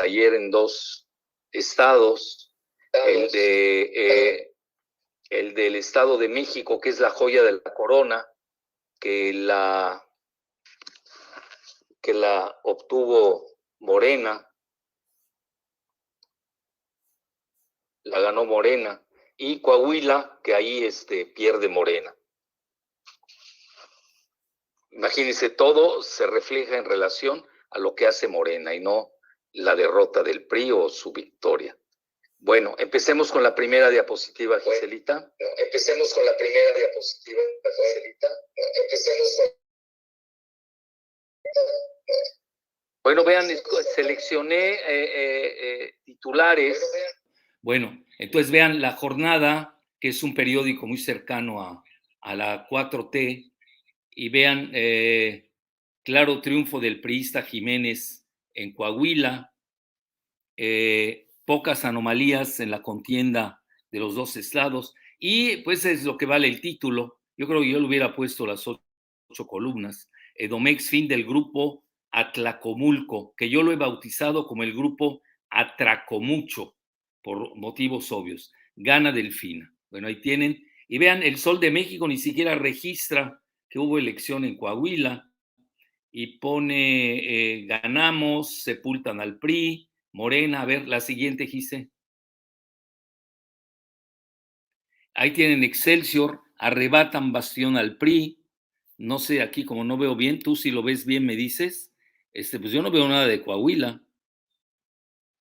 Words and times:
ayer 0.00 0.34
en 0.34 0.50
dos 0.50 1.06
estados, 1.52 2.52
el 2.92 3.30
de 3.30 3.82
eh, 3.94 4.49
el 5.30 5.54
del 5.54 5.76
Estado 5.76 6.18
de 6.18 6.28
México, 6.28 6.80
que 6.80 6.90
es 6.90 7.00
la 7.00 7.10
joya 7.10 7.42
de 7.42 7.52
la 7.52 7.74
corona, 7.74 8.28
que 8.98 9.32
la 9.32 10.06
que 12.02 12.14
la 12.14 12.58
obtuvo 12.64 13.46
Morena, 13.78 14.46
la 18.04 18.20
ganó 18.20 18.44
Morena, 18.44 19.04
y 19.36 19.60
Coahuila, 19.60 20.40
que 20.42 20.54
ahí 20.54 20.84
este, 20.84 21.26
pierde 21.26 21.68
Morena. 21.68 22.14
Imagínense, 24.90 25.50
todo 25.50 26.02
se 26.02 26.26
refleja 26.26 26.76
en 26.76 26.84
relación 26.84 27.46
a 27.70 27.78
lo 27.78 27.94
que 27.94 28.06
hace 28.06 28.28
Morena 28.28 28.74
y 28.74 28.80
no 28.80 29.12
la 29.52 29.76
derrota 29.76 30.22
del 30.22 30.46
PRI 30.46 30.72
o 30.72 30.88
su 30.88 31.12
victoria. 31.12 31.79
Bueno, 32.42 32.74
empecemos 32.78 33.30
con 33.30 33.42
la 33.42 33.54
primera 33.54 33.90
diapositiva, 33.90 34.58
Giselita. 34.60 35.30
empecemos 35.58 36.12
con 36.14 36.24
la 36.24 36.34
primera 36.38 36.72
diapositiva, 36.74 37.40
Giselita. 37.62 38.28
Empecemos 38.82 39.36
con... 39.36 39.60
Bueno, 43.02 43.24
vean, 43.24 43.46
seleccioné 43.94 44.72
eh, 44.72 44.80
eh, 44.86 45.84
eh, 45.84 45.94
titulares. 46.04 46.82
Bueno, 47.60 48.02
entonces 48.18 48.50
vean 48.50 48.80
La 48.80 48.92
Jornada, 48.92 49.78
que 50.00 50.08
es 50.08 50.22
un 50.22 50.34
periódico 50.34 50.86
muy 50.86 50.98
cercano 50.98 51.60
a, 51.60 51.84
a 52.22 52.34
la 52.34 52.66
4T, 52.68 53.52
y 54.12 54.28
vean 54.30 54.72
Claro 56.02 56.40
Triunfo 56.40 56.80
del 56.80 57.02
priista 57.02 57.42
Jiménez 57.42 58.26
en 58.54 58.72
Coahuila, 58.72 59.54
pocas 61.50 61.84
anomalías 61.84 62.60
en 62.60 62.70
la 62.70 62.80
contienda 62.80 63.60
de 63.90 63.98
los 63.98 64.14
dos 64.14 64.36
estados, 64.36 64.94
y 65.18 65.56
pues 65.64 65.84
es 65.84 66.04
lo 66.04 66.16
que 66.16 66.24
vale 66.24 66.46
el 66.46 66.60
título. 66.60 67.18
Yo 67.36 67.48
creo 67.48 67.62
que 67.62 67.70
yo 67.72 67.80
le 67.80 67.88
hubiera 67.88 68.14
puesto 68.14 68.46
las 68.46 68.68
ocho, 68.68 69.46
columnas. 69.48 70.08
Edomex, 70.36 70.88
fin 70.88 71.08
del 71.08 71.24
grupo 71.24 71.82
Atlacomulco, 72.12 73.34
que 73.36 73.50
yo 73.50 73.64
lo 73.64 73.72
he 73.72 73.76
bautizado 73.76 74.46
como 74.46 74.62
el 74.62 74.72
grupo 74.72 75.22
Atracomucho, 75.48 76.76
por 77.20 77.56
motivos 77.56 78.12
obvios. 78.12 78.52
Gana 78.76 79.10
Delfina. 79.10 79.74
Bueno, 79.90 80.06
ahí 80.06 80.20
tienen. 80.20 80.64
Y 80.86 80.98
vean, 80.98 81.24
el 81.24 81.36
Sol 81.36 81.58
de 81.58 81.72
México 81.72 82.06
ni 82.06 82.18
siquiera 82.18 82.54
registra 82.54 83.42
que 83.68 83.80
hubo 83.80 83.98
elección 83.98 84.44
en 84.44 84.56
Coahuila 84.56 85.28
y 86.12 86.38
pone 86.38 87.16
eh, 87.16 87.66
ganamos, 87.66 88.62
sepultan 88.62 89.20
al 89.20 89.40
PRI, 89.40 89.89
Morena. 90.12 90.62
A 90.62 90.64
ver, 90.64 90.88
la 90.88 91.00
siguiente, 91.00 91.46
Gise. 91.46 91.90
Ahí 95.14 95.32
tienen 95.32 95.64
Excelsior, 95.64 96.42
arrebatan 96.58 97.32
bastión 97.32 97.76
al 97.76 97.98
PRI. 97.98 98.38
No 98.98 99.18
sé, 99.18 99.42
aquí 99.42 99.64
como 99.64 99.84
no 99.84 99.98
veo 99.98 100.14
bien, 100.14 100.40
tú 100.40 100.56
si 100.56 100.70
lo 100.70 100.82
ves 100.82 101.06
bien 101.06 101.26
me 101.26 101.36
dices. 101.36 101.92
Este, 102.32 102.58
pues 102.58 102.72
yo 102.72 102.82
no 102.82 102.90
veo 102.90 103.08
nada 103.08 103.26
de 103.26 103.42
Coahuila. 103.42 104.02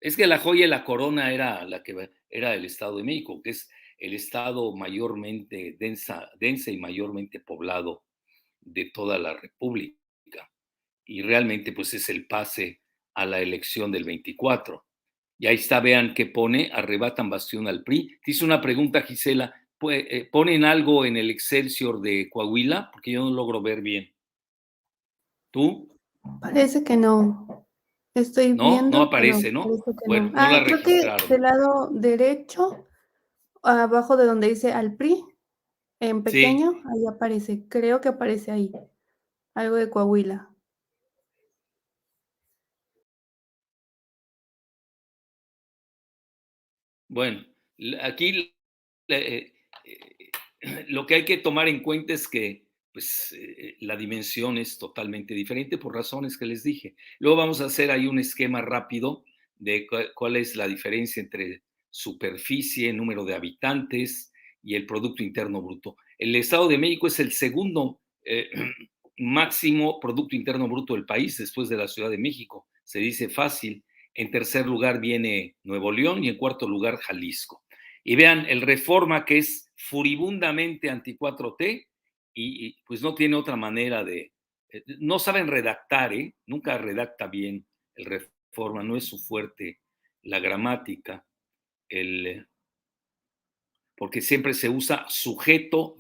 Es 0.02 0.16
que 0.16 0.28
la 0.28 0.40
joya 0.40 0.66
y 0.66 0.70
la 0.70 0.84
corona 0.84 1.34
era 1.34 1.64
la 1.66 1.84
que 1.84 2.10
era 2.30 2.56
el 2.56 2.66
Estado 2.66 2.98
de 2.98 3.04
México, 3.04 3.42
que 3.44 3.52
es 3.52 3.70
el 3.98 4.14
estado 4.14 4.76
mayormente 4.76 5.76
densa, 5.78 6.30
densa 6.40 6.72
y 6.72 6.78
mayormente 6.78 7.40
poblado 7.42 8.06
de 8.62 8.86
toda 8.94 9.18
la 9.20 9.36
República. 9.36 10.00
Y 11.06 11.22
realmente 11.22 11.74
pues 11.74 11.94
es 11.94 12.08
el 12.10 12.28
pase 12.28 12.82
a 13.14 13.26
la 13.26 13.40
elección 13.40 13.92
del 13.92 14.04
24. 14.04 14.86
Y 15.40 15.48
ahí 15.48 15.56
está, 15.56 15.80
vean 15.80 16.14
que 16.14 16.26
pone, 16.26 16.70
arrebatan 16.74 17.30
bastión 17.30 17.68
al 17.68 17.84
PRI. 17.84 18.20
Te 18.24 18.32
hice 18.32 18.44
una 18.44 18.60
pregunta, 18.60 19.02
Gisela, 19.02 19.54
eh, 19.90 20.28
¿ponen 20.30 20.66
algo 20.66 21.06
en 21.06 21.16
el 21.16 21.30
Excelsior 21.30 22.02
de 22.02 22.30
Coahuila? 22.30 22.90
Porque 22.92 23.12
yo 23.12 23.24
no 23.24 23.32
logro 23.32 23.62
ver 23.62 23.82
bien. 23.82 24.14
¿Tú? 25.52 25.98
Parece 26.42 26.84
que 26.84 26.98
no. 26.98 27.66
Estoy 28.14 28.54
no, 28.54 28.72
viendo. 28.72 28.98
No 28.98 29.04
aparece, 29.06 29.52
¿no? 29.52 29.66
Bueno, 30.06 30.32
no. 30.32 30.34
ah, 30.36 30.62
creo 30.66 30.84
que 30.84 31.10
del 31.30 31.42
lado 31.42 31.90
derecho, 31.92 32.88
abajo 33.64 34.18
de 34.18 34.26
donde 34.26 34.50
dice 34.50 34.74
al 34.74 34.96
PRI, 34.96 35.24
en 36.02 36.24
pequeño, 36.24 36.82
ahí 36.86 37.06
aparece. 37.08 37.66
Creo 37.70 38.02
que 38.02 38.10
aparece 38.10 38.52
ahí. 38.52 38.72
Algo 39.56 39.76
de 39.76 39.90
Coahuila. 39.90 40.49
Bueno, 47.10 47.44
aquí 48.02 48.54
eh, 49.08 49.54
lo 50.88 51.06
que 51.06 51.16
hay 51.16 51.26
que 51.26 51.38
tomar 51.38 51.68
en 51.68 51.82
cuenta 51.82 52.14
es 52.14 52.28
que 52.28 52.66
pues, 52.94 53.36
eh, 53.38 53.76
la 53.82 53.98
dimensión 53.98 54.58
es 54.58 54.78
totalmente 54.78 55.34
diferente 55.34 55.78
por 55.78 55.96
razones 55.96 56.38
que 56.38 56.46
les 56.46 56.64
dije. 56.64 56.96
Luego 57.20 57.38
vamos 57.38 57.62
a 57.62 57.66
hacer 57.66 57.92
ahí 57.92 58.08
un 58.08 58.20
esquema 58.20 58.62
rápido 58.62 59.24
de 59.58 59.88
cuál 60.16 60.36
es 60.38 60.56
la 60.56 60.68
diferencia 60.68 61.22
entre 61.22 61.64
superficie, 61.90 62.94
número 62.94 63.26
de 63.26 63.34
habitantes 63.34 64.32
y 64.64 64.76
el 64.76 64.86
Producto 64.86 65.24
Interno 65.24 65.62
Bruto. 65.62 65.98
El 66.18 66.36
Estado 66.36 66.68
de 66.68 66.78
México 66.78 67.08
es 67.08 67.20
el 67.20 67.32
segundo 67.32 68.02
eh, 68.24 68.50
máximo 69.18 70.00
Producto 70.00 70.36
Interno 70.36 70.68
Bruto 70.68 70.94
del 70.94 71.06
país 71.06 71.38
después 71.38 71.70
de 71.70 71.78
la 71.78 71.88
Ciudad 71.88 72.12
de 72.12 72.20
México. 72.20 72.68
Se 72.84 73.00
dice 73.00 73.30
fácil. 73.30 73.84
En 74.14 74.32
tercer 74.32 74.66
lugar 74.66 75.00
viene 75.00 75.56
Nuevo 75.64 75.92
León 75.92 76.24
y 76.24 76.30
en 76.30 76.38
cuarto 76.38 76.68
lugar 76.68 76.98
Jalisco. 76.98 77.64
Y 78.04 78.16
vean, 78.16 78.46
el 78.48 78.62
Reforma, 78.62 79.26
que 79.26 79.38
es 79.38 79.72
furibundamente 79.76 80.90
anti-4T, 80.90 81.88
y, 82.34 82.82
pues 82.86 83.02
no 83.02 83.16
tiene 83.16 83.36
otra 83.36 83.56
manera 83.56 84.04
de, 84.04 84.32
eh, 84.72 84.84
no 85.00 85.20
saben 85.20 85.48
redactar, 85.48 86.14
¿eh? 86.14 86.36
nunca 86.46 86.78
redacta 86.78 87.28
bien 87.28 87.66
el 87.96 88.06
Reforma, 88.06 88.84
no 88.84 88.96
es 88.96 89.06
su 89.06 89.20
fuerte 89.20 89.80
la 90.22 90.40
gramática, 90.40 91.26
el, 91.88 92.48
porque 93.96 94.22
siempre 94.22 94.54
se 94.54 94.70
usa 94.70 95.06
sujeto, 95.10 95.98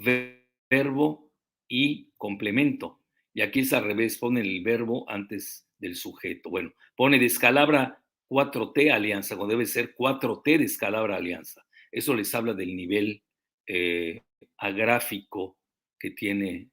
verbo 0.69 1.31
y 1.67 2.11
complemento. 2.15 3.01
Y 3.33 3.41
aquí 3.41 3.59
es 3.59 3.73
al 3.73 3.83
revés, 3.83 4.17
pone 4.17 4.41
el 4.41 4.63
verbo 4.63 5.09
antes 5.09 5.68
del 5.79 5.95
sujeto. 5.95 6.49
Bueno, 6.49 6.73
pone 6.95 7.19
descalabra 7.19 8.01
4T 8.29 8.91
alianza, 8.91 9.35
cuando 9.35 9.53
debe 9.53 9.65
ser 9.65 9.95
4T 9.95 10.57
descalabra 10.57 11.15
alianza. 11.15 11.65
Eso 11.91 12.13
les 12.13 12.33
habla 12.35 12.53
del 12.53 12.75
nivel 12.75 13.23
eh, 13.65 14.21
agráfico 14.57 15.57
que 15.97 16.11
tiene 16.11 16.69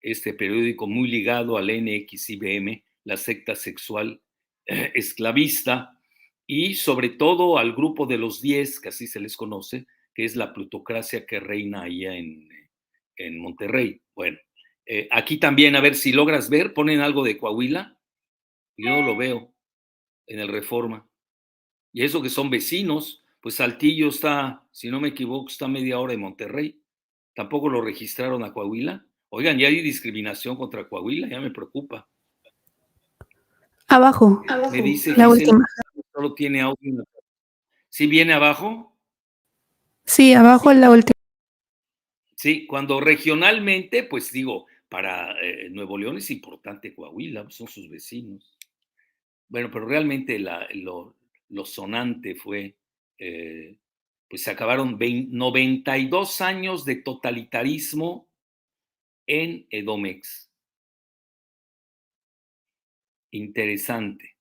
este 0.00 0.32
periódico 0.32 0.86
muy 0.86 1.08
ligado 1.08 1.56
al 1.56 1.66
NXIBM, 1.66 2.82
la 3.04 3.16
secta 3.16 3.54
sexual 3.54 4.20
eh, 4.66 4.92
esclavista, 4.94 5.96
y 6.46 6.74
sobre 6.74 7.10
todo 7.10 7.58
al 7.58 7.74
grupo 7.74 8.06
de 8.06 8.18
los 8.18 8.40
10, 8.40 8.80
que 8.80 8.88
así 8.88 9.06
se 9.06 9.20
les 9.20 9.36
conoce, 9.36 9.86
que 10.14 10.24
es 10.24 10.36
la 10.36 10.52
plutocracia 10.52 11.24
que 11.24 11.38
reina 11.38 11.82
allá 11.82 12.16
en, 12.16 12.48
en 13.16 13.38
Monterrey. 13.38 14.00
Bueno, 14.14 14.38
eh, 14.86 15.06
aquí 15.12 15.36
también, 15.36 15.76
a 15.76 15.80
ver 15.80 15.94
si 15.94 16.12
logras 16.12 16.50
ver, 16.50 16.74
ponen 16.74 17.00
algo 17.00 17.22
de 17.22 17.38
Coahuila. 17.38 17.96
Yo 18.82 18.90
no 18.90 19.02
lo 19.02 19.16
veo 19.16 19.52
en 20.26 20.38
el 20.38 20.48
Reforma. 20.48 21.06
Y 21.92 22.04
eso 22.04 22.22
que 22.22 22.30
son 22.30 22.50
vecinos, 22.50 23.22
pues 23.40 23.56
Saltillo 23.56 24.08
está, 24.08 24.64
si 24.70 24.90
no 24.90 25.00
me 25.00 25.08
equivoco, 25.08 25.48
está 25.48 25.68
media 25.68 25.98
hora 25.98 26.12
de 26.12 26.18
Monterrey. 26.18 26.82
Tampoco 27.34 27.68
lo 27.68 27.80
registraron 27.82 28.42
a 28.42 28.52
Coahuila. 28.52 29.04
Oigan, 29.28 29.58
ya 29.58 29.68
hay 29.68 29.80
discriminación 29.80 30.56
contra 30.56 30.88
Coahuila, 30.88 31.28
ya 31.28 31.40
me 31.40 31.50
preocupa. 31.50 32.08
Abajo. 33.86 34.42
Me 34.70 34.82
dice 34.82 35.14
la 35.16 35.28
última. 35.28 35.66
solo 36.12 36.34
tiene 36.34 36.60
audio. 36.60 37.04
¿Sí 37.88 38.06
viene 38.06 38.32
abajo? 38.32 38.96
Sí, 40.06 40.32
abajo 40.32 40.70
es 40.70 40.78
la 40.78 40.90
última. 40.90 41.20
Sí, 42.34 42.66
cuando 42.66 43.00
regionalmente, 43.00 44.04
pues 44.04 44.32
digo, 44.32 44.66
para 44.88 45.32
eh, 45.40 45.68
Nuevo 45.70 45.98
León 45.98 46.16
es 46.18 46.30
importante 46.30 46.94
Coahuila, 46.94 47.48
son 47.50 47.68
sus 47.68 47.88
vecinos. 47.88 48.56
Bueno, 49.50 49.68
pero 49.72 49.84
realmente 49.84 50.38
lo, 50.38 51.16
sonante 51.64 52.36
fue 52.36 52.76
eh, 53.18 53.76
pues 54.28 54.44
se 54.44 54.52
acabaron 54.52 54.96
92 54.96 56.40
años 56.40 56.84
de 56.84 56.96
totalitarismo 56.96 58.28
en 59.26 59.66
Edomex. 59.70 60.52
Interesante. 63.32 64.36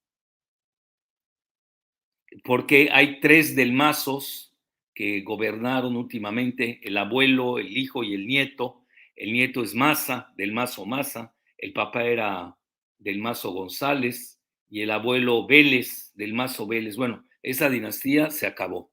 Porque 2.43 2.89
hay 2.91 3.19
tres 3.19 3.55
delmazos 3.55 4.55
que 4.93 5.21
gobernaron 5.21 5.95
últimamente, 5.95 6.79
el 6.83 6.97
abuelo, 6.97 7.57
el 7.57 7.75
hijo 7.75 8.03
y 8.03 8.13
el 8.13 8.27
nieto. 8.27 8.85
El 9.15 9.33
nieto 9.33 9.63
es 9.63 9.73
Maza, 9.73 10.31
del 10.37 10.53
Mazo 10.53 10.85
Maza, 10.85 11.35
el 11.57 11.73
papá 11.73 12.03
era 12.05 12.55
del 12.99 13.17
Mazo 13.17 13.51
González 13.51 14.38
y 14.69 14.81
el 14.81 14.91
abuelo 14.91 15.47
Vélez, 15.47 16.11
del 16.13 16.33
Mazo 16.33 16.67
Vélez. 16.67 16.95
Bueno, 16.95 17.25
esa 17.41 17.69
dinastía 17.69 18.29
se 18.29 18.45
acabó. 18.45 18.91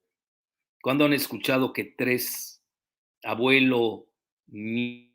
¿Cuándo 0.81 1.05
han 1.05 1.13
escuchado 1.13 1.73
que 1.73 1.83
tres, 1.85 2.63
abuelo, 3.23 4.07
nieto, 4.47 5.13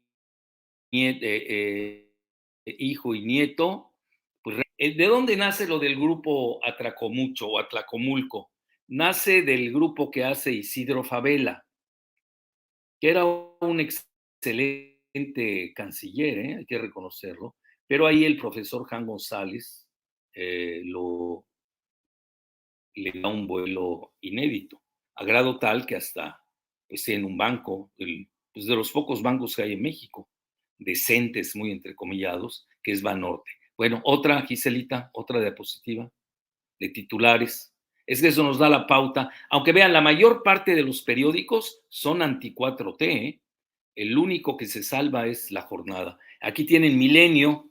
eh, 0.93 2.11
eh, 2.67 2.77
hijo 2.79 3.15
y 3.15 3.23
nieto, 3.23 3.95
pues, 4.43 4.59
¿de 4.79 5.07
dónde 5.07 5.37
nace 5.37 5.67
lo 5.67 5.79
del 5.79 5.97
grupo 5.97 6.65
Atracomucho 6.65 7.49
o 7.49 7.59
Atlacomulco? 7.59 8.51
Nace 8.89 9.43
del 9.43 9.73
grupo 9.73 10.11
que 10.11 10.25
hace 10.25 10.53
Isidro 10.53 11.03
Favela, 11.03 11.65
que 13.01 13.11
era 13.11 13.25
un 13.25 13.81
excelente 13.81 15.73
canciller, 15.75 16.39
¿eh? 16.39 16.57
hay 16.59 16.67
que 16.67 16.79
reconocerlo, 16.79 17.57
pero 17.87 18.07
ahí 18.07 18.25
el 18.25 18.37
profesor 18.37 18.87
Juan 18.89 19.07
González 19.07 19.82
lo, 20.35 21.45
le 22.95 23.13
da 23.21 23.29
un 23.29 23.47
vuelo 23.47 24.15
inédito 24.21 24.83
a 25.17 25.25
grado 25.25 25.59
tal 25.59 25.87
que 25.87 25.97
hasta 25.97 26.43
pues, 26.89 27.09
en 27.09 27.25
un 27.25 27.37
banco, 27.37 27.91
pues, 27.97 28.67
de 28.67 28.77
los 28.77 28.91
pocos 28.91 29.23
bancos 29.23 29.57
que 29.57 29.63
hay 29.63 29.73
en 29.73 29.83
México, 29.83 30.29
decentes, 30.79 31.57
muy 31.57 31.71
entrecomillados, 31.71 32.69
que 32.83 32.93
es 32.93 33.03
Banorte. 33.03 33.51
Bueno, 33.77 34.01
otra, 34.05 34.43
Giselita, 34.43 35.11
otra 35.15 35.41
diapositiva 35.41 36.11
de 36.79 36.89
titulares. 36.91 37.75
Es 38.07 38.21
que 38.21 38.29
eso 38.29 38.43
nos 38.43 38.59
da 38.59 38.69
la 38.69 38.87
pauta. 38.87 39.31
Aunque 39.51 39.73
vean, 39.73 39.93
la 39.93 40.01
mayor 40.01 40.43
parte 40.43 40.75
de 40.75 40.83
los 40.83 41.03
periódicos 41.03 41.83
son 41.89 42.21
anti-4T. 42.21 43.03
¿eh? 43.03 43.41
El 43.95 44.19
único 44.19 44.57
que 44.57 44.67
se 44.67 44.83
salva 44.83 45.27
es 45.27 45.51
la 45.51 45.63
jornada. 45.63 46.19
Aquí 46.41 46.65
tienen 46.65 46.99
Milenio. 46.99 47.71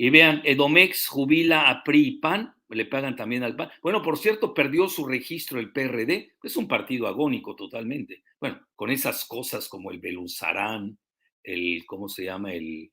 Y 0.00 0.10
vean, 0.10 0.42
Edomex 0.44 1.08
jubila 1.08 1.68
a 1.68 1.82
PRI 1.82 2.06
y 2.06 2.10
PAN 2.20 2.54
le 2.68 2.84
pagan 2.86 3.16
también 3.16 3.42
al 3.42 3.56
PAN. 3.56 3.68
Bueno, 3.82 4.00
por 4.00 4.16
cierto, 4.16 4.54
perdió 4.54 4.88
su 4.88 5.04
registro 5.04 5.58
el 5.58 5.72
PRD, 5.72 6.36
es 6.40 6.56
un 6.56 6.68
partido 6.68 7.08
agónico 7.08 7.56
totalmente. 7.56 8.22
Bueno, 8.38 8.64
con 8.76 8.90
esas 8.90 9.24
cosas 9.24 9.68
como 9.68 9.90
el 9.90 9.98
Beluzarán, 9.98 10.96
el, 11.42 11.84
¿cómo 11.84 12.08
se 12.08 12.26
llama? 12.26 12.52
El, 12.52 12.92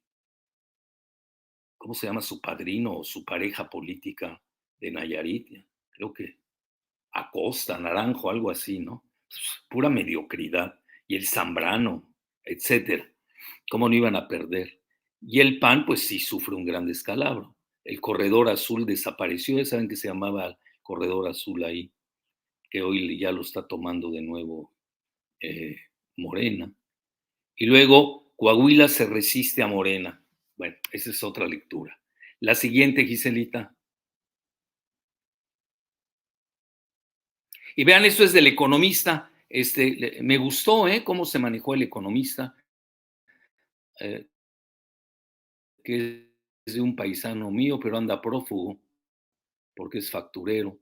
¿cómo 1.77 1.93
se 1.93 2.07
llama 2.07 2.21
su 2.21 2.41
padrino 2.41 2.97
o 2.97 3.03
su 3.03 3.23
pareja 3.23 3.69
política 3.69 4.41
de 4.79 4.89
Nayarit? 4.89 5.63
Creo 5.91 6.11
que 6.11 6.39
Acosta, 7.11 7.77
Naranjo, 7.77 8.31
algo 8.31 8.49
así, 8.49 8.79
¿no? 8.79 9.05
Pura 9.69 9.91
mediocridad. 9.91 10.79
Y 11.05 11.17
el 11.17 11.27
Zambrano, 11.27 12.15
etcétera. 12.43 13.07
¿Cómo 13.69 13.87
no 13.87 13.93
iban 13.93 14.15
a 14.15 14.27
perder? 14.27 14.81
Y 15.21 15.39
el 15.39 15.59
PAN, 15.59 15.85
pues 15.85 16.07
sí 16.07 16.19
sufre 16.19 16.55
un 16.55 16.65
gran 16.65 16.85
descalabro 16.85 17.55
el 17.85 18.01
corredor 18.01 18.49
azul 18.49 18.85
desapareció, 18.85 19.63
saben 19.63 19.87
que 19.87 19.95
se 19.95 20.07
llamaba 20.07 20.57
corredor 20.81 21.29
azul 21.29 21.63
ahí, 21.63 21.91
que 22.69 22.81
hoy 22.81 23.17
ya 23.19 23.31
lo 23.31 23.41
está 23.41 23.67
tomando 23.67 24.11
de 24.11 24.21
nuevo 24.21 24.73
eh, 25.39 25.77
Morena. 26.17 26.73
Y 27.55 27.67
luego 27.67 28.33
Coahuila 28.35 28.87
se 28.87 29.05
resiste 29.05 29.61
a 29.61 29.67
Morena. 29.67 30.21
Bueno, 30.57 30.75
esa 30.91 31.11
es 31.11 31.23
otra 31.23 31.47
lectura. 31.47 31.97
La 32.39 32.55
siguiente, 32.55 33.05
Giselita. 33.05 33.75
Y 37.75 37.83
vean, 37.83 38.03
esto 38.03 38.23
es 38.23 38.33
del 38.33 38.47
economista. 38.47 39.31
Este, 39.47 40.21
me 40.23 40.37
gustó 40.37 40.87
¿eh? 40.87 41.03
cómo 41.03 41.23
se 41.23 41.39
manejó 41.39 41.75
el 41.75 41.83
economista, 41.83 42.55
eh, 43.99 44.27
que 45.85 46.33
de 46.65 46.81
un 46.81 46.95
paisano 46.95 47.51
mío, 47.51 47.79
pero 47.79 47.97
anda 47.97 48.21
prófugo 48.21 48.77
porque 49.75 49.99
es 49.99 50.09
facturero. 50.09 50.79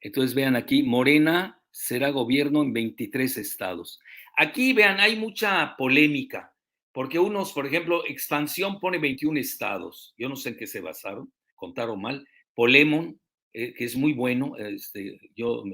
Entonces 0.00 0.34
vean 0.34 0.56
aquí, 0.56 0.82
Morena 0.82 1.60
será 1.70 2.10
gobierno 2.10 2.62
en 2.62 2.72
23 2.72 3.38
estados. 3.38 4.00
Aquí 4.36 4.72
vean, 4.72 5.00
hay 5.00 5.16
mucha 5.16 5.74
polémica, 5.76 6.54
porque 6.92 7.18
unos, 7.18 7.52
por 7.52 7.66
ejemplo, 7.66 8.04
Expansión 8.06 8.78
pone 8.78 8.98
21 8.98 9.38
estados. 9.40 10.14
Yo 10.18 10.28
no 10.28 10.36
sé 10.36 10.50
en 10.50 10.56
qué 10.56 10.66
se 10.66 10.80
basaron, 10.80 11.32
contaron 11.54 12.00
mal. 12.00 12.26
Polemon, 12.54 13.18
eh, 13.52 13.72
que 13.72 13.84
es 13.84 13.96
muy 13.96 14.12
bueno, 14.12 14.56
este, 14.56 15.18
yo, 15.34 15.64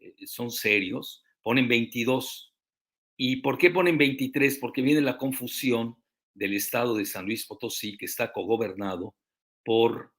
eh, 0.00 0.14
son 0.26 0.50
serios, 0.50 1.22
ponen 1.42 1.68
22. 1.68 2.52
¿Y 3.16 3.36
por 3.36 3.58
qué 3.58 3.70
ponen 3.70 3.96
23? 3.96 4.58
Porque 4.58 4.82
viene 4.82 5.00
la 5.00 5.16
confusión 5.16 5.96
del 6.38 6.54
estado 6.54 6.96
de 6.96 7.04
San 7.04 7.26
Luis 7.26 7.46
Potosí, 7.46 7.96
que 7.98 8.06
está 8.06 8.32
cogobernado 8.32 9.16
por 9.64 10.14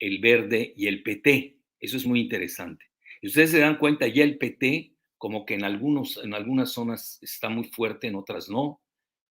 el 0.00 0.18
Verde 0.18 0.74
y 0.76 0.88
el 0.88 1.02
PT. 1.02 1.58
Eso 1.78 1.96
es 1.96 2.06
muy 2.06 2.20
interesante. 2.20 2.84
Y 3.22 3.28
ustedes 3.28 3.52
se 3.52 3.60
dan 3.60 3.78
cuenta, 3.78 4.08
ya 4.08 4.24
el 4.24 4.36
PT, 4.36 4.94
como 5.16 5.46
que 5.46 5.54
en, 5.54 5.64
algunos, 5.64 6.22
en 6.22 6.34
algunas 6.34 6.72
zonas 6.72 7.18
está 7.22 7.48
muy 7.48 7.64
fuerte, 7.64 8.08
en 8.08 8.16
otras 8.16 8.48
no. 8.48 8.82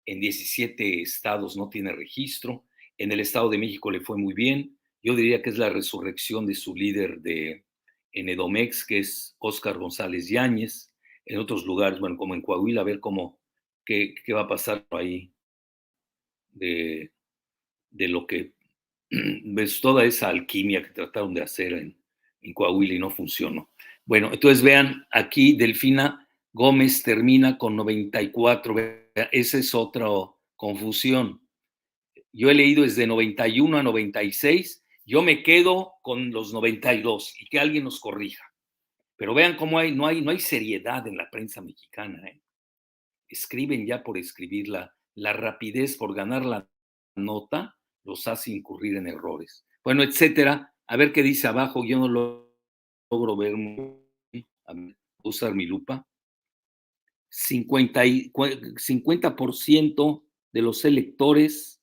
En 0.05 0.21
17 0.21 1.01
estados 1.01 1.57
no 1.57 1.69
tiene 1.69 1.91
registro. 1.91 2.65
En 2.97 3.11
el 3.11 3.19
Estado 3.19 3.49
de 3.49 3.57
México 3.57 3.91
le 3.91 3.99
fue 3.99 4.17
muy 4.17 4.33
bien. 4.33 4.77
Yo 5.03 5.15
diría 5.15 5.41
que 5.41 5.49
es 5.49 5.57
la 5.57 5.69
resurrección 5.69 6.45
de 6.45 6.55
su 6.55 6.73
líder 6.73 7.19
de, 7.19 7.65
en 8.13 8.29
Edomex, 8.29 8.85
que 8.85 8.99
es 8.99 9.35
Óscar 9.39 9.77
González 9.77 10.29
Yáñez. 10.29 10.93
En 11.25 11.39
otros 11.39 11.65
lugares, 11.65 11.99
bueno, 11.99 12.17
como 12.17 12.33
en 12.33 12.41
Coahuila, 12.41 12.81
a 12.81 12.85
ver 12.85 12.99
cómo, 12.99 13.39
qué, 13.85 14.15
qué 14.25 14.33
va 14.33 14.41
a 14.41 14.47
pasar 14.47 14.85
ahí 14.91 15.33
de, 16.51 17.11
lo 17.91 18.25
que 18.27 18.53
ves 19.09 19.79
toda 19.81 20.05
esa 20.05 20.29
alquimia 20.29 20.83
que 20.83 20.89
trataron 20.89 21.33
de 21.33 21.41
hacer 21.41 21.73
en, 21.73 21.97
Coahuila 22.53 22.93
y 22.93 22.99
no 22.99 23.09
funcionó. 23.09 23.69
Bueno, 24.05 24.29
entonces 24.31 24.63
vean, 24.63 25.05
aquí 25.11 25.57
Delfina 25.57 26.25
Gómez 26.53 27.03
termina 27.03 27.57
con 27.57 27.75
94, 27.75 28.75
esa 29.31 29.57
es 29.57 29.75
otra 29.75 30.07
confusión. 30.55 31.41
Yo 32.31 32.49
he 32.49 32.53
leído 32.53 32.83
desde 32.83 33.05
91 33.05 33.77
a 33.77 33.83
96, 33.83 34.85
yo 35.05 35.21
me 35.21 35.43
quedo 35.43 35.93
con 36.01 36.31
los 36.31 36.53
92 36.53 37.35
y 37.39 37.47
que 37.47 37.59
alguien 37.59 37.83
nos 37.83 37.99
corrija. 37.99 38.45
Pero 39.17 39.33
vean 39.33 39.57
cómo 39.57 39.79
hay, 39.79 39.91
no, 39.91 40.07
hay, 40.07 40.21
no 40.21 40.31
hay 40.31 40.39
seriedad 40.39 41.05
en 41.07 41.17
la 41.17 41.29
prensa 41.29 41.61
mexicana. 41.61 42.25
¿eh? 42.27 42.41
Escriben 43.27 43.85
ya 43.85 44.01
por 44.01 44.17
escribirla 44.17 44.79
la 44.79 44.98
rapidez 45.33 45.97
por 45.97 46.15
ganar 46.15 46.45
la 46.45 46.67
nota 47.15 47.75
los 48.03 48.27
hace 48.27 48.51
incurrir 48.51 48.97
en 48.97 49.07
errores. 49.07 49.65
Bueno, 49.83 50.03
etcétera. 50.03 50.73
A 50.87 50.97
ver 50.97 51.13
qué 51.13 51.23
dice 51.23 51.47
abajo. 51.47 51.83
Yo 51.85 51.99
no 51.99 52.07
lo 52.07 52.55
logro 53.11 53.37
ver. 53.37 53.55
Usar 55.23 55.53
mi 55.53 55.65
lupa. 55.65 56.07
50, 57.29 58.03
50% 58.03 60.23
de 60.51 60.61
los 60.61 60.85
electores 60.85 61.81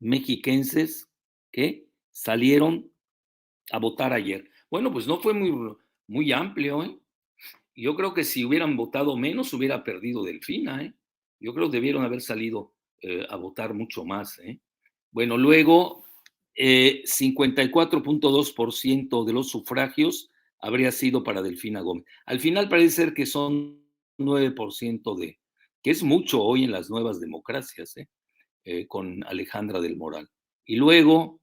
mexiquenses 0.00 1.10
que 1.52 1.88
salieron 2.10 2.90
a 3.70 3.78
votar 3.78 4.12
ayer. 4.12 4.50
Bueno, 4.70 4.92
pues 4.92 5.06
no 5.06 5.18
fue 5.18 5.34
muy, 5.34 5.76
muy 6.06 6.32
amplio. 6.32 6.82
¿eh? 6.82 6.98
Yo 7.74 7.94
creo 7.94 8.14
que 8.14 8.24
si 8.24 8.44
hubieran 8.44 8.76
votado 8.76 9.16
menos, 9.16 9.52
hubiera 9.52 9.84
perdido 9.84 10.24
Delfina. 10.24 10.82
¿eh? 10.82 10.94
Yo 11.40 11.54
creo 11.54 11.70
que 11.70 11.76
debieron 11.76 12.04
haber 12.04 12.20
salido 12.20 12.74
eh, 13.00 13.24
a 13.28 13.36
votar 13.36 13.74
mucho 13.74 14.04
más. 14.04 14.40
¿eh? 14.40 14.58
Bueno, 15.10 15.36
luego, 15.36 16.04
54.2% 16.56 19.22
eh, 19.22 19.26
de 19.26 19.32
los 19.32 19.48
sufragios 19.48 20.30
habría 20.60 20.90
sido 20.90 21.22
para 21.22 21.42
Delfina 21.42 21.80
Gómez. 21.80 22.04
Al 22.26 22.40
final 22.40 22.68
parece 22.68 22.90
ser 22.90 23.14
que 23.14 23.26
son 23.26 23.80
9% 24.18 25.16
de, 25.16 25.38
que 25.82 25.90
es 25.90 26.02
mucho 26.02 26.42
hoy 26.42 26.64
en 26.64 26.72
las 26.72 26.90
nuevas 26.90 27.20
democracias, 27.20 27.94
con 28.88 29.22
Alejandra 29.24 29.80
del 29.80 29.96
Moral. 29.96 30.28
Y 30.66 30.76
luego, 30.76 31.40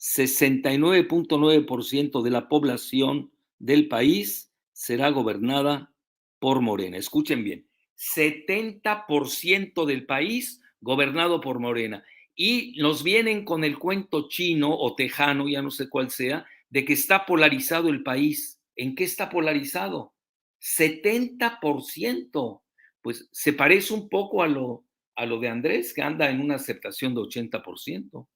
69.9% 0.00 2.22
de 2.22 2.30
la 2.30 2.48
población 2.48 3.32
del 3.58 3.88
país 3.88 4.52
será 4.72 5.10
gobernada 5.10 5.94
por 6.40 6.60
Morena. 6.60 6.96
Escuchen 6.96 7.44
bien, 7.44 7.69
70% 8.00 9.84
del 9.84 10.06
país 10.06 10.62
gobernado 10.80 11.42
por 11.42 11.60
Morena. 11.60 12.02
Y 12.34 12.76
nos 12.78 13.04
vienen 13.04 13.44
con 13.44 13.62
el 13.62 13.78
cuento 13.78 14.26
chino 14.28 14.74
o 14.74 14.94
tejano, 14.94 15.46
ya 15.48 15.60
no 15.60 15.70
sé 15.70 15.90
cuál 15.90 16.10
sea, 16.10 16.46
de 16.70 16.86
que 16.86 16.94
está 16.94 17.26
polarizado 17.26 17.90
el 17.90 18.02
país. 18.02 18.58
¿En 18.74 18.94
qué 18.94 19.04
está 19.04 19.28
polarizado? 19.28 20.14
70%. 20.60 22.62
Pues 23.02 23.28
se 23.32 23.52
parece 23.52 23.92
un 23.92 24.08
poco 24.08 24.42
a 24.42 24.48
lo, 24.48 24.86
a 25.16 25.26
lo 25.26 25.38
de 25.38 25.48
Andrés, 25.48 25.92
que 25.92 26.00
anda 26.00 26.30
en 26.30 26.40
una 26.40 26.54
aceptación 26.54 27.14
de 27.14 27.20
80%. 27.20 28.26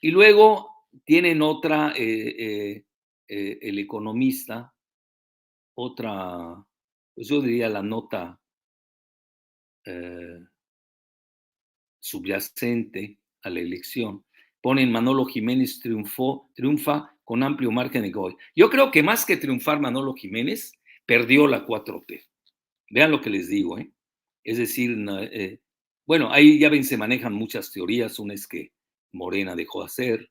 Y 0.00 0.10
luego 0.10 0.70
tienen 1.04 1.42
otra, 1.42 1.92
eh, 1.94 2.34
eh, 2.38 2.84
eh, 3.28 3.58
el 3.60 3.78
economista, 3.78 4.72
otra, 5.74 6.64
pues 7.14 7.28
yo 7.28 7.42
diría 7.42 7.68
la 7.68 7.82
nota 7.82 8.40
subyacente 12.00 13.18
a 13.42 13.50
la 13.50 13.60
elección, 13.60 14.24
ponen 14.60 14.90
Manolo 14.90 15.24
Jiménez 15.26 15.80
triunfó, 15.80 16.50
triunfa 16.54 17.16
con 17.24 17.42
amplio 17.42 17.70
margen 17.70 18.02
de 18.02 18.10
gol. 18.10 18.36
Yo 18.54 18.70
creo 18.70 18.90
que 18.90 19.02
más 19.02 19.24
que 19.24 19.36
triunfar 19.36 19.80
Manolo 19.80 20.14
Jiménez, 20.14 20.72
perdió 21.06 21.46
la 21.46 21.64
4T. 21.64 22.24
Vean 22.90 23.10
lo 23.10 23.20
que 23.20 23.30
les 23.30 23.48
digo, 23.48 23.78
¿eh? 23.78 23.90
Es 24.44 24.58
decir, 24.58 24.96
eh, 25.32 25.60
bueno, 26.06 26.30
ahí 26.30 26.58
ya 26.58 26.68
ven, 26.68 26.84
se 26.84 26.96
manejan 26.96 27.32
muchas 27.32 27.72
teorías. 27.72 28.18
Una 28.18 28.34
es 28.34 28.46
que 28.46 28.72
Morena 29.12 29.56
dejó 29.56 29.80
de 29.80 29.86
hacer. 29.86 30.30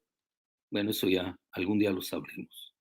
Bueno, 0.72 0.92
eso 0.92 1.10
ya 1.10 1.38
algún 1.52 1.80
día 1.80 1.92
lo 1.92 2.02
sabremos. 2.02 2.74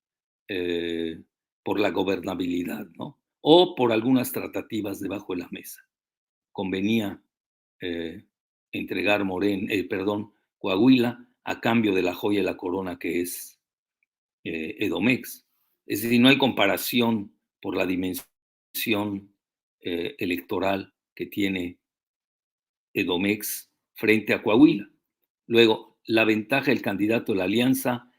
Eh, 0.49 1.21
por 1.65 1.81
la 1.81 1.91
gobernabilidad, 1.91 2.87
¿no? 2.97 3.21
O 3.41 3.75
por 3.75 3.91
algunas 3.91 4.31
tratativas 4.31 5.01
debajo 5.01 5.35
de 5.35 5.41
la 5.41 5.49
mesa. 5.51 5.81
Convenía 6.55 7.23
eh, 7.83 8.25
entregar 8.73 9.25
Morena, 9.25 9.75
perdón, 9.91 10.33
Coahuila 10.57 11.29
a 11.45 11.61
cambio 11.61 11.93
de 11.93 12.03
la 12.03 12.15
joya 12.15 12.39
de 12.39 12.47
la 12.47 12.57
corona 12.57 12.99
que 12.99 13.21
es 13.21 13.61
Edomex. 14.43 15.45
Es 15.87 16.03
decir, 16.03 16.21
no 16.21 16.29
hay 16.29 16.39
comparación 16.39 17.37
por 17.61 17.77
la 17.77 17.85
dimensión 17.85 19.35
eh, 19.87 20.17
electoral 20.19 20.95
que 21.15 21.27
tiene 21.27 21.79
Edomex 22.95 23.71
frente 23.95 24.33
a 24.33 24.43
Coahuila. 24.43 24.91
Luego, 25.47 25.99
la 26.07 26.25
ventaja 26.25 26.71
del 26.71 26.81
candidato 26.81 27.33
de 27.33 27.39
la 27.39 27.45
alianza, 27.45 28.11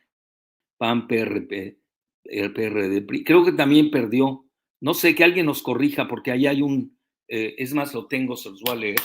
PAN, 0.78 1.08
PRP, 1.08 1.80
el 2.26 2.54
PRD, 2.54 3.24
creo 3.24 3.44
que 3.44 3.54
también 3.54 3.90
perdió. 3.90 4.48
No 4.80 4.94
sé, 4.94 5.16
que 5.16 5.24
alguien 5.24 5.48
nos 5.48 5.64
corrija 5.64 6.08
porque 6.08 6.32
ahí 6.32 6.46
hay 6.46 6.62
un, 6.62 6.95
eh, 7.28 7.56
es 7.58 7.74
más, 7.74 7.94
lo 7.94 8.08
tengo, 8.08 8.36
se 8.36 8.50
los 8.50 8.62
voy 8.62 8.74
a 8.76 8.80
leer. 8.80 9.02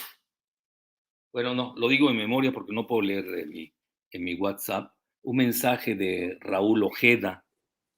Bueno, 1.33 1.55
no, 1.55 1.75
lo 1.77 1.89
digo 1.89 2.11
en 2.11 2.17
memoria 2.17 2.53
porque 2.53 2.73
no 2.73 2.87
puedo 2.87 3.03
leer 3.03 3.27
en 3.39 3.49
mi, 3.51 3.73
en 4.11 4.25
mi 4.25 4.35
WhatsApp. 4.35 4.93
Un 5.23 5.37
mensaje 5.37 5.95
de 5.95 6.37
Raúl 6.41 6.83
Ojeda, 6.83 7.45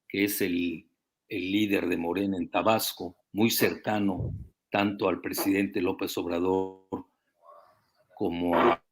que 0.08 0.24
es 0.24 0.40
el 0.40 0.86
el 1.32 1.50
líder 1.50 1.88
de 1.88 1.96
Morena 1.96 2.36
en 2.36 2.50
Tabasco, 2.50 3.16
muy 3.32 3.48
cercano 3.48 4.34
tanto 4.70 5.08
al 5.08 5.22
presidente 5.22 5.80
López 5.80 6.16
Obrador 6.18 6.86
como 8.14 8.54
a, 8.54 8.82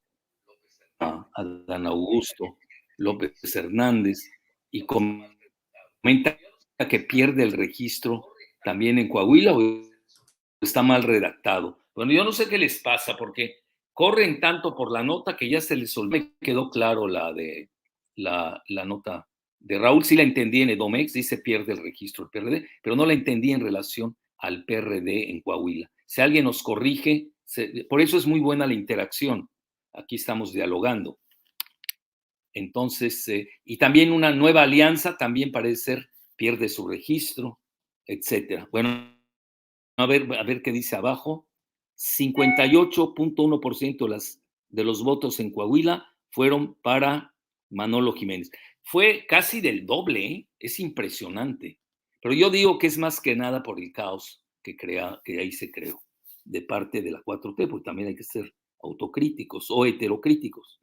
Dan 1.66 1.86
Augusto 1.86 2.56
López 2.96 3.54
Hernández, 3.54 4.30
y 4.70 4.86
comenta 4.86 6.38
que 6.88 7.00
pierde 7.00 7.42
el 7.42 7.52
registro 7.52 8.32
también 8.64 8.98
en 8.98 9.08
Coahuila 9.10 9.52
está 10.60 10.82
mal 10.82 11.02
redactado. 11.02 11.78
Bueno, 11.94 12.12
yo 12.12 12.24
no 12.24 12.32
sé 12.32 12.48
qué 12.48 12.58
les 12.58 12.80
pasa 12.80 13.16
porque 13.16 13.56
corren 13.92 14.40
tanto 14.40 14.74
por 14.74 14.90
la 14.92 15.02
nota 15.02 15.36
que 15.36 15.48
ya 15.48 15.60
se 15.60 15.76
les 15.76 15.96
olvidó. 15.96 16.24
Me 16.24 16.32
quedó 16.40 16.70
claro 16.70 17.06
la 17.08 17.32
de 17.32 17.70
la, 18.16 18.62
la 18.68 18.84
nota 18.84 19.26
de 19.60 19.78
Raúl 19.78 20.04
sí 20.04 20.16
la 20.16 20.22
entendí 20.22 20.62
en 20.62 20.70
Edomex, 20.70 21.12
dice 21.12 21.38
pierde 21.38 21.74
el 21.74 21.82
registro 21.82 22.24
del 22.24 22.42
PRD, 22.42 22.68
pero 22.82 22.96
no 22.96 23.06
la 23.06 23.12
entendí 23.12 23.52
en 23.52 23.60
relación 23.60 24.16
al 24.38 24.64
PRD 24.64 25.30
en 25.30 25.42
Coahuila. 25.42 25.90
Si 26.06 26.20
alguien 26.22 26.44
nos 26.44 26.62
corrige, 26.62 27.28
por 27.88 28.00
eso 28.00 28.16
es 28.16 28.26
muy 28.26 28.40
buena 28.40 28.66
la 28.66 28.74
interacción. 28.74 29.48
Aquí 29.92 30.16
estamos 30.16 30.52
dialogando. 30.52 31.18
Entonces, 32.52 33.28
eh, 33.28 33.48
y 33.64 33.76
también 33.76 34.12
una 34.12 34.32
nueva 34.32 34.62
alianza 34.62 35.16
también 35.16 35.52
parece 35.52 35.76
ser 35.76 36.10
pierde 36.36 36.68
su 36.68 36.88
registro, 36.88 37.60
etcétera. 38.06 38.66
Bueno, 38.72 39.19
a 40.02 40.06
ver, 40.06 40.26
a 40.38 40.42
ver 40.42 40.62
qué 40.62 40.72
dice 40.72 40.96
abajo. 40.96 41.46
58.1% 41.96 44.08
de, 44.08 44.18
de 44.70 44.84
los 44.84 45.02
votos 45.02 45.40
en 45.40 45.52
Coahuila 45.52 46.06
fueron 46.30 46.74
para 46.82 47.34
Manolo 47.68 48.12
Jiménez 48.12 48.50
fue 48.82 49.26
casi 49.28 49.60
del 49.60 49.86
doble, 49.86 50.26
¿eh? 50.26 50.48
es 50.58 50.80
impresionante. 50.80 51.78
Pero 52.20 52.34
yo 52.34 52.50
digo 52.50 52.78
que 52.78 52.86
es 52.86 52.98
más 52.98 53.20
que 53.20 53.36
nada 53.36 53.62
por 53.62 53.80
el 53.80 53.92
caos 53.92 54.42
que, 54.62 54.76
crea, 54.76 55.20
que 55.24 55.38
ahí 55.38 55.52
se 55.52 55.70
creó 55.70 56.02
de 56.44 56.62
parte 56.62 57.00
de 57.00 57.12
la 57.12 57.22
4T, 57.22 57.68
porque 57.68 57.84
también 57.84 58.08
hay 58.08 58.16
que 58.16 58.24
ser 58.24 58.52
autocríticos 58.82 59.70
o 59.70 59.86
heterocríticos. 59.86 60.80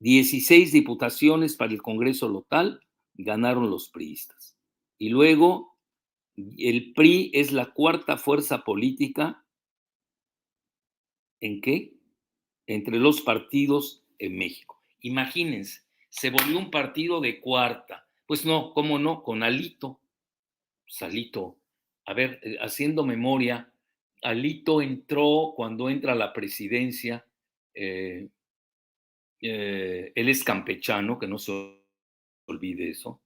16 0.00 0.72
diputaciones 0.72 1.56
para 1.56 1.72
el 1.72 1.80
Congreso 1.80 2.28
local 2.28 2.80
ganaron 3.14 3.70
los 3.70 3.88
priistas. 3.88 4.56
Y 4.98 5.10
luego 5.10 5.73
el 6.36 6.92
PRI 6.94 7.30
es 7.34 7.52
la 7.52 7.66
cuarta 7.66 8.16
fuerza 8.16 8.64
política 8.64 9.44
en 11.40 11.60
qué? 11.60 11.94
Entre 12.66 12.98
los 12.98 13.20
partidos 13.20 14.02
en 14.18 14.36
México. 14.38 14.82
Imagínense, 15.00 15.82
se 16.08 16.30
volvió 16.30 16.58
un 16.58 16.70
partido 16.70 17.20
de 17.20 17.40
cuarta. 17.40 18.08
Pues 18.26 18.46
no, 18.46 18.72
¿cómo 18.72 18.98
no? 18.98 19.22
Con 19.22 19.42
Alito. 19.42 20.00
Pues 20.84 21.02
Alito, 21.02 21.58
a 22.06 22.14
ver, 22.14 22.40
eh, 22.42 22.56
haciendo 22.60 23.04
memoria, 23.04 23.70
Alito 24.22 24.80
entró 24.80 25.52
cuando 25.56 25.90
entra 25.90 26.14
la 26.14 26.32
presidencia, 26.32 27.26
eh, 27.74 28.28
eh, 29.40 30.12
él 30.14 30.28
es 30.28 30.44
campechano, 30.44 31.18
que 31.18 31.26
no 31.26 31.38
se 31.38 31.82
olvide 32.46 32.90
eso, 32.90 33.20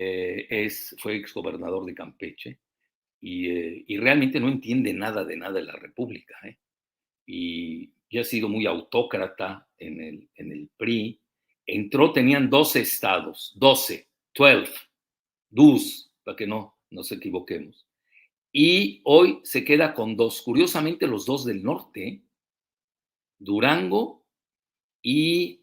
él 0.00 0.46
es, 0.48 0.96
fue 0.98 1.16
exgobernador 1.16 1.84
de 1.84 1.94
Campeche 1.94 2.58
y, 3.20 3.92
y, 3.92 3.98
realmente 3.98 4.40
no 4.40 4.48
entiende 4.48 4.94
nada 4.94 5.24
de 5.24 5.36
nada 5.36 5.54
de 5.54 5.64
la 5.64 5.76
República. 5.76 6.36
Y, 7.26 7.92
y 8.08 8.18
ha 8.18 8.24
sido 8.24 8.48
muy 8.48 8.66
autócrata 8.66 9.68
en 9.78 10.00
el, 10.00 10.30
en 10.34 10.52
el 10.52 10.70
PRI. 10.76 11.20
Entró, 11.64 12.12
tenían 12.12 12.50
12 12.50 12.80
estados, 12.80 13.52
12, 13.56 14.08
12, 14.34 14.72
12, 15.50 16.10
para 16.24 16.36
que 16.36 16.46
no 16.46 16.76
nos 16.90 17.12
equivoquemos. 17.12 17.86
Y 18.52 19.00
hoy 19.04 19.40
se 19.44 19.64
queda 19.64 19.94
con 19.94 20.16
dos, 20.16 20.42
curiosamente 20.42 21.06
los 21.06 21.24
dos 21.24 21.44
del 21.44 21.62
norte, 21.62 22.24
Durango 23.38 24.24
y 25.00 25.62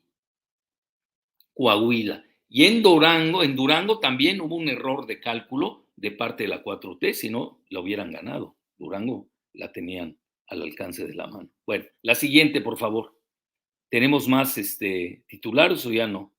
Coahuila. 1.54 2.24
Y 2.50 2.66
en 2.66 2.82
Durango, 2.82 3.44
en 3.44 3.56
Durango 3.56 4.00
también 4.00 4.40
hubo 4.42 4.56
un 4.56 4.70
error 4.70 5.06
de 5.06 5.20
cálculo 5.20 5.86
de 5.96 6.12
parte 6.12 6.44
de 6.44 6.50
la 6.50 6.64
4T, 6.64 7.14
si 7.14 7.30
no, 7.30 7.62
lo 7.70 7.82
hubieran 7.82 8.12
ganado. 8.12 8.56
Durango 8.78 9.28
la 9.54 9.72
tenían 9.72 10.18
al 10.48 10.62
alcance 10.62 11.06
de 11.06 11.14
la 11.14 11.28
mano. 11.28 11.50
Bueno, 11.66 11.86
la 12.02 12.16
siguiente, 12.16 12.62
por 12.62 12.78
favor. 12.78 13.18
¿Tenemos 13.90 14.28
más 14.28 14.58
este, 14.58 15.24
titulares 15.28 15.86
o 15.86 15.92
ya 15.92 16.08
no? 16.08 16.34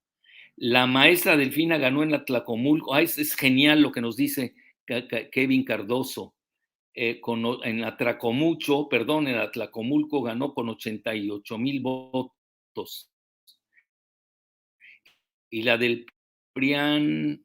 La 0.56 0.86
maestra 0.86 1.36
Delfina 1.36 1.78
ganó 1.78 2.02
en 2.02 2.10
la 2.10 2.24
Tlacomulco. 2.24 2.96
es, 2.96 3.34
genial 3.36 3.80
lo 3.80 3.92
que 3.92 4.00
nos 4.00 4.16
dice 4.16 4.54
Kevin 5.30 5.64
Cardoso. 5.64 6.34
Eh, 6.94 7.20
con, 7.20 7.44
en 7.62 7.84
Atracomucho, 7.84 8.88
perdón, 8.88 9.28
en 9.28 9.36
Atlacomulco 9.36 10.20
ganó 10.20 10.52
con 10.52 10.68
88 10.68 11.58
mil 11.58 11.80
votos. 11.80 13.08
Y 15.50 15.62
la 15.62 15.78
del 15.78 16.06
PRIAN 16.52 17.44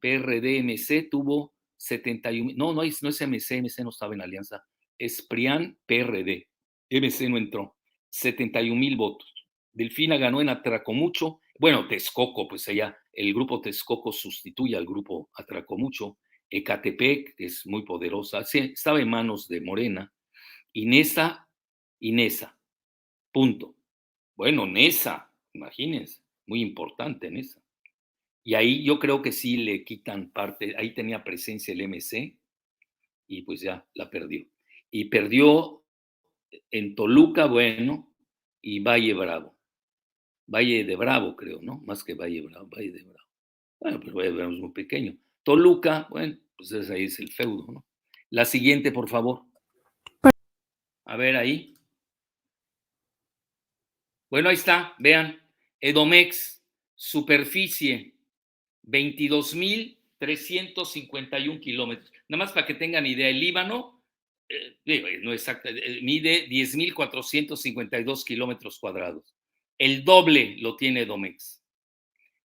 PRD-MC 0.00 1.08
tuvo 1.10 1.54
71, 1.76 2.52
no, 2.56 2.72
no 2.72 2.82
es, 2.82 3.02
no 3.02 3.08
es 3.08 3.20
MC, 3.20 3.62
MC 3.62 3.82
no 3.82 3.90
estaba 3.90 4.14
en 4.14 4.20
alianza, 4.20 4.64
Esprian 4.98 5.78
PRD. 5.86 6.48
MC 6.90 7.28
no 7.28 7.38
entró. 7.38 7.76
71 8.10 8.78
mil 8.78 8.96
votos. 8.96 9.32
Delfina 9.72 10.16
ganó 10.16 10.40
en 10.40 10.48
Atracomucho. 10.48 11.40
Bueno, 11.58 11.86
Texcoco, 11.86 12.48
pues 12.48 12.66
allá 12.68 12.96
el 13.12 13.32
grupo 13.34 13.60
Texcoco 13.60 14.12
sustituye 14.12 14.76
al 14.76 14.86
grupo 14.86 15.30
Atracomucho. 15.34 16.18
Ecatepec, 16.50 17.34
es 17.36 17.66
muy 17.66 17.84
poderosa, 17.84 18.40
estaba 18.40 19.00
en 19.00 19.10
manos 19.10 19.48
de 19.48 19.60
Morena. 19.60 20.12
Y 20.72 20.86
Nesa, 20.86 21.46
y 22.00 22.12
Nesa. 22.12 22.58
Punto. 23.32 23.76
Bueno, 24.34 24.66
Nesa, 24.66 25.30
imagínense, 25.52 26.22
muy 26.48 26.60
importante 26.60 27.30
Nesa. 27.30 27.62
Y 28.42 28.54
ahí 28.54 28.82
yo 28.82 28.98
creo 28.98 29.22
que 29.22 29.30
sí 29.30 29.58
le 29.58 29.84
quitan 29.84 30.30
parte, 30.30 30.74
ahí 30.76 30.94
tenía 30.94 31.22
presencia 31.22 31.72
el 31.72 31.82
MC 31.82 32.36
y 33.26 33.42
pues 33.42 33.60
ya 33.60 33.86
la 33.94 34.10
perdió 34.10 34.46
y 34.90 35.06
perdió 35.06 35.84
en 36.70 36.94
Toluca, 36.94 37.46
bueno, 37.46 38.12
y 38.60 38.80
Valle 38.80 39.14
Bravo. 39.14 39.56
Valle 40.46 40.84
de 40.84 40.96
Bravo, 40.96 41.36
creo, 41.36 41.60
¿no? 41.60 41.78
Más 41.84 42.02
que 42.02 42.14
Valle 42.14 42.40
Bravo, 42.42 42.68
Valle 42.68 42.90
de 42.90 43.02
Bravo. 43.02 43.28
Bueno, 43.80 44.00
pues 44.00 44.14
Valle 44.14 44.28
de 44.30 44.34
Bravo 44.34 44.52
es 44.52 44.58
muy 44.58 44.72
pequeño. 44.72 45.16
Toluca, 45.42 46.06
bueno, 46.10 46.38
pues 46.56 46.72
ahí 46.90 47.04
es 47.04 47.18
el 47.18 47.32
feudo, 47.32 47.70
¿no? 47.70 47.86
La 48.30 48.44
siguiente, 48.44 48.92
por 48.92 49.08
favor. 49.08 49.44
A 51.04 51.16
ver 51.16 51.36
ahí. 51.36 51.74
Bueno, 54.30 54.48
ahí 54.48 54.56
está, 54.56 54.94
vean. 54.98 55.40
Edomex, 55.80 56.62
superficie, 56.94 58.14
22.351 58.84 61.60
kilómetros. 61.60 62.12
Nada 62.28 62.44
más 62.44 62.52
para 62.52 62.66
que 62.66 62.74
tengan 62.74 63.06
idea, 63.06 63.28
el 63.28 63.40
Líbano, 63.40 64.02
eh, 64.48 64.76
no 65.22 65.32
exacto, 65.32 65.68
eh, 65.68 66.00
mide 66.02 66.48
10.452 66.48 68.24
kilómetros 68.24 68.78
cuadrados. 68.78 69.34
El 69.76 70.04
doble 70.04 70.56
lo 70.58 70.76
tiene 70.76 71.00
Edomex. 71.02 71.60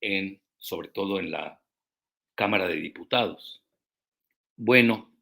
en, 0.00 0.40
sobre 0.58 0.88
todo 0.88 1.18
en 1.18 1.30
la 1.30 1.60
Cámara 2.34 2.66
de 2.68 2.76
Diputados. 2.76 3.62
Bueno, 4.56 5.12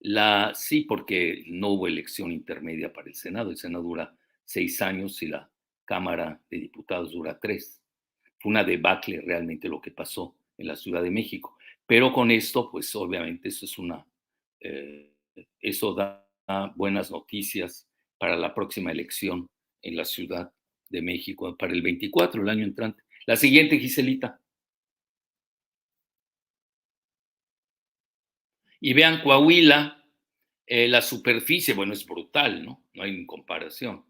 la, 0.00 0.52
sí, 0.54 0.82
porque 0.82 1.44
no 1.46 1.68
hubo 1.70 1.86
elección 1.86 2.32
intermedia 2.32 2.92
para 2.92 3.08
el 3.08 3.14
Senado. 3.14 3.50
El 3.50 3.56
Senado 3.56 3.84
dura 3.84 4.16
seis 4.44 4.82
años 4.82 5.22
y 5.22 5.28
la 5.28 5.50
Cámara 5.84 6.40
de 6.50 6.58
Diputados 6.58 7.12
dura 7.12 7.38
tres. 7.40 7.82
Fue 8.38 8.50
una 8.50 8.64
debacle 8.64 9.20
realmente 9.20 9.68
lo 9.68 9.80
que 9.80 9.90
pasó 9.90 10.36
en 10.58 10.66
la 10.66 10.76
Ciudad 10.76 11.02
de 11.02 11.10
México. 11.10 11.56
Pero 11.86 12.12
con 12.12 12.30
esto, 12.30 12.70
pues 12.70 12.94
obviamente 12.96 13.48
eso 13.48 13.66
es 13.66 13.78
una, 13.78 14.06
eh, 14.60 15.12
eso 15.60 15.94
da 15.94 16.26
buenas 16.74 17.10
noticias 17.10 17.88
para 18.18 18.36
la 18.36 18.54
próxima 18.54 18.90
elección 18.90 19.46
en 19.82 19.96
la 19.96 20.04
Ciudad 20.04 20.52
de 20.88 21.02
México, 21.02 21.56
para 21.56 21.72
el 21.72 21.82
24, 21.82 22.42
el 22.42 22.48
año 22.48 22.64
entrante. 22.64 23.03
La 23.26 23.36
siguiente, 23.36 23.78
Giselita. 23.78 24.40
Y 28.80 28.92
vean 28.92 29.22
Coahuila, 29.22 30.04
eh, 30.66 30.88
la 30.88 31.00
superficie, 31.00 31.74
bueno, 31.74 31.94
es 31.94 32.04
brutal, 32.04 32.64
¿no? 32.64 32.84
No 32.92 33.02
hay 33.02 33.24
comparación. 33.26 34.04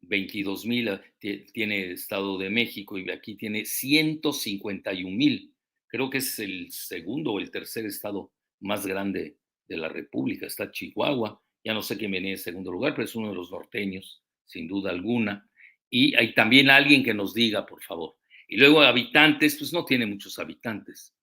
22 0.00 0.66
mil 0.66 0.88
ah, 0.88 1.02
tiene 1.18 1.92
Estado 1.92 2.38
de 2.38 2.50
México 2.50 2.98
y 2.98 3.10
aquí 3.10 3.34
tiene 3.36 3.64
151 3.64 5.14
mil. 5.14 5.52
Creo 5.86 6.10
que 6.10 6.18
es 6.18 6.38
el 6.38 6.72
segundo 6.72 7.32
o 7.32 7.38
el 7.38 7.50
tercer 7.50 7.86
estado 7.86 8.32
más 8.60 8.86
grande 8.86 9.36
de 9.68 9.76
la 9.76 9.88
República. 9.88 10.46
Está 10.46 10.70
Chihuahua, 10.70 11.40
ya 11.62 11.74
no 11.74 11.82
sé 11.82 11.96
quién 11.96 12.10
viene 12.10 12.32
en 12.32 12.38
segundo 12.38 12.72
lugar, 12.72 12.94
pero 12.94 13.04
es 13.04 13.14
uno 13.14 13.28
de 13.28 13.34
los 13.34 13.50
norteños, 13.50 14.22
sin 14.44 14.66
duda 14.66 14.90
alguna. 14.90 15.48
Y 15.88 16.14
hay 16.16 16.34
también 16.34 16.70
alguien 16.70 17.04
que 17.04 17.14
nos 17.14 17.34
diga, 17.34 17.64
por 17.66 17.82
favor, 17.82 18.16
y 18.48 18.56
luego 18.56 18.82
habitantes, 18.82 19.56
pues 19.58 19.72
no 19.72 19.84
tiene 19.84 20.06
muchos 20.06 20.38
habitantes, 20.38 21.14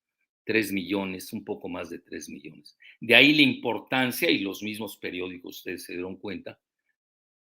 3 0.45 0.73
millones, 0.73 1.31
un 1.33 1.45
poco 1.45 1.69
más 1.69 1.89
de 1.89 1.99
3 1.99 2.29
millones. 2.29 2.77
De 2.99 3.15
ahí 3.15 3.33
la 3.33 3.43
importancia 3.43 4.29
y 4.29 4.39
los 4.39 4.61
mismos 4.63 4.97
periódicos, 4.97 5.57
ustedes 5.57 5.83
se 5.83 5.93
dieron 5.93 6.17
cuenta, 6.17 6.59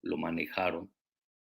lo 0.03 0.17
manejaron, 0.17 0.91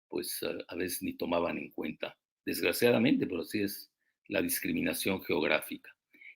pues 0.07 0.39
a 0.67 0.75
veces 0.75 1.03
ni 1.03 1.13
tomaban 1.13 1.57
en 1.57 1.71
cuenta, 1.71 2.17
desgraciadamente, 2.45 3.27
pero 3.27 3.41
así 3.41 3.61
es 3.61 3.91
la 4.27 4.41
discriminación 4.41 5.21
geográfica. 5.23 5.91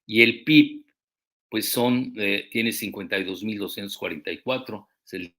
Y 0.05 0.21
el 0.21 0.43
PIB, 0.43 0.85
pues 1.49 1.69
son, 1.69 2.13
eh, 2.17 2.49
tiene 2.51 2.71
52.244, 2.71 4.87
es 5.05 5.13
el 5.13 5.33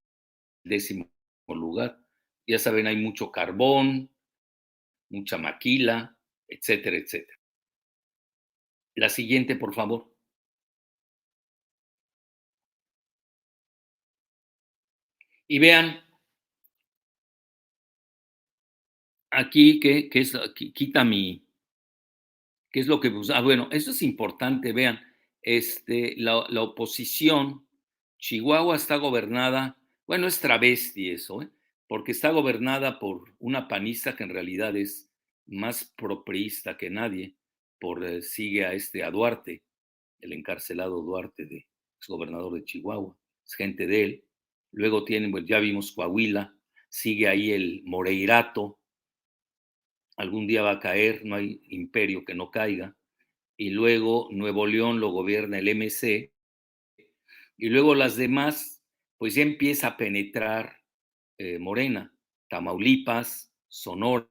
décimo 0.65 1.11
lugar. 1.49 2.01
Ya 2.47 2.59
saben, 2.59 2.87
hay 2.87 2.97
mucho 2.97 3.31
carbón, 3.31 4.11
mucha 5.11 5.37
maquila, 5.39 6.18
etcétera, 6.49 6.97
etcétera. 6.97 7.39
La 8.97 9.09
siguiente, 9.09 9.57
por 9.57 9.75
favor. 9.75 10.13
Y 15.47 15.59
vean, 15.59 16.03
aquí 19.31 19.81
que, 19.81 20.11
es, 20.13 20.33
quita 20.75 21.05
mi, 21.05 21.47
¿qué 22.71 22.81
es 22.81 22.87
lo 22.87 23.01
que, 23.01 23.13
ah, 23.33 23.41
bueno, 23.41 23.69
eso 23.71 23.93
es 23.93 24.03
importante, 24.03 24.73
vean, 24.73 25.01
este, 25.43 26.15
la, 26.19 26.45
la 26.51 26.63
oposición, 26.63 27.67
Chihuahua 28.19 28.77
está 28.77 28.97
gobernada, 28.97 29.79
bueno, 30.07 30.27
es 30.27 30.41
travesti 30.41 31.11
eso, 31.11 31.43
¿eh? 31.43 31.49
porque 31.87 32.13
está 32.13 32.31
gobernada 32.31 32.99
por 32.99 33.35
una 33.39 33.69
panista 33.69 34.17
que 34.17 34.25
en 34.25 34.31
realidad 34.31 34.77
es 34.77 35.08
más 35.49 35.93
propriista 35.97 36.77
que 36.77 36.91
nadie, 36.91 37.35
por 37.81 38.05
eh, 38.05 38.23
sigue 38.23 38.65
a 38.65 38.75
este 38.75 39.03
a 39.03 39.11
Duarte, 39.11 39.63
el 40.21 40.33
encarcelado 40.33 41.03
Duarte 41.03 41.47
de 41.47 41.67
gobernador 42.07 42.55
de 42.55 42.65
Chihuahua, 42.65 43.17
es 43.45 43.55
gente 43.55 43.87
de 43.87 44.05
él. 44.05 44.25
Luego 44.73 45.05
tienen, 45.05 45.31
pues 45.31 45.45
ya 45.47 45.59
vimos 45.59 45.93
Coahuila, 45.93 46.55
sigue 46.89 47.29
ahí 47.29 47.53
el 47.53 47.83
Moreirato, 47.85 48.79
algún 50.17 50.47
día 50.47 50.63
va 50.63 50.73
a 50.73 50.81
caer, 50.81 51.25
no 51.25 51.37
hay 51.37 51.61
imperio 51.69 52.25
que 52.25 52.35
no 52.35 52.51
caiga. 52.51 52.97
Y 53.57 53.71
luego 53.71 54.29
Nuevo 54.31 54.67
León 54.67 55.01
lo 55.01 55.11
gobierna 55.11 55.59
el 55.59 55.69
MC. 55.69 56.33
Y 57.57 57.69
luego 57.71 57.95
las 57.95 58.17
demás, 58.17 58.85
pues 59.17 59.35
ya 59.35 59.43
empieza 59.43 59.89
a 59.89 59.97
penetrar 59.97 60.77
eh, 61.39 61.59
Morena, 61.59 62.15
Tamaulipas, 62.49 63.53
Sonora, 63.69 64.29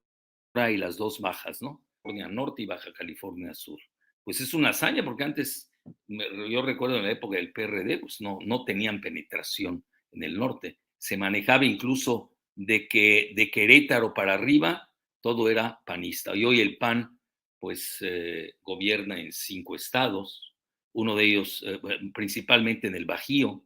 y 0.72 0.78
las 0.78 0.98
dos 0.98 1.20
bajas, 1.20 1.62
¿no? 1.62 1.84
California 2.02 2.28
Norte 2.28 2.62
y 2.62 2.66
Baja 2.66 2.94
California 2.94 3.54
Sur. 3.54 3.80
Pues 4.24 4.42
es 4.42 4.54
una 4.54 4.70
hazaña 4.70 5.04
porque 5.04 5.24
antes, 5.24 5.72
yo 6.08 6.62
recuerdo 6.62 6.98
en 6.98 7.04
la 7.04 7.12
época 7.12 7.38
del 7.38 7.52
PRD, 7.52 8.00
pues 8.00 8.22
no, 8.22 8.40
no 8.46 8.64
tenían 8.66 9.02
penetración 9.02 9.84
en 10.12 10.24
el 10.24 10.38
norte. 10.38 10.80
Se 10.98 11.18
manejaba 11.18 11.66
incluso 11.66 12.32
de 12.56 12.88
que 12.88 13.34
de 13.36 13.52
Querétaro 13.52 14.14
para 14.14 14.34
arriba 14.34 14.90
todo 15.22 15.50
era 15.50 15.82
panista. 15.86 16.36
Y 16.36 16.46
hoy 16.46 16.62
el 16.62 16.78
PAN 16.78 17.20
pues 17.60 17.98
eh, 18.02 18.54
gobierna 18.64 19.20
en 19.20 19.32
cinco 19.32 19.76
estados, 19.76 20.54
uno 20.94 21.16
de 21.16 21.26
ellos 21.26 21.64
eh, 21.66 21.80
principalmente 22.14 22.88
en 22.88 22.96
el 22.96 23.06
Bajío. 23.06 23.64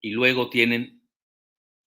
Y 0.00 0.10
luego 0.10 0.50
tienen, 0.50 1.00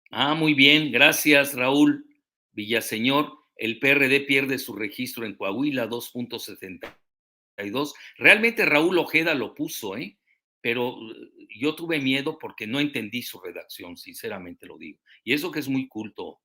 ah, 0.10 0.36
muy 0.36 0.54
bien, 0.54 0.92
gracias 0.92 1.54
Raúl 1.54 2.06
Villaseñor, 2.52 3.41
el 3.62 3.78
PRD 3.78 4.22
pierde 4.22 4.58
su 4.58 4.76
registro 4.76 5.24
en 5.24 5.36
Coahuila, 5.36 5.88
2.72. 5.88 7.94
Realmente 8.18 8.66
Raúl 8.66 8.98
Ojeda 8.98 9.36
lo 9.36 9.54
puso, 9.54 9.96
¿eh? 9.98 10.18
pero 10.62 10.98
eh, 11.12 11.30
yo 11.60 11.76
tuve 11.76 12.00
miedo 12.00 12.40
porque 12.40 12.66
no 12.66 12.80
entendí 12.80 13.22
su 13.22 13.40
redacción, 13.40 13.98
sinceramente 13.98 14.66
lo 14.66 14.80
digo. 14.80 15.00
Y 15.24 15.34
eso 15.34 15.52
que 15.52 15.60
es 15.60 15.70
muy 15.70 15.88
culto, 15.88 16.42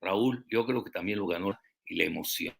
Raúl, 0.00 0.44
yo 0.48 0.66
creo 0.66 0.82
que 0.82 0.90
también 0.90 1.20
lo 1.20 1.28
ganó 1.28 1.56
y 1.86 1.94
la 1.94 2.02
emoción. 2.04 2.56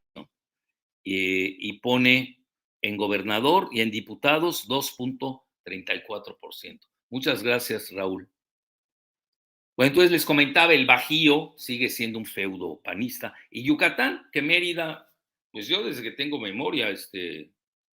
y 1.02 1.72
pone 1.80 2.44
en 2.82 2.96
gobernador 2.96 3.68
y 3.72 3.80
en 3.80 3.90
diputados 3.90 4.68
2.34%. 4.68 6.80
Muchas 7.08 7.42
gracias, 7.42 7.90
Raúl. 7.90 8.30
Entonces 9.86 10.10
les 10.10 10.24
comentaba, 10.24 10.74
el 10.74 10.86
Bajío 10.86 11.54
sigue 11.56 11.88
siendo 11.88 12.18
un 12.18 12.26
feudo 12.26 12.80
panista. 12.82 13.34
Y 13.50 13.62
Yucatán, 13.62 14.28
que 14.32 14.42
Mérida, 14.42 15.10
pues 15.50 15.68
yo 15.68 15.82
desde 15.82 16.02
que 16.02 16.10
tengo 16.10 16.38
memoria, 16.38 16.90
este, 16.90 17.52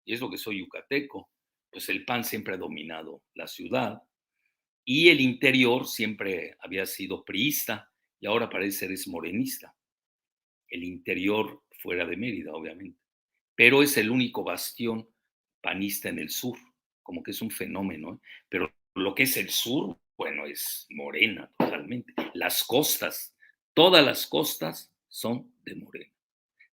y 0.04 0.14
es 0.14 0.20
lo 0.20 0.30
que 0.30 0.38
soy 0.38 0.58
yucateco, 0.60 1.30
pues 1.70 1.88
el 1.88 2.04
PAN 2.04 2.24
siempre 2.24 2.54
ha 2.54 2.58
dominado 2.58 3.22
la 3.34 3.48
ciudad. 3.48 4.02
Y 4.84 5.08
el 5.08 5.20
interior 5.20 5.86
siempre 5.86 6.56
había 6.60 6.86
sido 6.86 7.24
priista 7.24 7.90
y 8.20 8.26
ahora 8.26 8.48
parece 8.48 8.78
ser 8.78 8.92
es 8.92 9.08
morenista. 9.08 9.74
El 10.68 10.84
interior 10.84 11.62
fuera 11.78 12.04
de 12.04 12.16
Mérida, 12.16 12.52
obviamente. 12.52 12.98
Pero 13.54 13.82
es 13.82 13.96
el 13.96 14.10
único 14.10 14.44
bastión 14.44 15.08
panista 15.60 16.08
en 16.08 16.18
el 16.18 16.30
sur, 16.30 16.58
como 17.02 17.22
que 17.22 17.32
es 17.32 17.42
un 17.42 17.50
fenómeno. 17.50 18.14
¿eh? 18.14 18.18
Pero 18.48 18.72
lo 18.94 19.14
que 19.14 19.24
es 19.24 19.36
el 19.36 19.50
sur, 19.50 19.98
bueno, 20.22 20.46
es 20.46 20.86
morena 20.90 21.50
totalmente. 21.58 22.14
Las 22.34 22.62
costas, 22.62 23.34
todas 23.74 24.04
las 24.04 24.28
costas 24.28 24.94
son 25.08 25.52
de 25.64 25.74
morena, 25.74 26.12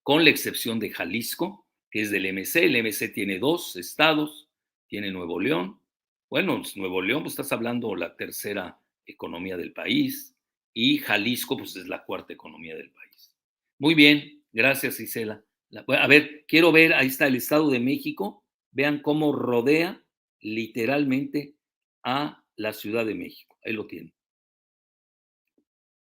con 0.04 0.24
la 0.24 0.30
excepción 0.30 0.80
de 0.80 0.92
Jalisco, 0.92 1.68
que 1.90 2.02
es 2.02 2.12
del 2.12 2.32
MC. 2.32 2.66
El 2.66 2.84
MC 2.84 3.12
tiene 3.12 3.40
dos 3.40 3.76
estados, 3.76 4.48
tiene 4.86 5.10
Nuevo 5.10 5.40
León. 5.40 5.82
Bueno, 6.30 6.62
Nuevo 6.76 7.02
León, 7.02 7.24
pues 7.24 7.34
estás 7.34 7.52
hablando 7.52 7.96
la 7.96 8.16
tercera 8.16 8.80
economía 9.04 9.58
del 9.58 9.74
país 9.74 10.36
y 10.72 11.00
Jalisco, 11.00 11.58
pues 11.58 11.76
es 11.76 11.88
la 11.88 12.04
cuarta 12.06 12.34
economía 12.34 12.76
del 12.76 12.92
país. 12.92 13.36
Muy 13.80 13.96
bien, 13.96 14.44
gracias 14.52 15.00
Isela. 15.00 15.44
A 15.88 16.08
ver, 16.08 16.46
quiero 16.48 16.72
ver, 16.72 16.94
ahí 16.94 17.08
está 17.08 17.26
el 17.26 17.36
Estado 17.36 17.72
de 17.72 17.80
México. 17.80 18.44
Vean 18.70 19.02
cómo 19.02 19.32
rodea 19.34 20.04
literalmente 20.40 21.56
a 22.04 22.39
la 22.60 22.74
Ciudad 22.74 23.06
de 23.06 23.16
México. 23.16 23.58
Ahí 23.64 23.72
lo 23.72 23.88
tiene. 23.88 24.14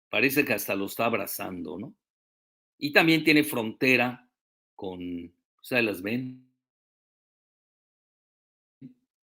Parece 0.10 0.44
que 0.44 0.54
hasta 0.54 0.76
lo 0.76 0.86
está 0.86 1.06
abrazando, 1.06 1.80
¿no? 1.80 1.96
Y 2.78 2.92
también 2.92 3.24
tiene 3.24 3.44
frontera 3.44 4.30
con, 4.76 5.34
sea, 5.62 5.82
las 5.82 6.02
ven, 6.02 6.46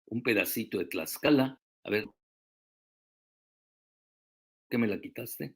un 0.06 0.24
pedacito 0.24 0.78
de 0.78 0.86
Tlaxcala. 0.86 1.60
A 1.84 1.90
ver, 1.90 2.06
¿qué 4.70 4.78
me 4.78 4.88
la 4.88 5.02
quitaste? 5.02 5.56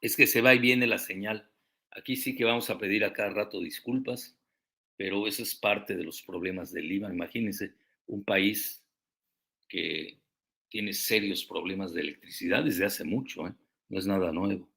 Es 0.00 0.16
que 0.16 0.26
se 0.26 0.40
va 0.40 0.54
y 0.54 0.58
viene 0.58 0.86
la 0.86 0.98
señal. 0.98 1.50
Aquí 1.90 2.16
sí 2.16 2.34
que 2.34 2.44
vamos 2.44 2.70
a 2.70 2.78
pedir 2.78 3.04
a 3.04 3.12
cada 3.12 3.30
rato 3.30 3.60
disculpas, 3.60 4.38
pero 4.96 5.26
eso 5.26 5.42
es 5.42 5.54
parte 5.54 5.96
de 5.96 6.04
los 6.04 6.22
problemas 6.22 6.72
del 6.72 6.90
IVA. 6.90 7.12
Imagínense 7.12 7.74
un 8.10 8.24
país 8.24 8.84
que 9.68 10.20
tiene 10.68 10.92
serios 10.92 11.44
problemas 11.44 11.94
de 11.94 12.00
electricidad 12.00 12.64
desde 12.64 12.84
hace 12.84 13.04
mucho, 13.04 13.46
¿eh? 13.46 13.54
no 13.88 13.98
es 13.98 14.06
nada 14.06 14.32
nuevo. 14.32 14.68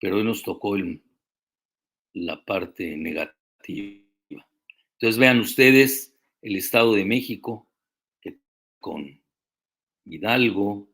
Pero 0.00 0.16
hoy 0.16 0.24
nos 0.24 0.42
tocó 0.42 0.76
la 2.14 2.44
parte 2.44 2.96
negativa. 2.96 3.36
Entonces 4.28 5.18
vean 5.18 5.40
ustedes 5.40 6.16
el 6.40 6.56
Estado 6.56 6.94
de 6.94 7.04
México, 7.04 7.70
que 8.20 8.38
con 8.78 9.22
Hidalgo, 10.04 10.90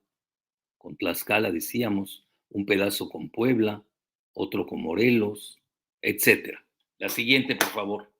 con 0.78 0.96
Tlaxcala 0.96 1.52
decíamos, 1.52 2.26
un 2.50 2.66
pedazo 2.66 3.08
con 3.08 3.30
Puebla, 3.30 3.84
otro 4.32 4.66
con 4.66 4.82
Morelos, 4.82 5.58
etcétera. 6.02 6.64
La 6.98 7.08
siguiente, 7.08 7.54
por 7.54 7.68
favor. 7.68 8.13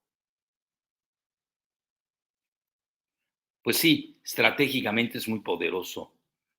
Pues 3.65 3.77
sí, 3.77 4.19
estratégicamente 4.23 5.17
es 5.17 5.27
muy 5.27 5.39
poderoso 5.39 6.13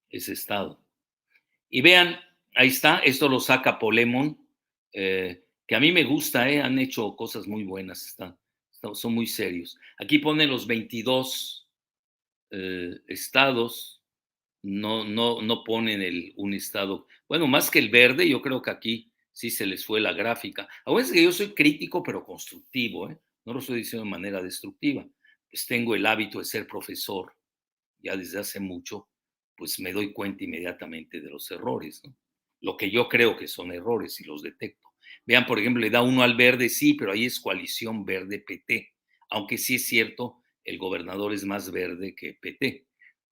ese 0.09 0.33
estado. 0.33 0.83
Y 1.69 1.79
vean, 1.79 2.19
ahí 2.53 2.67
está, 2.67 2.99
esto 2.99 3.29
lo 3.29 3.39
saca 3.39 3.79
Polemon, 3.79 4.37
eh, 4.91 5.45
que 5.65 5.75
a 5.77 5.79
mí 5.79 5.93
me 5.93 6.03
gusta, 6.03 6.49
eh, 6.49 6.61
han 6.61 6.77
hecho 6.79 7.15
cosas 7.15 7.47
muy 7.47 7.63
buenas, 7.63 8.17
son 8.93 9.13
muy 9.13 9.25
serios. 9.25 9.79
Aquí 9.97 10.19
pone 10.19 10.47
los 10.47 10.67
22 10.67 11.69
eh, 12.51 12.99
estados, 13.07 14.03
no, 14.61 15.05
no, 15.05 15.41
no 15.41 15.63
ponen 15.63 16.01
el, 16.01 16.33
un 16.35 16.53
estado, 16.53 17.07
bueno, 17.29 17.47
más 17.47 17.71
que 17.71 17.79
el 17.79 17.87
verde, 17.87 18.27
yo 18.27 18.41
creo 18.41 18.61
que 18.61 18.71
aquí 18.71 19.13
sí 19.31 19.49
se 19.49 19.65
les 19.65 19.85
fue 19.85 20.01
la 20.01 20.11
gráfica. 20.11 20.67
A 20.83 20.93
veces 20.93 21.13
que 21.13 21.23
yo 21.23 21.31
soy 21.31 21.53
crítico, 21.53 22.03
pero 22.03 22.25
constructivo, 22.25 23.09
¿eh? 23.09 23.17
no 23.45 23.53
lo 23.53 23.59
estoy 23.59 23.77
diciendo 23.77 24.03
de 24.03 24.11
manera 24.11 24.41
destructiva. 24.41 25.07
Pues 25.49 25.65
tengo 25.65 25.95
el 25.95 26.05
hábito 26.05 26.39
de 26.39 26.45
ser 26.45 26.67
profesor 26.67 27.33
ya 27.99 28.15
desde 28.15 28.39
hace 28.39 28.59
mucho, 28.59 29.09
pues 29.55 29.79
me 29.79 29.91
doy 29.91 30.13
cuenta 30.13 30.43
inmediatamente 30.43 31.19
de 31.19 31.29
los 31.29 31.49
errores, 31.51 32.01
¿no? 32.05 32.15
lo 32.61 32.77
que 32.77 32.89
yo 32.89 33.07
creo 33.07 33.37
que 33.37 33.47
son 33.47 33.71
errores 33.71 34.19
y 34.19 34.23
los 34.23 34.41
detecto. 34.41 34.87
Vean, 35.25 35.45
por 35.45 35.59
ejemplo, 35.59 35.81
le 35.81 35.89
da 35.89 36.01
uno 36.01 36.23
al 36.23 36.35
verde, 36.35 36.69
sí, 36.69 36.93
pero 36.93 37.11
ahí 37.11 37.25
es 37.25 37.39
coalición 37.39 38.05
verde-PT, 38.05 38.93
aunque 39.29 39.57
sí 39.57 39.75
es 39.75 39.87
cierto, 39.87 40.41
el 40.63 40.77
gobernador 40.77 41.33
es 41.33 41.43
más 41.45 41.71
verde 41.71 42.15
que 42.15 42.33
PT. 42.33 42.85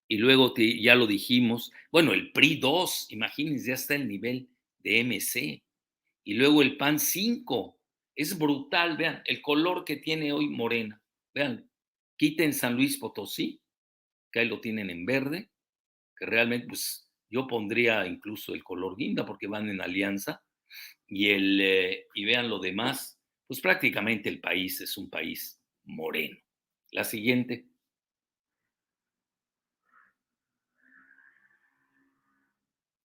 Y 0.08 0.18
luego 0.18 0.54
ya 0.56 0.96
lo 0.96 1.08
dijimos, 1.08 1.72
bueno, 1.92 2.14
el 2.14 2.32
PRI 2.32 2.58
2, 2.58 3.08
imagínense, 3.12 3.68
ya 3.68 3.74
está 3.74 3.96
el 3.96 4.08
nivel 4.08 4.50
de 4.80 5.04
MC. 5.04 5.64
Y 6.24 6.34
luego 6.36 6.62
el 6.62 6.78
PAN 6.78 7.00
5, 7.00 7.80
es 8.16 8.38
brutal, 8.38 8.98
vean, 8.98 9.22
el 9.26 9.42
color 9.42 9.84
que 9.84 9.98
tiene 9.98 10.32
hoy 10.32 10.48
Morena. 10.48 11.02
Vean, 11.34 11.65
quiten 12.18 12.54
San 12.54 12.76
Luis 12.76 12.98
Potosí, 12.98 13.62
que 14.32 14.42
ahí 14.42 14.48
lo 14.48 14.62
tienen 14.62 14.90
en 14.90 15.06
verde, 15.06 15.52
que 16.18 16.26
realmente, 16.26 16.68
pues 16.68 17.10
yo 17.30 17.48
pondría 17.48 18.06
incluso 18.08 18.54
el 18.54 18.64
color 18.64 18.96
guinda 18.98 19.26
porque 19.26 19.48
van 19.48 19.70
en 19.70 19.82
alianza. 19.82 20.44
Y, 21.08 21.30
el, 21.30 21.62
eh, 21.62 22.08
y 22.16 22.26
vean 22.26 22.50
lo 22.50 22.60
demás, 22.60 23.20
pues 23.48 23.62
prácticamente 23.62 24.30
el 24.30 24.40
país 24.42 24.82
es 24.82 24.98
un 24.98 25.10
país 25.10 25.62
moreno. 25.84 26.38
La 26.92 27.04
siguiente. 27.04 27.66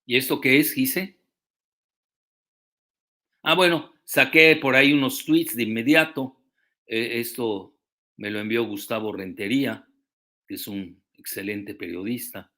¿Y 0.06 0.16
esto 0.16 0.40
qué 0.40 0.58
es, 0.58 0.72
Gise? 0.72 1.18
Ah, 3.42 3.54
bueno, 3.54 3.92
saqué 4.04 4.56
por 4.56 4.74
ahí 4.76 4.92
unos 4.92 5.24
tweets 5.24 5.56
de 5.56 5.62
inmediato. 5.62 6.36
Eh, 6.86 7.20
esto 7.20 7.74
me 8.20 8.30
lo 8.30 8.38
envió 8.38 8.64
Gustavo 8.64 9.12
Rentería, 9.12 9.88
que 10.46 10.56
es 10.56 10.68
un 10.68 11.02
excelente 11.14 11.74
periodista. 11.74 12.52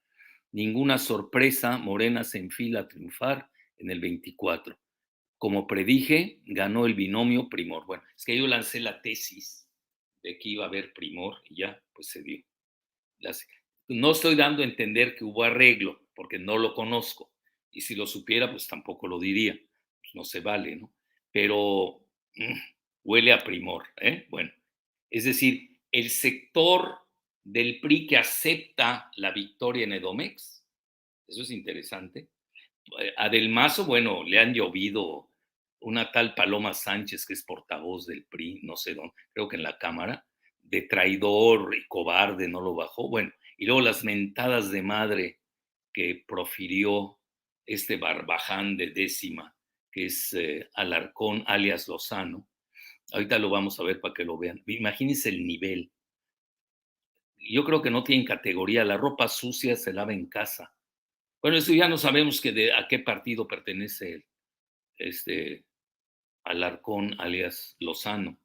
Ninguna 0.51 0.99
sorpresa, 0.99 1.79
Morena 1.79 2.25
se 2.25 2.39
enfila 2.39 2.81
a 2.81 2.89
triunfar 2.89 3.49
en 3.79 3.89
el 3.93 4.01
24. 4.01 4.77
Como 5.39 5.69
predije, 5.69 6.41
ganó 6.47 6.85
el 6.85 6.95
binomio 6.95 7.49
Primor. 7.49 7.87
Bueno, 7.87 8.03
es 8.17 8.25
que 8.25 8.37
yo 8.37 8.49
lancé 8.49 8.81
la 8.81 9.01
tesis 9.03 9.69
de 10.25 10.37
que 10.37 10.49
iba 10.49 10.65
a 10.65 10.67
haber 10.67 10.93
Primor 10.95 11.37
y 11.49 11.59
ya, 11.59 11.81
pues 11.93 12.09
se 12.09 12.25
dio. 12.25 12.45
no 13.87 14.11
estoy 14.11 14.35
dando 14.35 14.63
a 14.63 14.67
entender 14.67 15.15
que 15.15 15.23
hubo 15.23 15.45
arreglo, 15.45 16.09
porque 16.17 16.41
no 16.41 16.59
lo 16.59 16.75
conozco 16.75 17.33
y 17.71 17.83
si 17.83 17.95
lo 17.95 18.09
supiera, 18.09 18.51
pues 18.51 18.67
tampoco 18.67 19.07
lo 19.07 19.21
diría. 19.21 19.53
Pues 19.53 20.13
no 20.15 20.25
se 20.25 20.41
vale, 20.41 20.75
¿no? 20.75 20.93
Pero 21.31 22.05
mm, 22.35 22.59
huele 23.05 23.33
a 23.33 23.45
primor, 23.45 23.85
¿eh? 24.01 24.27
Bueno, 24.29 24.51
es 25.13 25.25
decir, 25.25 25.79
el 25.93 26.09
sector 26.09 26.97
del 27.45 27.81
PRI 27.81 28.07
que 28.07 28.17
acepta 28.17 29.11
la 29.17 29.31
victoria 29.31 29.85
en 29.85 29.93
Edomex, 29.93 30.65
eso 31.29 31.43
es 31.43 31.51
interesante. 31.51 32.29
Eh, 32.99 33.13
a 33.17 33.29
Del 33.29 33.51
Mazo, 33.51 33.85
bueno, 33.85 34.25
le 34.25 34.39
han 34.39 34.55
llovido 34.55 35.29
una 35.81 36.11
tal 36.11 36.35
Paloma 36.35 36.73
Sánchez, 36.73 37.27
que 37.27 37.35
es 37.35 37.45
portavoz 37.45 38.07
del 38.07 38.25
PRI, 38.25 38.61
no 38.63 38.77
sé 38.77 38.95
dónde, 38.95 39.13
creo 39.35 39.49
que 39.49 39.57
en 39.57 39.65
la 39.65 39.79
Cámara, 39.79 40.27
de 40.63 40.83
traidor 40.83 41.75
y 41.77 41.87
cobarde, 41.89 42.49
no 42.49 42.63
lo 42.63 42.75
bajó. 42.75 43.11
Bueno, 43.11 43.33
y 43.59 43.67
luego 43.67 43.83
las 43.83 44.05
mentadas 44.05 44.71
de 44.71 44.83
madre 44.83 45.41
que 45.93 46.25
profirió 46.27 47.19
este 47.67 47.99
barbaján 47.99 48.79
de 48.79 48.93
décima, 48.93 49.55
que 49.91 50.07
es 50.07 50.33
eh, 50.33 50.71
Alarcón 50.73 51.45
alias 51.47 51.87
Lozano. 51.87 52.49
Ahorita 53.13 53.39
lo 53.39 53.51
vamos 53.51 53.79
a 53.79 53.83
ver 53.83 54.01
para 54.01 54.15
que 54.15 54.25
lo 54.25 54.39
vean. 54.39 54.63
Imagínense 54.67 55.29
el 55.29 55.47
nivel. 55.47 55.93
Yo 57.37 57.65
creo 57.65 57.83
que 57.83 57.91
no 57.91 58.05
tienen 58.05 58.27
categoría. 58.27 58.85
La 58.85 58.97
ropa 58.97 59.29
sucia 59.29 59.77
se 59.77 59.93
lava 59.93 60.13
en 60.13 60.27
casa. 60.27 60.75
Bueno, 61.43 61.59
eso 61.59 61.73
ya 61.75 61.89
no 61.89 61.99
sabemos 61.99 62.41
que 62.41 62.73
a 62.73 62.87
qué 62.89 63.01
partido 63.01 63.47
pertenece 63.47 64.27
este 64.97 65.67
Alarcón 66.45 67.21
alias 67.21 67.77
Lozano. 67.81 68.39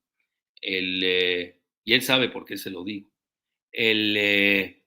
Eh, 0.61 1.59
y 1.83 1.93
él 1.93 2.01
sabe 2.01 2.29
por 2.29 2.43
qué 2.43 2.57
se 2.57 2.69
lo 2.69 2.83
digo. 2.83 3.09
El, 3.71 4.17
eh, 4.17 4.83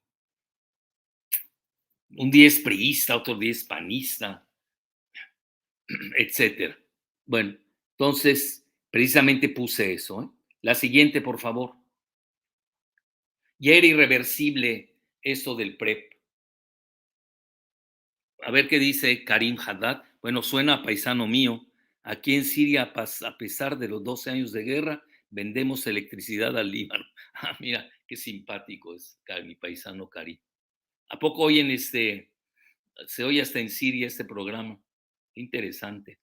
un 2.16 2.30
día 2.30 2.46
es 2.46 2.58
priista, 2.58 3.16
otro 3.16 3.36
día 3.36 3.52
es 3.52 3.64
panista, 3.64 4.46
etcétera. 6.16 6.78
Bueno, 7.24 7.56
entonces, 7.92 8.66
precisamente 8.90 9.48
puse 9.48 9.92
eso. 9.92 10.22
¿eh? 10.22 10.28
La 10.62 10.74
siguiente, 10.74 11.20
por 11.20 11.38
favor. 11.38 11.74
Ya 13.58 13.74
era 13.74 13.86
irreversible 13.86 14.94
esto 15.22 15.54
del 15.54 15.76
PREP. 15.76 16.14
A 18.42 18.50
ver 18.50 18.68
qué 18.68 18.78
dice 18.78 19.24
Karim 19.24 19.58
Haddad. 19.58 20.02
Bueno, 20.22 20.42
suena 20.42 20.82
paisano 20.82 21.26
mío. 21.26 21.66
Aquí 22.02 22.34
en 22.34 22.44
Siria, 22.44 22.92
a 22.94 23.38
pesar 23.38 23.78
de 23.78 23.88
los 23.88 24.02
12 24.02 24.30
años 24.30 24.52
de 24.52 24.62
guerra, 24.62 25.04
vendemos 25.30 25.86
electricidad 25.86 26.56
al 26.58 26.70
Líbano. 26.70 27.04
Ah, 27.42 27.56
mira, 27.58 27.88
qué 28.06 28.16
simpático 28.16 28.94
es 28.94 29.18
mi 29.44 29.54
paisano 29.54 30.10
Karim. 30.10 30.38
¿A 31.08 31.18
poco 31.18 31.44
hoy 31.44 31.60
en 31.60 31.70
este, 31.70 32.30
se 33.06 33.24
oye 33.24 33.40
hasta 33.40 33.60
en 33.60 33.70
Siria 33.70 34.06
este 34.06 34.26
programa? 34.26 34.78
Interesante. 35.34 36.18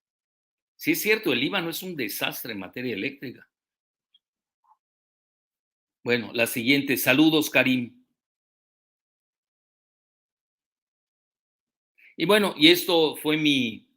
Sí 0.77 0.91
es 0.91 1.01
cierto, 1.01 1.33
el 1.33 1.39
Líbano 1.39 1.71
es 1.71 1.81
un 1.81 1.95
desastre 1.95 2.53
en 2.53 2.59
materia 2.59 2.93
eléctrica. 2.93 3.49
Bueno, 6.03 6.31
la 6.33 6.45
siguiente. 6.45 6.95
Saludos, 6.97 7.49
Karim. 7.49 8.05
Y 12.15 12.25
bueno, 12.25 12.53
y 12.55 12.69
esto 12.69 13.15
fue 13.17 13.37
mi, 13.37 13.89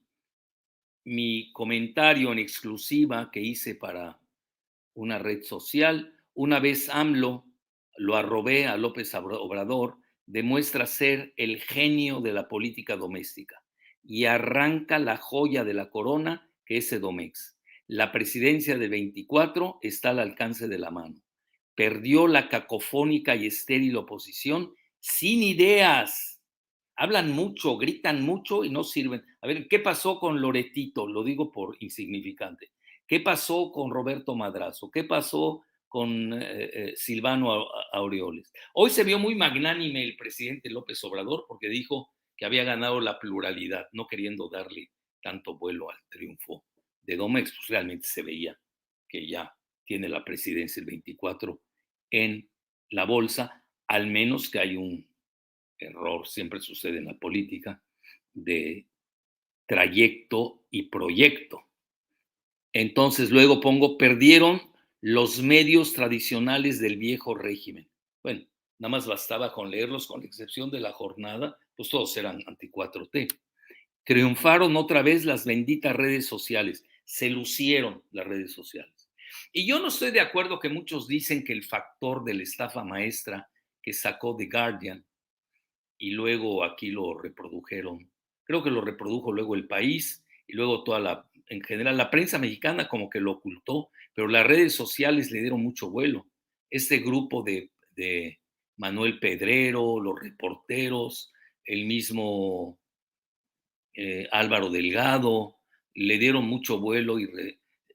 mi 1.04 1.52
comentario 1.52 2.32
en 2.32 2.38
exclusiva 2.38 3.30
que 3.30 3.40
hice 3.40 3.74
para 3.74 4.18
una 4.94 5.18
red 5.18 5.42
social. 5.42 6.16
Una 6.34 6.60
vez 6.60 6.88
AMLO 6.88 7.46
lo 7.96 8.16
arrobé 8.16 8.66
a 8.66 8.78
López 8.78 9.14
Obrador, 9.14 9.98
demuestra 10.24 10.86
ser 10.86 11.34
el 11.36 11.60
genio 11.60 12.20
de 12.20 12.32
la 12.32 12.48
política 12.48 12.96
doméstica 12.96 13.62
y 14.02 14.24
arranca 14.24 14.98
la 14.98 15.18
joya 15.18 15.62
de 15.62 15.74
la 15.74 15.90
corona 15.90 16.49
que 16.70 16.76
es 16.76 16.92
Edomex. 16.92 17.58
La 17.88 18.12
presidencia 18.12 18.78
de 18.78 18.86
24 18.86 19.80
está 19.82 20.10
al 20.10 20.20
alcance 20.20 20.68
de 20.68 20.78
la 20.78 20.92
mano. 20.92 21.20
Perdió 21.74 22.28
la 22.28 22.48
cacofónica 22.48 23.34
y 23.34 23.46
estéril 23.46 23.96
oposición 23.96 24.72
sin 25.00 25.42
ideas 25.42 26.40
hablan 26.94 27.32
mucho, 27.32 27.76
gritan 27.76 28.22
mucho 28.22 28.62
y 28.62 28.70
no 28.70 28.84
sirven. 28.84 29.24
A 29.40 29.48
ver, 29.48 29.66
¿qué 29.66 29.80
pasó 29.80 30.20
con 30.20 30.40
Loretito? 30.40 31.08
Lo 31.08 31.24
digo 31.24 31.50
por 31.50 31.76
insignificante. 31.80 32.70
¿Qué 33.04 33.18
pasó 33.18 33.72
con 33.72 33.90
Roberto 33.90 34.36
Madrazo? 34.36 34.92
¿Qué 34.92 35.02
pasó 35.02 35.64
con 35.88 36.32
eh, 36.40 36.70
eh, 36.72 36.92
Silvano 36.94 37.66
Aureoles? 37.92 38.52
Hoy 38.74 38.90
se 38.90 39.02
vio 39.02 39.18
muy 39.18 39.34
magnánime 39.34 40.04
el 40.04 40.16
presidente 40.16 40.70
López 40.70 41.02
Obrador 41.02 41.46
porque 41.48 41.68
dijo 41.68 42.10
que 42.36 42.44
había 42.44 42.62
ganado 42.62 43.00
la 43.00 43.18
pluralidad, 43.18 43.88
no 43.90 44.06
queriendo 44.06 44.48
darle 44.48 44.92
tanto 45.22 45.56
vuelo 45.58 45.90
al 45.90 45.98
triunfo 46.08 46.64
de 47.02 47.16
Domex, 47.16 47.52
pues 47.56 47.68
realmente 47.68 48.06
se 48.06 48.22
veía 48.22 48.58
que 49.08 49.26
ya 49.26 49.54
tiene 49.84 50.08
la 50.08 50.24
presidencia 50.24 50.80
el 50.80 50.86
24 50.86 51.60
en 52.10 52.48
la 52.90 53.04
bolsa, 53.04 53.64
al 53.88 54.06
menos 54.06 54.50
que 54.50 54.60
hay 54.60 54.76
un 54.76 55.08
error 55.78 56.26
siempre 56.26 56.60
sucede 56.60 56.98
en 56.98 57.06
la 57.06 57.18
política, 57.18 57.82
de 58.32 58.86
trayecto 59.66 60.64
y 60.70 60.84
proyecto. 60.84 61.66
Entonces 62.72 63.30
luego 63.30 63.60
pongo, 63.60 63.98
perdieron 63.98 64.60
los 65.00 65.42
medios 65.42 65.92
tradicionales 65.92 66.80
del 66.80 66.96
viejo 66.96 67.34
régimen. 67.34 67.88
Bueno, 68.22 68.46
nada 68.78 68.90
más 68.90 69.06
bastaba 69.06 69.52
con 69.52 69.70
leerlos, 69.70 70.06
con 70.06 70.20
la 70.20 70.26
excepción 70.26 70.70
de 70.70 70.80
la 70.80 70.92
jornada, 70.92 71.58
pues 71.74 71.88
todos 71.88 72.16
eran 72.16 72.42
anti-4T. 72.46 73.28
Triunfaron 74.04 74.76
otra 74.76 75.02
vez 75.02 75.24
las 75.24 75.44
benditas 75.44 75.94
redes 75.94 76.26
sociales, 76.26 76.84
se 77.04 77.30
lucieron 77.30 78.02
las 78.12 78.26
redes 78.26 78.52
sociales. 78.52 79.10
Y 79.52 79.66
yo 79.66 79.78
no 79.80 79.88
estoy 79.88 80.10
de 80.10 80.20
acuerdo 80.20 80.58
que 80.58 80.68
muchos 80.68 81.08
dicen 81.08 81.44
que 81.44 81.52
el 81.52 81.64
factor 81.64 82.24
de 82.24 82.34
la 82.34 82.42
estafa 82.42 82.84
maestra 82.84 83.48
que 83.82 83.92
sacó 83.92 84.36
The 84.36 84.46
Guardian 84.46 85.04
y 85.98 86.10
luego 86.10 86.64
aquí 86.64 86.90
lo 86.90 87.18
reprodujeron. 87.18 88.10
Creo 88.44 88.62
que 88.62 88.70
lo 88.70 88.80
reprodujo 88.80 89.32
luego 89.32 89.54
el 89.54 89.66
país 89.66 90.24
y 90.46 90.54
luego 90.54 90.82
toda 90.82 90.98
la, 90.98 91.30
en 91.50 91.62
general, 91.62 91.96
la 91.96 92.10
prensa 92.10 92.38
mexicana 92.38 92.88
como 92.88 93.10
que 93.10 93.20
lo 93.20 93.32
ocultó, 93.32 93.90
pero 94.14 94.28
las 94.28 94.46
redes 94.46 94.74
sociales 94.74 95.30
le 95.30 95.40
dieron 95.40 95.62
mucho 95.62 95.90
vuelo. 95.90 96.26
Este 96.70 96.98
grupo 96.98 97.42
de, 97.42 97.70
Manuel 98.76 99.18
Pedrero, 99.18 100.00
los 100.00 100.18
reporteros, 100.18 101.32
el 101.66 101.84
mismo 101.84 102.79
eh, 103.94 104.28
Álvaro 104.32 104.70
Delgado, 104.70 105.58
le 105.94 106.18
dieron 106.18 106.46
mucho 106.46 106.78
vuelo 106.78 107.18
y 107.18 107.28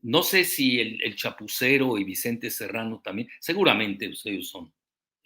no 0.01 0.21
sé 0.21 0.43
si 0.43 0.79
el, 0.79 1.15
Chapucero 1.15 1.97
y 1.97 2.03
Vicente 2.03 2.49
Serrano 2.49 3.01
también, 3.03 3.29
seguramente 3.39 4.11
ellos 4.25 4.49
son, 4.49 4.73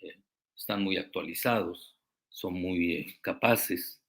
eh, 0.01 0.15
están 0.55 0.83
muy 0.83 0.97
actualizados 0.97 1.99
son 2.29 2.53
muy 2.53 2.93
eh, 2.93 3.17
capaces, 3.21 4.01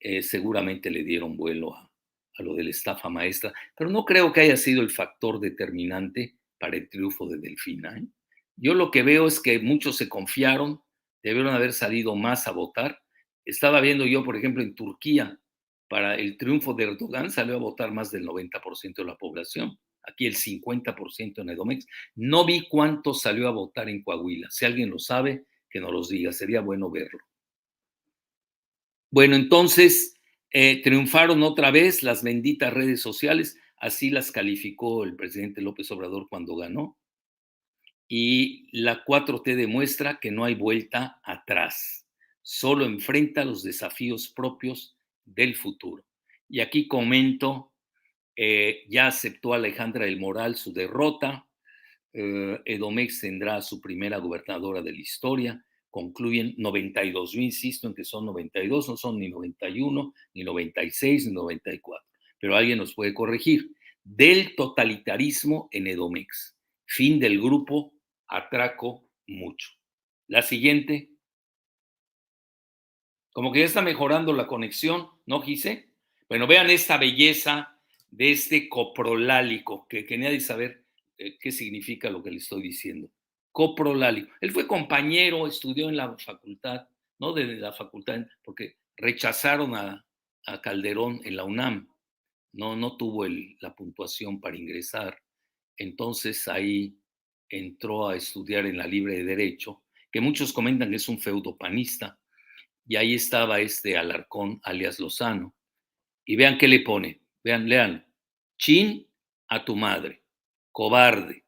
eh, 0.00 0.22
seguramente 0.22 0.90
le 0.90 1.04
dieron 1.04 1.36
vuelo 1.36 1.74
a, 1.74 1.90
lo 2.38 2.54
de 2.54 2.64
la 2.64 2.70
estafa 2.70 3.08
maestra, 3.08 3.52
pero 3.76 3.90
no 3.90 4.04
creo 4.04 4.32
que 4.32 4.40
haya 4.40 4.56
sido 4.56 4.82
el 4.82 4.90
factor 4.90 5.40
determinante 5.40 6.36
para 6.58 6.76
el 6.76 6.88
triunfo 6.88 7.28
de 7.28 7.38
Delfina. 7.38 7.96
¿eh? 7.96 8.06
Yo 8.56 8.74
lo 8.74 8.90
que 8.90 9.02
veo 9.02 9.26
es 9.26 9.40
que 9.40 9.58
muchos 9.58 9.96
se 9.96 10.08
confiaron, 10.08 10.80
debieron 11.22 11.54
haber 11.54 11.72
salido 11.72 12.14
más 12.14 12.46
a 12.46 12.52
votar. 12.52 13.02
Estaba 13.44 13.80
viendo 13.80 14.06
yo, 14.06 14.24
por 14.24 14.36
ejemplo, 14.36 14.62
en 14.62 14.74
Turquía, 14.74 15.38
para 15.88 16.16
el 16.16 16.36
triunfo 16.36 16.74
de 16.74 16.84
Erdogan 16.84 17.30
salió 17.30 17.54
a 17.54 17.58
votar 17.58 17.92
más 17.92 18.10
del 18.10 18.26
90% 18.26 18.94
de 18.96 19.04
la 19.04 19.16
población. 19.16 19.78
Aquí 20.02 20.26
el 20.26 20.36
50% 20.36 21.40
en 21.40 21.50
Edomex. 21.50 21.86
No 22.14 22.44
vi 22.44 22.66
cuánto 22.68 23.14
salió 23.14 23.48
a 23.48 23.52
votar 23.52 23.88
en 23.88 24.02
Coahuila. 24.02 24.48
Si 24.50 24.64
alguien 24.64 24.90
lo 24.90 24.98
sabe, 24.98 25.46
que 25.68 25.80
nos 25.80 25.92
los 25.92 26.08
diga. 26.08 26.32
Sería 26.32 26.60
bueno 26.60 26.90
verlo. 26.90 27.20
Bueno, 29.10 29.36
entonces 29.36 30.16
eh, 30.50 30.82
triunfaron 30.82 31.42
otra 31.42 31.70
vez 31.70 32.02
las 32.02 32.22
benditas 32.22 32.72
redes 32.72 33.00
sociales, 33.00 33.58
así 33.76 34.10
las 34.10 34.32
calificó 34.32 35.04
el 35.04 35.16
presidente 35.16 35.60
López 35.60 35.90
Obrador 35.90 36.28
cuando 36.28 36.56
ganó. 36.56 36.96
Y 38.08 38.68
la 38.72 39.04
4T 39.04 39.56
demuestra 39.56 40.18
que 40.20 40.30
no 40.30 40.44
hay 40.44 40.54
vuelta 40.54 41.20
atrás, 41.24 42.06
solo 42.42 42.84
enfrenta 42.84 43.44
los 43.44 43.64
desafíos 43.64 44.28
propios 44.28 44.95
del 45.26 45.54
futuro. 45.54 46.02
Y 46.48 46.60
aquí 46.60 46.88
comento, 46.88 47.72
eh, 48.34 48.84
ya 48.88 49.08
aceptó 49.08 49.52
Alejandra 49.52 50.06
del 50.06 50.18
Moral 50.18 50.56
su 50.56 50.72
derrota, 50.72 51.46
eh, 52.12 52.58
Edomex 52.64 53.20
tendrá 53.20 53.60
su 53.60 53.78
primera 53.78 54.16
gobernadora 54.16 54.80
de 54.80 54.92
la 54.92 54.98
historia, 54.98 55.62
concluyen 55.90 56.54
92. 56.56 57.32
Yo 57.32 57.40
insisto 57.40 57.86
en 57.88 57.94
que 57.94 58.04
son 58.04 58.24
92, 58.26 58.88
no 58.88 58.96
son 58.96 59.18
ni 59.18 59.28
91, 59.28 60.14
ni 60.32 60.44
96, 60.44 61.26
ni 61.26 61.32
94. 61.32 62.06
Pero 62.38 62.56
alguien 62.56 62.78
nos 62.78 62.94
puede 62.94 63.12
corregir. 63.12 63.70
Del 64.02 64.54
totalitarismo 64.54 65.68
en 65.72 65.88
Edomex. 65.88 66.56
Fin 66.86 67.18
del 67.18 67.40
grupo, 67.40 67.92
atraco 68.28 69.08
mucho. 69.26 69.68
La 70.28 70.42
siguiente. 70.42 71.10
Como 73.36 73.52
que 73.52 73.58
ya 73.58 73.66
está 73.66 73.82
mejorando 73.82 74.32
la 74.32 74.46
conexión, 74.46 75.10
¿no, 75.26 75.42
Gise? 75.42 75.90
Bueno, 76.26 76.46
vean 76.46 76.70
esta 76.70 76.96
belleza 76.96 77.78
de 78.10 78.30
este 78.30 78.66
coprolálico, 78.66 79.86
que, 79.86 80.06
que 80.06 80.16
nadie 80.16 80.40
saber 80.40 80.86
eh, 81.18 81.36
qué 81.38 81.52
significa 81.52 82.08
lo 82.08 82.22
que 82.22 82.30
le 82.30 82.38
estoy 82.38 82.62
diciendo 82.62 83.10
coprolalio. 83.52 84.28
Él 84.40 84.52
fue 84.52 84.66
compañero, 84.66 85.46
estudió 85.46 85.90
en 85.90 85.98
la 85.98 86.16
facultad, 86.16 86.88
no 87.18 87.34
de 87.34 87.56
la 87.56 87.74
facultad, 87.74 88.26
porque 88.42 88.78
rechazaron 88.96 89.74
a, 89.74 90.02
Calderón 90.62 91.20
en 91.24 91.36
la 91.36 91.44
UNAM, 91.44 91.90
no, 92.52 92.74
no 92.74 92.96
tuvo 92.96 93.26
la 93.26 93.74
puntuación 93.76 94.40
para 94.40 94.56
ingresar. 94.56 95.22
Entonces 95.76 96.48
ahí 96.48 96.96
entró 97.50 98.08
a 98.08 98.16
estudiar 98.16 98.64
en 98.64 98.78
la 98.78 98.86
Libre 98.86 99.16
de 99.18 99.24
Derecho, 99.24 99.82
que 100.10 100.22
muchos 100.22 100.54
comentan 100.54 100.88
que 100.88 100.96
es 100.96 101.08
un 101.10 101.18
feudopanista, 101.18 102.18
y 102.86 102.96
ahí 102.96 103.14
estaba 103.14 103.60
este 103.60 103.96
Alarcón, 103.96 104.60
alias 104.62 105.00
Lozano. 105.00 105.54
Y 106.24 106.36
vean 106.36 106.58
qué 106.58 106.68
le 106.68 106.80
pone, 106.80 107.20
vean, 107.44 107.68
lean, 107.68 108.06
chin 108.58 109.06
a 109.48 109.64
tu 109.64 109.76
madre, 109.76 110.22
cobarde, 110.72 111.46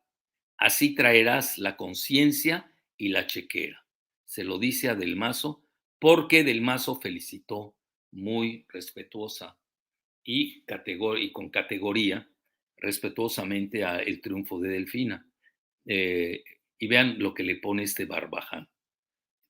Así 0.58 0.96
traerás 0.96 1.56
la 1.56 1.76
conciencia 1.76 2.70
y 2.96 3.08
la 3.10 3.26
chequera. 3.26 3.86
Se 4.24 4.42
lo 4.42 4.58
dice 4.58 4.88
a 4.88 4.96
Del 4.96 5.14
Mazo 5.14 5.62
porque 6.00 6.42
Del 6.42 6.60
Mazo 6.60 7.00
felicitó 7.00 7.76
muy 8.10 8.66
respetuosa 8.68 9.56
y, 10.24 10.64
con 11.32 11.48
categoría 11.50 12.28
respetuosamente 12.76 13.84
a 13.84 14.00
el 14.00 14.20
triunfo 14.20 14.58
de 14.60 14.70
Delfina. 14.70 15.24
Eh, 15.86 16.42
y 16.76 16.86
vean 16.86 17.18
lo 17.18 17.34
que 17.34 17.44
le 17.44 17.56
pone 17.56 17.84
este 17.84 18.04
Barbaján. 18.04 18.68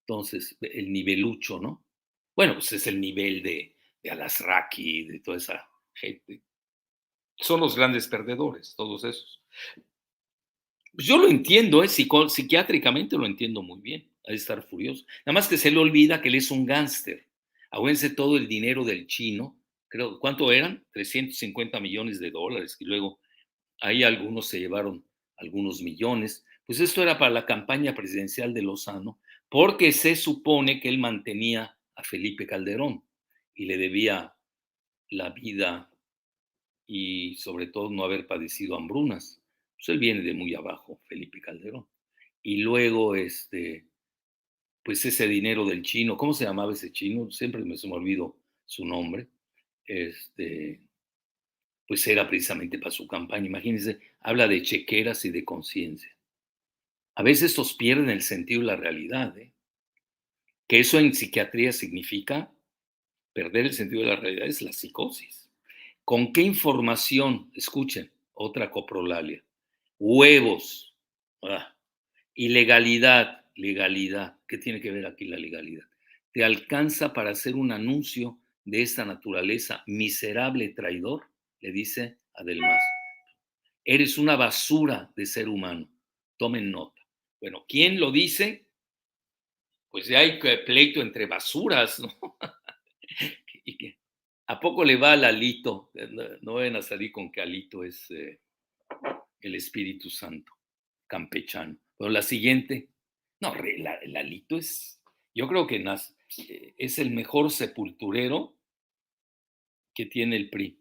Entonces, 0.09 0.57
el 0.63 0.91
nivelucho, 0.91 1.61
¿no? 1.61 1.85
Bueno, 2.35 2.55
pues 2.55 2.73
es 2.73 2.87
el 2.87 2.99
nivel 2.99 3.43
de, 3.43 3.77
de 4.03 4.11
Alasraki, 4.11 5.05
de 5.05 5.21
toda 5.21 5.37
esa 5.37 5.69
gente. 5.93 6.43
Son 7.37 7.61
los 7.61 7.77
grandes 7.77 8.09
perdedores, 8.09 8.75
todos 8.75 9.05
esos. 9.05 9.43
Pues 10.95 11.07
yo 11.07 11.19
lo 11.19 11.29
entiendo, 11.29 11.85
¿eh? 11.85 11.89
psiquiátricamente 11.89 13.19
lo 13.19 13.27
entiendo 13.27 13.63
muy 13.63 13.83
bien, 13.83 14.11
ha 14.27 14.31
de 14.31 14.37
estar 14.37 14.63
furioso. 14.63 15.05
Nada 15.27 15.35
más 15.35 15.47
que 15.47 15.59
se 15.59 15.71
le 15.71 15.77
olvida 15.77 16.23
que 16.23 16.31
él 16.31 16.37
es 16.37 16.51
un 16.51 16.65
gángster. 16.65 17.29
Aguénse 17.71 18.09
todo 18.09 18.39
el 18.39 18.49
dinero 18.49 18.85
del 18.85 19.07
chino, 19.09 19.61
creo, 19.89 20.19
¿cuánto 20.21 20.51
eran? 20.53 20.87
350 20.93 21.81
millones 21.81 22.19
de 22.19 22.31
dólares, 22.31 22.79
y 22.81 22.87
luego 22.87 23.21
ahí 23.83 24.05
algunos 24.05 24.49
se 24.49 24.59
llevaron 24.59 25.05
algunos 25.37 25.83
millones. 25.83 26.47
Pues 26.65 26.81
esto 26.81 27.03
era 27.03 27.19
para 27.19 27.31
la 27.31 27.45
campaña 27.45 27.95
presidencial 27.95 28.55
de 28.55 28.63
Lozano, 28.63 29.21
porque 29.49 29.93
se 29.93 30.17
supone 30.17 30.81
que 30.81 30.89
él 30.89 30.99
mantenía 30.99 31.77
a 31.95 32.03
Felipe 32.03 32.47
Calderón 32.47 33.03
y 33.55 33.65
le 33.67 33.79
debía 33.79 34.35
la 35.11 35.31
vida 35.31 35.91
y 36.87 37.37
sobre 37.37 37.67
todo 37.67 37.91
no 37.91 38.05
haber 38.05 38.27
padecido 38.27 38.77
hambrunas. 38.77 39.43
Pues 39.77 39.89
él 39.91 39.99
viene 39.99 40.23
de 40.23 40.35
muy 40.35 40.55
abajo, 40.55 41.01
Felipe 41.05 41.41
Calderón. 41.41 41.87
y 42.43 42.59
luego 42.59 43.15
este, 43.15 43.87
pues 44.89 45.05
ese 45.05 45.29
dinero 45.29 45.67
del 45.67 45.83
chino, 45.83 46.17
¿cómo 46.17 46.33
se 46.33 46.45
llamaba 46.45 46.73
ese 46.73 46.91
chino? 46.93 47.31
Siempre 47.31 47.63
me, 47.63 47.77
se 47.77 47.87
me 47.89 47.95
olvidó 47.95 48.37
su 48.65 48.87
nombre, 48.87 49.29
este, 49.85 50.81
pues 51.87 52.07
era 52.07 52.29
precisamente 52.29 52.79
para 52.79 52.91
su 52.91 53.07
campaña. 53.07 53.47
Imagínense, 53.47 53.99
habla 54.21 54.49
de 54.49 54.63
chequeras 54.63 55.25
y 55.27 55.31
de 55.31 55.45
conciencia. 55.45 56.18
A 57.19 57.25
veces 57.25 57.51
estos 57.51 57.75
pierden 57.75 58.11
el 58.11 58.23
sentido 58.23 58.61
de 58.61 58.69
la 58.69 58.77
realidad, 58.77 59.37
¿eh? 59.37 59.53
que 60.69 60.79
eso 60.79 61.01
en 61.01 61.13
psiquiatría 61.13 61.73
significa 61.73 62.53
perder 63.33 63.67
el 63.67 63.73
sentido 63.73 64.03
de 64.03 64.09
la 64.11 64.15
realidad, 64.21 64.47
es 64.47 64.63
la 64.63 64.73
psicosis. 64.73 65.51
¿Con 66.05 66.33
qué 66.33 66.43
información? 66.43 67.51
Escuchen, 67.55 68.13
otra 68.35 68.71
coprolalia. 68.71 69.43
Huevos. 69.99 70.95
Ah, 71.43 71.75
ilegalidad, 72.35 73.45
legalidad. 73.57 74.37
¿Qué 74.47 74.59
tiene 74.59 74.81
que 74.81 74.93
ver 74.93 75.05
aquí 75.05 75.25
la 75.25 75.39
legalidad? 75.39 75.87
Te 76.31 76.45
alcanza 76.45 77.13
para 77.13 77.31
hacer 77.31 77.57
un 77.57 77.73
anuncio 77.73 78.39
de 78.65 78.83
esta 78.83 79.05
naturaleza, 79.05 79.83
miserable 79.89 80.69
traidor, 80.69 81.25
le 81.63 81.73
dice 81.73 82.19
Adelmas. 82.35 82.81
Eres 83.85 84.19
una 84.19 84.37
basura 84.37 85.11
de 85.17 85.27
ser 85.27 85.49
humano. 85.49 85.91
Tomen 86.37 86.71
nota. 86.71 86.98
Bueno, 87.41 87.65
¿quién 87.69 88.01
lo 88.01 88.11
dice? 88.11 88.67
Pues 89.91 90.07
ya 90.07 90.21
hay 90.21 90.39
pleito 90.39 91.01
entre 91.01 91.27
basuras, 91.27 92.01
¿no? 92.01 92.37
¿A 94.47 94.61
poco 94.61 94.85
le 94.85 94.97
va 94.97 95.13
al 95.13 95.25
alito? 95.25 95.91
No 96.41 96.55
vayan 96.55 96.77
a 96.77 96.83
salir 96.83 97.13
con 97.13 97.31
que 97.31 97.43
alito 97.43 97.85
es 97.85 98.11
eh, 98.11 98.41
el 99.41 99.55
Espíritu 99.55 100.09
Santo, 100.09 100.53
campechano. 101.07 101.77
Pero 101.99 102.11
la 102.11 102.23
siguiente, 102.23 102.89
no, 103.41 103.55
el 103.55 104.17
alito 104.17 104.57
es, 104.57 105.03
yo 105.35 105.47
creo 105.49 105.67
que 105.67 105.85
eh, 106.49 106.75
es 106.79 106.99
el 106.99 107.11
mejor 107.11 107.51
sepulturero 107.51 108.57
que 109.95 110.07
tiene 110.07 110.37
el 110.37 110.49
PRI. 110.49 110.81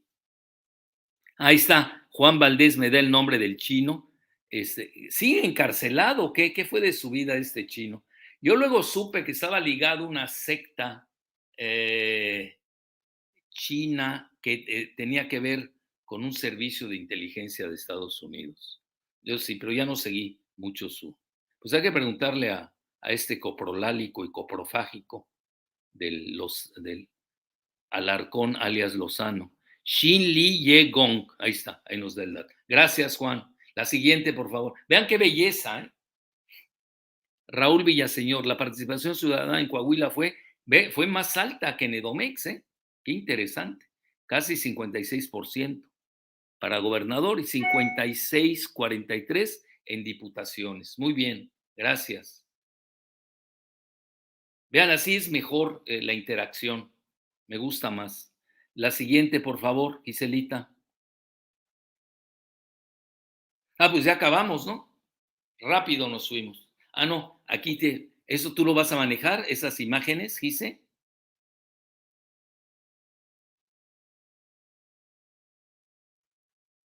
Ahí 1.38 1.58
está, 1.58 2.08
Juan 2.12 2.39
Valdés 2.39 2.78
me 2.78 2.89
da 2.89 3.00
el 3.00 3.12
nombre 3.12 3.38
del 3.38 3.58
chino. 3.58 4.07
Este, 4.50 4.92
¿Sigue 5.10 5.46
encarcelado? 5.46 6.32
¿Qué, 6.32 6.54
¿Qué 6.54 6.66
fue 6.66 6.82
de 6.82 6.94
su 6.94 7.10
vida 7.10 7.36
este 7.36 7.68
chino? 7.68 8.06
Yo 8.42 8.56
luego 8.56 8.84
supe 8.84 9.24
que 9.24 9.32
estaba 9.32 9.60
ligado 9.60 10.06
a 10.06 10.08
una 10.08 10.28
secta 10.28 11.08
eh, 11.58 12.60
china 13.50 14.32
que 14.42 14.66
eh, 14.68 14.94
tenía 14.96 15.28
que 15.28 15.40
ver 15.40 15.74
con 16.06 16.24
un 16.24 16.34
servicio 16.34 16.88
de 16.88 16.96
inteligencia 16.96 17.68
de 17.68 17.76
Estados 17.76 18.22
Unidos. 18.22 18.82
Yo 19.22 19.38
sí, 19.38 19.56
pero 19.56 19.74
ya 19.74 19.86
no 19.86 19.96
seguí 19.96 20.40
mucho 20.56 20.90
su. 20.90 21.18
Pues 21.60 21.74
hay 21.74 21.82
que 21.82 21.92
preguntarle 21.92 22.52
a, 22.52 22.74
este 23.04 23.40
coprolálico 23.40 24.26
y 24.26 24.32
coprofágico 24.32 25.30
del, 25.94 26.36
los, 26.36 26.74
del 26.76 27.08
Alarcón 27.90 28.56
alias 28.58 28.96
Lozano. 28.96 29.56
Xin 29.84 30.22
Li 30.22 30.64
Ye 30.64 30.90
Gong. 30.90 31.26
Ahí 31.40 31.52
está, 31.52 31.82
ahí 31.86 31.98
nos 31.98 32.16
da 32.16 32.24
el 32.24 32.34
dato. 32.34 32.54
Gracias, 32.68 33.16
Juan. 33.16 33.56
La 33.78 33.86
siguiente, 33.86 34.34
por 34.34 34.50
favor. 34.50 34.74
Vean 34.90 35.06
qué 35.06 35.20
belleza, 35.20 35.82
¿eh? 35.82 35.92
Raúl 37.48 37.84
Villaseñor, 37.84 38.48
la 38.48 38.58
participación 38.58 39.13
ciudadana 39.13 39.62
en 39.62 39.68
Coahuila 39.68 40.10
fue, 40.10 40.36
fue 40.96 41.06
más 41.06 41.38
alta 41.38 41.78
que 41.78 41.86
en 41.86 41.94
Edomex, 41.94 42.48
¿eh? 42.48 42.66
Qué 43.04 43.12
interesante. 43.12 43.86
Casi 44.26 44.56
56% 44.56 45.84
para 46.58 46.80
gobernador 46.80 47.40
y 47.40 47.44
56-43 47.44 49.62
en 49.86 50.04
diputaciones. 50.04 50.98
Muy 50.98 51.13
bien, 51.13 51.52
gracias. 51.76 52.48
Vean, 54.72 54.90
así 54.90 55.18
es 55.18 55.30
mejor 55.30 55.84
eh, 55.86 56.02
la 56.02 56.13
interacción. 56.13 56.92
Me 57.46 57.58
gusta 57.58 57.92
más. 57.92 58.34
La 58.74 58.90
siguiente, 58.90 59.40
por 59.40 59.60
favor, 59.60 60.02
Giselita. 60.04 60.72
Ah, 63.78 63.92
pues 63.92 64.04
ya 64.06 64.13
acabamos, 64.13 64.66
¿no? 64.66 64.90
Rápido 65.60 66.10
nos 66.10 66.30
fuimos. 66.30 66.70
Ah, 66.94 67.06
no, 67.06 67.42
aquí 67.48 67.78
te, 67.78 68.12
¿eso 68.28 68.54
tú 68.54 68.66
lo 68.66 68.74
vas 68.76 68.92
a 68.92 68.98
manejar, 68.98 69.46
esas 69.50 69.80
imágenes, 69.82 70.40
Gise? 70.40 70.82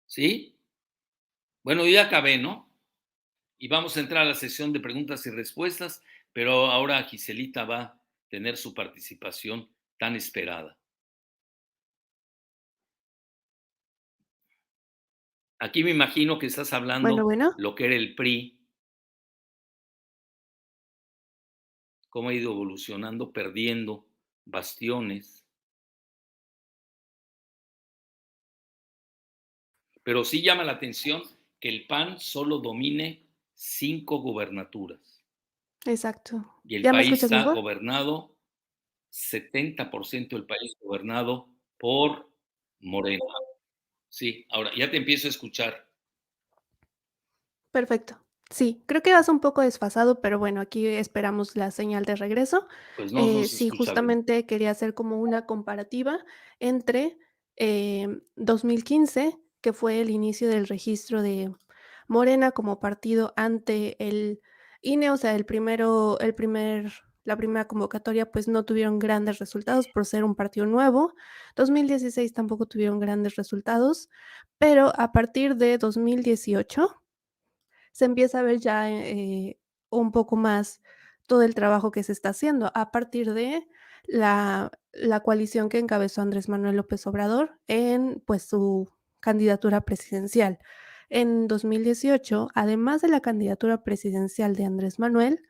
¿Sí? 0.08 0.58
Bueno, 1.64 1.86
ya 1.88 2.04
acabé, 2.06 2.38
¿no? 2.38 2.70
Y 3.60 3.68
vamos 3.70 3.98
a 3.98 4.02
entrar 4.02 4.24
a 4.24 4.30
la 4.30 4.36
sesión 4.36 4.74
de 4.74 4.80
preguntas 4.82 5.26
y 5.28 5.32
respuestas, 5.32 6.04
pero 6.34 6.68
ahora 6.68 7.04
Giselita 7.04 7.66
va 7.66 7.82
a 7.82 8.02
tener 8.30 8.58
su 8.58 8.74
participación 8.74 9.70
tan 10.00 10.16
esperada. 10.16 10.77
Aquí 15.60 15.84
me 15.84 15.92
imagino 15.92 16.38
que 16.38 16.46
estás 16.46 16.72
hablando 16.74 17.24
bueno, 17.24 17.54
lo 17.58 17.74
que 17.74 17.86
era 17.86 17.96
el 17.96 18.14
PRI, 18.14 18.60
cómo 22.10 22.30
ha 22.30 22.34
ido 22.34 22.52
evolucionando, 22.52 23.32
perdiendo 23.32 24.08
bastiones. 24.46 25.46
Pero 30.04 30.24
sí 30.24 30.42
llama 30.42 30.64
la 30.64 30.74
atención 30.74 31.22
que 31.60 31.70
el 31.70 31.88
PAN 31.88 32.20
solo 32.20 32.60
domine 32.60 33.28
cinco 33.54 34.20
gubernaturas. 34.20 35.26
Exacto. 35.86 36.56
Y 36.64 36.76
el 36.76 36.84
país 36.84 37.24
está 37.24 37.44
gobernado, 37.54 38.36
70% 39.12 40.36
del 40.36 40.46
país 40.46 40.76
gobernado 40.80 41.50
por 41.78 42.30
Morena. 42.80 43.26
Sí, 44.10 44.46
ahora 44.50 44.72
ya 44.76 44.90
te 44.90 44.98
empiezo 44.98 45.28
a 45.28 45.32
escuchar. 45.32 45.88
Perfecto. 47.72 48.24
Sí, 48.50 48.84
creo 48.86 49.02
que 49.02 49.12
vas 49.12 49.28
un 49.28 49.42
poco 49.42 49.62
desfasado, 49.62 50.22
pero 50.22 50.40
bueno, 50.40 50.62
aquí 50.62 50.88
esperamos 50.88 51.56
la 51.58 51.72
señal 51.72 52.06
de 52.06 52.16
regreso. 52.16 52.68
Pues 52.96 53.12
no, 53.12 53.20
no 53.22 53.42
eh, 53.42 53.46
sí, 53.46 53.70
justamente 53.70 54.46
quería 54.46 54.72
hacer 54.72 54.94
como 54.94 55.20
una 55.20 55.46
comparativa 55.46 56.24
entre 56.60 57.18
2015, 58.36 59.24
em, 59.24 59.32
que 59.62 59.74
fue 59.74 60.00
el 60.00 60.10
inicio 60.10 60.48
del 60.48 60.68
registro 60.68 61.22
de 61.22 61.54
Morena 62.08 62.52
como 62.52 62.80
partido 62.80 63.34
ante 63.36 63.98
el 64.00 64.42
INE, 64.82 65.12
o 65.12 65.18
sea, 65.18 65.36
el 65.36 65.46
primero, 65.46 66.18
el 66.20 66.34
primer 66.34 66.94
la 67.28 67.36
primera 67.36 67.68
convocatoria 67.68 68.32
pues 68.32 68.48
no 68.48 68.64
tuvieron 68.64 69.00
grandes 69.00 69.38
resultados 69.38 69.90
por 69.90 70.06
ser 70.06 70.24
un 70.24 70.34
partido 70.34 70.66
nuevo. 70.66 71.14
2016 71.58 72.34
tampoco 72.34 72.68
tuvieron 72.68 73.02
grandes 73.02 73.36
resultados, 73.36 74.10
pero 74.58 74.94
a 74.98 75.12
partir 75.12 75.58
de 75.58 75.78
2018 75.78 77.04
se 77.92 78.06
empieza 78.06 78.40
a 78.40 78.44
ver 78.44 78.60
ya 78.60 78.90
eh, 78.90 79.60
un 79.90 80.14
poco 80.14 80.38
más 80.38 80.82
todo 81.28 81.42
el 81.42 81.54
trabajo 81.54 81.92
que 81.92 82.02
se 82.02 82.14
está 82.14 82.30
haciendo 82.30 82.72
a 82.74 82.92
partir 82.92 83.34
de 83.34 83.68
la, 84.06 84.72
la, 84.94 85.20
coalición 85.20 85.68
que 85.68 85.80
encabezó 85.80 86.22
Andrés 86.22 86.48
Manuel 86.48 86.78
López 86.78 87.06
Obrador 87.08 87.60
en 87.68 88.24
pues 88.26 88.44
su 88.44 88.90
candidatura 89.20 89.82
presidencial. 89.82 90.60
En 91.10 91.50
2018, 91.50 92.52
además 92.54 93.02
de 93.02 93.10
la 93.10 93.20
candidatura 93.20 93.84
presidencial 93.84 94.56
de 94.56 94.64
Andrés 94.64 94.98
Manuel, 94.98 95.42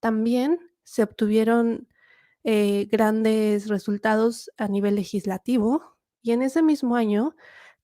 también 0.00 0.69
se 0.90 1.04
obtuvieron 1.04 1.86
eh, 2.42 2.88
grandes 2.90 3.68
resultados 3.68 4.50
a 4.56 4.66
nivel 4.66 4.96
legislativo 4.96 5.96
y 6.20 6.32
en 6.32 6.42
ese 6.42 6.62
mismo 6.62 6.96
año 6.96 7.36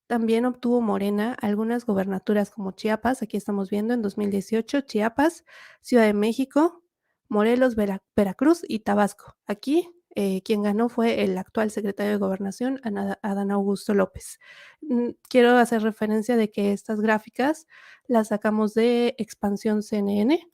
también 0.09 0.45
obtuvo 0.45 0.81
Morena 0.81 1.37
algunas 1.41 1.87
gobernaturas 1.87 2.51
como 2.51 2.73
Chiapas, 2.73 3.23
aquí 3.23 3.37
estamos 3.37 3.71
viendo 3.71 3.95
en 3.95 4.03
2018, 4.03 4.81
Chiapas, 4.81 5.45
Ciudad 5.83 6.03
de 6.03 6.15
México, 6.15 6.83
Morelos, 7.29 7.77
Veracruz 8.17 8.63
y 8.67 8.81
Tabasco. 8.81 9.37
Aquí 9.47 9.89
eh, 10.17 10.43
quien 10.43 10.63
ganó 10.63 10.89
fue 10.89 11.23
el 11.23 11.39
actual 11.39 11.71
secretario 11.71 12.11
de 12.11 12.19
Gobernación, 12.19 12.81
Adán 13.23 13.53
Augusto 13.53 13.95
López. 13.95 14.41
Mm, 14.81 15.11
quiero 15.29 15.57
hacer 15.59 15.83
referencia 15.83 16.37
de 16.37 16.51
que 16.51 16.73
estas 16.73 17.01
gráficas 17.01 17.69
las 18.09 18.29
sacamos 18.29 18.75
de 18.75 19.15
Expansión 19.17 19.85
CNN 19.85 20.51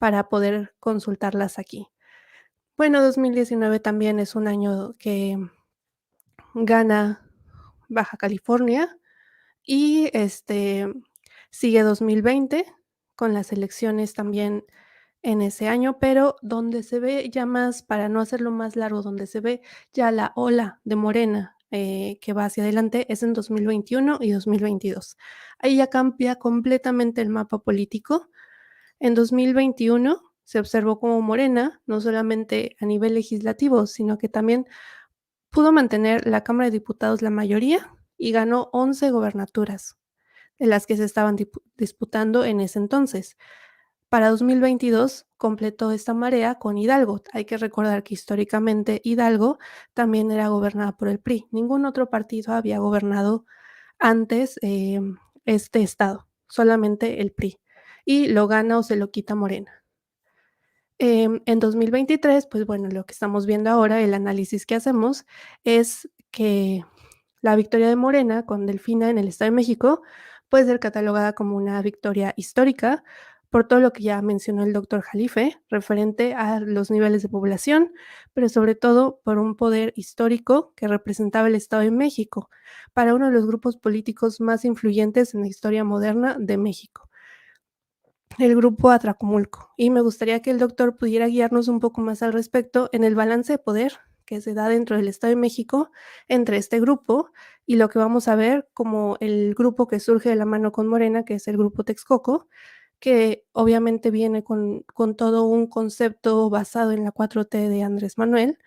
para 0.00 0.30
poder 0.30 0.74
consultarlas 0.80 1.58
aquí. 1.58 1.88
Bueno, 2.74 3.02
2019 3.02 3.80
también 3.80 4.18
es 4.18 4.34
un 4.34 4.48
año 4.48 4.96
que 4.98 5.36
gana 6.54 7.30
Baja 7.90 8.16
California 8.16 8.96
y 9.62 10.08
este 10.14 10.90
sigue 11.50 11.82
2020 11.82 12.64
con 13.14 13.34
las 13.34 13.52
elecciones 13.52 14.14
también 14.14 14.64
en 15.22 15.42
ese 15.42 15.68
año, 15.68 15.98
pero 15.98 16.36
donde 16.40 16.82
se 16.82 16.98
ve 16.98 17.28
ya 17.30 17.44
más, 17.44 17.82
para 17.82 18.08
no 18.08 18.22
hacerlo 18.22 18.50
más 18.50 18.76
largo, 18.76 19.02
donde 19.02 19.26
se 19.26 19.40
ve 19.40 19.60
ya 19.92 20.10
la 20.10 20.32
ola 20.34 20.80
de 20.84 20.96
Morena 20.96 21.58
eh, 21.70 22.18
que 22.22 22.32
va 22.32 22.46
hacia 22.46 22.62
adelante 22.62 23.06
es 23.12 23.22
en 23.22 23.34
2021 23.34 24.16
y 24.22 24.30
2022. 24.30 25.18
Ahí 25.58 25.76
ya 25.76 25.88
cambia 25.88 26.36
completamente 26.36 27.20
el 27.20 27.28
mapa 27.28 27.58
político 27.58 28.30
En 29.00 29.14
2021 29.14 30.20
se 30.44 30.58
observó 30.58 31.00
como 31.00 31.20
Morena, 31.22 31.80
no 31.86 32.00
solamente 32.00 32.76
a 32.80 32.86
nivel 32.86 33.14
legislativo, 33.14 33.86
sino 33.86 34.18
que 34.18 34.28
también 34.28 34.66
pudo 35.50 35.72
mantener 35.72 36.26
la 36.26 36.44
Cámara 36.44 36.66
de 36.66 36.78
Diputados 36.78 37.22
la 37.22 37.30
mayoría 37.30 37.94
y 38.18 38.32
ganó 38.32 38.68
11 38.72 39.10
gobernaturas, 39.10 39.96
de 40.58 40.66
las 40.66 40.86
que 40.86 40.96
se 40.96 41.04
estaban 41.04 41.36
disputando 41.76 42.44
en 42.44 42.60
ese 42.60 42.78
entonces. 42.78 43.36
Para 44.10 44.28
2022 44.28 45.26
completó 45.36 45.92
esta 45.92 46.14
marea 46.14 46.56
con 46.56 46.76
Hidalgo. 46.76 47.22
Hay 47.32 47.44
que 47.46 47.56
recordar 47.56 48.02
que 48.02 48.14
históricamente 48.14 49.00
Hidalgo 49.04 49.58
también 49.94 50.30
era 50.30 50.48
gobernada 50.48 50.96
por 50.96 51.08
el 51.08 51.20
PRI. 51.20 51.46
Ningún 51.52 51.86
otro 51.86 52.10
partido 52.10 52.52
había 52.52 52.80
gobernado 52.80 53.46
antes 53.98 54.58
eh, 54.62 55.00
este 55.44 55.82
estado, 55.82 56.26
solamente 56.48 57.22
el 57.22 57.32
PRI. 57.32 57.60
Y 58.04 58.28
lo 58.28 58.48
gana 58.48 58.78
o 58.78 58.82
se 58.82 58.96
lo 58.96 59.10
quita 59.10 59.34
Morena. 59.34 59.84
Em, 60.98 61.40
en 61.46 61.60
2023, 61.60 62.46
pues 62.46 62.66
bueno, 62.66 62.88
lo 62.90 63.06
que 63.06 63.12
estamos 63.12 63.46
viendo 63.46 63.70
ahora, 63.70 64.02
el 64.02 64.12
análisis 64.12 64.66
que 64.66 64.74
hacemos 64.74 65.24
es 65.64 66.10
que 66.30 66.84
la 67.40 67.56
victoria 67.56 67.88
de 67.88 67.96
Morena 67.96 68.44
con 68.44 68.66
Delfina 68.66 69.08
en 69.08 69.18
el 69.18 69.28
Estado 69.28 69.50
de 69.50 69.56
México 69.56 70.02
puede 70.50 70.66
ser 70.66 70.80
catalogada 70.80 71.32
como 71.32 71.56
una 71.56 71.80
victoria 71.80 72.34
histórica 72.36 73.02
por 73.50 73.66
todo 73.66 73.80
lo 73.80 73.92
que 73.92 74.02
ya 74.02 74.22
mencionó 74.22 74.62
el 74.62 74.72
doctor 74.72 75.02
Jalife 75.02 75.60
referente 75.68 76.34
a 76.34 76.60
los 76.60 76.90
niveles 76.90 77.22
de 77.22 77.28
población, 77.28 77.92
pero 78.32 78.48
sobre 78.48 78.74
todo 78.76 79.20
por 79.24 79.38
un 79.38 79.56
poder 79.56 79.92
histórico 79.96 80.72
que 80.76 80.86
representaba 80.86 81.48
el 81.48 81.56
Estado 81.56 81.82
de 81.82 81.90
México 81.90 82.48
para 82.92 83.14
uno 83.14 83.26
de 83.26 83.32
los 83.32 83.46
grupos 83.46 83.76
políticos 83.76 84.40
más 84.40 84.64
influyentes 84.64 85.34
en 85.34 85.42
la 85.42 85.48
historia 85.48 85.82
moderna 85.84 86.36
de 86.38 86.58
México, 86.58 87.09
el 88.38 88.56
grupo 88.56 88.90
Atracomulco. 88.90 89.70
Y 89.76 89.90
me 89.90 90.00
gustaría 90.00 90.40
que 90.40 90.50
el 90.50 90.58
doctor 90.58 90.96
pudiera 90.96 91.26
guiarnos 91.26 91.68
un 91.68 91.80
poco 91.80 92.00
más 92.00 92.22
al 92.22 92.32
respecto 92.32 92.88
en 92.92 93.04
el 93.04 93.14
balance 93.14 93.52
de 93.52 93.58
poder 93.58 93.98
que 94.24 94.40
se 94.40 94.54
da 94.54 94.68
dentro 94.68 94.96
del 94.96 95.08
Estado 95.08 95.30
de 95.30 95.36
México 95.36 95.90
entre 96.28 96.56
este 96.56 96.78
grupo 96.78 97.30
y 97.66 97.76
lo 97.76 97.88
que 97.88 97.98
vamos 97.98 98.28
a 98.28 98.36
ver 98.36 98.68
como 98.74 99.16
el 99.18 99.54
grupo 99.56 99.88
que 99.88 99.98
surge 99.98 100.28
de 100.28 100.36
la 100.36 100.44
mano 100.44 100.70
con 100.70 100.86
Morena, 100.86 101.24
que 101.24 101.34
es 101.34 101.48
el 101.48 101.56
grupo 101.56 101.82
Texcoco, 101.82 102.48
que 103.00 103.44
obviamente 103.52 104.12
viene 104.12 104.44
con, 104.44 104.84
todo 105.16 105.44
un 105.44 105.66
concepto 105.66 106.48
basado 106.48 106.92
en 106.92 107.02
la 107.02 107.12
4T 107.12 107.68
de 107.68 107.82
Andrés 107.82 108.18
Manuel 108.18 108.58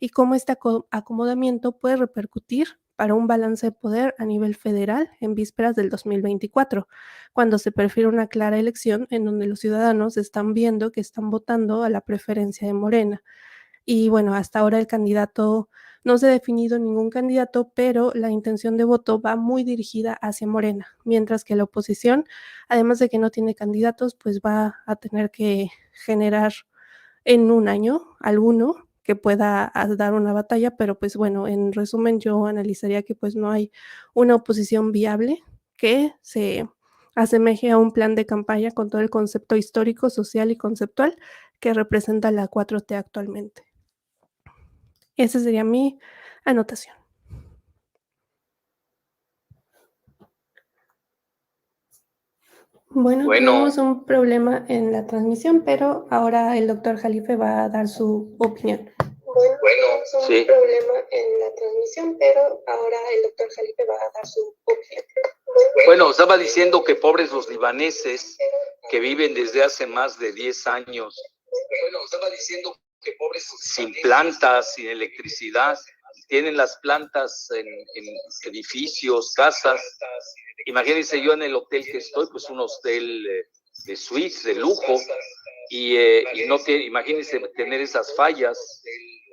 y 0.00 0.08
cómo 0.08 0.34
este 0.34 0.56
acomodamiento 0.90 1.78
puede 1.78 1.96
repercutir 1.96 2.80
para 3.02 3.14
un 3.14 3.26
balance 3.26 3.66
de 3.66 3.72
poder 3.72 4.14
a 4.16 4.24
nivel 4.24 4.54
federal 4.54 5.10
en 5.18 5.34
vísperas 5.34 5.74
del 5.74 5.90
2024, 5.90 6.86
cuando 7.32 7.58
se 7.58 7.72
prefiere 7.72 8.08
una 8.08 8.28
clara 8.28 8.60
elección 8.60 9.08
en 9.10 9.24
donde 9.24 9.48
los 9.48 9.58
ciudadanos 9.58 10.16
están 10.16 10.54
viendo 10.54 10.92
que 10.92 11.00
están 11.00 11.28
votando 11.28 11.82
a 11.82 11.90
la 11.90 12.02
preferencia 12.02 12.64
de 12.64 12.74
Morena. 12.74 13.24
Y 13.84 14.08
bueno, 14.08 14.36
hasta 14.36 14.60
ahora 14.60 14.78
el 14.78 14.86
candidato 14.86 15.68
no 16.04 16.16
se 16.16 16.28
ha 16.28 16.30
definido 16.30 16.78
ningún 16.78 17.10
candidato, 17.10 17.72
pero 17.74 18.12
la 18.14 18.30
intención 18.30 18.76
de 18.76 18.84
voto 18.84 19.20
va 19.20 19.34
muy 19.34 19.64
dirigida 19.64 20.12
hacia 20.22 20.46
Morena, 20.46 20.86
mientras 21.04 21.42
que 21.42 21.56
la 21.56 21.64
oposición, 21.64 22.24
además 22.68 23.00
de 23.00 23.08
que 23.08 23.18
no 23.18 23.30
tiene 23.30 23.56
candidatos, 23.56 24.14
pues 24.14 24.38
va 24.38 24.76
a 24.86 24.94
tener 24.94 25.32
que 25.32 25.70
generar 25.90 26.52
en 27.24 27.50
un 27.50 27.66
año 27.66 28.16
alguno 28.20 28.86
que 29.02 29.16
pueda 29.16 29.72
dar 29.96 30.14
una 30.14 30.32
batalla, 30.32 30.76
pero 30.76 30.98
pues 30.98 31.16
bueno, 31.16 31.48
en 31.48 31.72
resumen 31.72 32.20
yo 32.20 32.46
analizaría 32.46 33.02
que 33.02 33.14
pues 33.14 33.34
no 33.34 33.50
hay 33.50 33.72
una 34.14 34.36
oposición 34.36 34.92
viable 34.92 35.42
que 35.76 36.12
se 36.22 36.68
asemeje 37.14 37.70
a 37.70 37.78
un 37.78 37.92
plan 37.92 38.14
de 38.14 38.26
campaña 38.26 38.70
con 38.70 38.88
todo 38.88 39.00
el 39.00 39.10
concepto 39.10 39.56
histórico, 39.56 40.10
social 40.10 40.50
y 40.50 40.56
conceptual 40.56 41.16
que 41.60 41.74
representa 41.74 42.30
la 42.30 42.48
4T 42.48 42.96
actualmente. 42.96 43.64
Esa 45.16 45.40
sería 45.40 45.64
mi 45.64 45.98
anotación. 46.44 47.01
Bueno, 52.94 53.28
tenemos 53.30 53.78
un 53.78 54.04
problema 54.04 54.66
en 54.68 54.92
la 54.92 55.06
transmisión, 55.06 55.62
pero 55.64 56.06
ahora 56.10 56.56
el 56.58 56.66
doctor 56.66 56.98
Jalife 56.98 57.36
va 57.36 57.64
a 57.64 57.68
dar 57.68 57.88
su 57.88 58.36
opinión. 58.38 58.92
Bueno, 58.98 59.56
tenemos 59.62 60.28
un 60.28 60.46
problema 60.46 60.92
en 61.10 61.40
la 61.40 61.54
transmisión, 61.54 62.16
pero 62.18 62.62
ahora 62.66 62.98
el 63.16 63.22
doctor 63.22 63.48
Jalife 63.54 63.84
va 63.86 63.94
a 63.94 64.10
dar 64.14 64.26
su 64.26 64.56
opinión. 64.64 65.04
Bueno, 65.86 66.10
estaba 66.10 66.36
diciendo 66.36 66.84
que 66.84 66.94
pobres 66.94 67.32
los 67.32 67.48
libaneses 67.48 68.36
que 68.90 69.00
viven 69.00 69.34
desde 69.34 69.62
hace 69.62 69.86
más 69.86 70.18
de 70.18 70.32
10 70.32 70.66
años. 70.66 71.20
Bueno, 71.82 71.98
estaba 72.04 72.28
diciendo 72.30 72.76
sin 73.58 73.92
plantas, 74.02 74.74
sin 74.74 74.88
electricidad, 74.88 75.78
tienen 76.28 76.56
las 76.56 76.76
plantas 76.78 77.48
en, 77.54 77.66
edificios, 78.44 79.32
casas. 79.34 79.80
Imagínense 80.66 81.20
yo 81.20 81.32
en 81.32 81.42
el 81.42 81.54
hotel 81.54 81.84
que 81.84 81.98
estoy, 81.98 82.26
pues 82.30 82.48
un 82.50 82.60
hotel 82.60 83.26
eh, 83.26 83.46
de 83.84 83.96
suites, 83.96 84.44
de 84.44 84.54
lujo, 84.54 85.00
y, 85.68 85.96
eh, 85.96 86.24
no 86.46 86.58
tiene, 86.58 86.84
imagínense 86.84 87.40
tener 87.56 87.80
esas 87.80 88.14
fallas. 88.14 88.82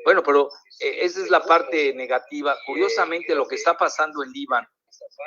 Bueno, 0.06 0.24
pero 0.24 0.50
eh, 0.80 1.00
esa 1.02 1.22
es 1.22 1.30
la 1.30 1.44
parte 1.44 1.94
negativa. 1.94 2.58
Curiosamente, 2.66 3.36
lo 3.36 3.48
que 3.48 3.56
está 3.56 3.78
pasando 3.78 4.24
en 4.24 4.32
Líbano 4.32 4.68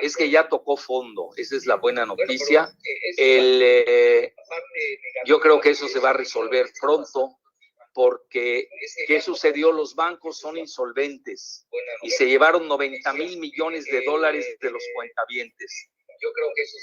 es 0.00 0.16
que 0.16 0.30
ya 0.30 0.48
tocó 0.48 0.76
fondo. 0.76 1.30
Esa 1.36 1.56
es 1.56 1.66
la 1.66 1.76
buena 1.76 2.06
noticia. 2.06 2.72
El, 3.16 4.32
yo 5.26 5.40
creo 5.40 5.60
que 5.60 5.70
eso 5.70 5.88
se 5.88 6.00
va 6.00 6.10
a 6.10 6.14
resolver 6.14 6.70
pronto 6.80 7.38
porque 7.92 8.68
¿qué 9.06 9.20
sucedió? 9.20 9.72
Los 9.72 9.94
bancos 9.94 10.38
son 10.38 10.56
insolventes 10.56 11.66
y 12.02 12.10
se 12.10 12.26
llevaron 12.26 12.66
90 12.68 13.12
mil 13.14 13.38
millones 13.38 13.84
de 13.86 14.04
dólares 14.04 14.56
de 14.60 14.70
los 14.70 14.82
cuentavientes. 14.94 15.90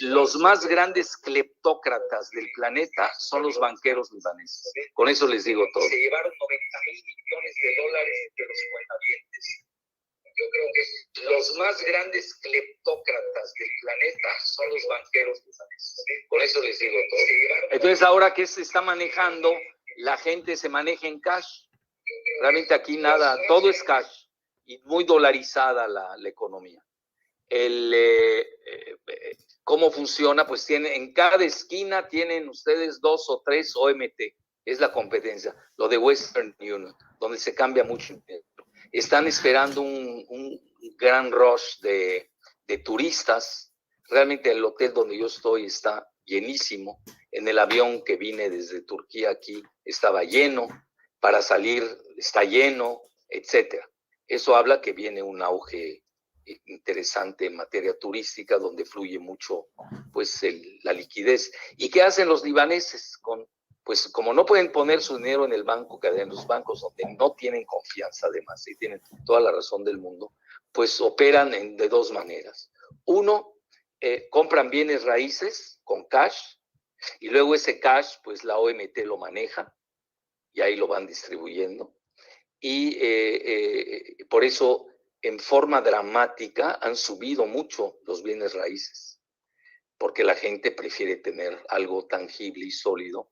Los 0.02 0.36
más 0.36 0.66
grandes 0.66 1.16
cleptócratas 1.18 2.30
del 2.32 2.50
planeta 2.56 3.12
son 3.20 3.44
los 3.44 3.58
banqueros 3.58 4.12
libaneses. 4.12 4.72
Con 4.94 5.08
eso 5.08 5.28
les 5.28 5.46
digo 5.46 5.66
todo. 5.74 5.88
Se 5.88 5.96
llevaron 5.96 6.32
90 6.38 6.78
mil 6.86 7.04
millones 7.06 7.56
de 7.64 7.82
dólares 7.82 8.32
de 8.36 8.46
los 8.46 8.58
cuentavientes. 8.72 9.64
Yo 10.36 10.46
creo 10.52 10.68
que 10.74 11.24
los 11.24 11.56
más 11.58 11.84
grandes 11.84 12.36
cleptócratas 12.36 13.54
del 13.60 13.70
planeta 13.82 14.30
son 14.46 14.70
los 14.70 14.88
banqueros 14.88 15.42
libaneses. 15.46 16.06
Con 16.30 16.42
eso 16.42 16.62
les 16.62 16.80
digo 16.80 16.98
todo. 17.10 17.20
Entonces, 17.72 18.02
ahora 18.02 18.34
que 18.34 18.48
se 18.48 18.62
está 18.62 18.82
manejando 18.82 19.54
la 20.00 20.18
gente 20.18 20.56
se 20.56 20.70
maneja 20.70 21.08
en 21.08 21.20
cash. 21.20 21.66
Realmente 22.42 22.74
aquí 22.74 22.98
nada, 22.98 23.38
todo 23.48 23.70
es 23.70 23.84
cash 23.84 24.28
y 24.66 24.78
muy 24.86 25.04
dolarizada 25.04 25.88
la, 25.88 26.16
economía. 26.26 26.82
El, 27.48 27.92
eh, 27.94 28.40
eh, 28.40 29.38
¿Cómo 29.64 29.92
funciona? 29.92 30.48
Pues 30.48 30.66
tiene, 30.66 30.96
en 30.96 31.14
cada 31.14 31.44
esquina 31.44 32.08
tienen 32.08 32.48
ustedes 32.48 33.00
dos 33.02 33.30
o 33.30 33.42
tres 33.46 33.76
OMT, 33.76 34.20
es 34.66 34.80
la 34.80 34.92
competencia, 34.92 35.56
lo 35.76 35.88
de 35.88 35.98
Western 35.98 36.56
Union, 36.60 36.96
donde 37.20 37.38
se 37.38 37.54
cambia 37.54 37.84
mucho. 37.84 38.16
Están 38.92 39.28
esperando 39.28 39.82
un, 39.82 40.60
gran 40.98 41.32
rush 41.32 41.80
de 41.82 42.78
turistas. 42.84 43.74
Realmente 44.10 44.52
el 44.52 44.64
hotel 44.64 44.94
donde 44.94 45.18
yo 45.18 45.28
estoy 45.28 45.66
está 45.66 46.09
llenísimo. 46.30 47.02
En 47.32 47.48
el 47.48 47.60
avión 47.60 48.04
que 48.04 48.16
vine 48.16 48.50
desde 48.50 48.82
Turquía 48.82 49.32
aquí 49.32 49.62
estaba 49.84 50.24
lleno, 50.24 50.68
para 51.20 51.42
salir 51.42 51.84
está 52.18 52.44
lleno, 52.44 53.02
etcétera. 53.28 53.90
Eso 54.28 54.56
habla 54.56 54.80
que 54.80 54.94
viene 54.94 55.22
un 55.22 55.42
auge 55.42 56.04
interesante 56.66 57.46
en 57.46 57.56
materia 57.56 57.98
turística 57.98 58.58
donde 58.58 58.86
fluye 58.86 59.20
mucho 59.20 59.68
pues 60.14 60.42
la 60.84 60.94
liquidez. 60.94 61.52
¿Y 61.78 61.90
qué 61.90 62.02
hacen 62.02 62.28
los 62.28 62.44
libaneses 62.44 63.18
con 63.18 63.46
pues 63.90 64.08
como 64.10 64.36
no 64.36 64.46
pueden 64.46 64.72
poner 64.72 65.02
su 65.02 65.18
dinero 65.18 65.46
en 65.46 65.52
el 65.52 65.64
banco, 65.64 66.00
que 66.00 66.10
en 66.10 66.30
los 66.30 66.46
bancos 66.46 66.82
donde 66.82 67.16
no 67.18 67.34
tienen 67.34 67.66
confianza 67.66 68.28
además 68.28 68.68
y 68.68 68.76
tienen 68.76 69.02
toda 69.26 69.40
la 69.40 69.52
razón 69.52 69.84
del 69.84 69.98
mundo, 69.98 70.34
pues 70.72 71.02
operan 71.02 71.56
en, 71.56 71.76
de 71.76 71.90
dos 71.90 72.12
maneras. 72.12 72.72
Uno, 73.06 73.56
eh, 74.00 74.28
compran 74.30 74.70
bienes 74.70 75.06
raíces 75.06 75.79
con 75.90 76.06
cash 76.06 76.38
y 77.20 77.30
luego 77.30 77.56
ese 77.56 77.80
cash, 77.80 78.18
pues 78.24 78.44
la 78.44 78.60
OMT 78.60 79.00
lo 79.06 79.18
maneja 79.18 79.76
y 80.54 80.62
ahí 80.62 80.76
lo 80.76 80.88
van 80.88 81.08
distribuyendo. 81.08 81.96
Y 82.60 82.96
eh, 82.98 84.18
eh, 84.20 84.26
por 84.30 84.44
eso, 84.44 84.86
en 85.24 85.40
forma 85.40 85.82
dramática, 85.82 86.78
han 86.80 86.96
subido 86.96 87.48
mucho 87.48 87.98
los 88.06 88.22
bienes 88.22 88.54
raíces, 88.54 89.20
porque 89.98 90.24
la 90.24 90.36
gente 90.36 90.72
prefiere 90.72 91.16
tener 91.16 91.60
algo 91.70 92.06
tangible 92.06 92.66
y 92.66 92.72
sólido 92.72 93.32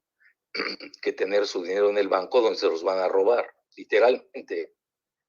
que 1.03 1.13
tener 1.13 1.45
su 1.45 1.61
dinero 1.61 1.91
en 1.91 1.99
el 1.99 2.07
banco 2.07 2.41
donde 2.41 2.57
se 2.57 2.67
los 2.67 2.83
van 2.83 2.97
a 2.97 3.07
robar, 3.07 3.53
literalmente. 3.75 4.73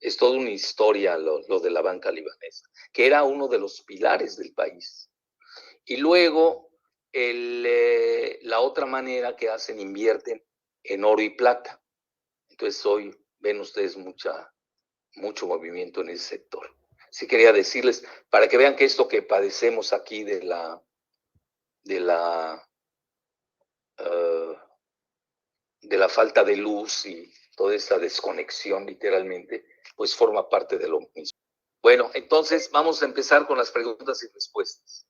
Es 0.00 0.16
toda 0.16 0.38
una 0.38 0.50
historia 0.50 1.18
lo, 1.18 1.40
lo 1.48 1.60
de 1.60 1.70
la 1.70 1.82
banca 1.82 2.10
libanesa, 2.10 2.70
que 2.92 3.04
era 3.04 3.24
uno 3.24 3.48
de 3.48 3.58
los 3.58 3.82
pilares 3.82 4.36
del 4.36 4.54
país. 4.54 5.10
Y 5.84 5.96
luego 5.96 6.67
el, 7.12 8.38
la 8.42 8.60
otra 8.60 8.86
manera 8.86 9.36
que 9.36 9.48
hacen, 9.48 9.80
invierten 9.80 10.44
en 10.82 11.04
oro 11.04 11.22
y 11.22 11.30
plata. 11.30 11.82
Entonces 12.48 12.84
hoy 12.86 13.16
ven 13.38 13.60
ustedes 13.60 13.96
mucha, 13.96 14.52
mucho 15.14 15.46
movimiento 15.46 16.00
en 16.00 16.10
ese 16.10 16.24
sector. 16.24 16.74
Sí 17.10 17.26
quería 17.26 17.52
decirles, 17.52 18.04
para 18.30 18.48
que 18.48 18.58
vean 18.58 18.76
que 18.76 18.84
esto 18.84 19.08
que 19.08 19.22
padecemos 19.22 19.92
aquí 19.92 20.24
de 20.24 20.42
la, 20.42 20.82
de 21.82 22.00
la, 22.00 22.68
uh, 24.00 24.54
de 25.80 25.96
la 25.96 26.08
falta 26.08 26.44
de 26.44 26.56
luz 26.56 27.06
y 27.06 27.32
toda 27.56 27.74
esa 27.74 27.98
desconexión 27.98 28.86
literalmente, 28.86 29.64
pues 29.96 30.14
forma 30.14 30.48
parte 30.48 30.78
de 30.78 30.88
lo 30.88 31.00
mismo. 31.14 31.38
Bueno, 31.82 32.10
entonces 32.14 32.70
vamos 32.70 33.02
a 33.02 33.06
empezar 33.06 33.46
con 33.46 33.56
las 33.56 33.70
preguntas 33.70 34.22
y 34.22 34.28
respuestas. 34.28 35.07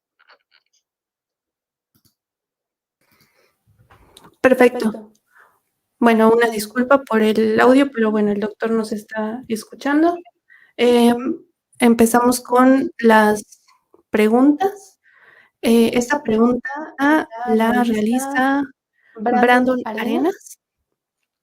Perfecto. 4.48 5.12
Bueno, 5.98 6.32
una 6.32 6.48
disculpa 6.48 7.02
por 7.02 7.20
el 7.20 7.60
audio, 7.60 7.90
pero 7.90 8.10
bueno, 8.10 8.32
el 8.32 8.40
doctor 8.40 8.70
nos 8.70 8.92
está 8.92 9.44
escuchando. 9.46 10.16
Eh, 10.78 11.14
empezamos 11.78 12.40
con 12.40 12.90
las 12.98 13.60
preguntas. 14.08 14.98
Eh, 15.60 15.90
esta 15.92 16.22
pregunta 16.22 16.70
la 17.48 17.84
realiza 17.84 18.62
Brandon 19.16 19.80
Arenas 19.84 20.58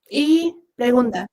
y 0.10 0.56
pregunta, 0.76 1.28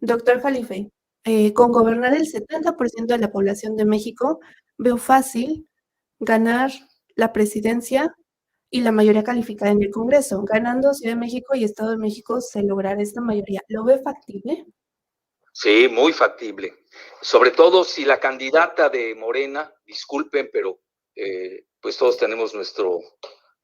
doctor 0.00 0.40
Jalife, 0.40 0.92
eh, 1.24 1.52
con 1.52 1.72
gobernar 1.72 2.14
el 2.14 2.26
70% 2.26 3.14
de 3.14 3.18
la 3.18 3.32
población 3.32 3.76
de 3.76 3.86
México, 3.86 4.38
veo 4.76 4.98
fácil 4.98 5.68
ganar 6.20 6.70
la 7.16 7.32
presidencia 7.32 8.14
y 8.70 8.82
la 8.82 8.92
mayoría 8.92 9.24
calificada 9.24 9.72
en 9.72 9.82
el 9.82 9.90
Congreso. 9.90 10.42
Ganando 10.44 10.92
Ciudad 10.94 11.14
de 11.14 11.20
México 11.20 11.54
y 11.54 11.64
Estado 11.64 11.92
de 11.92 11.98
México 11.98 12.40
se 12.40 12.62
logrará 12.62 13.00
esta 13.00 13.20
mayoría. 13.20 13.62
¿Lo 13.68 13.84
ve 13.84 13.98
factible? 13.98 14.66
Sí, 15.52 15.88
muy 15.88 16.12
factible. 16.12 16.84
Sobre 17.20 17.50
todo 17.50 17.84
si 17.84 18.04
la 18.04 18.20
candidata 18.20 18.88
de 18.88 19.14
Morena, 19.14 19.72
disculpen, 19.84 20.50
pero 20.52 20.80
eh, 21.14 21.64
pues 21.80 21.96
todos 21.96 22.16
tenemos 22.16 22.54
nuestro 22.54 23.00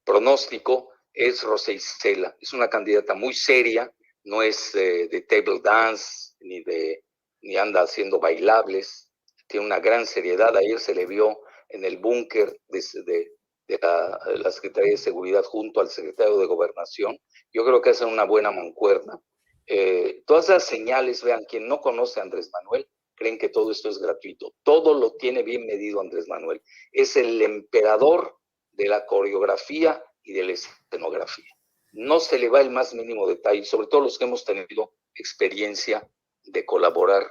pronóstico, 0.03 0.89
es 1.13 1.43
Rosa 1.43 1.71
Isela. 1.71 2.35
Es 2.39 2.53
una 2.53 2.69
candidata 2.69 3.13
muy 3.13 3.33
seria, 3.33 3.91
no 4.25 4.41
es 4.41 4.75
eh, 4.75 5.07
de 5.09 5.21
table 5.21 5.61
dance 5.63 6.33
ni 6.39 6.63
de 6.63 7.03
ni 7.41 7.57
anda 7.57 7.81
haciendo 7.81 8.19
bailables. 8.19 9.09
Tiene 9.47 9.65
una 9.65 9.79
gran 9.79 10.05
seriedad. 10.07 10.55
Ayer 10.57 10.79
se 10.79 10.95
le 10.95 11.05
vio 11.05 11.39
en 11.69 11.85
el 11.85 11.97
búnker 11.97 12.59
de, 12.67 12.83
de, 13.05 13.31
de 13.67 13.79
la, 13.81 14.51
Secretaría 14.51 14.91
de 14.91 14.97
Seguridad 14.97 15.43
junto 15.43 15.81
al 15.81 15.89
secretario 15.89 16.37
de 16.37 16.45
Gobernación. 16.45 17.17
Yo 17.51 17.65
creo 17.65 17.81
que 17.81 17.91
hacen 17.91 18.09
una 18.09 18.23
buena 18.23 18.51
mancuerna. 18.51 19.19
Eh, 19.67 20.23
todas 20.25 20.45
esas 20.45 20.65
señales, 20.65 21.23
vean, 21.23 21.45
quien 21.45 21.67
no 21.67 21.81
conoce 21.81 22.19
a 22.19 22.23
Andrés 22.23 22.51
Manuel, 22.53 22.87
creen 23.15 23.37
que 23.37 23.49
todo 23.49 23.71
esto 23.71 23.89
es 23.89 23.97
gratuito. 23.97 24.53
Todo 24.63 24.93
lo 24.93 25.13
tiene 25.13 25.43
bien 25.43 25.65
medido 25.65 26.01
Andrés 26.01 26.27
Manuel. 26.27 26.61
Es 26.91 27.15
el 27.15 27.41
emperador 27.41 28.37
de 28.71 28.87
la 28.87 29.05
coreografía 29.05 30.03
y 30.23 30.33
de 30.33 30.43
la 30.43 30.51
escenografía. 30.53 31.49
No 31.93 32.19
se 32.19 32.37
le 32.37 32.49
va 32.49 32.61
el 32.61 32.69
más 32.69 32.93
mínimo 32.93 33.27
detalle, 33.27 33.63
sobre 33.63 33.87
todo 33.87 34.01
los 34.01 34.17
que 34.17 34.25
hemos 34.25 34.43
tenido 34.43 34.93
experiencia 35.15 36.07
de 36.43 36.65
colaborar, 36.65 37.25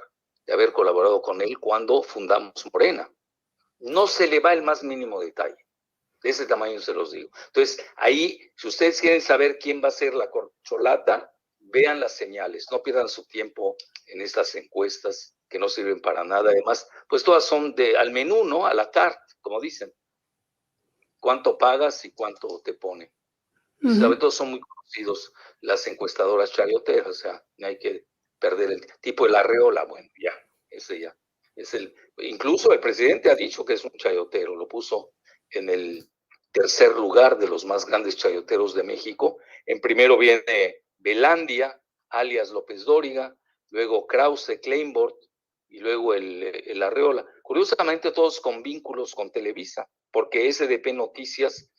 de 0.45 0.53
haber 0.53 0.73
colaborado 0.73 1.21
con 1.21 1.41
él 1.41 1.59
cuando 1.59 2.01
fundamos 2.01 2.65
Morena. 2.73 3.09
No 3.79 4.07
se 4.07 4.27
le 4.27 4.39
va 4.39 4.53
el 4.53 4.63
más 4.63 4.83
mínimo 4.83 5.21
detalle. 5.21 5.64
De 6.25 6.31
ese 6.31 6.47
tamaño 6.47 6.81
se 6.81 6.91
los 6.91 7.11
digo. 7.11 7.29
Entonces, 7.45 7.85
ahí, 7.97 8.39
si 8.55 8.67
ustedes 8.67 8.99
quieren 8.99 9.21
saber 9.21 9.59
quién 9.59 9.79
va 9.79 9.89
a 9.89 9.91
ser 9.91 10.15
la 10.15 10.31
corcholata, 10.31 11.31
vean 11.59 11.99
las 11.99 12.17
señales, 12.17 12.65
no 12.71 12.81
pierdan 12.81 13.09
su 13.09 13.27
tiempo 13.27 13.77
en 14.07 14.21
estas 14.21 14.55
encuestas 14.55 15.35
que 15.47 15.59
no 15.59 15.69
sirven 15.69 16.01
para 16.01 16.23
nada. 16.23 16.49
Además, 16.49 16.89
pues 17.07 17.23
todas 17.23 17.45
son 17.45 17.75
de 17.75 17.95
al 17.95 18.09
menú, 18.09 18.43
¿no? 18.43 18.65
A 18.65 18.73
la 18.73 18.89
carte, 18.89 19.35
como 19.39 19.61
dicen. 19.61 19.93
¿Cuánto 21.19 21.59
pagas 21.59 22.03
y 22.05 22.11
cuánto 22.11 22.59
te 22.63 22.73
ponen? 22.73 23.11
Sobre 23.79 24.17
todo 24.17 24.31
son 24.31 24.49
muy 24.49 24.59
conocidos 24.61 25.31
las 25.61 25.85
encuestadoras 25.85 26.51
chayoteras, 26.51 27.07
o 27.07 27.13
sea, 27.13 27.45
no 27.57 27.67
hay 27.67 27.77
que 27.77 28.07
perder 28.39 28.71
el 28.71 28.83
tipo 28.99 29.25
de 29.25 29.31
la 29.31 29.43
reola, 29.43 29.85
bueno, 29.85 30.09
ya, 30.19 30.33
ese 30.71 31.01
ya. 31.01 31.15
Es 31.55 31.75
el, 31.75 31.93
incluso 32.17 32.71
el 32.71 32.79
presidente 32.79 33.29
ha 33.29 33.35
dicho 33.35 33.63
que 33.63 33.73
es 33.73 33.85
un 33.85 33.91
chayotero, 33.91 34.55
lo 34.55 34.67
puso 34.67 35.11
en 35.51 35.69
el 35.69 36.09
tercer 36.55 36.93
lugar 36.93 37.37
de 37.37 37.47
los 37.47 37.65
más 37.65 37.85
grandes 37.85 38.15
chayoteros 38.15 38.73
de 38.73 38.83
México. 38.83 39.37
En 39.65 39.81
primero 39.81 40.17
viene 40.17 40.83
Belandia, 40.97 41.79
alias 42.09 42.49
López 42.49 42.85
Dóriga, 42.85 43.35
luego 43.71 44.07
Krause, 44.07 44.57
Kleinbort 44.63 45.17
y 45.67 45.79
luego 45.79 46.13
el, 46.13 46.43
el, 46.43 46.81
Arreola. 46.81 47.25
Curiosamente 47.43 48.13
todos 48.13 48.39
con 48.39 48.63
vínculos 48.63 49.13
con 49.13 49.31
Televisa, 49.31 49.89
porque 50.11 50.51
SDP 50.51 50.93
Noticias, 50.93 51.69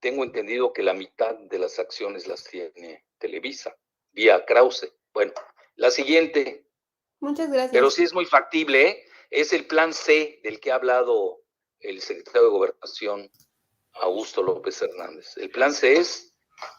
tengo 0.00 0.22
entendido 0.22 0.72
que 0.72 0.82
la 0.82 0.92
mitad 0.92 1.34
de 1.34 1.58
las 1.58 1.78
acciones 1.78 2.26
las 2.26 2.44
tiene 2.44 3.06
Televisa, 3.18 3.74
vía 4.12 4.44
Krause. 4.44 4.92
Bueno, 5.14 5.32
la 5.76 5.90
siguiente. 5.90 6.66
Muchas 7.20 7.50
gracias. 7.50 7.72
Pero 7.72 7.90
sí 7.90 8.04
es 8.04 8.12
muy 8.12 8.26
factible, 8.26 8.86
¿eh? 8.86 9.04
es 9.30 9.54
el 9.54 9.66
plan 9.66 9.94
C 9.94 10.40
del 10.44 10.60
que 10.60 10.72
ha 10.72 10.74
hablado 10.74 11.40
el 11.80 12.02
secretario 12.02 12.44
de 12.44 12.50
Gobernación, 12.50 13.30
Augusto 13.94 14.42
López 14.42 14.80
Hernández. 14.82 15.36
El 15.36 15.50
plan 15.50 15.72
C 15.72 15.94
es 15.94 16.34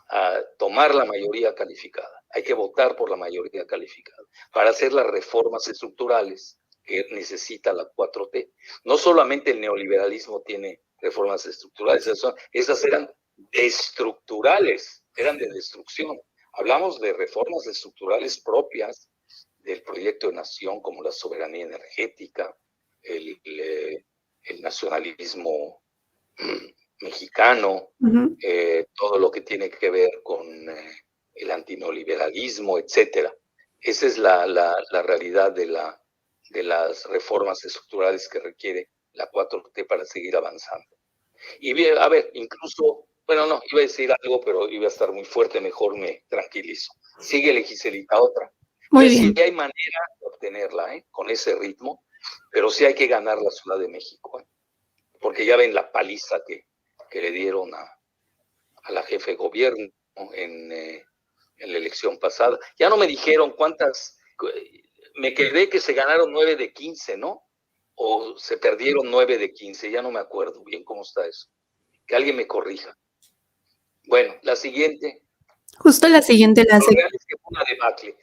ah, 0.09 0.39
tomar 0.57 0.95
la 0.95 1.05
mayoría 1.05 1.53
calificada. 1.53 2.23
Hay 2.31 2.43
que 2.43 2.53
votar 2.53 2.95
por 2.95 3.09
la 3.09 3.15
mayoría 3.15 3.65
calificada 3.65 4.23
para 4.51 4.69
hacer 4.69 4.93
las 4.93 5.07
reformas 5.07 5.67
estructurales 5.67 6.59
que 6.83 7.05
necesita 7.11 7.73
la 7.73 7.89
4T. 7.91 8.51
No 8.85 8.97
solamente 8.97 9.51
el 9.51 9.61
neoliberalismo 9.61 10.41
tiene 10.41 10.81
reformas 11.01 11.45
estructurales, 11.45 12.07
esas 12.51 12.83
eran 12.83 13.11
estructurales, 13.51 15.03
eran 15.15 15.37
de 15.37 15.47
destrucción. 15.49 16.19
Hablamos 16.53 16.99
de 16.99 17.13
reformas 17.13 17.67
estructurales 17.67 18.41
propias 18.41 19.09
del 19.59 19.83
proyecto 19.83 20.27
de 20.27 20.33
nación 20.33 20.81
como 20.81 21.03
la 21.03 21.11
soberanía 21.11 21.65
energética, 21.65 22.55
el, 23.01 24.05
nacionalismo 24.61 25.83
mexicano, 27.01 27.89
eh, 28.41 28.87
todo 28.93 29.17
lo 29.17 29.31
que 29.31 29.41
tiene 29.41 29.69
que 29.69 29.89
ver 29.89 30.21
con 30.23 30.47
eh, 30.69 31.03
el 31.33 31.51
antineoliberalismo, 31.51 32.77
etcétera. 32.77 33.33
Esa 33.79 34.07
es 34.07 34.17
la, 34.17 34.45
la, 34.45 34.75
la, 34.91 35.01
realidad 35.01 35.51
de, 35.53 35.67
la, 35.67 36.01
de 36.49 36.63
las 36.63 37.05
reformas 37.05 37.63
estructurales 37.63 38.27
que 38.27 38.39
requiere 38.39 38.89
la 39.13 39.31
4T 39.31 39.87
para 39.87 40.03
seguir 40.05 40.35
avanzando. 40.35 40.97
Y 41.61 41.87
a 41.87 42.09
ver, 42.09 42.31
incluso, 42.33 43.07
bueno, 43.25 43.45
no, 43.45 43.61
iba 43.71 43.79
a 43.79 43.83
decir 43.83 44.11
algo, 44.21 44.41
pero 44.41 44.67
iba 44.69 44.85
a 44.85 44.89
estar 44.89 45.11
muy 45.13 45.23
fuerte, 45.23 45.61
mejor 45.61 45.97
me 45.97 46.25
tranquilizo. 46.27 46.91
Sigue 47.19 47.63
Giselita 47.63 48.21
otra. 48.21 48.51
Muy 48.91 49.07
bien. 49.07 49.33
Sí 49.35 49.41
hay 49.41 49.51
manera 49.51 49.99
de 50.19 50.27
obtenerla, 50.27 50.95
¿eh? 50.95 51.05
con 51.11 51.29
ese 51.29 51.55
ritmo, 51.55 52.03
pero 52.51 52.69
sí 52.69 52.85
hay 52.85 52.95
que 52.95 53.07
ganar 53.07 53.37
la 53.37 53.51
Ciudad 53.51 53.79
de 53.79 53.87
México, 53.87 54.39
¿eh? 54.39 54.45
porque 55.21 55.45
ya 55.45 55.55
ven 55.55 55.73
la 55.73 55.91
paliza 55.91 56.41
que, 56.45 56.65
que 57.09 57.21
le 57.21 57.31
dieron 57.31 57.73
a, 57.73 57.81
a, 58.83 58.91
la 58.91 59.03
jefe 59.03 59.31
de 59.31 59.37
gobierno 59.37 59.87
en, 60.33 60.71
eh, 60.71 61.03
en, 61.57 61.71
la 61.71 61.77
elección 61.77 62.17
pasada. 62.19 62.59
Ya 62.77 62.89
no 62.89 62.97
me 62.97 63.07
dijeron 63.07 63.53
cuántas, 63.55 64.17
me 65.15 65.33
quedé 65.33 65.69
que 65.69 65.79
se 65.79 65.93
ganaron 65.93 66.31
nueve 66.31 66.55
de 66.55 66.73
quince, 66.73 67.17
¿no? 67.17 67.43
O 67.95 68.37
se 68.37 68.57
perdieron 68.57 69.09
nueve 69.09 69.37
de 69.37 69.53
quince, 69.53 69.91
ya 69.91 70.01
no 70.01 70.11
me 70.11 70.19
acuerdo 70.19 70.63
bien 70.63 70.83
cómo 70.83 71.01
está 71.01 71.25
eso. 71.25 71.47
Que 72.07 72.15
alguien 72.15 72.35
me 72.35 72.47
corrija. 72.47 72.97
Bueno, 74.07 74.33
la 74.41 74.55
siguiente. 74.55 75.23
Justo 75.77 76.07
la 76.07 76.21
siguiente 76.21 76.65
la 76.67 76.77
hace. 76.77 76.95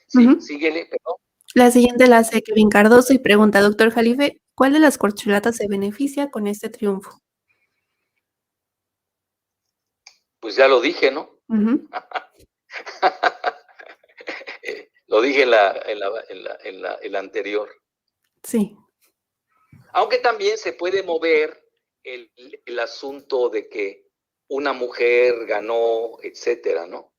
Sí, 0.09 0.41
Síguele, 0.41 0.87
perdón. 0.87 1.16
La 1.55 1.70
siguiente 1.70 2.07
la 2.07 2.18
hace 2.18 2.43
Kevin 2.43 2.68
Cardoso 2.68 3.14
y 3.14 3.18
pregunta, 3.18 3.61
doctor 3.61 3.91
Jalife, 3.91 4.43
¿cuál 4.55 4.72
de 4.72 4.80
las 4.80 4.99
corcholatas 4.99 5.57
se 5.57 5.68
beneficia 5.68 6.30
con 6.30 6.47
este 6.49 6.68
triunfo? 6.68 7.22
Pues 10.47 10.55
ya 10.55 10.68
lo 10.68 10.80
dije, 10.80 11.11
¿no? 11.11 11.40
lo 15.09 15.20
dije 15.20 15.42
en 15.42 15.51
la, 15.51 15.82
en, 15.86 15.99
la, 15.99 16.24
en, 16.28 16.44
la, 16.44 16.59
en, 16.62 16.82
la, 16.82 16.99
en 17.03 17.12
la 17.12 17.18
anterior. 17.18 17.68
Sí. 18.44 18.76
Aunque 19.92 20.18
también 20.18 20.57
se 20.57 20.72
puede 20.72 21.03
mover 21.03 21.68
el, 22.05 22.30
el 22.64 22.78
asunto 22.78 23.49
de 23.49 23.68
que 23.68 24.07
una 24.47 24.72
mujer 24.72 25.47
ganó, 25.47 26.12
etcétera, 26.22 26.86
¿no? 26.86 27.12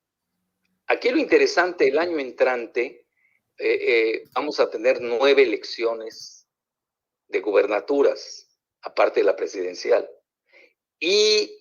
Aquí 0.86 1.09
lo 1.09 1.17
interesante, 1.17 1.89
el 1.89 1.99
año 1.99 2.19
entrante, 2.19 3.07
eh, 3.57 3.57
eh, 3.57 4.23
vamos 4.36 4.61
a 4.61 4.69
tener 4.69 5.01
nueve 5.01 5.43
elecciones 5.43 6.47
de 7.28 7.41
gubernaturas, 7.41 8.57
aparte 8.84 9.19
de 9.19 9.25
la 9.25 9.36
presidencial. 9.36 10.09
Y 10.97 11.57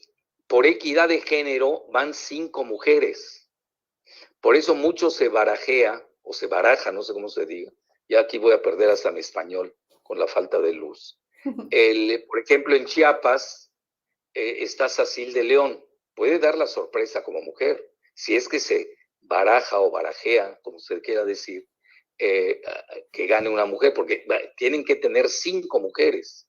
por 0.47 0.67
equidad 0.67 1.09
de 1.09 1.21
género 1.21 1.87
van 1.91 2.15
cinco 2.15 2.65
mujeres. 2.65 3.49
Por 4.41 4.57
eso 4.57 4.75
mucho 4.75 5.11
se 5.11 5.29
barajea, 5.29 6.07
o 6.23 6.33
se 6.33 6.47
baraja, 6.47 6.93
no 6.93 7.03
sé 7.03 7.13
cómo 7.13 7.29
se 7.29 7.47
diga. 7.47 7.73
Ya 8.09 8.21
aquí 8.21 8.39
voy 8.39 8.53
a 8.53 8.63
perder 8.63 8.91
hasta 8.91 9.13
mi 9.13 9.21
español 9.21 9.75
con 10.03 10.19
la 10.19 10.27
falta 10.27 10.61
de 10.61 10.73
luz. 10.73 11.19
El, 11.71 12.25
por 12.27 12.41
ejemplo, 12.41 12.75
en 12.75 12.85
Chiapas 12.85 13.73
eh, 14.35 14.59
está 14.61 14.89
Sacil 14.89 15.33
de 15.33 15.45
León. 15.45 15.85
Puede 16.15 16.39
dar 16.39 16.57
la 16.57 16.67
sorpresa 16.67 17.23
como 17.23 17.43
mujer, 17.43 17.93
si 18.15 18.37
es 18.37 18.49
que 18.49 18.61
se 18.61 18.97
baraja 19.21 19.81
o 19.81 19.91
barajea, 19.91 20.59
como 20.63 20.79
usted 20.79 21.03
quiera 21.03 21.25
decir, 21.25 21.69
eh, 22.19 22.63
que 23.13 23.27
gane 23.27 23.51
una 23.51 23.67
mujer, 23.67 23.93
porque 23.93 24.27
tienen 24.57 24.85
que 24.85 24.97
tener 24.97 25.29
cinco 25.29 25.81
mujeres. 25.81 26.49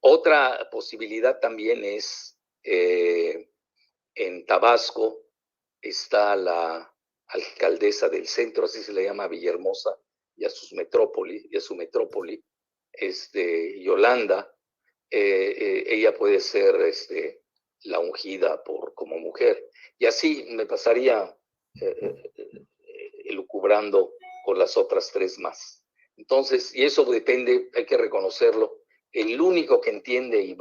Otra 0.00 0.68
posibilidad 0.70 1.40
también 1.40 1.84
es 1.84 2.38
eh, 2.62 3.50
en 4.14 4.44
Tabasco 4.46 5.26
está 5.80 6.36
la 6.36 6.92
alcaldesa 7.28 8.08
del 8.08 8.26
centro, 8.26 8.64
así 8.64 8.82
se 8.82 8.92
le 8.92 9.04
llama 9.04 9.28
Villahermosa, 9.28 9.96
y 10.36 10.44
a 10.44 10.50
sus 10.50 10.72
metrópoli, 10.72 11.48
y 11.50 11.56
a 11.56 11.60
su 11.60 11.74
metrópoli, 11.74 12.42
este, 12.92 13.80
Yolanda, 13.82 14.52
eh, 15.10 15.84
ella 15.86 16.14
puede 16.14 16.40
ser 16.40 16.76
este, 16.82 17.42
la 17.84 17.98
ungida 17.98 18.62
por, 18.62 18.94
como 18.94 19.18
mujer. 19.18 19.70
Y 19.98 20.06
así 20.06 20.46
me 20.50 20.66
pasaría 20.66 21.36
elucubrando 23.24 24.14
con 24.44 24.58
las 24.58 24.76
otras 24.76 25.10
tres 25.12 25.38
más. 25.38 25.84
Entonces, 26.16 26.74
y 26.74 26.84
eso 26.84 27.04
depende, 27.04 27.70
hay 27.74 27.86
que 27.86 27.96
reconocerlo, 27.96 28.79
el 29.12 29.40
único 29.40 29.80
que 29.80 29.90
entiende 29.90 30.42
y, 30.42 30.56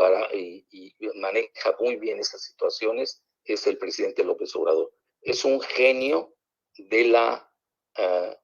maneja 1.15 1.75
muy 1.79 1.97
bien 1.97 2.19
esas 2.19 2.43
situaciones 2.43 3.21
es 3.43 3.65
el 3.67 3.77
presidente 3.77 4.23
López 4.23 4.55
Obrador. 4.55 4.91
Es 5.21 5.45
un 5.45 5.59
genio 5.59 6.35
de 6.77 7.05
la 7.05 7.51
ah, 7.97 8.37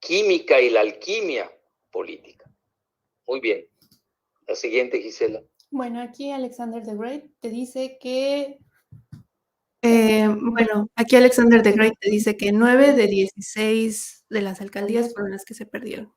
química 0.00 0.60
y 0.60 0.70
la 0.70 0.80
alquimia 0.80 1.50
política. 1.90 2.50
Muy 3.26 3.40
bien. 3.40 3.66
La 4.46 4.54
siguiente, 4.54 5.00
Gisela. 5.00 5.42
Bueno, 5.70 6.00
aquí 6.00 6.32
Alexander 6.32 6.82
the 6.82 6.96
Great 6.96 7.24
te 7.40 7.48
dice 7.48 7.98
que 8.00 8.58
eh, 9.82 10.28
bueno, 10.28 10.90
aquí 10.94 11.16
Alexander 11.16 11.62
de 11.62 11.72
Great 11.72 11.94
te 11.98 12.10
dice 12.10 12.36
que 12.36 12.52
9 12.52 12.92
de 12.92 13.06
16 13.06 14.26
de 14.28 14.42
las 14.42 14.60
alcaldías 14.60 15.12
fueron 15.14 15.30
las 15.30 15.44
que 15.44 15.54
se 15.54 15.64
perdieron. 15.64 16.12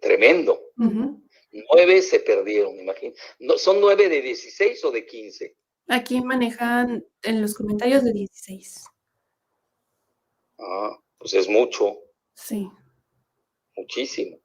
Tremendo. 0.00 0.60
9 0.76 2.02
se 2.02 2.20
perdieron, 2.20 2.78
imagínate. 2.78 3.18
¿Son 3.58 3.80
9 3.80 4.08
de 4.08 4.22
16 4.22 4.84
o 4.84 4.90
de 4.90 5.06
15? 5.06 5.56
Aquí 5.88 6.20
manejan 6.20 7.04
en 7.22 7.42
los 7.42 7.54
comentarios 7.54 8.04
de 8.04 8.12
16. 8.12 8.84
Ah, 10.58 10.98
pues 11.18 11.34
es 11.34 11.48
mucho. 11.48 11.98
Sí. 12.34 12.70
Muchísimo. 13.76 14.38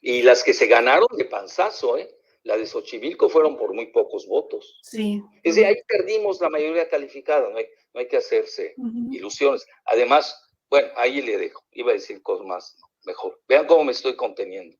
Y 0.00 0.22
las 0.22 0.44
que 0.44 0.52
se 0.52 0.66
ganaron 0.66 1.08
de 1.16 1.24
panzazo, 1.24 1.98
¿eh? 1.98 2.08
La 2.42 2.56
de 2.56 2.66
Xochimilco 2.66 3.28
fueron 3.28 3.56
por 3.56 3.74
muy 3.74 3.86
pocos 3.86 4.26
votos. 4.26 4.78
Sí. 4.82 5.20
Es 5.42 5.56
decir, 5.56 5.66
ahí 5.66 5.82
perdimos 5.88 6.40
la 6.40 6.48
mayoría 6.48 6.88
calificada, 6.88 7.50
no 7.50 7.56
hay, 7.56 7.66
no 7.92 8.00
hay 8.00 8.06
que 8.06 8.18
hacerse 8.18 8.76
ilusiones. 9.10 9.66
Además, 9.84 10.40
bueno, 10.70 10.88
ahí 10.96 11.22
le 11.22 11.38
dejo, 11.38 11.64
iba 11.72 11.90
a 11.90 11.94
decir 11.94 12.22
cosas 12.22 12.46
más, 12.46 12.76
mejor. 13.06 13.40
Vean 13.48 13.66
cómo 13.66 13.84
me 13.84 13.92
estoy 13.92 14.16
conteniendo. 14.16 14.76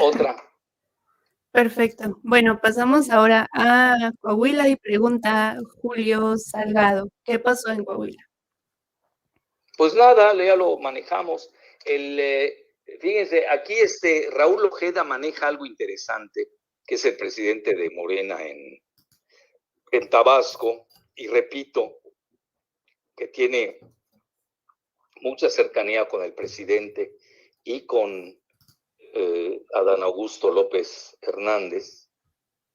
Otra. 0.00 0.36
Perfecto. 1.52 2.18
Bueno, 2.22 2.60
pasamos 2.62 3.10
ahora 3.10 3.46
a 3.52 4.12
Coahuila 4.20 4.68
y 4.68 4.76
pregunta 4.76 5.58
Julio 5.82 6.36
Salgado, 6.38 7.10
¿qué 7.24 7.38
pasó 7.38 7.70
en 7.70 7.84
Coahuila? 7.84 8.22
Pues 9.76 9.94
nada, 9.94 10.34
ya 10.34 10.56
lo 10.56 10.78
manejamos. 10.78 11.50
El, 11.84 12.18
eh, 12.18 12.66
fíjense, 13.00 13.46
aquí 13.48 13.74
este 13.74 14.28
Raúl 14.30 14.64
Ojeda 14.64 15.04
maneja 15.04 15.48
algo 15.48 15.66
interesante 15.66 16.48
que 16.86 16.96
es 16.96 17.04
el 17.04 17.16
presidente 17.16 17.74
de 17.74 17.90
Morena 17.90 18.42
en, 18.42 18.82
en 19.90 20.10
Tabasco, 20.10 20.86
y 21.14 21.26
repito, 21.28 22.00
que 23.16 23.28
tiene 23.28 23.78
mucha 25.20 25.50
cercanía 25.50 26.08
con 26.08 26.22
el 26.22 26.34
presidente 26.34 27.14
y 27.64 27.86
con 27.86 28.38
eh, 29.14 29.62
Adán 29.74 30.02
Augusto 30.02 30.50
López 30.50 31.16
Hernández, 31.20 32.08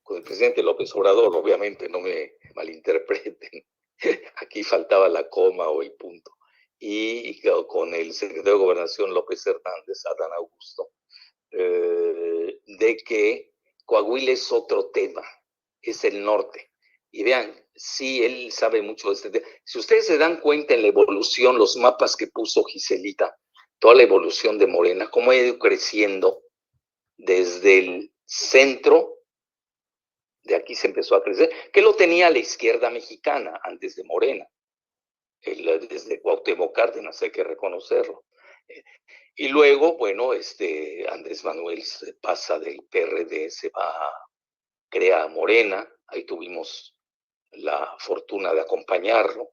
con 0.03 0.17
el 0.17 0.23
presidente 0.23 0.63
López 0.63 0.93
Obrador, 0.95 1.35
obviamente, 1.35 1.89
no 1.89 1.99
me 1.99 2.35
malinterpreten, 2.55 3.65
aquí 4.37 4.63
faltaba 4.63 5.09
la 5.09 5.27
coma 5.29 5.67
o 5.69 5.81
el 5.81 5.93
punto, 5.93 6.31
y, 6.79 7.41
con 7.67 7.93
el 7.93 8.13
secretario 8.13 8.53
de 8.53 8.59
Gobernación 8.59 9.13
López 9.13 9.45
Hernández, 9.45 10.05
Adán 10.05 10.31
Augusto, 10.37 10.91
eh, 11.51 12.59
de 12.65 12.97
que 12.97 13.53
Coahuila 13.85 14.31
es 14.31 14.51
otro 14.51 14.89
tema, 14.91 15.23
es 15.81 16.03
el 16.03 16.23
norte. 16.23 16.71
Y 17.09 17.23
vean, 17.23 17.55
sí, 17.73 18.23
él 18.23 18.51
sabe 18.51 18.81
mucho 18.81 19.07
de 19.07 19.15
este 19.15 19.29
tema. 19.29 19.47
Si 19.63 19.79
ustedes 19.79 20.05
se 20.05 20.17
dan 20.17 20.39
cuenta 20.41 20.73
en 20.73 20.81
la 20.83 20.89
evolución, 20.89 21.57
los 21.57 21.77
mapas 21.77 22.15
que 22.15 22.27
puso 22.27 22.63
Giselita, 22.65 23.35
toda 23.79 23.95
la 23.95 24.03
evolución 24.03 24.57
de 24.57 24.67
Morena, 24.67 25.09
cómo 25.09 25.31
ha 25.31 25.35
ido 25.35 25.57
creciendo 25.59 26.43
desde 27.17 27.79
el 27.79 28.13
centro, 28.25 29.19
de 30.43 30.55
aquí 30.55 30.75
se 30.75 30.87
empezó 30.87 31.15
a 31.15 31.23
crecer, 31.23 31.51
que 31.71 31.81
lo 31.81 31.95
tenía 31.95 32.29
la 32.29 32.39
izquierda 32.39 32.89
mexicana 32.89 33.59
antes 33.63 33.95
de 33.95 34.03
Morena, 34.03 34.47
desde 35.41 36.21
Cuauhtémoc 36.21 36.75
Cárdenas, 36.75 37.21
hay 37.21 37.31
que 37.31 37.43
reconocerlo. 37.43 38.25
Y 39.35 39.49
luego, 39.49 39.97
bueno, 39.97 40.33
este 40.33 41.05
Andrés 41.09 41.43
Manuel 41.43 41.83
se 41.83 42.13
pasa 42.15 42.59
del 42.59 42.83
PRD, 42.89 43.49
se 43.51 43.69
va, 43.69 44.11
crea 44.89 45.27
Morena, 45.27 45.87
ahí 46.07 46.25
tuvimos 46.25 46.95
la 47.51 47.95
fortuna 47.99 48.53
de 48.53 48.61
acompañarlo 48.61 49.51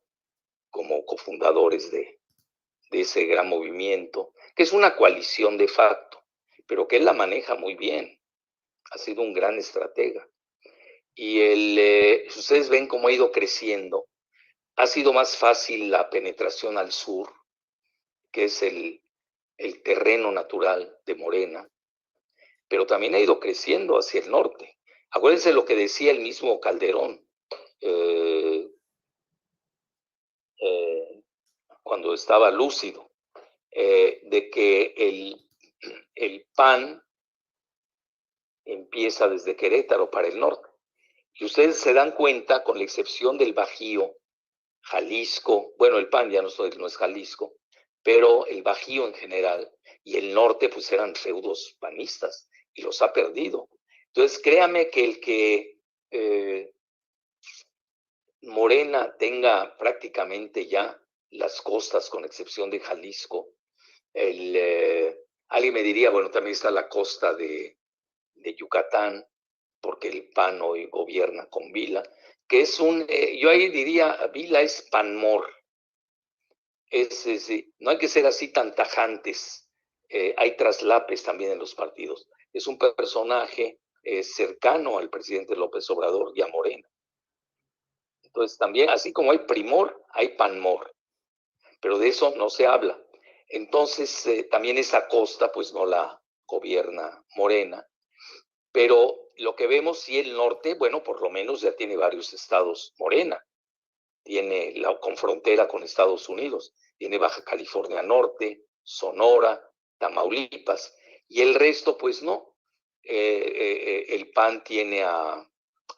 como 0.70 1.04
cofundadores 1.04 1.90
de, 1.90 2.20
de 2.90 3.00
ese 3.00 3.24
gran 3.26 3.48
movimiento, 3.48 4.32
que 4.54 4.62
es 4.62 4.72
una 4.72 4.96
coalición 4.96 5.58
de 5.58 5.68
facto, 5.68 6.22
pero 6.66 6.86
que 6.88 6.96
él 6.96 7.04
la 7.04 7.12
maneja 7.12 7.54
muy 7.54 7.74
bien, 7.74 8.20
ha 8.90 8.98
sido 8.98 9.22
un 9.22 9.32
gran 9.32 9.58
estratega. 9.58 10.28
Y 11.14 11.40
el, 11.40 11.78
eh, 11.78 12.26
ustedes 12.28 12.68
ven 12.68 12.86
cómo 12.86 13.08
ha 13.08 13.12
ido 13.12 13.30
creciendo, 13.30 14.06
ha 14.76 14.86
sido 14.86 15.12
más 15.12 15.36
fácil 15.36 15.90
la 15.90 16.10
penetración 16.10 16.78
al 16.78 16.90
sur, 16.92 17.32
que 18.32 18.44
es 18.44 18.62
el, 18.62 19.00
el 19.56 19.82
terreno 19.82 20.32
natural 20.32 20.98
de 21.06 21.14
Morena, 21.14 21.68
pero 22.68 22.86
también 22.86 23.14
ha 23.14 23.20
ido 23.20 23.38
creciendo 23.38 23.96
hacia 23.96 24.20
el 24.20 24.30
norte. 24.30 24.78
Acuérdense 25.10 25.52
lo 25.52 25.64
que 25.64 25.76
decía 25.76 26.10
el 26.10 26.20
mismo 26.20 26.58
Calderón 26.60 27.24
eh, 27.80 28.53
cuando 31.84 32.12
estaba 32.14 32.50
lúcido, 32.50 33.12
eh, 33.70 34.20
de 34.24 34.50
que 34.50 34.94
el, 34.96 35.48
el 36.16 36.46
PAN 36.56 37.00
empieza 38.64 39.28
desde 39.28 39.54
Querétaro 39.54 40.10
para 40.10 40.26
el 40.26 40.40
norte. 40.40 40.68
Y 41.34 41.44
ustedes 41.44 41.78
se 41.78 41.92
dan 41.92 42.12
cuenta, 42.12 42.64
con 42.64 42.78
la 42.78 42.84
excepción 42.84 43.38
del 43.38 43.52
Bajío, 43.52 44.16
Jalisco, 44.82 45.74
bueno, 45.78 45.98
el 45.98 46.08
PAN 46.08 46.30
ya 46.30 46.42
no, 46.42 46.48
no 46.78 46.86
es 46.86 46.96
Jalisco, 46.96 47.54
pero 48.02 48.46
el 48.46 48.62
Bajío 48.62 49.06
en 49.06 49.14
general 49.14 49.70
y 50.02 50.16
el 50.16 50.34
norte 50.34 50.68
pues 50.68 50.90
eran 50.92 51.14
feudos 51.14 51.76
panistas 51.80 52.48
y 52.74 52.82
los 52.82 53.00
ha 53.02 53.12
perdido. 53.12 53.68
Entonces, 54.08 54.38
créame 54.42 54.90
que 54.90 55.04
el 55.04 55.20
que 55.20 55.78
eh, 56.10 56.72
Morena 58.42 59.16
tenga 59.16 59.76
prácticamente 59.76 60.66
ya 60.68 61.00
las 61.34 61.60
costas, 61.60 62.08
con 62.10 62.24
excepción 62.24 62.70
de 62.70 62.80
Jalisco, 62.80 63.48
el, 64.12 64.54
eh, 64.56 65.18
alguien 65.48 65.74
me 65.74 65.82
diría, 65.82 66.10
bueno, 66.10 66.30
también 66.30 66.52
está 66.52 66.70
la 66.70 66.88
costa 66.88 67.34
de, 67.34 67.78
de 68.34 68.54
Yucatán, 68.54 69.24
porque 69.80 70.08
el 70.08 70.30
PAN 70.30 70.62
hoy 70.62 70.86
gobierna 70.86 71.46
con 71.46 71.72
Vila, 71.72 72.02
que 72.48 72.62
es 72.62 72.80
un, 72.80 73.04
eh, 73.08 73.38
yo 73.38 73.50
ahí 73.50 73.68
diría, 73.68 74.30
Vila 74.32 74.60
es 74.60 74.88
panmor, 74.90 75.48
es, 76.94 77.48
no 77.78 77.90
hay 77.90 77.98
que 77.98 78.08
ser 78.08 78.26
así 78.26 78.52
tan 78.52 78.74
tajantes. 78.74 79.68
Eh, 80.08 80.34
hay 80.36 80.56
traslapes 80.56 81.22
también 81.24 81.52
en 81.52 81.58
los 81.58 81.74
partidos. 81.74 82.28
Es 82.52 82.66
un 82.66 82.78
personaje 82.78 83.80
eh, 84.02 84.22
cercano 84.22 84.98
al 84.98 85.10
presidente 85.10 85.56
López 85.56 85.88
Obrador 85.90 86.32
y 86.36 86.42
a 86.42 86.46
Morena. 86.46 86.88
Entonces 88.22 88.58
también, 88.58 88.90
así 88.90 89.12
como 89.12 89.32
hay 89.32 89.38
primor, 89.38 90.04
hay 90.10 90.36
panmor. 90.36 90.93
Pero 91.84 91.98
de 91.98 92.08
eso 92.08 92.32
no 92.38 92.48
se 92.48 92.66
habla. 92.66 92.98
Entonces, 93.46 94.26
eh, 94.26 94.44
también 94.44 94.78
esa 94.78 95.06
costa, 95.06 95.52
pues 95.52 95.74
no 95.74 95.84
la 95.84 96.18
gobierna 96.46 97.22
Morena. 97.36 97.86
Pero 98.72 99.14
lo 99.36 99.54
que 99.54 99.66
vemos, 99.66 99.98
si 99.98 100.18
el 100.18 100.34
norte, 100.34 100.76
bueno, 100.76 101.02
por 101.02 101.20
lo 101.20 101.28
menos 101.28 101.60
ya 101.60 101.76
tiene 101.76 101.98
varios 101.98 102.32
estados 102.32 102.94
morena. 102.96 103.46
Tiene 104.22 104.72
la 104.76 104.98
con 104.98 105.18
frontera 105.18 105.68
con 105.68 105.82
Estados 105.82 106.26
Unidos. 106.30 106.74
Tiene 106.96 107.18
Baja 107.18 107.44
California 107.44 108.02
Norte, 108.02 108.64
Sonora, 108.82 109.62
Tamaulipas. 109.98 110.96
Y 111.28 111.42
el 111.42 111.54
resto, 111.54 111.98
pues 111.98 112.22
no. 112.22 112.56
Eh, 113.02 113.52
eh, 113.54 114.06
el 114.14 114.30
PAN 114.30 114.64
tiene 114.64 115.02
a, 115.02 115.34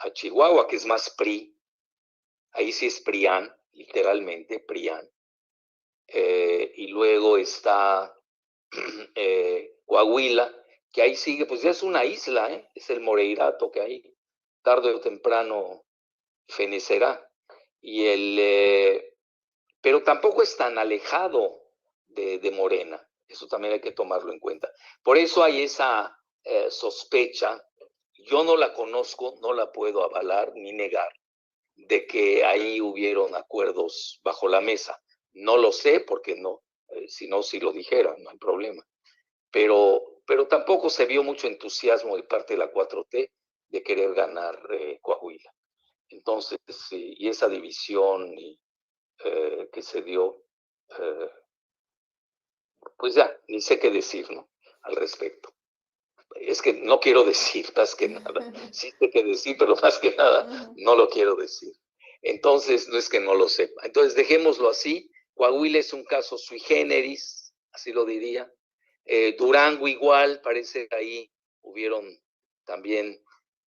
a, 0.00 0.12
Chihuahua, 0.12 0.66
que 0.66 0.74
es 0.74 0.84
más 0.84 1.10
PRI. 1.10 1.56
Ahí 2.54 2.72
sí 2.72 2.86
es 2.86 3.00
PRIAN, 3.02 3.56
literalmente, 3.70 4.58
PRIAN. 4.58 5.08
Y 6.08 6.86
luego 6.88 7.36
está 7.36 8.14
Coahuila, 9.86 10.52
que 10.92 11.02
ahí 11.02 11.16
sigue, 11.16 11.46
pues 11.46 11.62
ya 11.62 11.70
es 11.70 11.82
una 11.82 12.04
isla, 12.04 12.52
¿eh? 12.52 12.70
es 12.74 12.88
el 12.90 13.00
Moreirato 13.00 13.70
que 13.70 13.80
ahí 13.80 14.16
tarde 14.66 14.92
o 14.92 15.00
temprano 15.00 15.84
fenecerá. 16.48 17.22
Y 17.80 18.06
el, 18.06 18.36
eh, 18.40 19.14
pero 19.80 20.02
tampoco 20.02 20.42
es 20.42 20.56
tan 20.56 20.76
alejado 20.76 21.62
de, 22.08 22.50
Morena, 22.50 23.00
eso 23.28 23.46
también 23.46 23.74
hay 23.74 23.80
que 23.80 23.92
tomarlo 23.92 24.32
en 24.32 24.40
cuenta. 24.40 24.68
Por 25.04 25.18
eso 25.18 25.44
hay 25.44 25.62
esa 25.62 26.18
eh, 26.42 26.68
sospecha, 26.70 27.62
yo 28.24 28.42
no 28.42 28.56
la 28.56 28.72
conozco, 28.72 29.36
no 29.40 29.52
la 29.52 29.70
puedo 29.70 30.02
avalar 30.02 30.52
ni 30.56 30.72
negar, 30.72 31.12
de 31.76 32.06
que 32.06 32.44
ahí 32.44 32.80
hubieron 32.80 33.36
acuerdos 33.36 34.18
bajo 34.24 34.48
la 34.48 34.60
mesa. 34.60 35.00
No 35.36 35.56
lo 35.56 35.72
sé 35.72 36.00
porque 36.00 36.36
no, 36.36 36.62
eh, 36.88 37.08
si 37.08 37.28
no, 37.28 37.42
si 37.42 37.60
lo 37.60 37.72
dijera, 37.72 38.14
no 38.18 38.30
hay 38.30 38.38
problema. 38.38 38.86
Pero 39.50 40.02
pero 40.26 40.48
tampoco 40.48 40.90
se 40.90 41.06
vio 41.06 41.22
mucho 41.22 41.46
entusiasmo 41.46 42.16
de 42.16 42.24
parte 42.24 42.54
de 42.54 42.58
la 42.58 42.72
4T 42.72 43.30
de 43.68 43.82
querer 43.82 44.12
ganar 44.12 44.58
eh, 44.72 44.98
Coahuila. 45.00 45.52
Entonces, 46.08 46.58
y 46.90 47.28
esa 47.28 47.48
división 47.48 48.34
eh, 49.24 49.68
que 49.72 49.82
se 49.82 50.02
dio, 50.02 50.44
pues 52.96 53.14
ya, 53.14 53.36
ni 53.48 53.60
sé 53.60 53.78
qué 53.78 53.90
decir 53.90 54.28
¿no? 54.30 54.48
al 54.82 54.96
respecto. 54.96 55.54
Es 56.34 56.62
que 56.62 56.72
no 56.72 57.00
quiero 57.00 57.24
decir 57.32 57.72
más 57.76 57.94
que 57.94 58.08
nada. 58.08 58.52
Sí 58.72 58.90
sé 58.98 59.10
qué 59.10 59.22
decir, 59.22 59.56
pero 59.58 59.76
más 59.76 59.98
que 59.98 60.14
nada 60.14 60.72
no 60.76 60.96
lo 60.96 61.08
quiero 61.08 61.34
decir. 61.36 61.72
Entonces, 62.22 62.88
no 62.88 62.98
es 62.98 63.08
que 63.08 63.20
no 63.20 63.34
lo 63.34 63.48
sepa. 63.48 63.82
Entonces, 63.84 64.14
dejémoslo 64.14 64.68
así. 64.70 65.10
Coahuila 65.36 65.78
es 65.78 65.92
un 65.92 66.02
caso 66.04 66.38
sui 66.38 66.58
generis, 66.58 67.54
así 67.72 67.92
lo 67.92 68.06
diría. 68.06 68.50
Eh, 69.04 69.36
Durango 69.38 69.86
igual, 69.86 70.40
parece 70.40 70.88
que 70.88 70.96
ahí 70.96 71.32
hubieron 71.60 72.04
también 72.64 73.22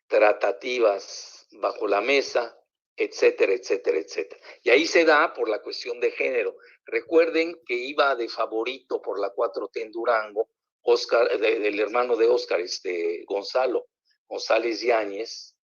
tratativas 0.07 1.47
bajo 1.51 1.87
la 1.87 2.01
mesa, 2.01 2.59
etcétera, 2.97 3.53
etcétera, 3.53 3.99
etcétera. 3.99 4.41
Y 4.63 4.71
ahí 4.71 4.87
se 4.87 5.05
da 5.05 5.31
por 5.31 5.47
la 5.47 5.61
cuestión 5.61 5.99
de 5.99 6.11
género. 6.11 6.57
Recuerden 6.85 7.61
que 7.65 7.75
iba 7.75 8.15
de 8.15 8.27
favorito 8.27 8.99
por 8.99 9.19
la 9.19 9.31
4T 9.33 9.81
en 9.81 9.91
Durango, 9.91 10.49
Oscar, 10.81 11.39
del 11.39 11.79
hermano 11.79 12.15
de 12.15 12.27
Oscar, 12.27 12.59
este, 12.61 13.23
Gonzalo, 13.27 13.87
González 14.27 14.81
Yáñez, 14.81 15.55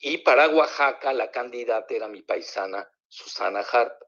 y 0.00 0.18
para 0.18 0.48
Oaxaca 0.48 1.12
la 1.12 1.30
candidata 1.30 1.94
era 1.94 2.08
mi 2.08 2.22
paisana 2.22 2.90
Susana 3.08 3.60
Hart. 3.60 4.03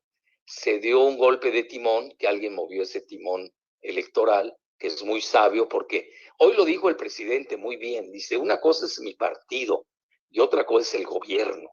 Se 0.46 0.78
dio 0.78 1.00
un 1.00 1.18
golpe 1.18 1.50
de 1.50 1.64
timón, 1.64 2.14
que 2.18 2.28
alguien 2.28 2.54
movió 2.54 2.82
ese 2.82 3.00
timón 3.00 3.52
electoral, 3.80 4.56
que 4.78 4.86
es 4.88 5.02
muy 5.02 5.20
sabio 5.20 5.68
porque 5.68 6.12
hoy 6.38 6.54
lo 6.54 6.64
dijo 6.64 6.88
el 6.88 6.96
presidente 6.96 7.56
muy 7.56 7.76
bien, 7.76 8.12
dice, 8.12 8.36
una 8.36 8.60
cosa 8.60 8.86
es 8.86 9.00
mi 9.00 9.14
partido 9.14 9.86
y 10.30 10.40
otra 10.40 10.64
cosa 10.64 10.88
es 10.88 10.94
el 10.94 11.06
gobierno, 11.06 11.70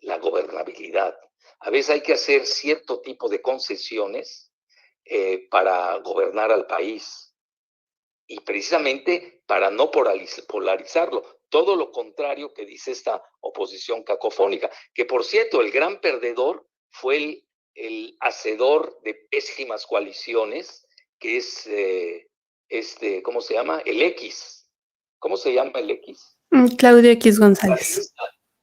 la 0.00 0.18
gobernabilidad. 0.18 1.16
A 1.60 1.70
veces 1.70 1.90
hay 1.90 2.02
que 2.02 2.14
hacer 2.14 2.46
cierto 2.46 3.00
tipo 3.00 3.28
de 3.28 3.40
concesiones 3.40 4.52
eh, 5.04 5.46
para 5.50 5.96
gobernar 5.98 6.52
al 6.52 6.66
país 6.66 7.34
y 8.26 8.40
precisamente 8.40 9.42
para 9.46 9.70
no 9.70 9.90
polarizarlo. 9.90 11.24
Todo 11.48 11.76
lo 11.76 11.90
contrario 11.90 12.52
que 12.52 12.66
dice 12.66 12.92
esta 12.92 13.22
oposición 13.40 14.02
cacofónica, 14.02 14.70
que 14.92 15.06
por 15.06 15.24
cierto, 15.24 15.60
el 15.60 15.70
gran 15.70 16.00
perdedor 16.00 16.68
fue 16.90 17.16
el, 17.16 17.47
el 17.78 18.16
hacedor 18.20 19.00
de 19.02 19.14
pésimas 19.30 19.86
coaliciones, 19.86 20.84
que 21.18 21.36
es 21.36 21.66
eh, 21.68 22.28
este, 22.68 23.22
¿cómo 23.22 23.40
se 23.40 23.54
llama? 23.54 23.80
El 23.84 24.02
X. 24.02 24.68
¿Cómo 25.20 25.36
se 25.36 25.52
llama 25.52 25.78
el 25.78 25.90
X? 25.92 26.38
Mm, 26.50 26.66
Claudio 26.76 27.10
X 27.12 27.38
González. 27.38 28.12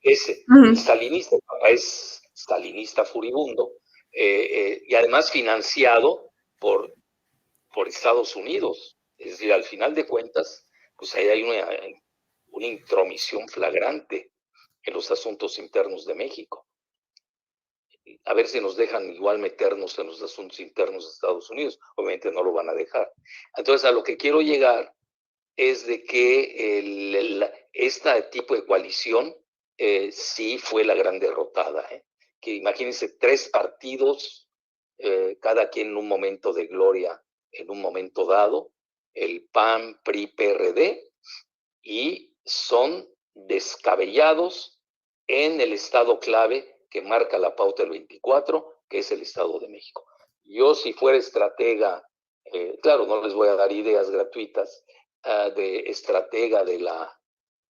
ese, 0.02 0.44
el 0.66 0.78
stalinista, 0.78 1.36
el 1.36 1.42
papá 1.42 1.70
es 1.70 2.22
stalinista 2.36 3.06
furibundo, 3.06 3.72
eh, 4.12 4.48
eh, 4.52 4.84
y 4.86 4.96
además 4.96 5.32
financiado 5.32 6.32
por, 6.60 6.94
por 7.74 7.88
Estados 7.88 8.36
Unidos. 8.36 8.98
Es 9.18 9.32
decir, 9.32 9.54
al 9.54 9.64
final 9.64 9.96
de 9.96 10.06
cuentas, 10.06 10.66
pues 10.98 11.16
ahí 11.16 11.28
hay 11.28 11.44
una, 11.44 11.68
una 12.48 12.68
intromisión 12.68 13.48
flagrante 13.48 14.32
en 14.84 14.94
los 14.94 15.10
asuntos 15.10 15.58
internos 15.58 16.06
de 16.06 16.16
México 16.16 16.68
a 18.26 18.34
ver 18.34 18.48
si 18.48 18.60
nos 18.60 18.76
dejan 18.76 19.10
igual 19.12 19.40
meternos 19.40 19.98
en 20.00 20.08
los 20.08 20.22
asuntos 20.22 20.60
internos 20.60 21.06
de 21.06 21.12
Estados 21.12 21.50
Unidos. 21.50 21.80
Obviamente 21.96 22.32
no 22.32 22.44
lo 22.44 22.54
van 22.54 22.70
a 22.70 22.74
dejar. 22.74 23.12
Entonces, 23.56 23.86
a 23.86 23.92
lo 23.92 24.04
que 24.04 24.18
quiero 24.18 24.42
llegar 24.42 24.94
es 25.56 25.86
de 25.86 26.04
que 26.04 26.80
el, 26.80 27.50
este 27.74 28.22
tipo 28.24 28.56
de 28.56 28.66
coalición 28.66 29.36
eh, 29.78 30.12
sí 30.12 30.58
fue 30.58 30.84
la 30.84 30.94
gran 30.96 31.20
derrotada. 31.20 31.88
¿eh? 31.92 32.04
Que 32.40 32.56
imagínense, 32.56 33.10
tres 33.10 33.50
partidos, 33.50 34.50
eh, 34.98 35.38
cada 35.42 35.70
quien 35.70 35.90
en 35.90 35.98
un 35.98 36.08
momento 36.08 36.54
de 36.54 36.68
gloria, 36.68 37.22
en 37.52 37.70
un 37.70 37.82
momento 37.82 38.26
dado, 38.26 38.72
el 39.14 39.48
PAN, 39.52 40.00
PRI, 40.04 40.28
PRD, 40.28 41.12
y 41.82 42.34
son 42.44 43.08
descabellados 43.34 44.80
en 45.28 45.62
el 45.62 45.74
estado 45.74 46.20
clave 46.20 46.75
que 46.96 47.02
marca 47.02 47.38
la 47.38 47.54
pauta 47.54 47.84
del 47.84 47.92
24, 47.92 48.84
que 48.88 49.00
es 49.00 49.12
el 49.12 49.22
Estado 49.22 49.60
de 49.60 49.68
México. 49.68 50.06
Yo 50.46 50.74
si 50.74 50.94
fuera 50.94 51.18
estratega, 51.18 52.02
eh, 52.46 52.80
claro, 52.82 53.06
no 53.06 53.22
les 53.22 53.34
voy 53.34 53.50
a 53.50 53.56
dar 53.56 53.70
ideas 53.70 54.10
gratuitas 54.10 54.86
uh, 55.26 55.54
de 55.54 55.80
estratega 55.90 56.64
de, 56.64 56.80
la, 56.80 57.14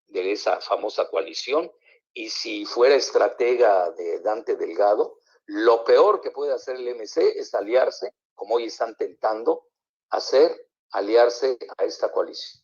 de 0.07 0.33
esa 0.33 0.59
famosa 0.63 1.07
coalición, 1.11 1.71
y 2.15 2.31
si 2.31 2.65
fuera 2.65 2.95
estratega 2.95 3.91
de 3.91 4.21
Dante 4.21 4.57
Delgado, 4.57 5.19
lo 5.45 5.85
peor 5.85 6.23
que 6.23 6.31
puede 6.31 6.55
hacer 6.55 6.77
el 6.77 6.89
MC 6.95 7.19
es 7.37 7.53
aliarse, 7.53 8.15
como 8.35 8.55
hoy 8.55 8.65
están 8.65 8.97
tentando 8.97 9.67
hacer, 10.09 10.67
aliarse 10.93 11.59
a 11.77 11.85
esta 11.85 12.11
coalición 12.11 12.63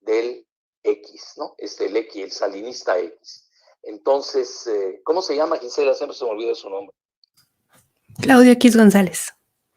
del 0.00 0.48
X, 0.82 1.34
¿no? 1.36 1.54
Este, 1.58 1.86
el 1.86 1.96
X, 1.96 2.24
el 2.24 2.32
salinista 2.32 2.98
X. 2.98 3.45
Entonces, 3.86 4.66
eh, 4.66 5.00
¿cómo 5.04 5.22
se 5.22 5.36
llama 5.36 5.58
Gisela? 5.58 5.94
Siempre 5.94 6.16
se 6.16 6.24
me 6.24 6.30
olvida 6.30 6.54
su 6.54 6.68
nombre. 6.68 6.94
Claudio 8.20 8.52
X 8.52 8.76
González. 8.76 9.32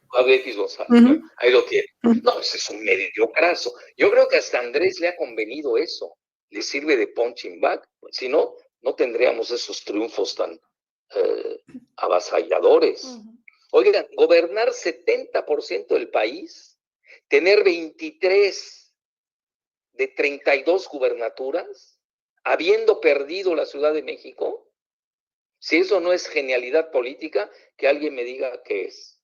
Claudio 0.09 0.35
X 0.35 0.57
González, 0.57 1.21
ahí 1.37 1.51
lo 1.51 1.63
tiene. 1.65 1.87
No, 2.01 2.39
ese 2.39 2.57
es 2.57 2.69
un 2.71 2.83
mediocraso. 2.83 3.73
Yo 3.95 4.09
creo 4.09 4.27
que 4.27 4.37
hasta 4.37 4.59
Andrés 4.59 4.99
le 4.99 5.09
ha 5.09 5.15
convenido 5.15 5.77
eso. 5.77 6.15
Le 6.49 6.63
sirve 6.63 6.97
de 6.97 7.07
punching 7.07 7.61
bag. 7.61 7.87
Si 8.11 8.27
no, 8.27 8.55
no 8.81 8.95
tendríamos 8.95 9.51
esos 9.51 9.83
triunfos 9.83 10.33
tan 10.33 10.59
eh, 11.15 11.61
avasalladores. 11.97 13.19
Oigan, 13.71 14.07
gobernar 14.15 14.69
70% 14.69 15.87
del 15.87 16.09
país, 16.09 16.79
tener 17.27 17.63
23 17.63 18.95
de 19.93 20.07
32 20.07 20.87
gubernaturas, 20.87 21.98
habiendo 22.43 22.99
perdido 23.01 23.55
la 23.55 23.65
Ciudad 23.65 23.93
de 23.93 24.03
México? 24.03 24.69
Si 25.59 25.77
eso 25.77 25.99
no 25.99 26.13
es 26.13 26.27
genialidad 26.27 26.91
política, 26.91 27.51
que 27.75 27.87
alguien 27.87 28.15
me 28.15 28.23
diga 28.23 28.61
qué 28.63 28.85
es. 28.85 29.19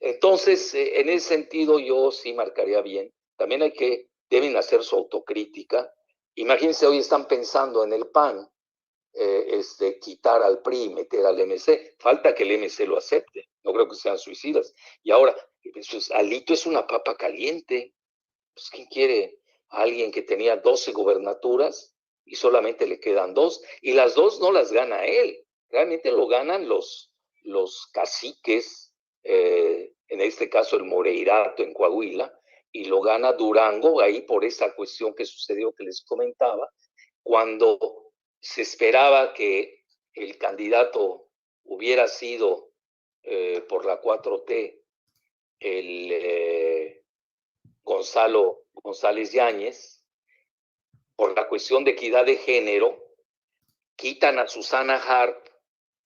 Entonces, 0.00 0.74
eh, 0.74 1.00
en 1.00 1.08
ese 1.08 1.28
sentido, 1.28 1.78
yo 1.78 2.12
sí 2.12 2.32
marcaría 2.32 2.80
bien. 2.82 3.12
También 3.36 3.62
hay 3.62 3.72
que, 3.72 4.08
deben 4.28 4.56
hacer 4.56 4.82
su 4.82 4.96
autocrítica. 4.96 5.92
Imagínense, 6.34 6.86
hoy 6.86 6.98
están 6.98 7.26
pensando 7.26 7.82
en 7.84 7.92
el 7.92 8.08
PAN, 8.08 8.48
eh, 9.14 9.46
este, 9.52 9.98
quitar 9.98 10.42
al 10.42 10.60
PRI, 10.62 10.90
meter 10.90 11.24
al 11.24 11.38
MC. 11.38 11.94
Falta 11.98 12.34
que 12.34 12.42
el 12.42 12.58
MC 12.58 12.86
lo 12.86 12.98
acepte. 12.98 13.48
No 13.62 13.72
creo 13.72 13.88
que 13.88 13.94
sean 13.94 14.18
suicidas. 14.18 14.74
Y 15.02 15.10
ahora, 15.10 15.34
pues, 15.72 16.10
Alito 16.10 16.52
es 16.52 16.66
una 16.66 16.86
papa 16.86 17.16
caliente. 17.16 17.94
Pues, 18.52 18.70
¿quién 18.70 18.86
quiere 18.86 19.40
alguien 19.68 20.12
que 20.12 20.22
tenía 20.22 20.56
12 20.56 20.92
gobernaturas 20.92 21.93
y 22.24 22.36
solamente 22.36 22.86
le 22.86 23.00
quedan 23.00 23.34
dos, 23.34 23.62
y 23.80 23.92
las 23.92 24.14
dos 24.14 24.40
no 24.40 24.52
las 24.52 24.72
gana 24.72 25.04
él, 25.04 25.44
realmente 25.68 26.10
lo 26.10 26.26
ganan 26.26 26.68
los, 26.68 27.12
los 27.42 27.88
caciques, 27.92 28.92
eh, 29.22 29.92
en 30.08 30.20
este 30.20 30.48
caso 30.48 30.76
el 30.76 30.84
Moreirato 30.84 31.62
en 31.62 31.74
Coahuila, 31.74 32.32
y 32.72 32.86
lo 32.86 33.00
gana 33.00 33.32
Durango 33.32 34.00
ahí 34.00 34.22
por 34.22 34.44
esa 34.44 34.74
cuestión 34.74 35.14
que 35.14 35.24
sucedió 35.24 35.72
que 35.72 35.84
les 35.84 36.02
comentaba, 36.04 36.68
cuando 37.22 38.12
se 38.40 38.62
esperaba 38.62 39.32
que 39.32 39.84
el 40.12 40.38
candidato 40.38 41.28
hubiera 41.64 42.08
sido 42.08 42.70
eh, 43.22 43.62
por 43.68 43.86
la 43.86 44.00
4T 44.00 44.80
el 45.60 46.08
eh, 46.12 47.02
Gonzalo 47.82 48.64
González 48.74 49.32
Yáñez, 49.32 49.93
por 51.16 51.34
la 51.36 51.48
cuestión 51.48 51.84
de 51.84 51.92
equidad 51.92 52.26
de 52.26 52.36
género, 52.36 53.02
quitan 53.96 54.38
a 54.38 54.48
Susana 54.48 54.96
Hart 54.96 55.48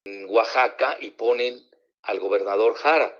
en 0.04 0.26
Oaxaca 0.28 0.96
y 1.00 1.10
ponen 1.10 1.60
al 2.02 2.20
gobernador 2.20 2.74
Jara. 2.74 3.14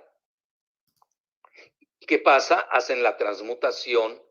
¿Qué 1.99 2.19
pasa? 2.19 2.59
Hacen 2.59 3.03
la 3.03 3.17
transmutación, 3.17 4.21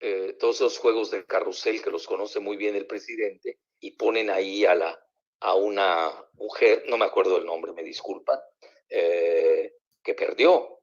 eh, 0.00 0.36
todos 0.38 0.56
esos 0.56 0.78
juegos 0.78 1.10
de 1.10 1.24
carrusel 1.24 1.82
que 1.82 1.90
los 1.90 2.06
conoce 2.06 2.40
muy 2.40 2.56
bien 2.56 2.76
el 2.76 2.86
presidente, 2.86 3.58
y 3.80 3.92
ponen 3.92 4.30
ahí 4.30 4.64
a, 4.64 4.74
la, 4.74 5.06
a 5.40 5.54
una 5.54 6.10
mujer, 6.34 6.84
no 6.86 6.96
me 6.96 7.04
acuerdo 7.04 7.36
el 7.36 7.44
nombre, 7.44 7.72
me 7.72 7.82
disculpan, 7.82 8.40
eh, 8.88 9.74
que 10.02 10.14
perdió. 10.14 10.80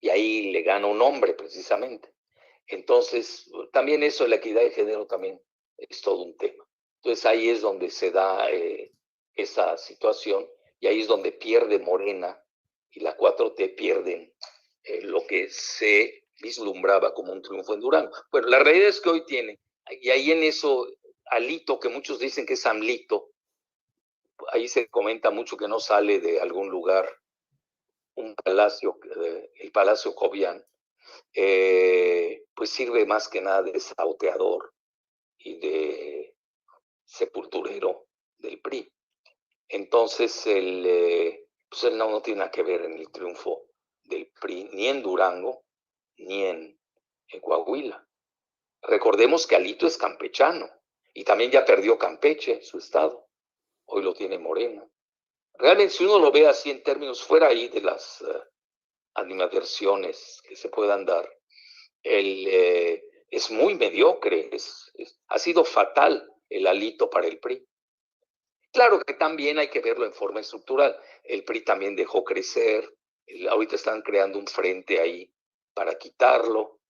Y 0.00 0.10
ahí 0.10 0.52
le 0.52 0.62
gana 0.62 0.86
un 0.86 1.00
hombre 1.00 1.32
precisamente. 1.34 2.12
Entonces, 2.68 3.50
también 3.72 4.02
eso 4.02 4.26
la 4.26 4.36
equidad 4.36 4.62
de 4.62 4.70
género 4.70 5.06
también 5.06 5.40
es 5.78 6.00
todo 6.00 6.22
un 6.22 6.36
tema. 6.36 6.64
Entonces 6.96 7.24
ahí 7.26 7.48
es 7.48 7.60
donde 7.60 7.90
se 7.90 8.10
da 8.10 8.50
eh, 8.50 8.92
esa 9.34 9.76
situación 9.78 10.46
y 10.80 10.88
ahí 10.88 11.00
es 11.00 11.06
donde 11.06 11.32
pierde 11.32 11.78
Morena 11.78 12.42
y 12.90 13.00
la 13.00 13.16
4T 13.16 13.76
pierden 13.76 14.32
eh, 14.82 15.02
lo 15.02 15.26
que 15.26 15.48
se 15.50 16.24
vislumbraba 16.40 17.14
como 17.14 17.32
un 17.32 17.42
triunfo 17.42 17.74
en 17.74 17.80
Durango. 17.80 18.10
Bueno, 18.30 18.48
la 18.48 18.58
realidad 18.58 18.88
es 18.88 19.00
que 19.00 19.10
hoy 19.10 19.24
tiene, 19.24 19.60
y 19.88 20.10
ahí 20.10 20.32
en 20.32 20.42
eso, 20.42 20.86
Alito, 21.26 21.78
que 21.78 21.88
muchos 21.88 22.18
dicen 22.18 22.46
que 22.46 22.54
es 22.54 22.66
Amlito, 22.66 23.30
ahí 24.52 24.68
se 24.68 24.88
comenta 24.88 25.30
mucho 25.30 25.56
que 25.56 25.68
no 25.68 25.80
sale 25.80 26.20
de 26.20 26.40
algún 26.40 26.68
lugar, 26.68 27.08
un 28.14 28.34
palacio, 28.34 28.98
eh, 29.22 29.50
el 29.56 29.72
Palacio 29.72 30.14
Cobian, 30.14 30.64
eh, 31.32 32.44
pues 32.54 32.70
sirve 32.70 33.06
más 33.06 33.28
que 33.28 33.40
nada 33.40 33.62
de 33.62 33.78
sauteador 33.80 34.72
y 35.38 35.58
de 35.58 36.36
sepulturero 37.04 38.06
del 38.38 38.60
PRI. 38.60 38.92
Entonces, 39.68 40.46
el, 40.46 40.84
eh, 40.86 41.48
pues 41.68 41.84
él 41.84 41.98
no, 41.98 42.10
no, 42.10 42.22
tiene 42.22 42.38
nada 42.38 42.50
que 42.50 42.62
ver 42.62 42.82
en 42.82 42.94
el 42.94 43.10
triunfo 43.10 43.66
del 44.04 44.30
PRI, 44.40 44.70
ni 44.72 44.88
en 44.88 45.02
Durango, 45.02 45.64
ni 46.18 46.44
en, 46.44 46.80
en 47.28 47.40
Coahuila. 47.40 48.06
Recordemos 48.82 49.46
que 49.46 49.56
Alito 49.56 49.86
es 49.86 49.96
campechano 49.96 50.68
y 51.12 51.24
también 51.24 51.50
ya 51.50 51.64
perdió 51.64 51.98
Campeche, 51.98 52.62
su 52.62 52.78
estado. 52.78 53.28
Hoy 53.86 54.02
lo 54.02 54.14
tiene 54.14 54.38
Morena. 54.38 54.86
Realmente, 55.54 55.94
si 55.94 56.04
uno 56.04 56.18
lo 56.18 56.30
ve 56.30 56.46
así 56.46 56.70
en 56.70 56.82
términos 56.82 57.24
fuera 57.24 57.48
ahí 57.48 57.68
de 57.68 57.80
las 57.80 58.20
uh, 58.20 58.42
animadversiones 59.16 60.42
que 60.48 60.56
se 60.56 60.68
puedan 60.68 61.04
dar, 61.04 61.28
el, 62.02 62.46
eh, 62.48 63.04
es 63.30 63.50
muy 63.50 63.74
mediocre, 63.74 64.48
es, 64.52 64.90
es, 64.94 65.18
ha 65.28 65.38
sido 65.38 65.64
fatal 65.64 66.30
el 66.48 66.66
alito 66.66 67.10
para 67.10 67.26
el 67.26 67.38
PRI. 67.38 67.66
Claro 68.72 69.00
que 69.00 69.14
también 69.14 69.58
hay 69.58 69.68
que 69.68 69.80
verlo 69.80 70.04
en 70.04 70.12
forma 70.12 70.40
estructural. 70.40 70.98
El 71.24 71.44
PRI 71.44 71.64
también 71.64 71.96
dejó 71.96 72.24
crecer, 72.24 72.94
el, 73.26 73.48
ahorita 73.48 73.74
están 73.74 74.02
creando 74.02 74.38
un 74.38 74.46
frente 74.46 75.00
ahí 75.00 75.32
para 75.74 75.98
quitarlo, 75.98 76.80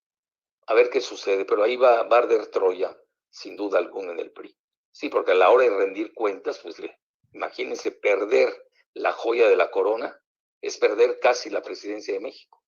a 0.67 0.75
ver 0.75 0.91
qué 0.91 1.01
sucede, 1.01 1.45
pero 1.45 1.63
ahí 1.63 1.77
va 1.77 2.03
Barder 2.05 2.49
Troya, 2.49 2.97
sin 3.31 3.57
duda 3.57 3.79
alguna, 3.79 4.13
en 4.13 4.21
el 4.21 4.33
PRI. 4.33 4.57
Sí, 4.91 5.09
porque 5.09 5.33
a 5.33 5.35
la 5.35 5.51
hora 5.51 5.65
de 5.65 5.77
rendir 5.77 6.13
cuentas, 6.15 6.59
pues 6.59 6.79
le, 6.79 6.99
imagínense 7.33 7.93
perder 7.93 8.53
la 8.95 9.13
joya 9.13 9.49
de 9.49 9.57
la 9.57 9.71
corona, 9.71 10.21
es 10.61 10.79
perder 10.79 11.19
casi 11.21 11.51
la 11.51 11.63
presidencia 11.63 12.15
de 12.15 12.21
México. 12.21 12.63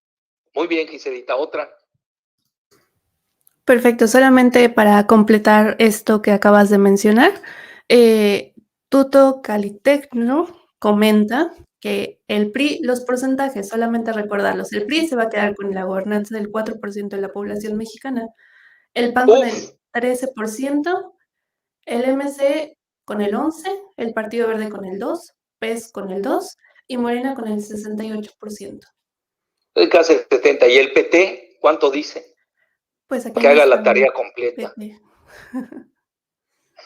Muy 0.55 0.66
bien, 0.66 0.89
Giselita, 0.89 1.36
otra. 1.36 1.68
Perfecto, 3.64 4.09
solamente 4.09 4.70
para 4.70 5.07
completar 5.07 5.76
esto 5.78 6.22
que 6.22 6.32
acabas 6.32 6.70
de 6.70 6.78
mencionar, 6.78 7.43
eh, 7.89 8.55
Tuto 8.89 9.43
Calitecno 9.43 10.49
comenta 10.78 11.53
que 11.80 12.20
el 12.28 12.51
PRI, 12.51 12.80
los 12.82 13.03
porcentajes, 13.03 13.68
solamente 13.68 14.12
recordarlos, 14.12 14.72
el 14.72 14.86
PRI 14.86 15.07
se 15.07 15.16
va 15.16 15.24
a 15.24 15.28
quedar 15.28 15.55
con 15.55 15.74
la 15.74 15.84
gobernanza 15.84 16.34
del 16.34 16.51
4% 16.51 17.16
de 17.16 17.20
la 17.22 17.28
población 17.28 17.76
mexicana, 17.76 18.26
el 18.95 19.12
PAN 19.12 19.26
con 19.26 19.47
el 19.47 19.55
13%, 19.93 21.12
el 21.84 22.16
MC 22.16 22.76
con 23.05 23.20
el 23.20 23.34
11%, 23.34 23.93
el 23.97 24.14
Partido 24.14 24.49
Verde 24.49 24.70
con 24.70 24.84
el 24.84 24.99
2%, 24.99 25.34
PES 25.59 25.93
con 25.93 26.11
el 26.11 26.22
2% 26.22 26.47
y 26.89 26.97
Morena 26.97 27.34
con 27.34 27.47
el 27.47 27.59
68%. 27.59 28.80
El 29.74 29.89
casi 29.89 30.14
el 30.14 30.28
70%. 30.28 30.70
¿Y 30.70 30.76
el 30.78 30.93
PT 30.93 31.59
cuánto 31.61 31.91
dice? 31.91 32.34
Pues 33.07 33.26
aquí 33.26 33.41
que 33.41 33.49
haga 33.49 33.66
la 33.66 33.82
tarea 33.82 34.11
completa. 34.12 34.74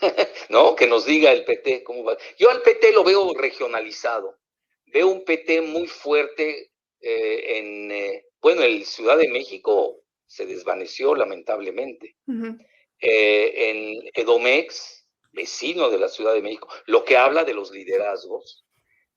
no, 0.50 0.74
que 0.76 0.86
nos 0.86 1.07
diga 1.07 1.32
el 1.32 1.44
PT 1.44 1.84
cómo 1.84 2.05
va. 2.05 2.16
Yo 2.38 2.50
al 2.50 2.62
PT 2.62 2.92
lo 2.92 3.05
veo 3.05 3.32
regionalizado. 3.34 4.38
Veo 4.86 5.09
un 5.09 5.24
PT 5.24 5.62
muy 5.62 5.86
fuerte 5.86 6.72
eh, 7.00 7.59
en, 7.59 7.90
eh, 7.90 8.26
bueno, 8.40 8.62
el 8.62 8.84
Ciudad 8.84 9.16
de 9.16 9.28
México 9.28 10.03
se 10.26 10.46
desvaneció 10.46 11.14
lamentablemente. 11.14 12.16
Uh 12.26 12.32
-huh. 12.32 12.66
eh, 13.00 13.70
en 13.70 14.11
Edomex, 14.14 15.07
vecino 15.32 15.90
de 15.90 15.98
la 15.98 16.09
Ciudad 16.09 16.34
de 16.34 16.42
México, 16.42 16.68
lo 16.86 17.05
que 17.05 17.16
habla 17.16 17.44
de 17.44 17.55
los 17.55 17.70
liderazgos. 17.70 18.62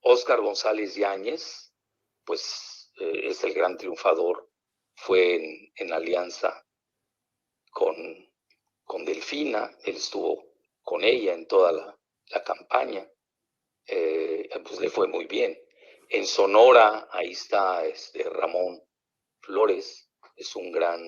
Óscar 0.08 0.40
González 0.40 0.94
Yáñez, 0.94 1.74
pues 2.24 2.92
eh, 3.00 3.22
es 3.24 3.44
el 3.44 3.56
gran 3.56 3.76
triunfador, 3.76 4.52
fue 4.94 5.72
en, 5.76 5.92
alianza 5.92 6.64
con, 7.72 7.96
con 8.84 9.04
Delfina, 9.04 9.76
él 9.84 9.96
estuvo 9.96 10.46
con 10.84 11.04
ella 11.04 11.34
en 11.34 11.48
toda 11.48 11.72
la, 11.72 12.00
la 12.28 12.44
campaña, 12.44 13.10
eh, 13.88 14.48
pues 14.64 14.80
le 14.80 14.92
fue 14.92 15.08
muy 15.08 15.26
bien. 15.26 15.60
En 16.10 16.28
Sonora, 16.28 17.08
ahí 17.12 17.32
está 17.32 17.84
este 17.88 18.30
Ramón 18.30 18.84
Flores, 19.42 20.12
es 20.36 20.56
un 20.56 20.72
gran 20.72 21.02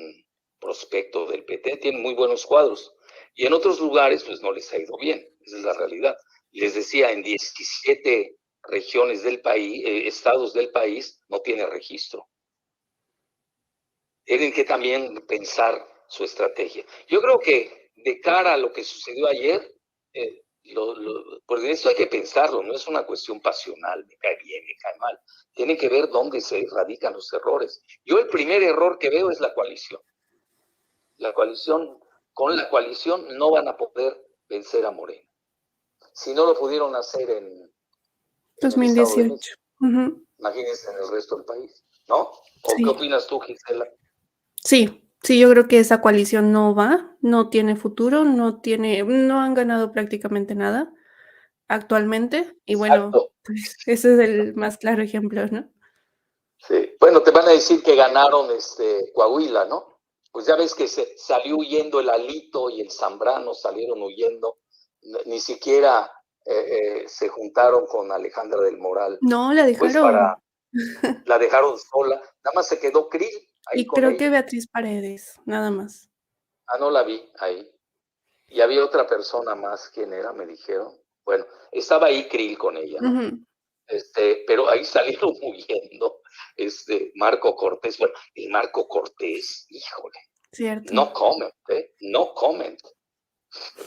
prospecto 0.59 1.27
del 1.27 1.45
PT, 1.45 1.77
tiene 1.77 1.99
muy 1.99 2.15
buenos 2.15 2.47
cuadros. 2.47 2.95
Y 3.35 3.45
en 3.45 3.53
otros 3.53 3.79
lugares, 3.79 4.23
pues 4.23 4.41
no 4.41 4.51
les 4.51 4.73
ha 4.73 4.79
ido 4.79 4.97
bien, 4.97 5.23
esa 5.41 5.57
es 5.57 5.63
la 5.63 5.73
realidad. 5.73 6.17
Les 6.49 6.73
decía, 6.73 7.11
en 7.11 7.21
17 7.21 8.37
regiones 8.67 9.23
del 9.23 9.41
país, 9.41 9.83
eh, 9.85 10.07
estados 10.07 10.53
del 10.53 10.71
país, 10.71 11.21
no 11.27 11.41
tiene 11.41 11.65
registro. 11.65 12.29
Tienen 14.23 14.51
que 14.53 14.63
también 14.63 15.25
pensar 15.27 15.87
su 16.07 16.23
estrategia. 16.23 16.85
Yo 17.07 17.21
creo 17.21 17.39
que 17.39 17.91
de 17.95 18.19
cara 18.19 18.53
a 18.53 18.57
lo 18.57 18.71
que 18.71 18.83
sucedió 18.83 19.27
ayer, 19.27 19.73
eh, 20.13 20.43
lo, 20.63 20.95
porque 21.45 21.71
esto 21.71 21.89
hay 21.89 21.95
que 21.95 22.07
pensarlo, 22.07 22.61
no 22.61 22.73
es 22.73 22.87
una 22.87 23.05
cuestión 23.05 23.39
pasional, 23.39 24.05
me 24.05 24.17
cae 24.17 24.37
bien, 24.43 24.65
me 24.65 24.75
cae 24.81 24.97
mal. 24.97 25.19
Tiene 25.53 25.77
que 25.77 25.89
ver 25.89 26.09
dónde 26.09 26.41
se 26.41 26.65
radican 26.69 27.13
los 27.13 27.31
errores. 27.33 27.81
Yo 28.03 28.19
el 28.19 28.27
primer 28.27 28.63
error 28.63 28.99
que 28.99 29.09
veo 29.09 29.29
es 29.29 29.39
la 29.39 29.53
coalición. 29.53 30.01
La 31.17 31.33
coalición, 31.33 31.99
con 32.33 32.55
la 32.55 32.69
coalición 32.69 33.37
no 33.37 33.51
van 33.51 33.67
a 33.67 33.77
poder 33.77 34.21
vencer 34.47 34.85
a 34.85 34.91
Moreno. 34.91 35.27
Si 36.13 36.33
no 36.33 36.45
lo 36.45 36.57
pudieron 36.57 36.95
hacer 36.95 37.29
en, 37.29 37.71
2018. 38.61 39.23
En 39.23 39.31
uh 39.31 39.37
-huh. 39.81 40.25
Imagínense 40.39 40.91
en 40.91 40.97
el 40.97 41.09
resto 41.09 41.37
del 41.37 41.45
país, 41.45 41.83
¿no? 42.07 42.21
¿O 42.21 42.69
sí. 42.75 42.83
qué 42.83 42.89
opinas 42.89 43.27
tú, 43.27 43.39
Gisela? 43.39 43.87
Sí, 44.63 45.07
Sí, 45.23 45.39
yo 45.39 45.49
creo 45.49 45.67
que 45.67 45.79
esa 45.79 46.01
coalición 46.01 46.51
no 46.51 46.75
va, 46.75 47.17
no 47.21 47.49
tiene 47.49 47.75
futuro, 47.75 48.23
no 48.23 48.61
tiene, 48.61 49.03
no 49.03 49.41
han 49.41 49.53
ganado 49.53 49.91
prácticamente 49.91 50.55
nada 50.55 50.93
actualmente. 51.67 52.55
Y 52.65 52.75
bueno, 52.75 53.11
pues, 53.43 53.75
ese 53.85 54.13
es 54.13 54.19
el 54.19 54.55
más 54.55 54.77
claro 54.77 55.01
ejemplo, 55.01 55.45
¿no? 55.47 55.69
Sí, 56.59 56.95
bueno, 56.99 57.21
te 57.21 57.31
van 57.31 57.47
a 57.47 57.51
decir 57.51 57.83
que 57.83 57.95
ganaron 57.95 58.51
este 58.51 59.11
Coahuila, 59.13 59.65
¿no? 59.65 59.99
Pues 60.31 60.45
ya 60.45 60.55
ves 60.55 60.73
que 60.75 60.87
se 60.87 61.17
salió 61.17 61.57
huyendo 61.57 61.99
el 61.99 62.09
Alito 62.09 62.69
y 62.69 62.81
el 62.81 62.91
Zambrano, 62.91 63.53
salieron 63.53 64.01
huyendo, 64.01 64.59
ni 65.25 65.39
siquiera 65.39 66.11
eh, 66.49 67.01
eh, 67.01 67.03
se 67.07 67.27
juntaron 67.27 67.85
con 67.87 68.11
Alejandra 68.11 68.61
del 68.61 68.77
Moral. 68.77 69.17
No, 69.21 69.53
la 69.53 69.65
dejaron. 69.65 69.91
Pues 69.91 69.97
para, 69.97 70.37
la 71.25 71.39
dejaron 71.39 71.77
sola, 71.77 72.15
nada 72.15 72.55
más 72.55 72.67
se 72.67 72.79
quedó 72.79 73.09
Krill 73.09 73.47
y 73.73 73.85
creo 73.85 74.09
ella. 74.09 74.17
que 74.17 74.29
Beatriz 74.29 74.67
Paredes, 74.67 75.39
nada 75.45 75.71
más. 75.71 76.09
Ah, 76.67 76.77
no 76.79 76.89
la 76.89 77.03
vi 77.03 77.29
ahí. 77.39 77.69
Y 78.47 78.61
había 78.61 78.83
otra 78.83 79.05
persona 79.07 79.55
más, 79.55 79.89
¿quién 79.93 80.13
era? 80.13 80.31
Me 80.31 80.45
dijeron. 80.45 80.93
Bueno, 81.25 81.45
estaba 81.71 82.07
ahí 82.07 82.27
Krill 82.29 82.57
con 82.57 82.77
ella, 82.77 82.99
¿no? 83.01 83.09
Uh 83.09 83.23
-huh. 83.23 83.45
Este, 83.87 84.43
pero 84.47 84.69
ahí 84.69 84.85
salieron 85.25 85.33
huyendo. 85.41 86.21
Este, 86.55 87.11
Marco 87.15 87.55
Cortés, 87.55 87.97
bueno, 87.97 88.13
y 88.35 88.47
Marco 88.47 88.87
Cortés, 88.87 89.65
híjole. 89.69 90.19
Cierto. 90.51 90.93
No 90.93 91.11
comment, 91.11 91.53
¿eh? 91.69 91.93
No 91.99 92.33
comment. 92.33 92.79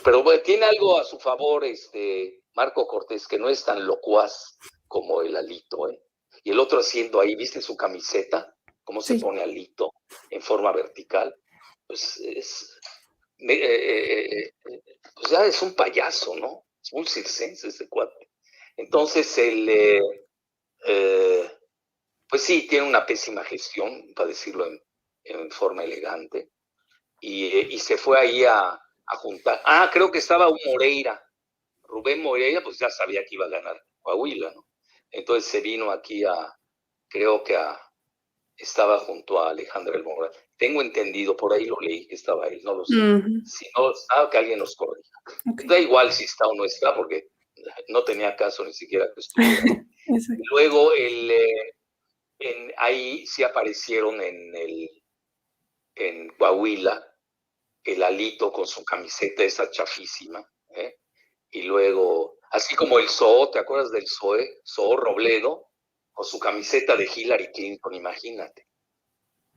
pero 0.03 0.23
tiene 0.41 0.65
algo 0.65 0.99
a 0.99 1.03
su 1.03 1.17
favor, 1.19 1.63
este 1.63 2.40
Marco 2.55 2.87
Cortés, 2.87 3.27
que 3.27 3.39
no 3.39 3.49
es 3.49 3.63
tan 3.63 3.85
locuaz 3.85 4.57
como 4.87 5.21
el 5.21 5.35
Alito, 5.35 5.89
¿eh? 5.89 6.01
Y 6.43 6.51
el 6.51 6.59
otro 6.59 6.79
haciendo 6.79 7.21
ahí, 7.21 7.35
¿viste 7.35 7.61
su 7.61 7.77
camiseta? 7.77 8.55
¿Cómo 8.83 9.01
se 9.01 9.15
pone 9.15 9.41
Alito 9.41 9.93
en 10.29 10.41
forma 10.41 10.71
vertical? 10.71 11.35
Pues 11.85 12.17
es, 12.17 12.79
eh, 13.37 13.53
eh, 13.53 14.53
eh, 14.65 14.83
pues 15.15 15.31
ya 15.31 15.45
es 15.45 15.61
un 15.61 15.73
payaso, 15.73 16.35
¿no? 16.35 16.65
Es 16.81 16.91
un 16.93 17.05
circense 17.05 17.67
ese 17.67 17.89
cuate. 17.89 18.29
Entonces, 18.77 19.37
el, 19.37 20.01
pues 22.27 22.41
sí, 22.41 22.67
tiene 22.67 22.87
una 22.87 23.05
pésima 23.05 23.43
gestión, 23.43 24.13
para 24.15 24.29
decirlo 24.29 24.65
en, 25.23 25.51
forma 25.51 25.83
elegante, 25.83 26.49
y, 27.19 27.77
se 27.79 27.97
fue 27.97 28.19
ahí 28.19 28.45
a, 28.45 28.69
a 28.71 29.15
juntar. 29.17 29.61
Ah, 29.65 29.89
creo 29.91 30.11
que 30.11 30.17
estaba 30.17 30.49
un 30.49 30.57
Moreira, 30.65 31.21
Rubén 31.91 32.23
Moreira, 32.23 32.63
pues 32.63 32.79
ya 32.79 32.89
sabía 32.89 33.21
que 33.21 33.35
iba 33.35 33.45
a 33.45 33.49
ganar 33.49 33.79
Coahuila, 34.01 34.51
¿no? 34.55 34.65
Entonces 35.11 35.45
se 35.45 35.59
vino 35.59 35.91
aquí 35.91 36.23
a, 36.23 36.33
creo 37.09 37.43
que 37.43 37.57
a, 37.57 37.77
estaba 38.55 38.99
junto 38.99 39.39
a 39.39 39.49
Alejandro 39.49 39.93
El 39.95 40.03
Moral. 40.03 40.31
Tengo 40.57 40.81
entendido, 40.81 41.35
por 41.35 41.53
ahí 41.53 41.65
lo 41.65 41.75
leí 41.81 42.07
que 42.07 42.15
estaba 42.15 42.47
él, 42.47 42.61
no 42.63 42.75
lo 42.75 42.85
sé. 42.85 42.95
Si 43.45 43.65
no 43.75 43.91
está, 43.91 44.29
que 44.29 44.37
alguien 44.37 44.59
nos 44.59 44.75
corrija. 44.75 45.09
Da 45.65 45.77
igual 45.77 46.11
si 46.13 46.23
está 46.23 46.47
o 46.47 46.55
no 46.55 46.63
está, 46.63 46.95
porque 46.95 47.27
no 47.89 48.03
tenía 48.03 48.35
caso 48.35 48.63
ni 48.63 48.73
siquiera 48.73 49.07
que 49.13 49.19
estuviera. 49.19 49.83
Luego, 50.51 50.93
el, 50.93 51.31
eh, 51.31 51.75
en, 52.39 52.73
ahí 52.77 53.25
sí 53.25 53.43
aparecieron 53.43 54.21
en, 54.21 54.55
el, 54.55 54.89
en 55.95 56.29
Coahuila 56.37 57.07
el 57.83 58.03
alito 58.03 58.51
con 58.51 58.67
su 58.67 58.85
camiseta 58.85 59.43
esa 59.43 59.69
chafísima. 59.71 60.47
¿Eh? 61.51 61.59
Y 61.59 61.61
luego, 61.63 62.37
así 62.51 62.75
como 62.75 62.99
el 62.99 63.09
Zoo, 63.09 63.51
¿te 63.51 63.59
acuerdas 63.59 63.91
del 63.91 64.05
Zoe? 64.07 64.61
Zoo 64.65 64.97
Robledo, 64.97 65.69
con 66.11 66.25
su 66.25 66.39
camiseta 66.39 66.95
de 66.95 67.09
Hillary 67.13 67.51
Clinton, 67.51 67.93
imagínate. 67.93 68.67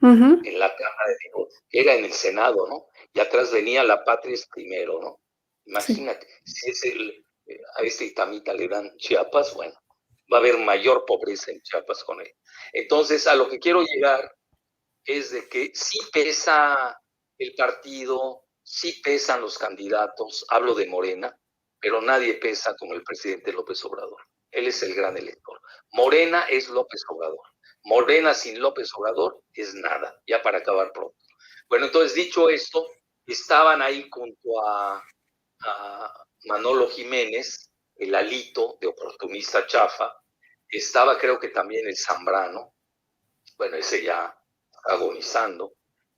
En 0.00 0.58
la 0.58 0.74
Cámara 0.74 1.08
de 1.08 1.48
era 1.70 1.94
en 1.94 2.04
el 2.04 2.12
Senado, 2.12 2.66
¿no? 2.68 2.88
Y 3.14 3.20
atrás 3.20 3.50
venía 3.52 3.82
la 3.82 4.04
patria 4.04 4.34
es 4.34 4.46
primero, 4.46 5.00
¿no? 5.00 5.20
Imagínate, 5.64 6.26
si 6.44 6.70
es 6.70 6.84
el, 6.84 7.24
eh, 7.46 7.60
a 7.76 7.82
este 7.82 8.04
Itamita 8.04 8.52
le 8.52 8.68
dan 8.68 8.94
Chiapas, 8.98 9.54
bueno, 9.54 9.72
va 10.30 10.38
a 10.38 10.40
haber 10.40 10.58
mayor 10.58 11.06
pobreza 11.06 11.52
en 11.52 11.62
Chiapas 11.62 12.04
con 12.04 12.20
él. 12.20 12.30
Entonces, 12.72 13.26
a 13.26 13.34
lo 13.34 13.48
que 13.48 13.58
quiero 13.58 13.82
llegar 13.82 14.30
es 15.06 15.30
de 15.30 15.48
que 15.48 15.70
sí 15.74 15.98
pesa 16.12 17.00
el 17.38 17.54
partido, 17.54 18.44
sí 18.62 19.00
pesan 19.02 19.40
los 19.40 19.56
candidatos, 19.56 20.44
hablo 20.48 20.74
de 20.74 20.86
Morena, 20.86 21.34
pero 21.84 22.00
nadie 22.00 22.32
pesa 22.36 22.74
como 22.76 22.94
el 22.94 23.02
presidente 23.02 23.52
López 23.52 23.84
Obrador. 23.84 24.16
Él 24.50 24.68
es 24.68 24.82
el 24.82 24.94
gran 24.94 25.18
elector. 25.18 25.60
Morena 25.92 26.46
es 26.48 26.70
López 26.70 27.02
Obrador. 27.10 27.46
Morena 27.82 28.32
sin 28.32 28.58
López 28.58 28.88
Obrador 28.94 29.42
es 29.52 29.74
nada, 29.74 30.18
ya 30.26 30.40
para 30.40 30.60
acabar 30.60 30.92
pronto. 30.94 31.14
Bueno, 31.68 31.84
entonces 31.84 32.14
dicho 32.14 32.48
esto, 32.48 32.88
estaban 33.26 33.82
ahí 33.82 34.08
junto 34.10 34.66
a, 34.66 35.04
Manolo 36.46 36.88
Jiménez, 36.88 37.70
el 37.96 38.14
alito 38.14 38.78
de 38.80 38.86
oportunista 38.86 39.66
chafa, 39.66 40.10
estaba 40.66 41.18
creo 41.18 41.38
que 41.38 41.48
también 41.48 41.86
el 41.86 41.98
Zambrano, 41.98 42.72
bueno, 43.58 43.76
ese 43.76 44.02
ya 44.02 44.34
agonizando, 44.84 45.74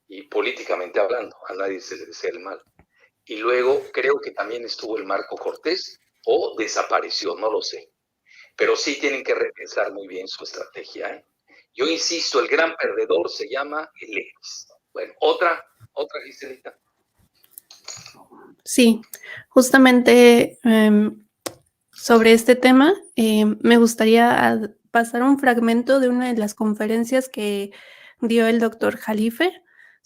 y 0.06 0.22
políticamente 0.28 1.00
hablando, 1.00 1.36
a 1.48 1.54
nadie 1.54 1.80
se 1.80 1.96
le 1.96 2.06
desea 2.06 2.30
el 2.30 2.38
mal. 2.38 2.62
Y 3.26 3.36
luego 3.36 3.82
creo 3.92 4.20
que 4.20 4.30
también 4.30 4.64
estuvo 4.64 4.96
el 4.96 5.04
Marco 5.04 5.36
Cortés, 5.36 6.00
o 6.24 6.54
desapareció, 6.56 7.36
no 7.36 7.50
lo 7.50 7.62
sé 7.62 7.92
pero 8.56 8.74
sí 8.74 8.98
tienen 8.98 9.22
que 9.22 9.34
repensar 9.34 9.92
muy 9.92 10.08
bien 10.08 10.26
su 10.26 10.42
estrategia. 10.42 11.08
¿eh? 11.08 11.24
Yo 11.74 11.86
insisto, 11.86 12.40
el 12.40 12.48
gran 12.48 12.74
perdedor 12.76 13.30
se 13.30 13.48
llama 13.48 13.90
el 14.00 14.18
X. 14.18 14.68
Bueno, 14.92 15.12
otra, 15.20 15.62
otra, 15.92 16.20
Giselita. 16.24 16.74
Sí, 18.64 19.02
justamente 19.48 20.58
em, 20.64 21.26
sobre 21.92 22.32
este 22.32 22.56
tema, 22.56 22.94
em, 23.14 23.58
me 23.60 23.76
gustaría 23.76 24.58
pasar 24.90 25.22
un 25.22 25.38
fragmento 25.38 26.00
de 26.00 26.08
una 26.08 26.32
de 26.32 26.38
las 26.38 26.54
conferencias 26.54 27.28
que 27.28 27.72
dio 28.20 28.46
el 28.46 28.58
doctor 28.58 28.96
Jalife 28.96 29.52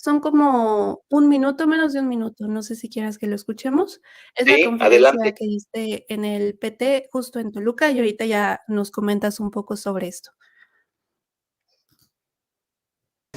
son 0.02 0.20
como 0.20 1.04
un 1.10 1.28
minuto, 1.28 1.66
menos 1.66 1.92
de 1.92 2.00
un 2.00 2.08
minuto. 2.08 2.48
No 2.48 2.62
sé 2.62 2.74
si 2.74 2.88
quieras 2.88 3.18
que 3.18 3.26
lo 3.26 3.34
escuchemos. 3.34 4.00
Es 4.34 4.46
la 4.46 4.64
conferencia 4.64 5.34
que 5.34 5.44
diste 5.44 6.12
en 6.12 6.24
el 6.24 6.56
PT 6.56 7.08
justo 7.12 7.38
en 7.38 7.52
Toluca 7.52 7.90
y 7.90 7.98
ahorita 7.98 8.24
ya 8.24 8.62
nos 8.66 8.90
comentas 8.90 9.40
un 9.40 9.50
poco 9.50 9.76
sobre 9.76 10.08
esto. 10.08 10.30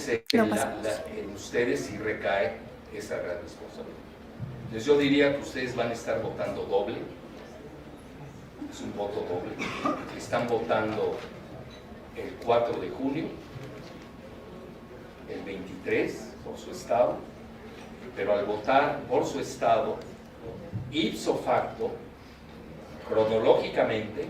en 0.07 1.35
ustedes 1.35 1.81
sí 1.81 1.97
recae 1.97 2.57
esa 2.93 3.17
gran 3.17 3.41
responsabilidad. 3.41 3.97
Entonces 4.65 4.85
yo 4.85 4.97
diría 4.97 5.35
que 5.35 5.41
ustedes 5.41 5.75
van 5.75 5.89
a 5.89 5.93
estar 5.93 6.21
votando 6.21 6.63
doble. 6.63 6.95
Es 8.71 8.79
un 8.79 8.95
voto 8.95 9.25
doble. 9.27 9.53
Están 10.17 10.47
votando 10.47 11.17
el 12.15 12.33
4 12.45 12.79
de 12.79 12.89
junio, 12.89 13.25
el 15.29 15.43
23 15.43 16.32
por 16.45 16.57
su 16.57 16.71
estado, 16.71 17.17
pero 18.15 18.33
al 18.33 18.45
votar 18.45 19.01
por 19.09 19.25
su 19.25 19.39
estado, 19.39 19.97
ipso 20.91 21.37
facto, 21.37 21.91
cronológicamente, 23.07 24.27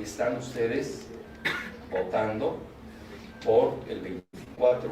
están 0.00 0.36
ustedes 0.38 1.06
votando 1.90 2.58
por 3.44 3.74
el 3.88 4.00
24, 4.00 4.90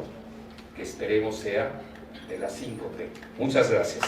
que 0.76 0.82
esperemos 0.82 1.37
sea 1.37 1.80
de 2.28 2.39
las 2.39 2.61
5.30. 2.61 2.78
Muchas 3.39 3.70
gracias. 3.70 4.05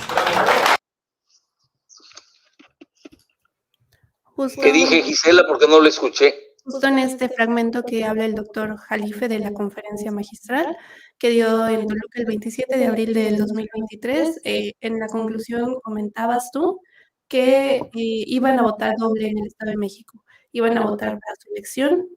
¿Qué 4.62 4.72
dije, 4.72 5.03
Gisela? 5.03 5.45
Porque 5.47 5.66
no 5.66 5.81
lo 5.81 5.89
escuché. 5.89 6.45
Justo 6.67 6.89
en 6.89 6.99
este 6.99 7.29
fragmento 7.29 7.85
que 7.85 8.05
habla 8.05 8.25
el 8.25 8.35
doctor 8.35 8.77
Jalife 8.77 9.29
de 9.29 9.39
la 9.39 9.53
conferencia 9.53 10.11
magistral 10.11 10.77
que 11.17 11.31
dio 11.31 11.69
en 11.69 11.87
Toluca 11.87 12.19
el 12.19 12.27
27 12.27 12.77
de 12.77 12.87
abril 12.87 13.14
del 13.14 13.39
2023, 13.39 14.41
eh, 14.45 14.73
en 14.81 14.99
la 14.99 15.07
conclusión 15.07 15.77
comentabas 15.81 16.51
tú 16.51 16.81
que 17.29 17.77
eh, 17.77 17.89
iban 17.95 18.59
a 18.59 18.62
votar 18.62 18.97
doble 18.99 19.29
en 19.29 19.39
el 19.39 19.47
Estado 19.47 19.71
de 19.71 19.77
México, 19.77 20.25
iban 20.51 20.77
a 20.77 20.85
votar 20.85 21.11
para 21.11 21.35
su 21.41 21.51
elección 21.55 22.09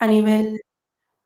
a 0.00 0.08
nivel 0.08 0.60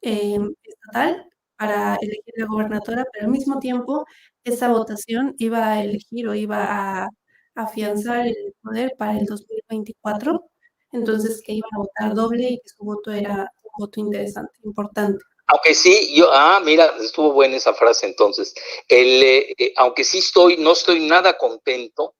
em, 0.02 0.54
estatal 0.62 1.26
para 1.56 1.96
elegir 2.02 2.34
la 2.36 2.46
gobernadora, 2.46 3.06
pero 3.12 3.24
al 3.26 3.32
mismo 3.32 3.58
tiempo 3.58 4.04
esa 4.44 4.68
votación 4.70 5.34
iba 5.38 5.72
a 5.72 5.82
elegir 5.82 6.28
o 6.28 6.34
iba 6.34 7.04
a 7.04 7.08
afianzar 7.54 8.26
el 8.26 8.54
poder 8.62 8.94
para 8.98 9.18
el 9.18 9.24
2024 9.26 10.50
entonces 10.96 11.42
que 11.44 11.52
iban 11.52 11.70
a 11.74 11.78
votar 11.78 12.14
doble 12.14 12.50
y 12.50 12.58
que 12.58 12.68
su 12.68 12.84
voto 12.84 13.12
era 13.12 13.52
un 13.62 13.70
voto 13.84 14.00
interesante, 14.00 14.52
importante. 14.64 15.22
Aunque 15.48 15.74
sí, 15.74 16.12
yo, 16.14 16.28
ah, 16.32 16.60
mira, 16.64 16.96
estuvo 17.00 17.32
buena 17.32 17.56
esa 17.56 17.72
frase 17.72 18.06
entonces. 18.06 18.54
El, 18.88 19.22
eh, 19.22 19.54
eh, 19.56 19.72
aunque 19.76 20.02
sí 20.02 20.18
estoy, 20.18 20.56
no 20.56 20.72
estoy 20.72 21.06
nada 21.06 21.38
contento 21.38 22.16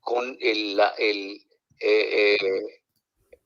con 0.00 0.36
el, 0.40 0.80
el, 0.96 1.42
eh, 1.80 2.38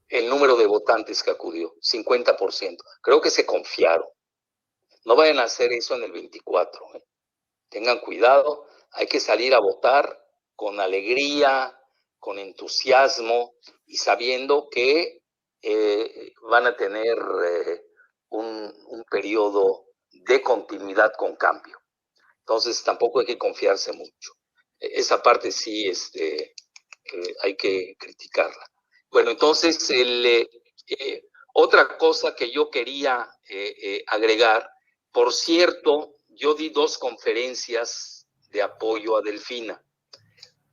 el 0.08 0.28
número 0.28 0.56
de 0.56 0.66
votantes 0.66 1.22
que 1.22 1.32
acudió, 1.32 1.74
50%. 1.80 2.76
Creo 3.00 3.20
que 3.20 3.30
se 3.30 3.44
confiaron. 3.44 4.06
No 5.04 5.16
vayan 5.16 5.40
a 5.40 5.44
hacer 5.44 5.72
eso 5.72 5.96
en 5.96 6.04
el 6.04 6.12
24. 6.12 6.80
Tengan 7.68 7.98
cuidado, 7.98 8.66
hay 8.92 9.08
que 9.08 9.18
salir 9.18 9.52
a 9.52 9.58
votar 9.58 10.22
con 10.54 10.78
alegría, 10.78 11.76
con 12.22 12.38
entusiasmo 12.38 13.56
y 13.84 13.96
sabiendo 13.96 14.68
que 14.70 15.22
eh, 15.60 16.32
van 16.48 16.68
a 16.68 16.76
tener 16.76 17.18
eh, 17.18 17.82
un, 18.28 18.72
un, 18.86 19.04
periodo 19.10 19.86
de 20.08 20.40
continuidad 20.40 21.12
con 21.18 21.34
cambio. 21.34 21.76
Entonces 22.38 22.80
tampoco 22.84 23.18
hay 23.18 23.26
que 23.26 23.36
confiarse 23.36 23.92
mucho. 23.92 24.34
E, 24.78 25.00
esa 25.00 25.20
parte 25.20 25.50
sí 25.50 25.88
este, 25.88 26.54
eh, 27.12 27.34
hay 27.42 27.56
que 27.56 27.96
criticarla. 27.98 28.70
Bueno, 29.10 29.32
entonces 29.32 29.76
otra 31.54 31.98
cosa 31.98 32.36
que 32.36 32.52
yo 32.52 32.70
quería 32.70 33.28
agregar, 34.06 34.70
por 35.10 35.32
cierto, 35.32 36.14
yo 36.28 36.54
di 36.54 36.68
dos 36.68 36.98
conferencias 36.98 38.28
de 38.50 38.62
apoyo 38.62 39.16
a 39.16 39.22
Delfina. 39.22 39.82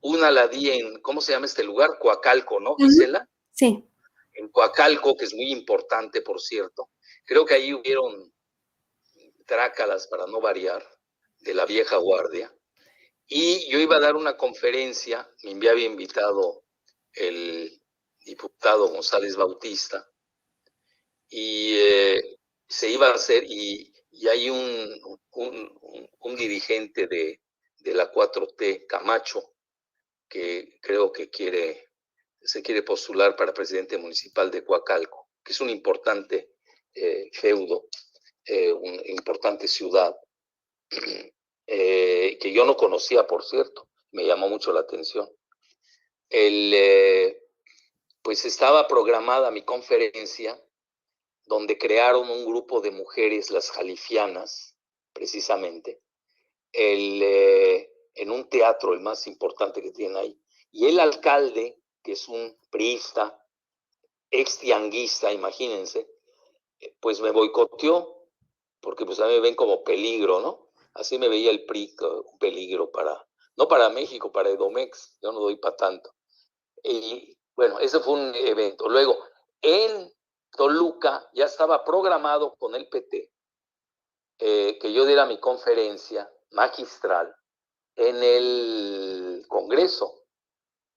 Una 0.02 0.32
la 0.32 0.48
di 0.48 0.70
en, 0.70 1.02
¿cómo 1.02 1.22
se 1.22 1.34
llama 1.34 1.46
este 1.46 1.64
lugar? 1.64 1.98
Coacalco, 2.00 2.60
¿no, 2.60 2.76
Gisela? 2.76 3.28
Sí. 3.52 3.86
En 4.34 4.50
Coacalco, 4.50 5.16
que 5.18 5.26
es 5.26 5.34
muy 5.34 5.52
importante, 5.52 6.22
por 6.22 6.40
cierto. 6.40 6.90
Creo 7.26 7.46
que 7.46 7.56
ahí 7.56 7.74
hubieron 7.74 8.34
trácalas, 9.46 10.08
para 10.08 10.28
no 10.28 10.40
variar, 10.40 10.88
de 11.40 11.54
la 11.54 11.66
vieja 11.66 11.98
guardia. 11.98 12.54
Y 13.28 13.70
yo 13.70 13.80
iba 13.80 13.98
a 13.98 14.00
dar 14.00 14.16
una 14.16 14.38
conferencia, 14.38 15.28
me 15.44 15.70
había 15.70 15.86
invitado 15.86 16.64
el 17.14 17.82
diputado 18.24 18.90
González 18.90 19.36
Bautista, 19.36 20.08
y 21.28 21.74
eh, 21.78 22.40
se 22.68 22.90
iba 22.90 23.08
a 23.08 23.16
hacer, 23.16 23.44
y, 23.46 23.94
hay 24.30 24.50
un, 24.50 25.20
un, 25.32 26.36
dirigente 26.36 27.08
de, 27.08 27.42
de, 27.78 27.94
la 27.94 28.12
4T, 28.12 28.86
Camacho, 28.86 29.54
que 30.30 30.78
creo 30.82 31.12
que 31.12 31.30
quiere, 31.30 31.90
se 32.42 32.62
quiere 32.62 32.84
postular 32.84 33.36
para 33.36 33.54
presidente 33.54 33.98
municipal 33.98 34.52
de 34.52 34.64
Coacalco, 34.64 35.30
que 35.44 35.52
es 35.52 35.62
un 35.62 35.70
importante 35.70 36.54
eh, 36.94 37.30
feudo, 37.34 37.88
eh, 38.46 38.72
una 38.72 39.02
importante 39.06 39.68
ciudad, 39.68 40.16
que 41.66 42.52
yo 42.54 42.66
no 42.66 42.78
conocía, 42.78 43.28
por 43.28 43.44
cierto, 43.44 43.90
me 44.12 44.26
llamó 44.26 44.50
mucho 44.50 44.72
la 44.72 44.82
atención. 44.82 45.30
El, 46.30 47.36
pues 48.22 48.46
estaba 48.46 48.88
programada 48.88 49.52
mi 49.52 49.64
conferencia 49.64 50.60
donde 51.50 51.80
crearon 51.80 52.30
un 52.30 52.46
grupo 52.46 52.80
de 52.80 52.92
mujeres, 52.92 53.50
las 53.50 53.72
jalifianas, 53.72 54.76
precisamente, 55.14 56.00
eh, 56.72 57.92
en 58.20 58.32
un 58.32 58.50
teatro, 58.50 58.94
el 58.94 59.00
más 59.00 59.28
importante 59.28 59.82
que 59.82 59.92
tienen 59.92 60.18
ahí. 60.18 60.38
Y 60.72 60.88
el 60.88 61.00
alcalde, 61.00 61.82
que 62.04 62.12
es 62.12 62.28
un 62.28 62.58
priista, 62.70 63.42
ex 64.30 64.60
tianguista, 64.60 65.32
imagínense, 65.32 66.06
eh, 66.82 66.96
pues 67.00 67.22
me 67.22 67.32
boicoteó, 67.32 68.28
porque 68.82 69.06
pues 69.06 69.20
a 69.22 69.26
mí 69.26 69.34
me 69.34 69.40
ven 69.40 69.56
como 69.56 69.84
peligro, 69.84 70.42
¿no? 70.42 70.70
Así 70.94 71.18
me 71.18 71.30
veía 71.30 71.50
el 71.50 71.66
PRI, 71.66 71.96
un 72.02 72.38
peligro 72.40 72.92
para, 72.92 73.26
no 73.56 73.68
para 73.70 73.90
México, 73.90 74.32
para 74.32 74.50
Edomex, 74.50 75.18
yo 75.22 75.32
no 75.32 75.40
doy 75.40 75.56
para 75.56 75.78
tanto. 75.78 76.14
Y 76.84 77.38
bueno, 77.56 77.80
ese 77.80 78.00
fue 78.02 78.14
un 78.14 78.36
evento. 78.36 78.90
Luego, 78.90 79.18
en 79.62 80.12
Toluca 80.52 81.30
ya 81.34 81.46
estaba 81.46 81.86
programado 81.86 82.56
con 82.56 82.76
el 82.76 82.90
PT 82.90 83.32
eh, 84.40 84.78
que 84.80 84.92
yo 84.92 85.06
diera 85.06 85.26
mi 85.26 85.40
conferencia 85.40 86.30
magistral 86.52 87.34
en 88.00 88.24
el 88.24 89.46
Congreso 89.48 90.26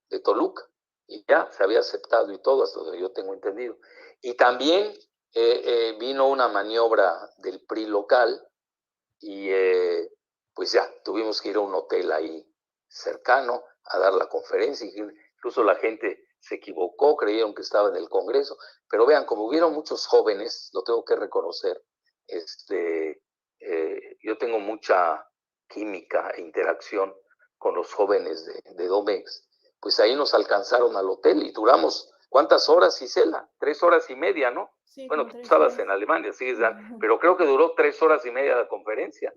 de 0.08 0.20
Toluca. 0.20 0.62
Y 1.06 1.24
ya 1.28 1.50
se 1.50 1.62
había 1.62 1.80
aceptado 1.80 2.32
y 2.32 2.40
todo, 2.40 2.62
hasta 2.62 2.80
donde 2.80 3.00
yo 3.00 3.12
tengo 3.12 3.34
entendido. 3.34 3.76
Y 4.20 4.34
también 4.34 4.92
eh, 5.34 5.62
eh, 5.64 5.96
vino 5.98 6.28
una 6.28 6.48
maniobra 6.48 7.30
del 7.38 7.64
PRI 7.66 7.86
local 7.86 8.48
y 9.20 9.50
pues 10.54 10.72
ya 10.72 10.88
tuvimos 11.04 11.40
que 11.40 11.50
ir 11.50 11.56
a 11.56 11.60
un 11.60 11.74
hotel 11.74 12.10
ahí 12.10 12.44
cercano 12.88 13.62
a 13.84 13.98
dar 13.98 14.14
la 14.14 14.28
conferencia. 14.28 14.86
Incluso 14.86 15.62
la 15.62 15.76
gente 15.76 16.26
se 16.42 16.56
equivocó, 16.56 17.16
creyeron 17.16 17.54
que 17.54 17.62
estaba 17.62 17.88
en 17.88 17.96
el 17.96 18.08
Congreso, 18.08 18.56
pero 18.88 19.06
vean, 19.06 19.24
como 19.24 19.46
hubieron 19.46 19.72
muchos 19.72 20.06
jóvenes, 20.06 20.70
lo 20.72 20.82
tengo 20.82 21.04
que 21.04 21.14
reconocer, 21.14 21.82
este, 22.26 23.22
eh, 23.60 24.18
yo 24.22 24.36
tengo 24.38 24.58
mucha 24.58 25.24
química 25.72 26.30
e 26.36 26.40
interacción 26.40 27.14
con 27.58 27.74
los 27.74 27.92
jóvenes 27.92 28.44
de, 28.44 28.74
de, 28.74 28.86
Domex, 28.86 29.48
pues 29.80 29.98
ahí 30.00 30.14
nos 30.16 30.34
alcanzaron 30.34 30.96
al 30.96 31.08
hotel 31.08 31.42
y 31.42 31.52
duramos, 31.52 32.12
¿cuántas 32.28 32.68
horas, 32.68 32.98
Gisela? 32.98 33.48
Tres 33.58 33.82
horas 33.82 34.08
y 34.10 34.16
media, 34.16 34.50
¿no? 34.50 34.70
bueno, 35.08 35.26
tú 35.26 35.38
estabas 35.38 35.78
en 35.78 35.90
Alemania, 35.90 36.32
sí, 36.32 36.54
pero 37.00 37.18
creo 37.18 37.36
que 37.36 37.46
duró 37.46 37.74
tres 37.74 38.00
horas 38.02 38.24
y 38.26 38.30
media 38.30 38.56
la 38.56 38.68
conferencia. 38.68 39.32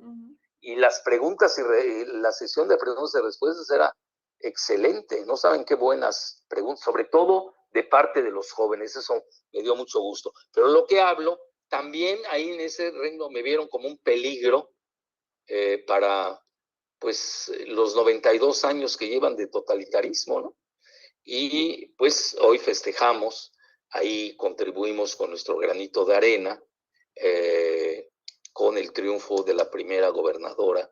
Y 0.59 0.75
las 0.75 1.01
preguntas 1.01 1.57
y 1.57 2.05
la 2.05 2.31
sesión 2.31 2.67
de 2.67 2.77
preguntas 2.77 3.15
y 3.15 3.23
respuestas 3.23 3.69
era 3.69 3.95
excelente, 4.39 5.25
no 5.25 5.37
saben 5.37 5.63
qué 5.63 5.75
buenas 5.75 6.43
preguntas, 6.47 6.83
sobre 6.83 7.05
todo 7.05 7.55
de 7.71 7.83
parte 7.83 8.21
de 8.21 8.31
los 8.31 8.51
jóvenes, 8.51 8.95
eso 8.95 9.23
me 9.53 9.61
dio 9.61 9.75
mucho 9.75 9.99
gusto. 9.99 10.31
Pero 10.53 10.67
lo 10.67 10.85
que 10.85 11.01
hablo, 11.01 11.39
también 11.67 12.19
ahí 12.29 12.51
en 12.51 12.61
ese 12.61 12.91
reino 12.91 13.29
me 13.29 13.41
vieron 13.41 13.67
como 13.67 13.87
un 13.87 13.97
peligro 13.99 14.71
eh, 15.47 15.83
para 15.85 16.39
pues 16.99 17.51
los 17.67 17.95
92 17.95 18.65
años 18.65 18.97
que 18.97 19.07
llevan 19.07 19.35
de 19.35 19.47
totalitarismo, 19.47 20.41
¿no? 20.41 20.55
Y 21.23 21.87
pues 21.97 22.35
hoy 22.39 22.59
festejamos, 22.59 23.51
ahí 23.89 24.35
contribuimos 24.37 25.15
con 25.15 25.31
nuestro 25.31 25.57
granito 25.57 26.05
de 26.05 26.15
arena, 26.15 26.63
eh, 27.15 28.09
con 28.53 28.77
el 28.77 28.93
triunfo 28.93 29.43
de 29.43 29.53
la 29.53 29.69
primera 29.69 30.09
gobernadora 30.09 30.91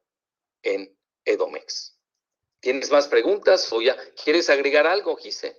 en 0.62 0.98
Edomex. 1.24 1.98
¿Tienes 2.60 2.92
más 2.92 3.08
preguntas 3.08 3.72
o 3.74 3.82
ya 3.82 3.96
quieres 4.24 4.50
agregar 4.50 4.88
algo, 4.88 5.16
Gise? 5.18 5.58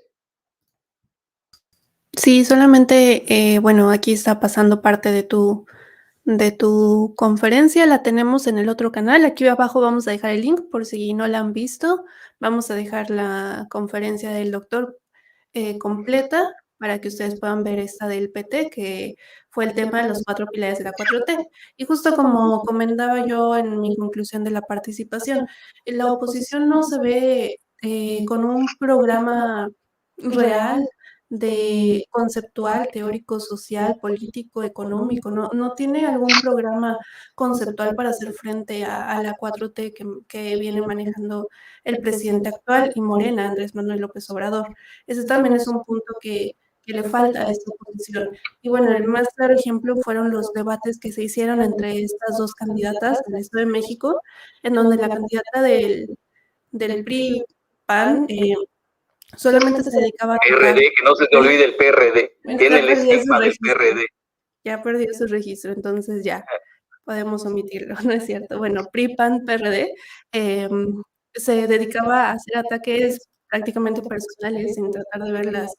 Sí, 2.17 2.45
solamente, 2.45 3.25
eh, 3.29 3.59
bueno, 3.59 3.91
aquí 3.91 4.13
está 4.13 4.41
pasando 4.41 4.81
parte 4.83 5.11
de 5.11 5.23
tu, 5.23 5.67
de 6.25 6.53
tu 6.53 7.15
conferencia, 7.17 7.87
la 7.87 8.03
tenemos 8.03 8.47
en 8.47 8.59
el 8.59 8.69
otro 8.69 8.93
canal. 8.93 9.25
Aquí 9.25 9.47
abajo 9.47 9.81
vamos 9.81 10.09
a 10.09 10.13
dejar 10.13 10.33
el 10.33 10.43
link 10.43 10.71
por 10.71 10.87
si 10.87 11.15
no 11.15 11.27
la 11.29 11.39
han 11.39 11.53
visto. 11.53 12.05
Vamos 12.41 12.71
a 12.71 12.75
dejar 12.75 13.11
la 13.11 13.67
conferencia 13.71 14.31
del 14.31 14.51
doctor 14.51 14.99
eh, 15.53 15.79
completa 15.79 16.55
para 16.79 17.01
que 17.01 17.09
ustedes 17.09 17.39
puedan 17.39 17.63
ver 17.65 17.79
esta 17.79 18.09
del 18.09 18.31
PT, 18.31 18.71
que 18.71 19.15
fue 19.51 19.65
el 19.67 19.75
tema 19.75 20.03
de 20.03 20.09
los 20.09 20.23
cuatro 20.25 20.47
pilares 20.47 20.79
de 20.79 20.85
la 20.85 20.93
4T. 20.93 21.47
Y 21.77 21.85
justo 21.85 22.17
como 22.17 22.61
comentaba 22.63 23.27
yo 23.27 23.57
en 23.57 23.81
mi 23.81 23.97
conclusión 23.97 24.45
de 24.45 24.51
la 24.51 24.63
participación, 24.63 25.47
la 25.87 26.13
oposición 26.13 26.69
no 26.69 26.83
se 26.83 26.99
ve 26.99 27.57
eh, 27.83 28.25
con 28.27 28.45
un 28.45 28.67
programa 28.79 29.71
real 30.17 30.89
de 31.39 32.07
conceptual, 32.11 32.89
teórico, 32.93 33.41
social, 33.41 33.99
político, 34.01 34.63
económico, 34.63 35.31
no, 35.31 35.51
no 35.53 35.75
tiene 35.75 36.07
algún 36.07 36.31
programa 36.41 36.99
conceptual 37.35 37.95
para 37.97 38.11
hacer 38.11 38.33
frente 38.33 38.85
a, 38.85 39.21
la 39.23 39.35
4T 39.37 39.93
que, 39.95 40.07
que, 40.29 40.57
viene 40.57 40.81
manejando 40.83 41.49
el 41.85 41.99
presidente 41.99 42.51
actual 42.51 42.93
y 42.95 43.01
Morena, 43.01 43.49
Andrés 43.49 43.75
Manuel 43.75 44.01
López 44.01 44.29
Obrador. 44.31 44.75
Ese 45.07 45.25
también 45.25 45.57
es 45.57 45.67
un 45.67 45.85
punto 45.85 46.15
que, 46.21 46.57
que 46.87 46.93
le 46.93 47.03
falta 47.03 47.41
a 47.47 47.51
esta 47.51 47.73
oposición. 47.73 48.31
Y 48.63 48.69
bueno, 48.69 48.93
el 48.93 49.05
más 49.05 49.29
claro 49.35 49.55
ejemplo 49.55 49.97
fueron 50.03 50.31
los 50.31 50.53
debates 50.53 50.99
que 51.01 51.13
se 51.13 51.25
hicieron 51.25 51.63
entre 51.63 52.01
estas 52.03 52.39
dos 52.39 52.55
candidatas 52.55 53.23
del 53.27 53.41
Estado 53.41 53.65
de 53.65 53.73
México, 53.73 54.21
en 54.63 54.75
donde 54.75 54.97
la 54.97 55.09
candidata 55.09 55.63
del, 55.63 56.17
del 56.71 57.05
PRI, 57.05 57.45
PAN, 57.87 58.27
eh, 58.29 58.55
solamente 59.37 59.83
se 59.83 59.99
dedicaba 59.99 60.35
a... 60.35 60.39
PRD, 60.39 60.81
que 60.81 61.05
no 61.05 61.15
se 61.15 61.27
te 61.27 61.37
olvide 61.37 61.65
el 61.65 61.77
PRD, 61.77 62.37
tiene 62.59 62.81
el 62.81 62.89
estigma 62.91 63.41
del 63.41 63.55
PRD. 63.61 64.07
Ya 64.65 64.83
perdió 64.83 65.13
su 65.13 65.27
registro, 65.27 65.73
entonces 65.73 66.25
ya 66.25 66.45
podemos 67.05 67.45
omitirlo, 67.45 67.95
¿no 68.05 68.13
es 68.13 68.27
cierto? 68.27 68.59
Bueno, 68.59 68.87
PRI, 68.93 69.15
PAN, 69.15 69.45
PRD, 69.45 69.95
em, 70.33 71.03
se 71.35 71.67
dedicaba 71.67 72.31
a 72.31 72.33
hacer 72.33 72.57
ataques 72.59 73.19
prácticamente 73.49 74.03
personales 74.03 74.77
en 74.79 74.91
tratar 74.91 75.23
de 75.23 75.33
ver 75.33 75.53
las 75.53 75.75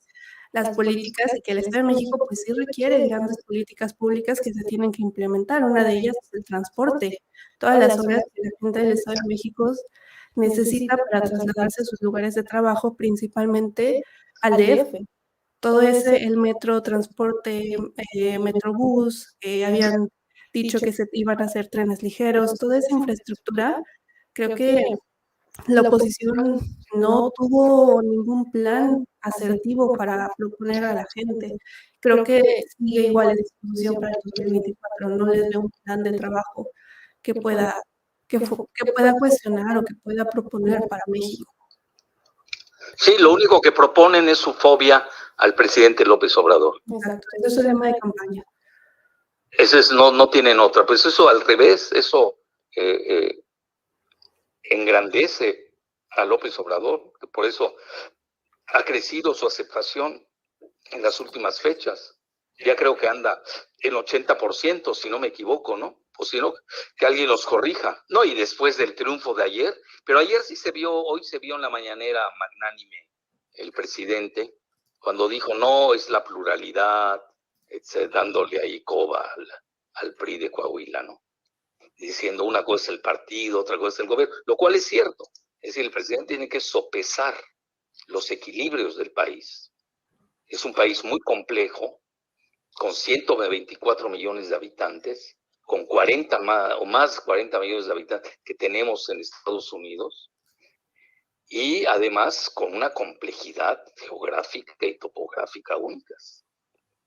las 0.55 0.73
políticas 0.73 1.33
y 1.35 1.41
que 1.41 1.51
el 1.51 1.57
Estado 1.57 1.85
de 1.85 1.93
México 1.93 2.17
pues 2.29 2.43
sí 2.45 2.53
requiere 2.53 3.05
grandes 3.09 3.43
políticas 3.45 3.93
públicas 3.93 4.39
que 4.39 4.53
se 4.53 4.63
tienen 4.63 4.91
que 4.93 5.01
implementar. 5.01 5.65
Una 5.65 5.83
de 5.83 5.97
ellas 5.97 6.15
es 6.23 6.33
el 6.33 6.45
transporte. 6.45 7.17
Todas 7.59 7.77
las 7.77 7.99
obras 7.99 8.23
que 8.33 8.41
la 8.41 8.51
gente 8.61 8.79
del 8.79 8.93
Estado 8.93 9.17
de 9.21 9.27
México 9.27 9.73
necesita 10.35 10.97
para 10.97 11.21
trasladarse 11.21 11.81
a 11.81 11.85
sus 11.85 12.01
lugares 12.01 12.35
de 12.35 12.43
trabajo, 12.43 12.95
principalmente 12.95 14.03
al 14.41 14.57
DF. 14.57 15.05
Todo 15.59 15.81
ese, 15.81 16.23
el 16.23 16.37
metro, 16.37 16.83
transporte, 16.83 17.75
eh, 18.13 18.39
metrobús, 18.39 19.35
eh, 19.41 19.65
habían 19.65 20.09
dicho 20.53 20.79
que 20.79 20.93
se 20.93 21.05
iban 21.13 21.41
a 21.41 21.45
hacer 21.45 21.69
trenes 21.69 22.03
ligeros, 22.03 22.57
toda 22.59 22.77
esa 22.77 22.93
infraestructura, 22.93 23.81
creo 24.33 24.55
que 24.55 24.83
la 25.67 25.81
oposición 25.81 26.59
no 26.95 27.31
tuvo 27.35 28.01
ningún 28.01 28.51
plan 28.51 29.05
asertivo 29.21 29.93
para 29.97 30.29
proponer 30.37 30.83
a 30.83 30.93
la 30.93 31.05
gente. 31.13 31.57
Creo 31.99 32.23
que 32.23 32.41
sigue 32.77 33.07
igual 33.07 33.29
la 33.29 33.33
discusión 33.33 33.95
para 33.95 34.09
el 34.09 34.21
2024, 34.23 35.09
no 35.09 35.25
les 35.27 35.49
veo 35.49 35.61
un 35.61 35.71
plan 35.83 36.03
de 36.03 36.13
trabajo 36.13 36.69
que 37.21 37.33
pueda, 37.33 37.75
que, 38.27 38.39
que 38.39 38.91
pueda 38.91 39.13
cuestionar 39.13 39.77
o 39.77 39.83
que 39.83 39.95
pueda 39.95 40.25
proponer 40.25 40.81
para 40.89 41.03
México. 41.07 41.51
Sí, 42.97 43.15
lo 43.19 43.33
único 43.33 43.61
que 43.61 43.71
proponen 43.71 44.29
es 44.29 44.37
su 44.37 44.53
fobia 44.53 45.07
al 45.37 45.53
presidente 45.53 46.05
López 46.05 46.35
Obrador. 46.37 46.81
Exacto, 46.89 47.27
eso 47.37 47.47
es 47.47 47.57
el 47.57 47.67
lema 47.67 47.87
de 47.87 47.99
campaña. 47.99 48.43
Ese 49.51 49.79
es, 49.79 49.91
no, 49.91 50.11
no 50.11 50.29
tienen 50.29 50.59
otra, 50.59 50.85
pues 50.85 51.05
eso 51.05 51.29
al 51.29 51.41
revés, 51.41 51.91
eso 51.93 52.39
eh, 52.75 53.01
eh, 53.07 53.43
engrandece 54.63 55.73
a 56.11 56.25
López 56.25 56.57
Obrador, 56.59 57.13
por 57.33 57.45
eso 57.45 57.75
ha 58.67 58.83
crecido 58.83 59.33
su 59.33 59.47
aceptación 59.47 60.25
en 60.91 61.01
las 61.01 61.19
últimas 61.19 61.61
fechas. 61.61 62.17
Ya 62.57 62.75
creo 62.75 62.95
que 62.95 63.07
anda 63.07 63.41
el 63.79 63.93
80%, 63.93 64.93
si 64.93 65.09
no 65.09 65.19
me 65.19 65.27
equivoco, 65.27 65.77
¿no? 65.77 66.04
Pues 66.17 66.29
si 66.29 66.39
no, 66.39 66.53
que 66.97 67.05
alguien 67.05 67.27
los 67.27 67.45
corrija. 67.45 68.03
No, 68.09 68.23
y 68.23 68.33
después 68.33 68.77
del 68.77 68.95
triunfo 68.95 69.33
de 69.33 69.43
ayer, 69.43 69.75
pero 70.05 70.19
ayer 70.19 70.41
sí 70.41 70.55
se 70.55 70.71
vio, 70.71 70.93
hoy 70.93 71.23
se 71.23 71.39
vio 71.39 71.55
en 71.55 71.61
la 71.61 71.69
mañanera 71.69 72.23
magnánime 72.39 73.09
el 73.53 73.71
presidente, 73.71 74.57
cuando 74.99 75.29
dijo, 75.29 75.53
no, 75.53 75.93
es 75.93 76.09
la 76.09 76.23
pluralidad, 76.23 77.21
dándole 78.11 78.59
ahí 78.59 78.83
coba 78.83 79.21
al, 79.21 79.47
al 79.93 80.15
PRI 80.15 80.37
de 80.37 80.51
Coahuila, 80.51 81.03
¿no? 81.03 81.21
Diciendo 81.97 82.43
una 82.43 82.63
cosa 82.63 82.85
es 82.85 82.89
el 82.89 83.01
partido, 83.01 83.61
otra 83.61 83.77
cosa 83.77 83.95
es 83.95 83.99
el 84.01 84.07
gobierno, 84.07 84.35
lo 84.45 84.57
cual 84.57 84.75
es 84.75 84.85
cierto. 84.85 85.25
Es 85.61 85.69
decir, 85.71 85.85
el 85.85 85.91
presidente 85.91 86.33
tiene 86.33 86.49
que 86.49 86.59
sopesar 86.59 87.35
los 88.07 88.29
equilibrios 88.31 88.97
del 88.97 89.11
país. 89.11 89.71
Es 90.47 90.65
un 90.65 90.73
país 90.73 91.03
muy 91.03 91.19
complejo, 91.21 92.01
con 92.73 92.93
124 92.93 94.09
millones 94.09 94.49
de 94.49 94.55
habitantes, 94.55 95.37
con 95.65 95.85
40 95.85 96.39
más, 96.39 96.73
o 96.79 96.85
más 96.85 97.19
40 97.19 97.59
millones 97.59 97.85
de 97.87 97.91
habitantes 97.91 98.39
que 98.43 98.53
tenemos 98.53 99.09
en 99.09 99.19
Estados 99.19 99.73
Unidos, 99.73 100.31
y 101.47 101.85
además 101.85 102.49
con 102.53 102.73
una 102.73 102.91
complejidad 102.91 103.79
geográfica 103.97 104.73
y 104.81 104.97
topográfica 104.97 105.77
únicas. 105.77 106.43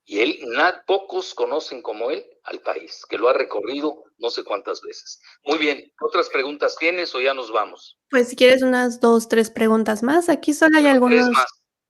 Y 0.04 0.20
él, 0.20 0.38
nada, 0.46 0.82
pocos 0.86 1.34
conocen 1.34 1.82
como 1.82 2.10
él 2.10 2.24
al 2.44 2.60
país, 2.60 3.04
que 3.08 3.18
lo 3.18 3.28
ha 3.28 3.34
recorrido 3.34 4.04
no 4.16 4.30
sé 4.30 4.42
cuántas 4.42 4.80
veces. 4.80 5.20
Muy 5.44 5.58
bien, 5.58 5.92
¿otras 6.00 6.28
preguntas 6.30 6.76
tienes 6.78 7.14
o 7.14 7.20
ya 7.20 7.34
nos 7.34 7.52
vamos? 7.52 7.98
Pues 8.08 8.28
si 8.28 8.36
quieres 8.36 8.62
unas 8.62 9.00
dos, 9.00 9.28
tres 9.28 9.50
preguntas 9.50 10.02
más, 10.02 10.28
aquí 10.28 10.54
solo 10.54 10.78
hay 10.78 10.86
algunos. 10.86 11.28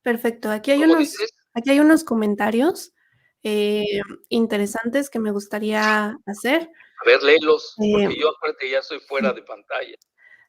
Perfecto, 0.03 0.51
aquí 0.51 0.73
hay 0.73 0.83
unos, 0.83 1.15
aquí 1.55 1.71
hay 1.71 1.81
unos 1.81 2.03
comentarios 2.03 2.93
eh, 3.43 4.01
interesantes 4.29 5.11
que 5.11 5.19
me 5.19 5.31
gustaría 5.31 6.19
hacer. 6.27 6.71
A 7.01 7.07
ver, 7.07 7.23
léelos, 7.23 7.75
porque 7.77 8.15
eh, 8.15 8.19
yo 8.21 8.31
aparte 8.37 8.71
ya 8.71 8.83
soy 8.83 9.01
fuera 9.01 9.33
de 9.33 9.43
pantalla. 9.43 9.97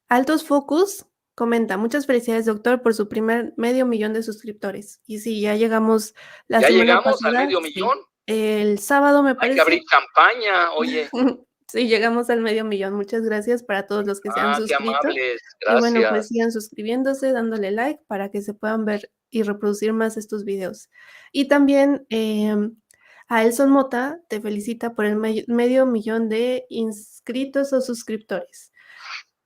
Altos 0.07 0.43
Focus 0.43 1.05
comenta, 1.35 1.77
muchas 1.77 2.05
felicidades 2.05 2.45
doctor 2.45 2.81
por 2.81 2.93
su 2.93 3.07
primer 3.07 3.53
medio 3.55 3.85
millón 3.85 4.13
de 4.13 4.23
suscriptores. 4.23 5.01
Y 5.05 5.19
sí, 5.19 5.39
ya 5.39 5.55
llegamos 5.55 6.13
la 6.47 6.61
¿Ya 6.61 6.69
llegamos 6.69 7.23
al 7.23 7.33
medio 7.33 7.61
millón? 7.61 7.99
el 8.25 8.79
sábado 8.79 9.23
me 9.23 9.35
parece. 9.35 9.51
Hay 9.51 9.55
que 9.55 9.61
abrir 9.61 9.83
campaña, 9.85 10.71
oye. 10.73 11.09
sí, 11.67 11.87
llegamos 11.87 12.29
al 12.29 12.41
medio 12.41 12.65
millón. 12.65 12.93
Muchas 12.93 13.21
gracias 13.21 13.63
para 13.63 13.87
todos 13.87 14.05
los 14.05 14.19
que 14.19 14.31
se 14.31 14.39
han 14.39 14.47
ah, 14.47 14.55
suscrito. 14.55 14.91
Amables. 14.91 15.41
Gracias. 15.61 15.77
Y 15.77 15.79
bueno, 15.79 16.09
pues 16.09 16.27
sigan 16.27 16.51
suscribiéndose, 16.51 17.31
dándole 17.31 17.71
like 17.71 18.03
para 18.07 18.29
que 18.29 18.41
se 18.41 18.53
puedan 18.53 18.85
ver 18.85 19.09
y 19.29 19.43
reproducir 19.43 19.93
más 19.93 20.17
estos 20.17 20.43
videos. 20.43 20.89
Y 21.31 21.47
también 21.47 22.05
eh, 22.09 22.55
a 23.27 23.43
Elson 23.43 23.69
Mota 23.69 24.19
te 24.27 24.41
felicita 24.41 24.95
por 24.95 25.05
el 25.05 25.15
medio 25.15 25.85
millón 25.85 26.29
de 26.29 26.65
inscritos 26.69 27.73
o 27.73 27.81
suscriptores. 27.81 28.71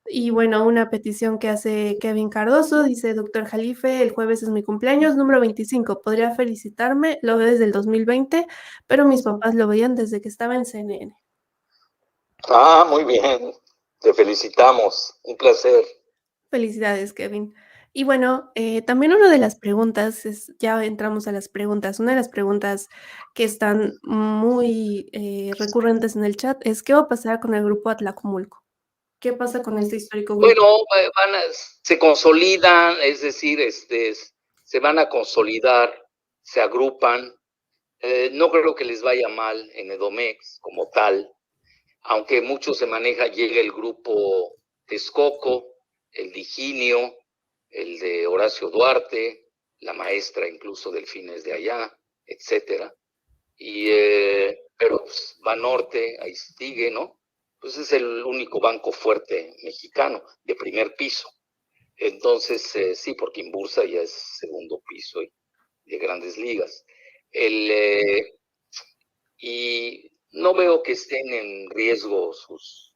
Y 0.06 0.30
bueno, 0.32 0.66
una 0.66 0.90
petición 0.90 1.40
que 1.40 1.50
hace 1.50 1.98
Kevin 2.00 2.30
Cardoso, 2.30 2.84
dice, 2.84 3.14
doctor 3.14 3.46
Jalife, 3.46 4.02
el 4.02 4.12
jueves 4.12 4.44
es 4.44 4.50
mi 4.50 4.62
cumpleaños, 4.62 5.16
número 5.16 5.40
25, 5.40 6.02
podría 6.02 6.36
felicitarme, 6.36 7.20
lo 7.22 7.38
veo 7.38 7.48
desde 7.48 7.64
el 7.66 7.72
2020, 7.72 8.46
pero 8.86 9.06
mis 9.06 9.22
papás 9.22 9.56
lo 9.56 9.68
veían 9.68 9.96
desde 9.96 10.22
que 10.22 10.28
estaba 10.28 10.56
en 10.56 10.66
CNN. 10.66 11.16
Ah, 12.50 12.86
muy 12.90 13.06
bien, 13.06 13.54
te 14.00 14.14
felicitamos, 14.14 15.20
un 15.24 15.38
placer. 15.38 15.86
Felicidades, 16.52 17.14
Kevin. 17.14 17.54
Y 17.96 18.06
bueno, 18.06 18.52
eh, 18.56 18.82
también 18.82 19.14
una 19.14 19.30
de 19.30 19.38
las 19.38 19.60
preguntas, 19.60 20.26
es, 20.26 20.52
ya 20.58 20.84
entramos 20.84 21.28
a 21.28 21.32
las 21.32 21.48
preguntas, 21.48 22.00
una 22.00 22.14
de 22.14 22.18
las 22.18 22.30
preguntas 22.30 22.90
que 23.36 23.44
están 23.44 23.94
muy 24.02 25.10
eh, 25.14 25.52
recurrentes 25.60 26.16
en 26.16 26.26
el 26.26 26.36
chat 26.36 26.60
es, 26.66 26.82
¿qué 26.82 26.94
va 26.94 27.02
a 27.02 27.08
pasar 27.08 27.40
con 27.40 27.54
el 27.54 27.64
grupo 27.64 27.92
Atlacomulco? 27.92 28.64
¿Qué 29.20 29.34
pasa 29.34 29.62
con 29.62 29.78
este 29.78 29.98
histórico 29.98 30.36
grupo? 30.36 30.48
Bueno, 30.48 30.64
van 31.16 31.40
se 31.84 32.00
consolidan, 32.00 32.98
es 33.00 33.22
decir, 33.22 33.62
este, 33.62 34.14
se 34.64 34.80
van 34.80 34.98
a 34.98 35.08
consolidar, 35.08 35.94
se 36.42 36.62
agrupan. 36.62 37.32
Eh, 38.00 38.32
no 38.34 38.50
creo 38.50 38.74
que 38.74 38.86
les 38.86 39.04
vaya 39.04 39.30
mal 39.30 39.70
en 39.76 39.92
Edomex 39.92 40.58
como 40.62 40.90
tal, 40.90 41.32
aunque 42.02 42.42
mucho 42.42 42.74
se 42.74 42.88
maneja, 42.88 43.28
llega 43.28 43.62
el 43.62 43.72
grupo 43.72 44.56
Texcoco, 44.88 45.68
el 46.12 46.32
Diginio, 46.32 47.16
el 47.74 48.00
de 48.00 48.28
Horacio 48.28 48.70
Duarte, 48.70 49.50
la 49.80 49.94
maestra 49.94 50.48
incluso 50.48 50.92
Delfines 50.92 51.44
de 51.44 51.54
allá, 51.54 51.98
etcétera. 52.26 52.94
Y, 53.58 53.90
eh, 53.90 54.60
pero 54.78 55.00
pues, 55.04 55.36
Banorte, 55.40 56.18
ahí 56.22 56.36
sigue, 56.36 56.92
¿no? 56.92 57.20
Pues 57.60 57.78
es 57.78 57.92
el 57.94 58.24
único 58.24 58.60
banco 58.60 58.92
fuerte 58.92 59.56
mexicano 59.64 60.24
de 60.44 60.56
primer 60.56 60.96
piso. 60.96 61.30
Entonces, 61.98 62.76
eh, 62.76 62.96
sí, 62.96 63.14
porque 63.14 63.42
Imbursa 63.42 63.86
ya 63.86 64.02
es 64.02 64.12
segundo 64.12 64.82
piso 64.88 65.20
de 65.86 65.98
grandes 65.98 66.38
ligas. 66.38 66.86
El, 67.32 67.72
eh, 67.72 68.34
y 69.38 70.12
no 70.32 70.54
veo 70.54 70.82
que 70.84 70.94
estén 70.94 71.34
en 71.34 71.70
riesgo 71.70 72.34
sus 72.34 72.93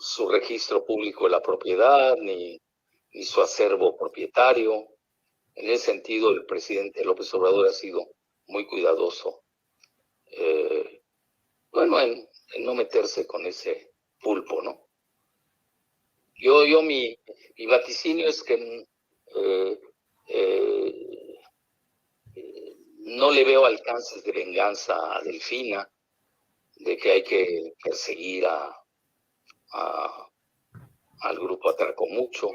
su 0.00 0.28
registro 0.28 0.84
público 0.84 1.24
de 1.24 1.30
la 1.30 1.42
propiedad 1.42 2.16
ni, 2.16 2.60
ni 3.12 3.22
su 3.22 3.40
acervo 3.40 3.96
propietario. 3.96 4.88
En 5.54 5.70
ese 5.70 5.86
sentido, 5.92 6.30
el 6.30 6.46
presidente 6.46 7.04
López 7.04 7.32
Obrador 7.34 7.68
ha 7.68 7.72
sido 7.72 8.08
muy 8.46 8.66
cuidadoso, 8.66 9.44
eh, 10.26 11.02
bueno, 11.70 12.00
en, 12.00 12.28
no 12.60 12.74
meterse 12.74 13.26
con 13.26 13.46
ese 13.46 13.92
pulpo, 14.20 14.62
¿no? 14.62 14.88
Yo, 16.34 16.64
yo 16.64 16.82
mi, 16.82 17.16
vaticinio 17.68 18.26
es 18.26 18.42
que 18.42 18.86
eh, 19.36 19.80
eh, 20.28 21.38
no 23.00 23.30
le 23.30 23.44
veo 23.44 23.66
alcances 23.66 24.24
de 24.24 24.32
venganza 24.32 25.16
a 25.16 25.22
Delfina, 25.22 25.88
de 26.76 26.96
que 26.96 27.10
hay 27.10 27.22
que 27.22 27.74
perseguir 27.84 28.46
a, 28.46 28.79
al 29.72 31.38
grupo 31.38 31.70
Atraco 31.70 32.06
Mucho. 32.06 32.50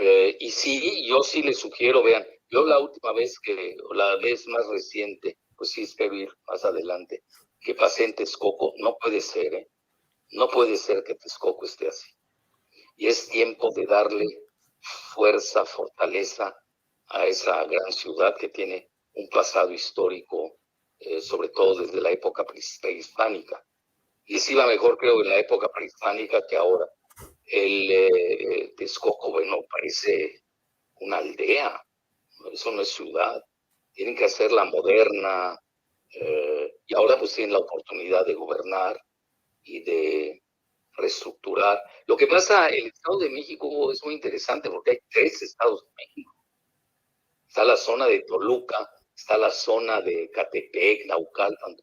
Eh, 0.00 0.36
y 0.38 0.50
sí, 0.50 1.06
yo 1.06 1.22
sí 1.22 1.42
les 1.42 1.58
sugiero, 1.58 2.02
vean, 2.02 2.24
yo 2.48 2.64
la 2.64 2.78
última 2.78 3.12
vez 3.12 3.38
que, 3.40 3.76
la 3.92 4.16
vez 4.16 4.46
más 4.46 4.66
reciente, 4.68 5.38
pues 5.56 5.70
sí 5.70 5.82
espero 5.82 6.14
ir 6.14 6.30
más 6.46 6.64
adelante, 6.64 7.24
que 7.60 7.74
pasé 7.74 8.04
en 8.04 8.14
Texcoco, 8.14 8.72
no 8.78 8.96
puede 9.00 9.20
ser, 9.20 9.54
¿eh? 9.54 9.68
No 10.30 10.48
puede 10.48 10.76
ser 10.76 11.02
que 11.02 11.16
Texcoco 11.16 11.64
esté 11.64 11.88
así. 11.88 12.08
Y 12.96 13.08
es 13.08 13.28
tiempo 13.28 13.70
de 13.74 13.84
darle 13.86 14.26
fuerza, 14.80 15.64
fortaleza 15.64 16.54
a 17.08 17.26
esa 17.26 17.64
gran 17.64 17.92
ciudad 17.92 18.36
que 18.36 18.48
tiene 18.48 18.90
un 19.14 19.28
pasado 19.28 19.72
histórico, 19.72 20.58
eh, 20.98 21.20
sobre 21.20 21.48
todo 21.48 21.80
desde 21.80 22.00
la 22.00 22.10
época 22.10 22.44
prehispánica. 22.44 23.64
Y 24.30 24.38
sí 24.38 24.54
va 24.54 24.64
mejor, 24.64 24.96
creo, 24.96 25.22
en 25.22 25.28
la 25.28 25.38
época 25.40 25.68
prehispánica 25.74 26.46
que 26.46 26.56
ahora. 26.56 26.86
El 27.46 27.90
eh, 27.90 28.74
bueno, 29.28 29.56
parece 29.68 30.44
una 31.00 31.16
aldea, 31.16 31.84
eso 32.52 32.70
no 32.70 32.82
es 32.82 32.90
ciudad. 32.90 33.44
Tienen 33.92 34.14
que 34.14 34.26
hacerla 34.26 34.66
moderna 34.66 35.58
eh, 36.14 36.76
y 36.86 36.94
ahora 36.94 37.18
pues 37.18 37.34
tienen 37.34 37.54
la 37.54 37.58
oportunidad 37.58 38.24
de 38.24 38.34
gobernar 38.34 39.02
y 39.64 39.82
de 39.82 40.44
reestructurar. 40.92 41.82
Lo 42.06 42.16
que 42.16 42.28
pasa, 42.28 42.68
el 42.68 42.86
Estado 42.86 43.18
de 43.18 43.30
México 43.30 43.90
es 43.90 44.00
muy 44.04 44.14
interesante 44.14 44.70
porque 44.70 44.92
hay 44.92 44.98
tres 45.10 45.42
estados 45.42 45.82
de 45.82 45.90
México. 45.96 46.32
Está 47.48 47.64
la 47.64 47.76
zona 47.76 48.06
de 48.06 48.22
Toluca, 48.28 48.88
está 49.20 49.36
la 49.36 49.50
zona 49.50 50.00
de 50.00 50.30
Catepec, 50.30 51.06
Naucalpan, 51.06 51.76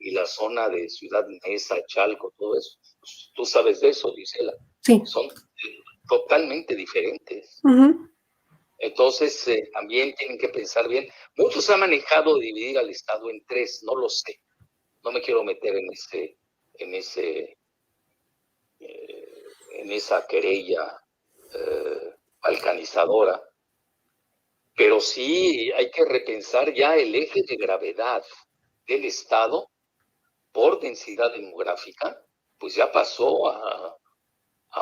y 0.00 0.10
la 0.10 0.26
zona 0.26 0.68
de 0.68 0.88
Ciudad 0.88 1.24
Mesa, 1.46 1.76
Chalco, 1.86 2.34
todo 2.36 2.56
eso. 2.56 2.78
Pues, 2.98 3.30
tú 3.34 3.44
sabes 3.44 3.80
de 3.80 3.90
eso, 3.90 4.12
Gisela. 4.14 4.52
Sí. 4.82 5.00
Son 5.04 5.28
totalmente 6.08 6.74
diferentes. 6.74 7.60
Entonces, 8.78 9.46
eh, 9.48 9.70
también 9.72 10.14
tienen 10.14 10.38
que 10.38 10.48
pensar 10.48 10.88
bien. 10.88 11.08
Muchos 11.36 11.68
han 11.70 11.80
manejado 11.80 12.38
dividir 12.38 12.78
al 12.78 12.90
Estado 12.90 13.30
en 13.30 13.44
tres, 13.46 13.82
no 13.84 13.94
lo 13.94 14.08
sé. 14.08 14.40
No 15.04 15.12
me 15.12 15.20
quiero 15.20 15.44
meter 15.44 15.76
en 15.76 15.92
ese, 15.92 16.38
en 16.74 16.94
ese, 16.94 17.58
eh, 18.80 19.42
en 19.74 19.92
esa 19.92 20.26
querella 20.26 21.00
eh, 21.54 22.14
balcanizadora. 22.42 23.47
Pero 24.78 25.00
sí 25.00 25.72
hay 25.72 25.90
que 25.90 26.04
repensar 26.04 26.72
ya 26.72 26.94
el 26.94 27.12
eje 27.12 27.42
de 27.42 27.56
gravedad 27.56 28.22
del 28.86 29.06
Estado 29.06 29.68
por 30.52 30.78
densidad 30.78 31.32
demográfica, 31.32 32.24
pues 32.56 32.76
ya 32.76 32.92
pasó 32.92 33.48
a, 33.48 33.96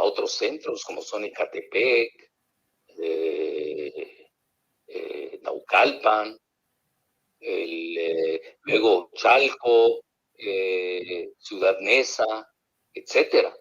otros 0.02 0.32
centros 0.32 0.85
como 0.85 1.01
son 1.01 1.24
Ecatepec, 1.24 2.31
eh, 2.98 4.28
eh, 4.86 5.39
Naucalpan, 5.40 6.39
eh, 7.40 8.59
luego 8.64 9.10
Chalco, 9.14 10.02
Ciudad 11.39 11.78
Neza, 11.81 12.27
etcétera. 12.93 13.56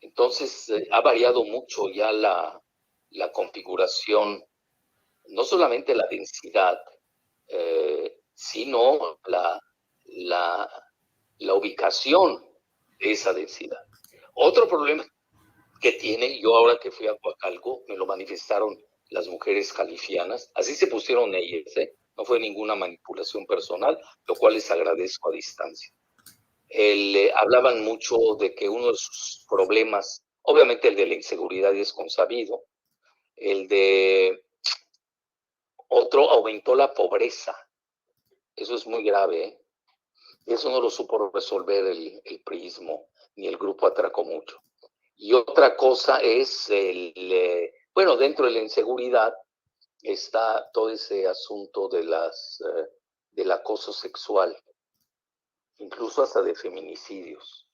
Entonces, 0.00 0.72
ha 0.90 1.00
variado 1.00 1.44
mucho 1.44 1.88
ya 1.90 2.10
la, 2.10 2.60
la, 3.10 3.30
configuración, 3.30 4.42
no 5.28 5.44
solamente 5.44 5.94
la 5.94 6.06
densidad, 6.10 6.78
eh, 7.48 8.20
sino 8.34 9.18
la, 9.26 9.60
la, 10.04 11.54
ubicación 11.54 12.44
de 12.98 13.12
esa 13.12 13.32
densidad. 13.32 13.82
Otro 14.34 14.68
problema 14.68 15.04
que 15.80 15.92
tiene, 15.92 16.40
yo 16.40 16.56
ahora 16.56 16.78
que 16.78 16.90
fui 16.90 17.06
a 17.06 17.16
Coacalco, 17.16 17.82
me 17.88 17.96
lo 17.96 18.06
manifestaron 18.06 18.78
las 19.10 19.26
mujeres 19.28 19.72
califianas, 19.72 20.50
así 20.54 20.74
se 20.74 20.86
pusieron 20.86 21.34
ellas, 21.34 21.76
¿eh? 21.76 21.94
no 22.16 22.24
fue 22.24 22.38
ninguna 22.38 22.74
manipulación 22.74 23.46
personal, 23.46 23.98
lo 24.26 24.34
cual 24.34 24.54
les 24.54 24.70
agradezco 24.70 25.30
a 25.30 25.32
distancia. 25.32 25.92
Eh, 26.68 27.32
hablaban 27.34 27.82
mucho 27.82 28.16
de 28.38 28.54
que 28.54 28.68
uno 28.68 28.88
de 28.88 28.96
sus 28.96 29.46
problemas, 29.48 30.24
obviamente 30.42 30.88
el 30.88 30.96
de 30.96 31.06
la 31.06 31.14
inseguridad 31.14 31.74
es 31.74 31.92
consabido, 31.92 32.64
el 33.36 33.68
de 33.68 34.42
otro 35.88 36.30
aumentó 36.30 36.74
la 36.74 36.92
pobreza. 36.92 37.56
Eso 38.54 38.74
es 38.74 38.86
muy 38.86 39.02
grave. 39.02 39.44
¿eh? 39.44 39.62
Eso 40.46 40.70
no 40.70 40.80
lo 40.80 40.90
supo 40.90 41.30
resolver 41.32 41.86
el, 41.86 42.20
el 42.24 42.40
prismo 42.42 43.08
ni 43.36 43.46
el 43.46 43.56
grupo 43.56 43.86
atracó 43.86 44.24
mucho. 44.24 44.60
Y 45.16 45.32
otra 45.32 45.76
cosa 45.76 46.18
es 46.18 46.68
el, 46.70 47.12
eh, 47.16 47.74
bueno, 47.94 48.16
dentro 48.16 48.46
de 48.46 48.52
la 48.52 48.60
inseguridad 48.60 49.34
está 50.02 50.70
todo 50.72 50.90
ese 50.90 51.26
asunto 51.26 51.88
de 51.88 52.04
las, 52.04 52.60
eh, 52.60 52.88
del 53.30 53.50
acoso 53.50 53.92
sexual, 53.92 54.56
incluso 55.78 56.22
hasta 56.22 56.42
de 56.42 56.54
feminicidios. 56.54 57.66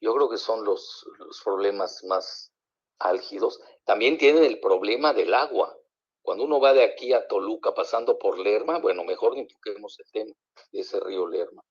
Yo 0.00 0.14
creo 0.14 0.28
que 0.28 0.38
son 0.38 0.64
los, 0.64 1.06
los 1.18 1.40
problemas 1.42 2.02
más 2.04 2.52
álgidos. 2.98 3.60
También 3.84 4.18
tienen 4.18 4.44
el 4.44 4.60
problema 4.60 5.12
del 5.12 5.34
agua. 5.34 5.76
Cuando 6.22 6.44
uno 6.44 6.60
va 6.60 6.72
de 6.72 6.84
aquí 6.84 7.12
a 7.12 7.26
Toluca 7.26 7.74
pasando 7.74 8.18
por 8.18 8.38
Lerma, 8.38 8.78
bueno, 8.78 9.04
mejor 9.04 9.34
ni 9.34 9.46
toquemos 9.46 9.98
el 9.98 10.10
tema 10.10 10.34
de 10.70 10.80
ese 10.80 11.00
río 11.00 11.26
Lerma. 11.26 11.62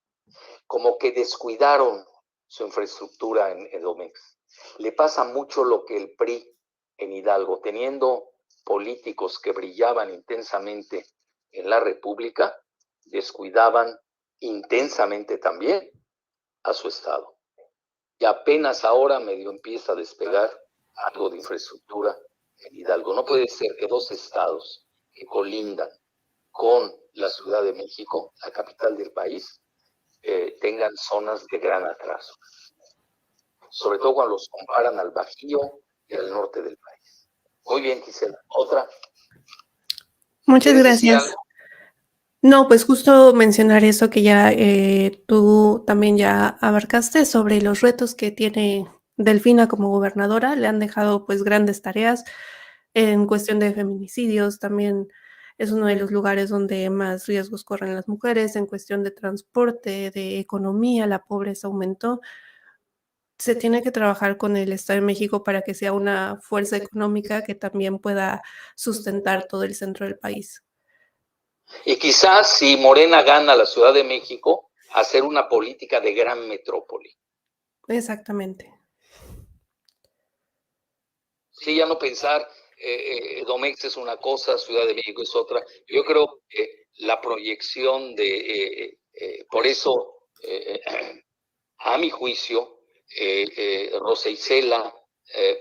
Como 0.67 0.97
que 0.97 1.11
descuidaron 1.11 2.05
su 2.47 2.65
infraestructura 2.65 3.51
en 3.51 3.67
Edomex. 3.71 4.37
Le 4.77 4.91
pasa 4.91 5.23
mucho 5.23 5.63
lo 5.63 5.85
que 5.85 5.95
el 5.95 6.15
PRI 6.15 6.45
en 6.97 7.13
Hidalgo, 7.13 7.61
teniendo 7.61 8.33
políticos 8.65 9.39
que 9.39 9.53
brillaban 9.53 10.13
intensamente 10.13 11.05
en 11.51 11.69
la 11.69 11.79
República, 11.79 12.55
descuidaban 13.05 13.97
intensamente 14.39 15.37
también 15.37 15.89
a 16.63 16.73
su 16.73 16.89
Estado. 16.89 17.37
Y 18.19 18.25
apenas 18.25 18.83
ahora 18.83 19.19
medio 19.19 19.49
empieza 19.49 19.93
a 19.93 19.95
despegar 19.95 20.51
algo 20.93 21.29
de 21.29 21.37
infraestructura 21.37 22.15
Hidalgo. 22.71 23.13
No 23.13 23.25
puede 23.25 23.47
ser 23.47 23.75
que 23.79 23.87
dos 23.87 24.11
estados 24.11 24.85
que 25.13 25.25
colindan 25.25 25.89
con 26.51 26.91
la 27.13 27.29
Ciudad 27.29 27.63
de 27.63 27.73
México, 27.73 28.33
la 28.43 28.51
capital 28.51 28.97
del 28.97 29.11
país, 29.11 29.61
eh, 30.21 30.55
tengan 30.61 30.95
zonas 30.95 31.45
de 31.51 31.57
gran 31.57 31.85
atraso. 31.85 32.33
Sobre 33.69 33.99
todo 33.99 34.13
cuando 34.13 34.33
los 34.33 34.49
comparan 34.49 34.99
al 34.99 35.11
Bajío 35.11 35.81
y 36.07 36.15
al 36.15 36.29
norte 36.29 36.61
del 36.61 36.77
país. 36.77 37.29
Muy 37.65 37.81
bien, 37.81 38.01
Gisela. 38.03 38.37
Otra. 38.49 38.87
Muchas 40.45 40.77
gracias. 40.77 41.33
No, 42.41 42.67
pues 42.67 42.85
justo 42.85 43.33
mencionar 43.33 43.83
eso 43.83 44.09
que 44.09 44.23
ya 44.23 44.51
eh, 44.51 45.23
tú 45.27 45.83
también 45.85 46.17
ya 46.17 46.57
abarcaste 46.59 47.25
sobre 47.25 47.61
los 47.61 47.81
retos 47.81 48.15
que 48.15 48.31
tiene 48.31 48.89
Delfina 49.23 49.67
como 49.67 49.89
gobernadora. 49.89 50.55
Le 50.55 50.67
han 50.67 50.79
dejado 50.79 51.25
pues 51.25 51.43
grandes 51.43 51.81
tareas 51.81 52.23
en 52.93 53.25
cuestión 53.25 53.59
de 53.59 53.73
feminicidios, 53.73 54.59
también 54.59 55.07
es 55.57 55.71
uno 55.71 55.85
de 55.87 55.95
los 55.95 56.11
lugares 56.11 56.49
donde 56.49 56.89
más 56.89 57.27
riesgos 57.27 57.63
corren 57.63 57.95
las 57.95 58.07
mujeres 58.07 58.55
en 58.55 58.65
cuestión 58.65 59.03
de 59.03 59.11
transporte, 59.11 60.11
de 60.11 60.39
economía, 60.39 61.07
la 61.07 61.23
pobreza 61.23 61.67
aumentó. 61.67 62.19
Se 63.37 63.55
tiene 63.55 63.81
que 63.81 63.91
trabajar 63.91 64.37
con 64.37 64.57
el 64.57 64.73
Estado 64.73 64.99
de 64.99 65.05
México 65.05 65.43
para 65.43 65.61
que 65.61 65.73
sea 65.73 65.93
una 65.93 66.39
fuerza 66.41 66.77
económica 66.77 67.43
que 67.43 67.55
también 67.55 67.99
pueda 67.99 68.41
sustentar 68.75 69.47
todo 69.47 69.63
el 69.63 69.75
centro 69.75 70.05
del 70.05 70.17
país. 70.17 70.63
Y 71.85 71.95
quizás 71.97 72.57
si 72.57 72.75
Morena 72.77 73.23
gana 73.23 73.55
la 73.55 73.65
Ciudad 73.65 73.93
de 73.93 74.03
México, 74.03 74.71
hacer 74.93 75.23
una 75.23 75.47
política 75.47 76.01
de 76.01 76.13
gran 76.13 76.47
metrópoli. 76.47 77.15
Exactamente. 77.87 78.80
Sí, 81.61 81.75
ya 81.75 81.85
no 81.85 81.97
pensar 81.97 82.47
eh, 82.83 83.39
eh, 83.39 83.43
Domex 83.45 83.85
es 83.85 83.97
una 83.97 84.17
cosa, 84.17 84.57
Ciudad 84.57 84.87
de 84.87 84.95
México 84.95 85.21
es 85.21 85.35
otra. 85.35 85.63
Yo 85.87 86.03
creo 86.03 86.41
que 86.49 86.87
la 86.97 87.21
proyección 87.21 88.15
de, 88.15 88.37
eh, 88.37 88.97
eh, 89.13 89.45
por 89.49 89.67
eso, 89.67 90.17
a 91.77 91.97
mi 91.99 92.09
juicio, 92.09 92.79
Rosa 93.99 94.29
Isela 94.29 94.93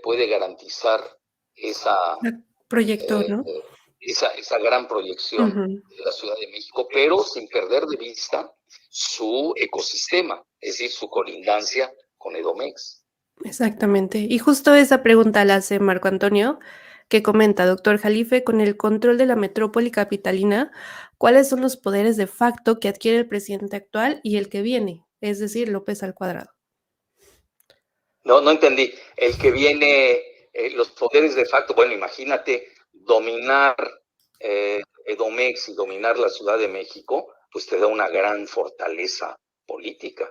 puede 0.02 0.26
garantizar 0.26 1.04
esa, 1.54 2.16
Proyecto, 2.68 3.22
¿no? 3.28 3.44
esa, 3.98 4.28
esa, 4.28 4.58
gran 4.58 4.88
proyección 4.88 5.82
de 5.88 6.04
la 6.04 6.12
Ciudad 6.12 6.36
de 6.40 6.46
México, 6.46 6.88
pero 6.90 7.22
sin 7.22 7.48
perder 7.48 7.84
de 7.84 7.96
vista 7.98 8.50
su 8.88 9.52
ecosistema, 9.56 10.42
es 10.60 10.78
decir, 10.78 10.90
su 10.90 11.10
colindancia 11.10 11.92
con 12.16 12.36
Edomex. 12.36 12.99
Exactamente. 13.44 14.18
Y 14.28 14.38
justo 14.38 14.74
esa 14.74 15.02
pregunta 15.02 15.44
la 15.44 15.56
hace 15.56 15.80
Marco 15.80 16.08
Antonio 16.08 16.58
que 17.10 17.24
comenta 17.24 17.66
doctor 17.66 17.98
Jalife, 17.98 18.44
con 18.44 18.60
el 18.60 18.76
control 18.76 19.18
de 19.18 19.26
la 19.26 19.34
metrópoli 19.34 19.90
capitalina, 19.90 20.70
¿cuáles 21.18 21.48
son 21.48 21.60
los 21.60 21.76
poderes 21.76 22.16
de 22.16 22.28
facto 22.28 22.78
que 22.78 22.88
adquiere 22.88 23.18
el 23.18 23.28
presidente 23.28 23.76
actual 23.76 24.20
y 24.22 24.36
el 24.36 24.48
que 24.48 24.62
viene? 24.62 25.04
Es 25.20 25.40
decir, 25.40 25.68
López 25.68 26.04
al 26.04 26.14
cuadrado. 26.14 26.52
No, 28.22 28.40
no 28.40 28.52
entendí. 28.52 28.94
El 29.16 29.36
que 29.36 29.50
viene, 29.50 30.12
eh, 30.52 30.70
los 30.76 30.90
poderes 30.90 31.34
de 31.34 31.46
facto, 31.46 31.74
bueno, 31.74 31.92
imagínate 31.92 32.68
dominar 32.92 33.74
eh, 34.38 34.80
Edomex 35.04 35.68
y 35.70 35.74
dominar 35.74 36.16
la 36.16 36.28
Ciudad 36.28 36.58
de 36.58 36.68
México, 36.68 37.34
pues 37.50 37.66
te 37.66 37.78
da 37.78 37.88
una 37.88 38.08
gran 38.08 38.46
fortaleza 38.46 39.36
política, 39.66 40.30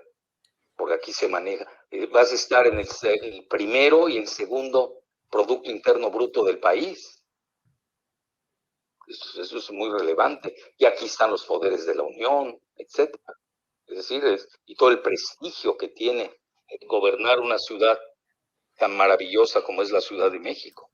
porque 0.79 0.95
aquí 0.95 1.11
se 1.11 1.27
maneja. 1.27 1.67
Vas 2.09 2.31
a 2.31 2.35
estar 2.35 2.65
en 2.65 2.79
el, 2.79 3.47
primero 3.49 4.07
y 4.07 4.17
el 4.17 4.29
segundo 4.29 5.03
Producto 5.29 5.69
Interno 5.69 6.09
Bruto 6.09 6.41
del 6.45 6.57
país. 6.57 7.21
Eso, 9.05 9.57
es 9.57 9.71
muy 9.71 9.89
relevante. 9.91 10.55
Y 10.77 10.85
aquí 10.85 11.07
están 11.07 11.31
los 11.31 11.45
poderes 11.45 11.85
de 11.85 11.95
la 11.95 12.03
Unión, 12.03 12.57
etc. 12.77 13.13
Es 13.87 13.97
decir, 13.97 14.23
y 14.65 14.75
todo 14.75 14.91
el 14.91 15.01
prestigio 15.01 15.75
que 15.75 15.89
tiene 15.89 16.33
gobernar 16.87 17.41
una 17.41 17.59
ciudad 17.59 17.99
tan 18.77 18.95
maravillosa 18.95 19.61
como 19.61 19.81
es 19.81 19.91
la 19.91 19.99
Ciudad 19.99 20.31
de 20.31 20.39
México. 20.39 20.93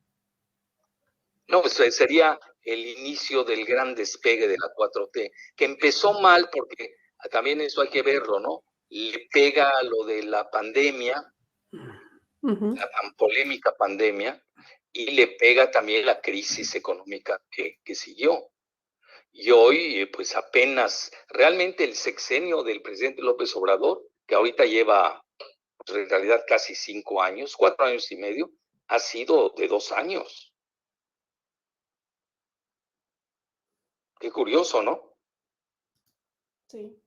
No, 1.47 1.61
pues 1.61 1.79
eh, 1.79 1.91
sería 1.91 2.39
el 2.63 2.87
inicio 2.87 3.43
del 3.43 3.63
gran 3.65 3.93
despegue 3.93 4.47
de 4.47 4.57
la 4.57 4.73
4T, 4.75 5.31
que 5.55 5.65
empezó 5.65 6.19
mal 6.19 6.49
porque 6.51 6.95
también 7.29 7.61
eso 7.61 7.81
hay 7.81 7.89
que 7.89 8.01
verlo, 8.01 8.39
¿no? 8.39 8.63
Le 8.89 9.27
pega 9.31 9.81
lo 9.83 10.05
de 10.05 10.23
la 10.23 10.49
pandemia, 10.49 11.33
la 12.41 12.89
tan 12.91 13.15
polémica 13.17 13.75
pandemia, 13.75 14.41
y 14.91 15.11
le 15.11 15.27
pega 15.27 15.71
también 15.71 16.05
la 16.05 16.21
crisis 16.21 16.75
económica 16.75 17.41
que, 17.51 17.79
que 17.83 17.95
siguió. 17.95 18.51
Y 19.31 19.51
hoy, 19.51 20.05
pues 20.05 20.35
apenas, 20.35 21.11
realmente 21.27 21.83
el 21.83 21.95
sexenio 21.95 22.63
del 22.63 22.81
presidente 22.81 23.21
López 23.21 23.53
Obrador, 23.55 24.01
que 24.25 24.35
ahorita 24.35 24.65
lleva 24.65 25.21
pues, 25.77 25.99
en 25.99 26.09
realidad 26.09 26.43
casi 26.47 26.75
cinco 26.75 27.21
años, 27.21 27.55
cuatro 27.57 27.85
años 27.85 28.09
y 28.11 28.15
medio, 28.15 28.51
ha 28.87 28.99
sido 28.99 29.49
de 29.57 29.67
dos 29.67 29.91
años. 29.91 30.53
Qué 34.19 34.31
curioso, 34.31 34.81
¿no? 34.81 35.17
Sí. 36.69 37.04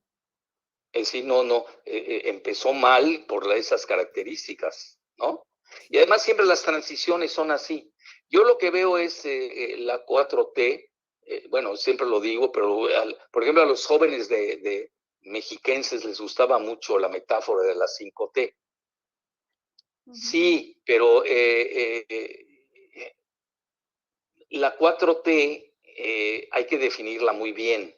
Es 0.99 1.13
decir, 1.13 1.25
no, 1.27 1.45
no, 1.45 1.65
eh, 1.85 1.97
eh, 1.97 2.23
empezó 2.25 2.73
mal 2.73 3.25
por 3.29 3.53
esas 3.55 3.87
características. 3.87 4.99
¿no? 5.17 5.47
Y 5.89 5.99
además 5.99 6.25
siempre 6.25 6.45
las 6.45 6.63
transiciones 6.65 7.31
son 7.31 7.53
así. 7.53 7.93
Yo 8.29 8.43
lo 8.43 8.59
que 8.59 8.71
veo 8.71 8.99
es 8.99 9.25
eh, 9.25 9.77
la 9.79 10.05
4T, 10.05 10.91
eh, 11.27 11.47
bueno, 11.51 11.77
siempre 11.77 12.05
lo 12.05 12.21
digo, 12.21 12.51
pero 12.51 12.87
al, 12.87 13.17
por 13.31 13.45
ejemplo 13.45 13.63
a 13.63 13.67
los 13.67 13.87
jóvenes 13.87 14.29
de, 14.29 14.57
de, 14.57 14.93
mexiquenses 15.21 16.05
les 16.05 16.21
gustaba 16.21 16.59
mucho 16.59 16.99
la 16.99 17.09
metáfora 17.09 17.63
de 17.63 17.75
la 17.77 17.87
5T. 17.87 18.55
Uh 20.07 20.11
-huh. 20.11 20.15
Sí, 20.15 20.81
pero 20.85 21.23
la 24.51 24.77
4T 24.79 25.75
hay 26.51 26.67
que 26.67 26.79
definirla 26.79 27.33
muy 27.33 27.53
bien. 27.53 27.98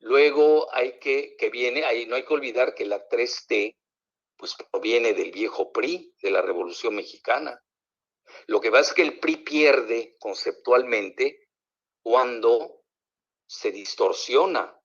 Luego 0.00 0.72
hay 0.74 0.98
que, 0.98 1.36
que 1.36 1.50
viene, 1.50 1.84
ahí 1.84 2.06
no 2.06 2.16
hay 2.16 2.24
que 2.24 2.34
olvidar 2.34 2.74
que 2.74 2.84
la 2.84 3.08
3T, 3.08 3.76
pues 4.36 4.54
proviene 4.70 5.14
del 5.14 5.32
viejo 5.32 5.72
PRI, 5.72 6.14
de 6.20 6.30
la 6.30 6.42
Revolución 6.42 6.94
Mexicana. 6.94 7.62
Lo 8.46 8.60
que 8.60 8.70
pasa 8.70 8.90
es 8.90 8.94
que 8.94 9.02
el 9.02 9.18
PRI 9.18 9.36
pierde 9.38 10.16
conceptualmente 10.18 11.48
cuando 12.02 12.84
se 13.46 13.70
distorsiona 13.70 14.78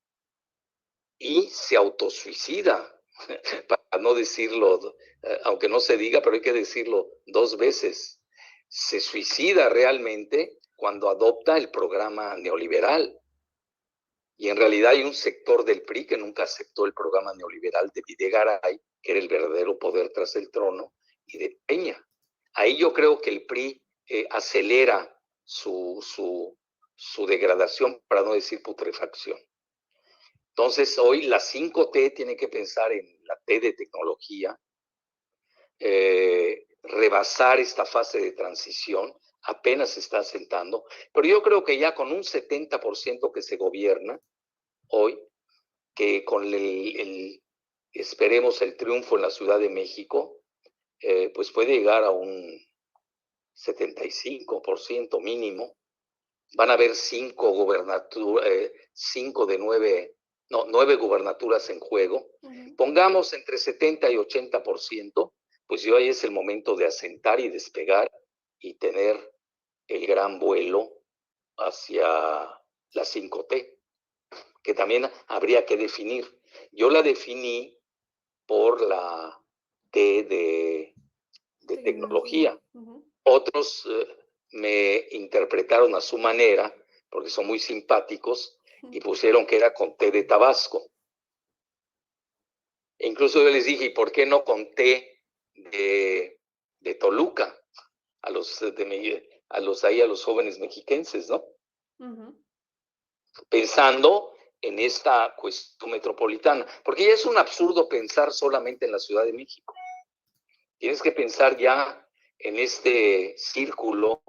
y 1.18 1.50
se 1.50 1.76
autosuicida, 1.76 3.00
para 3.68 4.02
no 4.02 4.14
decirlo, 4.14 4.96
eh, 5.22 5.40
aunque 5.44 5.70
no 5.70 5.80
se 5.80 5.98
diga, 5.98 6.22
pero 6.22 6.36
hay 6.36 6.42
que 6.42 6.54
decirlo 6.54 7.10
dos 7.26 7.58
veces. 7.58 8.22
Se 8.68 9.00
suicida 9.00 9.70
realmente 9.70 10.60
cuando 10.76 11.10
adopta 11.10 11.58
el 11.58 11.70
programa 11.70 12.36
neoliberal. 12.38 13.21
Y 14.42 14.50
en 14.50 14.58
realidad 14.58 14.94
hay 14.94 15.04
un 15.04 15.14
sector 15.14 15.64
del 15.64 15.84
PRI 15.84 16.08
que 16.08 16.18
nunca 16.18 16.42
aceptó 16.42 16.88
el 16.88 16.96
programa 16.96 17.32
neoliberal 17.36 17.92
de 17.94 18.02
Videgaray, 18.08 18.82
que 19.00 19.12
era 19.12 19.20
el 19.20 19.28
verdadero 19.28 19.78
poder 19.78 20.12
tras 20.12 20.36
el 20.36 20.50
trono, 20.50 20.96
y 21.28 21.38
de 21.38 21.60
Peña. 21.64 22.04
Ahí 22.56 22.76
yo 22.76 22.92
creo 22.92 23.22
que 23.22 23.30
el 23.30 23.46
PRI 23.46 23.80
eh, 24.08 24.26
acelera 24.32 25.16
su, 25.44 26.04
su, 26.04 26.58
su 26.96 27.28
degradación, 27.28 28.02
para 28.08 28.24
no 28.24 28.34
decir 28.34 28.64
putrefacción. 28.64 29.38
Entonces, 30.56 30.98
hoy 30.98 31.28
la 31.28 31.38
5T 31.38 32.16
tiene 32.16 32.36
que 32.36 32.48
pensar 32.48 32.92
en 32.94 33.06
la 33.26 33.38
T 33.46 33.60
de 33.60 33.74
tecnología, 33.74 34.60
eh, 35.78 36.66
rebasar 36.82 37.60
esta 37.60 37.86
fase 37.86 38.20
de 38.20 38.32
transición, 38.32 39.14
apenas 39.44 39.92
se 39.92 40.00
está 40.00 40.18
asentando, 40.18 40.84
pero 41.14 41.28
yo 41.28 41.44
creo 41.44 41.64
que 41.64 41.78
ya 41.78 41.94
con 41.94 42.12
un 42.12 42.24
70% 42.24 43.32
que 43.32 43.44
se 43.44 43.58
gobierna 43.58 44.20
hoy, 44.92 45.20
que 45.96 46.24
con 46.24 46.46
el, 46.46 47.42
esperemos 47.94 48.62
el 48.62 48.78
triunfo 48.78 49.16
en 49.16 49.24
la 49.24 49.30
Ciudad 49.30 49.60
de 49.60 49.70
México, 49.70 50.38
eh, 51.00 51.32
pues 51.34 51.52
puede 51.52 51.78
llegar 51.78 52.04
a 52.04 52.12
un 52.12 52.60
75% 53.56 55.22
mínimo. 55.22 55.76
Van 56.56 56.70
a 56.70 56.74
haber 56.74 56.96
cinco 56.96 57.52
gobernaturas, 57.52 58.46
eh, 58.48 58.74
cinco 58.94 59.46
de 59.46 59.58
nueve, 59.58 60.16
no, 60.50 60.66
nueve 60.68 60.96
gubernaturas 60.96 61.70
en 61.70 61.80
juego. 61.80 62.28
Pongamos 62.78 63.34
entre 63.34 63.58
70 63.58 64.12
y 64.12 64.16
80%, 64.16 65.34
pues 65.68 65.84
yo 65.84 65.96
ahí 65.96 66.10
es 66.10 66.24
el 66.24 66.32
momento 66.32 66.76
de 66.76 66.86
asentar 66.86 67.40
y 67.40 67.50
despegar 67.50 68.12
y 68.60 68.76
tener 68.76 69.34
el 69.88 70.06
gran 70.08 70.40
vuelo 70.40 70.90
hacia 71.58 72.06
la 72.94 73.04
5T, 73.04 73.78
que 74.64 74.74
también 74.74 75.10
habría 75.28 75.66
que 75.66 75.78
definir. 75.78 76.26
Yo 76.72 76.90
la 76.90 77.02
definí 77.02 77.78
por 78.46 78.82
la 78.82 79.42
T 79.92 80.24
de, 80.24 80.96
tecnología. 81.84 82.60
Otros 83.24 83.88
eh, 83.90 84.08
me 84.52 85.08
interpretaron 85.12 85.96
a 85.96 86.02
su 86.02 86.18
manera, 86.18 86.76
porque 87.10 87.30
son 87.30 87.48
muy 87.48 87.60
simpáticos, 87.60 88.60
y 88.92 89.00
pusieron 89.00 89.46
que 89.46 89.58
era 89.58 89.74
con 89.74 89.96
T 89.96 90.12
de 90.12 90.24
Tabasco. 90.24 90.90
E 92.98 93.08
incluso 93.08 93.42
yo 93.42 93.50
les 93.50 93.66
dije, 93.66 93.86
¿y 93.86 93.90
por 93.92 94.12
qué 94.12 94.26
no 94.26 94.44
con 94.44 94.74
T 94.74 95.22
de, 95.54 96.40
de 96.80 96.96
Toluca? 96.96 97.58
A 98.24 98.30
los, 98.30 98.60
de, 98.60 99.30
a 99.50 99.60
los 99.60 99.84
ahí, 99.84 100.02
a 100.02 100.08
los 100.08 100.24
jóvenes 100.24 100.60
mexiquenses, 100.60 101.30
¿no? 101.30 101.44
Pensando 103.50 104.34
en 104.62 104.80
esta 104.80 105.34
cuestión 105.36 105.92
metropolitana, 105.92 106.66
porque 106.84 107.06
ya 107.06 107.14
es 107.14 107.26
un 107.26 107.38
absurdo 107.38 107.90
pensar 107.90 108.32
solamente 108.32 108.86
en 108.86 108.92
la 108.92 109.00
Ciudad 109.00 109.26
de 109.26 109.34
México. 109.34 109.74
Tienes 110.78 111.02
que 111.02 111.12
pensar 111.12 111.58
ya 111.58 112.08
en 112.38 112.58
este 112.58 113.36
círculo, 113.38 114.24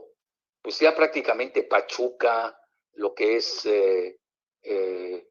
pues 0.60 0.78
ya 0.78 0.94
prácticamente 0.94 1.64
Pachuca, 1.64 2.58
lo 2.94 3.14
que 3.14 3.36
es 3.36 3.66
eh, 3.66 4.18
eh, 4.62 5.28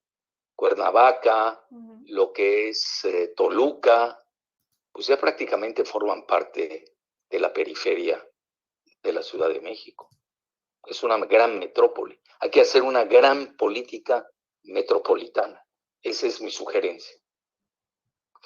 Cuernavaca, 0.56 1.65
lo 2.07 2.32
que 2.32 2.69
es 2.69 3.06
eh, 3.06 3.34
Toluca, 3.36 4.23
pues 4.91 5.07
ya 5.07 5.19
prácticamente 5.19 5.86
forman 5.86 6.26
parte 6.26 6.86
de 7.30 7.40
la 7.40 7.53
periferia 7.53 8.23
de 9.02 9.14
la 9.14 9.23
Ciudad 9.23 9.49
de 9.49 9.61
México. 9.61 10.10
Es 10.86 11.02
una 11.03 11.18
gran 11.18 11.60
metrópoli. 11.60 12.19
Hay 12.40 12.49
que 12.49 12.61
hacer 12.61 12.82
una 12.82 13.06
gran 13.06 13.56
política 13.56 14.28
metropolitana. 14.64 15.64
Esa 16.02 16.28
es 16.28 16.42
mi 16.42 16.52
sugerencia. 16.52 17.16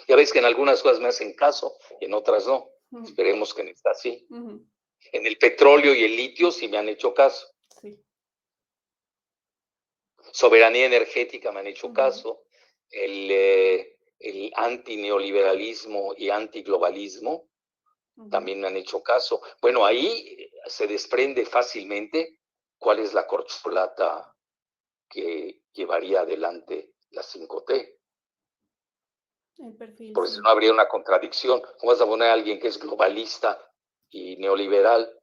Ya 0.08 0.16
ves 0.16 0.32
que 0.32 0.40
en 0.40 0.46
algunas 0.46 0.82
cosas 0.82 1.00
me 1.00 1.08
hacen 1.08 1.34
caso 1.34 1.78
y 2.00 2.06
en 2.06 2.14
otras 2.14 2.46
no. 2.48 2.70
Esperemos 3.04 3.54
que 3.54 3.64
no 3.64 3.72
está 3.72 3.92
así. 3.92 4.28
En 4.30 5.26
el 5.26 5.38
petróleo 5.38 5.94
y 5.94 6.04
el 6.04 6.16
litio 6.16 6.52
sí 6.52 6.68
me 6.68 6.78
han 6.78 6.90
hecho 6.90 7.14
caso. 7.14 7.48
Soberanía 10.32 10.86
energética 10.86 11.52
me 11.52 11.62
han 11.62 11.68
hecho 11.68 11.94
caso. 11.94 12.44
El, 12.90 13.30
eh, 13.32 13.98
el 14.20 14.52
antineoliberalismo 14.56 16.14
y 16.18 16.30
antiglobalismo 16.30 17.50
también 18.30 18.62
me 18.62 18.68
han 18.68 18.78
hecho 18.78 19.04
caso. 19.04 19.42
Bueno, 19.62 19.86
ahí 19.86 20.50
se 20.68 20.88
desprende 20.88 21.46
fácilmente 21.46 22.40
cuál 22.78 23.00
es 23.00 23.14
la 23.14 23.28
corcholata 23.28 24.34
que 25.10 25.62
llevaría 25.76 26.22
adelante 26.22 26.94
la 27.12 27.22
5T. 27.22 28.00
Porque 30.14 30.32
si 30.32 30.40
no 30.42 30.50
habría 30.50 30.72
una 30.72 30.88
contradicción. 30.88 31.62
¿Cómo 31.80 31.92
vas 31.92 32.02
a 32.02 32.06
poner 32.06 32.30
a 32.30 32.34
alguien 32.34 32.60
que 32.60 32.68
es 32.68 32.80
globalista 32.80 33.72
y 34.10 34.36
neoliberal? 34.38 35.20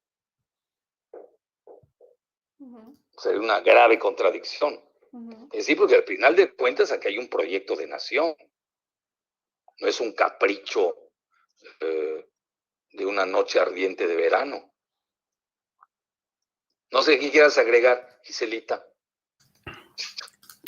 Sería 3.17 3.41
una 3.41 3.61
grave 3.61 3.99
contradicción. 3.99 4.81
Es 5.53 5.59
decir, 5.59 5.77
porque 5.77 5.97
al 5.97 6.05
final 6.05 6.35
de 6.35 6.55
cuentas 6.55 6.91
aquí 6.91 7.09
hay 7.09 7.19
un 7.19 7.29
proyecto 7.29 7.77
de 7.77 7.87
nación. 7.87 8.35
No 9.79 9.89
es 9.89 10.01
un 10.01 10.13
capricho 10.13 11.11
eh, 11.81 12.31
de 12.93 13.07
una 13.07 13.27
noche 13.27 13.61
ardiente 13.61 14.07
de 14.07 14.17
verano. 14.17 14.73
No 16.91 17.03
sé 17.03 17.19
qué 17.19 17.31
quieras 17.31 17.59
agregar, 17.59 18.21
Giselita. 18.23 18.92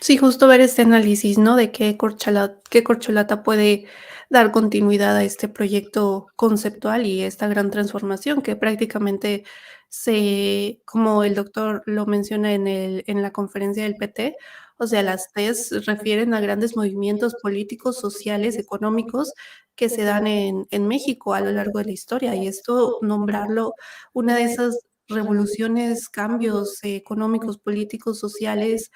Sí, 0.04 0.18
justo 0.18 0.48
ver 0.48 0.60
este 0.60 0.82
análisis, 0.82 1.38
¿no? 1.38 1.56
De 1.56 1.72
qué 1.72 1.96
corcholata, 1.96 2.60
qué 2.68 2.84
corcholata 2.84 3.42
puede 3.42 3.86
dar 4.28 4.52
continuidad 4.52 5.16
a 5.16 5.24
este 5.24 5.48
proyecto 5.48 6.26
conceptual 6.36 7.06
y 7.06 7.22
esta 7.22 7.48
gran 7.48 7.70
transformación 7.70 8.42
que 8.42 8.54
prácticamente 8.54 9.44
se, 9.88 10.82
como 10.84 11.24
el 11.24 11.34
doctor 11.34 11.82
lo 11.86 12.04
menciona 12.04 12.52
en, 12.52 12.66
el, 12.66 13.04
en 13.06 13.22
la 13.22 13.32
conferencia 13.32 13.84
del 13.84 13.96
PT, 13.96 14.36
o 14.76 14.86
sea, 14.86 15.02
las 15.02 15.32
TES 15.32 15.86
refieren 15.86 16.34
a 16.34 16.40
grandes 16.40 16.76
movimientos 16.76 17.34
políticos, 17.40 17.96
sociales, 17.98 18.58
económicos 18.58 19.32
que 19.74 19.88
se 19.88 20.02
dan 20.02 20.26
en, 20.26 20.66
en 20.70 20.86
México 20.86 21.32
a 21.32 21.40
lo 21.40 21.50
largo 21.50 21.78
de 21.78 21.86
la 21.86 21.92
historia. 21.92 22.34
Y 22.34 22.46
esto, 22.46 22.98
nombrarlo 23.00 23.72
una 24.12 24.36
de 24.36 24.44
esas 24.44 24.80
revoluciones, 25.08 26.08
cambios 26.10 26.78
económicos, 26.82 27.56
políticos, 27.58 28.18
sociales, 28.18 28.90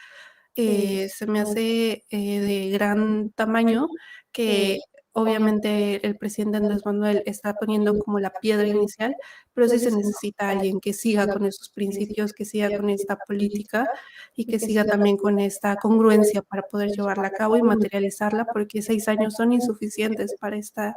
eh, 0.60 1.08
se 1.08 1.26
me 1.26 1.40
hace 1.40 2.04
eh, 2.10 2.40
de 2.40 2.70
gran 2.70 3.30
tamaño 3.30 3.88
que 4.32 4.80
obviamente 5.12 6.04
el 6.06 6.16
presidente 6.16 6.58
Andrés 6.58 6.84
Manuel 6.84 7.22
está 7.26 7.54
poniendo 7.54 7.96
como 7.98 8.18
la 8.18 8.30
piedra 8.30 8.66
inicial, 8.66 9.14
pero 9.54 9.68
sí 9.68 9.78
se 9.78 9.90
necesita 9.90 10.50
alguien 10.50 10.80
que 10.80 10.92
siga 10.92 11.26
con 11.26 11.44
esos 11.46 11.68
principios, 11.70 12.32
que 12.32 12.44
siga 12.44 12.76
con 12.76 12.90
esta 12.90 13.16
política 13.16 13.88
y 14.34 14.46
que 14.46 14.58
siga 14.58 14.84
también 14.84 15.16
con 15.16 15.38
esta 15.38 15.76
congruencia 15.76 16.42
para 16.42 16.62
poder 16.62 16.90
llevarla 16.90 17.28
a 17.28 17.32
cabo 17.32 17.56
y 17.56 17.62
materializarla, 17.62 18.46
porque 18.52 18.82
seis 18.82 19.08
años 19.08 19.34
son 19.34 19.52
insuficientes 19.52 20.34
para 20.40 20.56
esta 20.56 20.94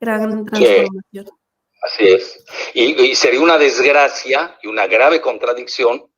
gran 0.00 0.44
transformación. 0.44 1.26
así 1.82 2.08
es. 2.08 2.44
Y, 2.74 3.14
sería 3.14 3.40
una 3.40 3.58
desgracia 3.58 4.56
y 4.62 4.68
una 4.68 4.86
grave 4.86 5.20
contradicción 5.20 6.09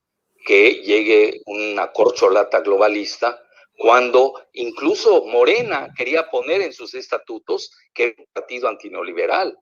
que 0.44 0.82
llegue 0.82 1.43
una 1.47 1.93
corcholata 1.93 2.60
globalista 2.60 3.43
cuando 3.77 4.48
incluso 4.52 5.24
Morena 5.24 5.93
quería 5.97 6.28
poner 6.31 6.60
en 6.62 6.73
sus 6.73 6.94
estatutos 6.94 7.73
que 7.93 8.05
era 8.05 8.14
un 8.19 8.28
partido 8.32 8.69
antineoliberal. 8.69 9.59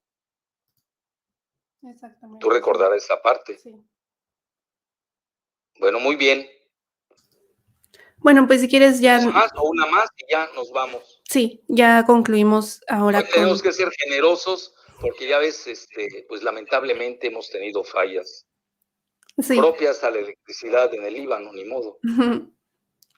Exactamente. 1.83 2.41
Tú 2.41 2.51
recordarás 2.51 3.05
esa 3.05 3.21
parte. 3.23 3.59
Sí. 3.59 3.75
Bueno, 5.79 6.01
muy 6.01 6.17
bien. 6.17 6.47
Bueno, 8.19 8.47
pues 8.47 8.61
si 8.61 8.69
quieres 8.69 9.01
ya... 9.01 9.19
Una 9.21 9.31
más 9.31 9.51
o 9.57 9.63
una 9.71 9.87
más 9.87 10.09
y 10.19 10.31
ya 10.31 10.51
nos 10.55 10.71
vamos. 10.73 11.23
Sí, 11.27 11.63
ya 11.69 12.05
concluimos 12.05 12.83
ahora. 12.87 13.27
Tenemos 13.27 13.63
que 13.63 13.73
ser 13.73 13.91
generosos 13.93 14.75
porque 15.01 15.27
ya 15.27 15.39
ves, 15.39 15.67
este, 15.67 16.27
pues 16.29 16.43
lamentablemente 16.43 17.29
hemos 17.29 17.49
tenido 17.49 17.83
fallas 17.83 18.47
propias 19.47 20.03
a 20.05 20.11
la 20.11 20.19
electricidad 20.19 20.93
en 20.95 21.05
el 21.05 21.15
Líbano, 21.15 21.53
ni 21.53 21.65
modo. 21.65 21.99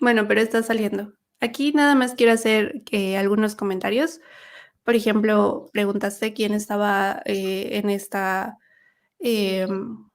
Bueno, 0.00 0.26
pero 0.26 0.40
está 0.40 0.62
saliendo. 0.62 1.12
Aquí 1.40 1.72
nada 1.72 1.94
más 1.94 2.14
quiero 2.14 2.32
hacer 2.32 2.82
eh, 2.90 3.16
algunos 3.16 3.54
comentarios. 3.54 4.20
Por 4.84 4.94
ejemplo, 4.94 5.68
preguntaste 5.72 6.32
quién 6.32 6.54
estaba 6.54 7.22
eh, 7.24 7.78
en 7.78 7.90
esta 7.90 8.58
em, 9.20 10.08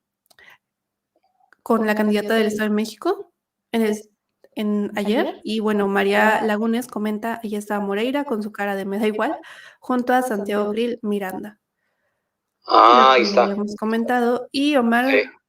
con 1.63 1.85
la 1.85 1.95
candidata 1.95 2.34
del 2.34 2.47
Estado 2.47 2.69
de 2.69 2.75
México 2.75 3.34
en, 3.71 3.93
en 4.55 4.91
ayer. 4.95 5.39
Y 5.43 5.59
bueno, 5.59 5.88
María 5.88 6.41
Lagunes 6.41 6.88
comenta, 6.88 7.39
ella 7.43 7.59
estaba 7.59 7.84
Moreira 7.84 8.25
con 8.25 8.43
su 8.43 8.51
cara 8.51 8.75
de 8.75 8.85
me 8.85 8.99
da 8.99 9.07
igual, 9.07 9.38
junto 9.79 10.13
a 10.13 10.21
Santiago 10.21 10.71
Grill 10.71 10.99
Miranda. 11.01 11.59
Ah, 12.65 13.13
ahí 13.13 13.23
está. 13.23 13.51
Hemos 13.51 13.75
comentado. 13.75 14.49
Y 14.51 14.75
Omar 14.75 15.05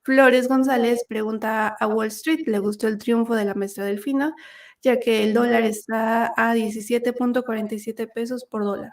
Flores 0.09 0.48
González 0.48 1.05
pregunta 1.06 1.76
a 1.78 1.86
Wall 1.86 2.06
Street, 2.06 2.47
¿le 2.47 2.60
gustó 2.60 2.89
el 2.89 2.97
triunfo 2.97 3.35
de 3.35 3.44
la 3.44 3.52
maestra 3.52 3.85
Delfina? 3.85 4.35
Ya 4.80 4.98
que 4.98 5.22
el 5.22 5.35
dólar 5.35 5.64
está 5.64 6.32
a 6.35 6.55
17.47 6.55 8.10
pesos 8.14 8.47
por 8.47 8.64
dólar. 8.64 8.90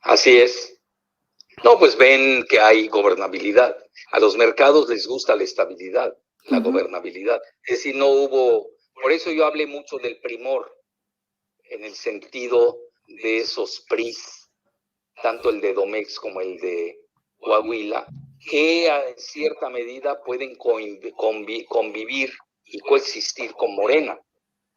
Así 0.00 0.38
es. 0.38 0.76
No, 1.62 1.78
pues 1.78 1.96
ven 1.96 2.44
que 2.48 2.58
hay 2.58 2.88
gobernabilidad. 2.88 3.76
A 4.10 4.18
los 4.18 4.36
mercados 4.36 4.88
les 4.88 5.06
gusta 5.06 5.36
la 5.36 5.44
estabilidad, 5.44 6.12
la 6.46 6.58
gobernabilidad. 6.58 7.40
Es 7.62 7.76
decir, 7.76 7.94
no 7.94 8.08
hubo, 8.08 8.70
por 9.00 9.12
eso 9.12 9.30
yo 9.30 9.46
hablé 9.46 9.68
mucho 9.68 9.98
del 9.98 10.18
primor, 10.18 10.68
en 11.70 11.84
el 11.84 11.94
sentido 11.94 12.76
de 13.06 13.38
esos 13.38 13.86
PRIs, 13.88 14.50
tanto 15.22 15.50
el 15.50 15.60
de 15.60 15.74
Domex 15.74 16.18
como 16.18 16.40
el 16.40 16.58
de 16.58 16.98
Coahuila, 17.38 18.04
que 18.48 18.86
en 18.86 19.18
cierta 19.18 19.70
medida 19.70 20.22
pueden 20.22 20.56
convivir 20.56 22.32
y 22.64 22.78
coexistir 22.80 23.52
con 23.52 23.74
Morena, 23.74 24.18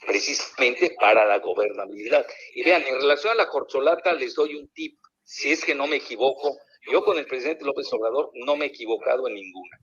precisamente 0.05 0.95
para 0.99 1.25
la 1.25 1.39
gobernabilidad. 1.39 2.25
Y 2.53 2.63
vean, 2.63 2.83
en 2.83 2.95
relación 2.95 3.33
a 3.33 3.35
la 3.35 3.49
corcholata 3.49 4.13
les 4.13 4.35
doy 4.35 4.55
un 4.55 4.67
tip, 4.69 4.99
si 5.23 5.51
es 5.51 5.63
que 5.63 5.73
no 5.73 5.87
me 5.87 5.97
equivoco, 5.97 6.57
yo 6.91 7.03
con 7.03 7.17
el 7.17 7.25
presidente 7.25 7.65
López 7.65 7.91
Obrador 7.93 8.31
no 8.33 8.55
me 8.55 8.65
he 8.65 8.69
equivocado 8.69 9.27
en 9.27 9.35
ninguna. 9.35 9.79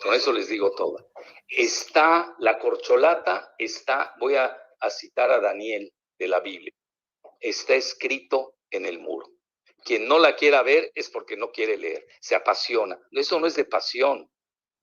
Con 0.00 0.14
eso 0.14 0.32
les 0.32 0.48
digo 0.48 0.72
todo. 0.74 1.10
Está 1.48 2.34
la 2.38 2.58
corcholata, 2.58 3.54
está, 3.58 4.14
voy 4.20 4.36
a, 4.36 4.56
a 4.80 4.90
citar 4.90 5.30
a 5.30 5.40
Daniel 5.40 5.92
de 6.18 6.28
la 6.28 6.40
Biblia, 6.40 6.72
está 7.40 7.74
escrito 7.74 8.56
en 8.70 8.86
el 8.86 9.00
muro. 9.00 9.26
Quien 9.84 10.06
no 10.06 10.18
la 10.18 10.36
quiera 10.36 10.62
ver 10.62 10.92
es 10.94 11.10
porque 11.10 11.36
no 11.36 11.50
quiere 11.50 11.76
leer, 11.76 12.06
se 12.20 12.34
apasiona. 12.34 13.00
Eso 13.10 13.40
no 13.40 13.46
es 13.46 13.54
de 13.54 13.64
pasión, 13.64 14.30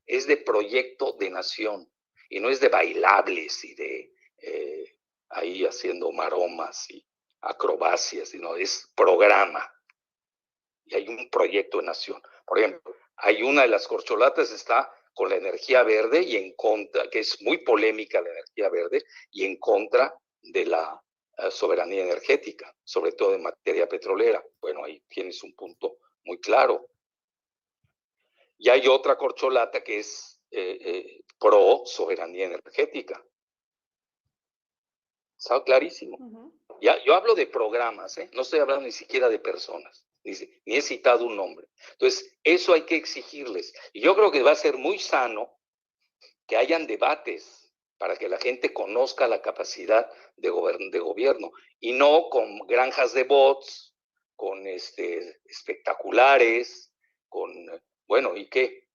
es 0.05 0.27
de 0.27 0.38
proyecto 0.38 1.13
de 1.13 1.30
nación 1.30 1.91
y 2.30 2.39
no 2.39 2.49
es 2.49 2.59
de 2.59 2.69
bailables 2.69 3.63
y 3.63 3.76
de 3.76 4.13
eh, 4.41 4.97
ahí 5.30 5.65
haciendo 5.65 6.11
maromas 6.11 6.89
y 6.89 7.05
acrobacias, 7.41 8.30
sino 8.30 8.55
es 8.55 8.91
programa. 8.95 9.71
Y 10.85 10.95
hay 10.95 11.07
un 11.07 11.30
proyecto 11.30 11.77
de 11.77 11.85
nación. 11.85 12.21
Por 12.45 12.59
ejemplo, 12.59 12.95
hay 13.15 13.43
una 13.43 13.63
de 13.63 13.67
las 13.67 13.88
corcholatas 13.88 14.51
está 14.51 14.91
con 15.13 15.30
la 15.30 15.35
energía 15.35 15.84
verde 15.84 16.21
y 16.21 16.38
en 16.38 16.55
contra, 16.55 17.09
que 17.09 17.19
es 17.19 17.41
muy 17.41 17.57
polémica 17.59 18.21
la 18.21 18.30
energía 18.30 18.69
verde, 18.69 19.03
y 19.31 19.45
en 19.45 19.57
contra 19.57 20.13
de 20.41 20.65
la 20.65 21.01
soberanía 21.52 22.03
energética, 22.03 22.76
sobre 22.84 23.14
todo 23.14 23.34
en 23.34 23.44
materia 23.44 23.88
petrolera. 23.88 24.44
Bueno, 24.60 24.84
ahí 24.84 25.02
tienes 25.07 25.44
un 25.44 25.53
punto 25.53 25.99
muy 26.24 26.40
claro. 26.40 26.90
Y 28.57 28.70
hay 28.70 28.88
otra 28.88 29.18
corcholata 29.18 29.84
que 29.84 29.99
es 29.99 30.41
eh, 30.52 30.78
eh, 30.82 31.24
pro 31.40 31.84
soberanía 31.86 32.45
energética. 32.45 33.24
Está 35.38 35.64
clarísimo. 35.64 36.52
ya, 36.82 37.02
yo 37.03 37.16
hablo 37.16 37.34
de 37.34 37.48
programas, 37.48 38.18
no 38.34 38.41
estoy 38.41 38.60
hablando 38.60 38.84
ni 38.84 38.91
siquiera 38.91 39.30
de 39.30 39.40
personas, 39.40 40.06
ni, 40.24 40.34
ni 40.66 40.76
he 40.76 40.82
citado 40.82 41.26
un 41.26 41.38
nombre. 41.38 41.68
Entonces, 41.94 42.38
eso 42.44 42.74
hay 42.74 42.82
que 42.82 42.98
exigirles. 42.98 43.74
Y 43.94 44.02
yo 44.02 44.16
creo 44.16 44.32
que 44.32 44.44
va 44.44 44.52
a 44.52 44.56
ser 44.56 44.78
muy 44.78 44.99
sano 44.99 45.57
que 46.45 46.57
hayan 46.57 46.88
debates 46.88 47.59
para 47.99 48.15
que 48.15 48.30
la 48.30 48.39
gente 48.39 48.73
conozca 48.73 49.27
la 49.27 49.41
capacidad 49.41 50.09
de, 50.38 50.49
de 50.91 50.99
gobierno 50.99 51.51
y 51.80 51.91
no 51.91 52.30
con 52.30 52.59
granjas 52.65 53.13
de 53.13 53.26
bots, 53.26 53.93
con 54.35 54.65
este, 54.65 55.41
espectaculares, 55.45 56.91
con, 57.27 57.51
bueno, 58.07 58.35
¿y 58.38 58.49
qué? 58.49 58.88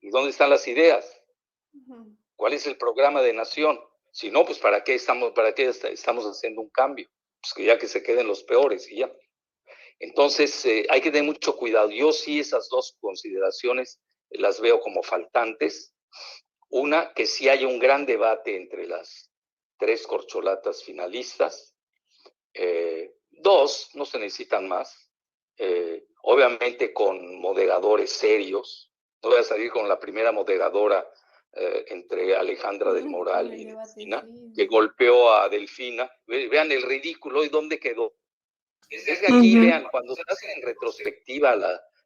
¿Y 0.00 0.10
dónde 0.10 0.30
están 0.30 0.50
las 0.50 0.66
ideas? 0.66 1.16
¿Cuál 2.34 2.54
es 2.54 2.66
el 2.66 2.76
programa 2.76 3.22
de 3.22 3.32
nación? 3.32 3.78
Si 4.10 4.30
no, 4.30 4.44
pues 4.44 4.58
¿para 4.58 4.82
qué 4.82 4.94
estamos, 4.94 5.30
para 5.32 5.54
qué 5.54 5.68
estamos 5.68 6.24
haciendo 6.24 6.60
un 6.60 6.70
cambio? 6.70 7.08
Pues 7.40 7.54
que 7.54 7.64
ya 7.64 7.78
que 7.78 7.86
se 7.86 8.02
queden 8.02 8.26
los 8.26 8.42
peores 8.42 8.90
y 8.90 8.96
ya. 8.96 9.12
Entonces, 10.00 10.64
eh, 10.64 10.86
hay 10.90 11.00
que 11.00 11.10
tener 11.12 11.24
mucho 11.24 11.56
cuidado. 11.56 11.90
Yo 11.90 12.10
sí 12.12 12.40
esas 12.40 12.68
dos 12.68 12.96
consideraciones 13.00 14.00
las 14.30 14.60
veo 14.60 14.80
como 14.80 15.02
faltantes 15.02 15.94
una, 16.70 17.12
que 17.12 17.26
sí 17.26 17.48
haya 17.48 17.66
un 17.66 17.78
gran 17.78 18.06
debate 18.06 18.56
entre 18.56 18.86
las 18.86 19.30
tres 19.76 20.06
corcholatas 20.06 20.82
finalistas. 20.84 21.74
Eh, 22.54 23.14
dos, 23.30 23.90
no 23.94 24.04
se 24.04 24.18
necesitan 24.18 24.68
más. 24.68 25.10
Eh, 25.56 26.06
obviamente 26.22 26.92
con 26.92 27.40
moderadores 27.40 28.10
serios. 28.10 28.90
No 29.22 29.30
voy 29.30 29.40
a 29.40 29.44
salir 29.44 29.70
con 29.70 29.88
la 29.88 29.98
primera 29.98 30.32
moderadora 30.32 31.06
eh, 31.52 31.84
entre 31.88 32.36
Alejandra 32.36 32.92
del 32.92 33.06
Moral 33.06 33.52
y 33.52 33.66
Delfina, 33.66 34.26
que 34.54 34.66
golpeó 34.66 35.32
a 35.32 35.48
Delfina. 35.48 36.10
Vean 36.26 36.72
el 36.72 36.82
ridículo 36.82 37.44
y 37.44 37.48
dónde 37.48 37.78
quedó. 37.78 38.14
Es 38.88 39.04
que 39.20 39.26
aquí, 39.26 39.58
vean, 39.58 39.86
cuando 39.90 40.14
se 40.14 40.22
hacen 40.26 40.50
en 40.56 40.62
retrospectiva 40.62 41.56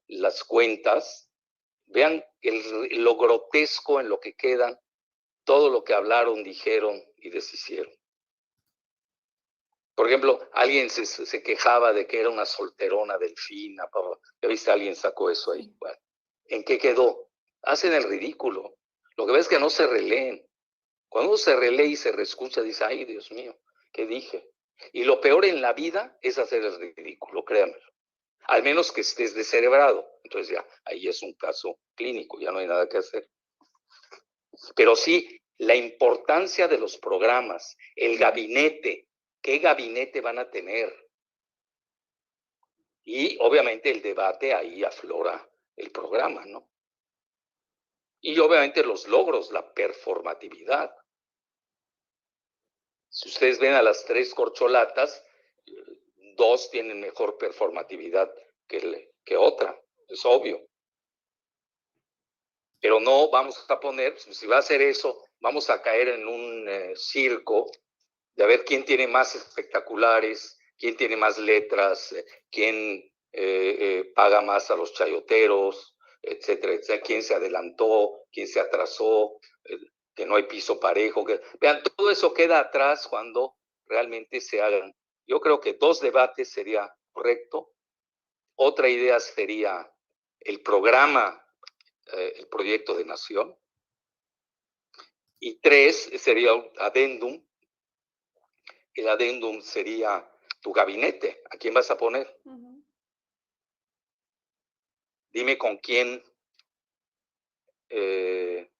las 0.09 0.45
cuentas, 0.45 1.24
Vean 1.95 2.25
el, 2.43 3.05
lo 3.05 3.17
grotesco 3.17 4.01
en 4.01 4.09
lo 4.09 4.19
que 4.19 4.35
quedan, 4.35 4.77
todo 5.45 5.71
lo 5.71 5.85
que 5.85 5.95
hablaron, 5.95 6.43
dijeron 6.43 7.01
y 7.19 7.31
deshicieron. 7.31 7.95
Por 9.95 10.09
ejemplo, 10.09 10.41
alguien 10.55 10.91
se, 10.91 11.43
quejaba 11.45 11.93
de 11.93 12.09
que 12.09 12.19
era 12.19 12.31
una 12.31 12.47
solterona 12.47 13.17
delfina. 13.17 13.89
¿Ya 14.43 14.49
viste? 14.49 14.73
Alguien 14.73 14.97
sacó 14.97 15.31
eso 15.31 15.53
ahí. 15.53 15.73
¿En 16.47 16.65
qué 16.65 16.79
quedó? 16.79 17.31
Hacen 17.63 17.93
el 17.93 18.03
ridículo. 18.03 18.77
Lo 19.17 19.25
que 19.25 19.33
ves 19.33 19.43
es 19.43 19.49
que 19.49 19.61
no 19.61 19.71
se 19.71 19.87
releen. 19.87 20.45
Cuando 21.09 21.31
uno 21.31 21.39
se 21.39 21.55
relee 21.55 21.87
y 21.87 21.97
se 21.97 22.11
reescucha, 22.11 22.61
dice, 22.61 22.83
ay, 22.85 23.05
Dios 23.05 23.31
mío, 23.31 23.57
¿qué 23.93 24.05
dije? 24.05 24.51
Y 24.93 25.05
lo 25.05 25.21
peor 25.21 25.45
en 25.45 25.63
la 25.63 25.73
vida 25.73 26.19
es 26.23 26.39
hacer 26.39 26.65
el 26.65 26.77
ridículo, 26.77 27.45
créanmelo 27.45 27.94
al 28.47 28.63
menos 28.63 28.93
que 28.93 29.03
estés 29.03 29.35
descerebrado. 29.35 30.07
Entonces 30.23 30.55
ya, 30.55 30.67
ahí 30.85 31.09
es 31.09 31.23
un 31.23 31.35
caso 31.35 31.79
clínico, 31.95 32.39
ya 32.41 32.51
no 32.51 32.59
hay 32.59 32.67
nada 32.67 32.89
que 32.89 32.99
hacer. 32.99 33.29
Pero 34.75 34.97
sí, 34.97 35.41
la 35.59 35.75
importancia 35.75 36.69
de 36.69 36.79
los 36.79 36.99
programas, 36.99 37.77
el 37.95 38.19
gabinete, 38.19 39.09
qué 39.41 39.59
gabinete 39.59 40.21
van 40.21 40.39
a 40.39 40.51
tener. 40.51 40.93
Y 43.05 43.37
obviamente 43.41 43.91
el 43.91 44.01
debate 44.01 44.55
ahí 44.55 44.83
aflora 44.83 45.49
el 45.77 45.91
programa, 45.91 46.45
¿no? 46.47 46.71
Y 48.21 48.39
obviamente 48.39 48.83
los 48.83 49.07
logros, 49.07 49.53
la 49.53 49.75
performatividad. 49.75 50.97
Si 53.11 53.29
ustedes 53.29 53.59
ven 53.59 53.75
a 53.75 53.83
las 53.83 54.07
tres 54.07 54.35
corcholatas, 54.35 55.23
dos 56.37 56.71
tienen 56.71 57.01
mejor 57.01 57.37
performatividad 57.39 58.33
que, 58.67 59.37
otra, 59.37 59.79
es 60.09 60.25
obvio. 60.25 60.61
Pero 62.81 63.01
no 63.01 63.31
vamos 63.31 63.65
a 63.69 63.81
poner, 63.81 64.19
si 64.19 64.47
va 64.47 64.57
a 64.57 64.61
hacer 64.61 64.83
eso, 64.83 65.25
vamos 65.41 65.71
a 65.71 65.81
caer 65.81 66.09
en 66.09 66.27
un 66.29 66.69
eh, 66.69 66.93
circo 66.97 67.71
de 68.35 68.45
a 68.45 68.47
ver 68.47 68.65
quién 68.65 68.85
tiene 68.85 69.07
más 69.07 69.35
espectaculares, 69.35 70.59
quién 70.79 70.97
tiene 70.97 71.17
más 71.17 71.39
letras, 71.39 72.13
eh, 72.13 72.25
quién 72.51 73.11
eh, 73.33 74.13
paga 74.15 74.43
más 74.43 74.71
a 74.71 74.77
los 74.77 74.93
chayoteros, 74.93 75.97
etcétera, 76.21 77.01
quién 77.01 77.23
se 77.23 77.35
adelantó, 77.35 78.27
quién 78.33 78.49
se 78.49 78.61
atrasó, 78.61 79.39
que 80.15 80.27
no 80.27 80.37
hay 80.37 80.45
piso 80.45 80.79
parejo. 80.81 81.25
Vean, 81.61 81.83
todo 81.97 82.11
eso 82.11 82.33
queda 82.33 82.59
atrás 82.59 83.07
cuando 83.09 83.57
realmente 83.87 84.41
se 84.41 84.63
hagan 84.63 84.95
yo 85.27 85.41
creo 85.41 85.61
que 85.61 85.75
dos 85.75 86.01
debates 86.01 86.51
sería 86.51 86.95
correcto. 87.13 87.75
Otra 88.57 88.89
idea 88.89 89.19
sería 89.21 89.91
el 90.41 90.63
programa, 90.63 91.45
eh, 92.13 92.35
el 92.37 92.49
proyecto 92.49 92.95
de 92.95 93.05
nación. 93.05 93.57
Y 95.41 95.61
tres 95.61 96.11
sería 96.19 96.55
un 96.55 96.71
adendum. 96.79 97.45
El 98.95 99.09
adendum 99.09 99.61
sería 99.61 100.31
tu 100.61 100.73
gabinete. 100.73 101.43
¿A 101.51 101.57
quién 101.57 101.75
vas 101.75 101.91
a 101.91 101.97
poner? 101.97 102.41
Dime 105.33 105.59
con 105.59 105.79
quién 105.79 106.23
eh, 107.89 108.71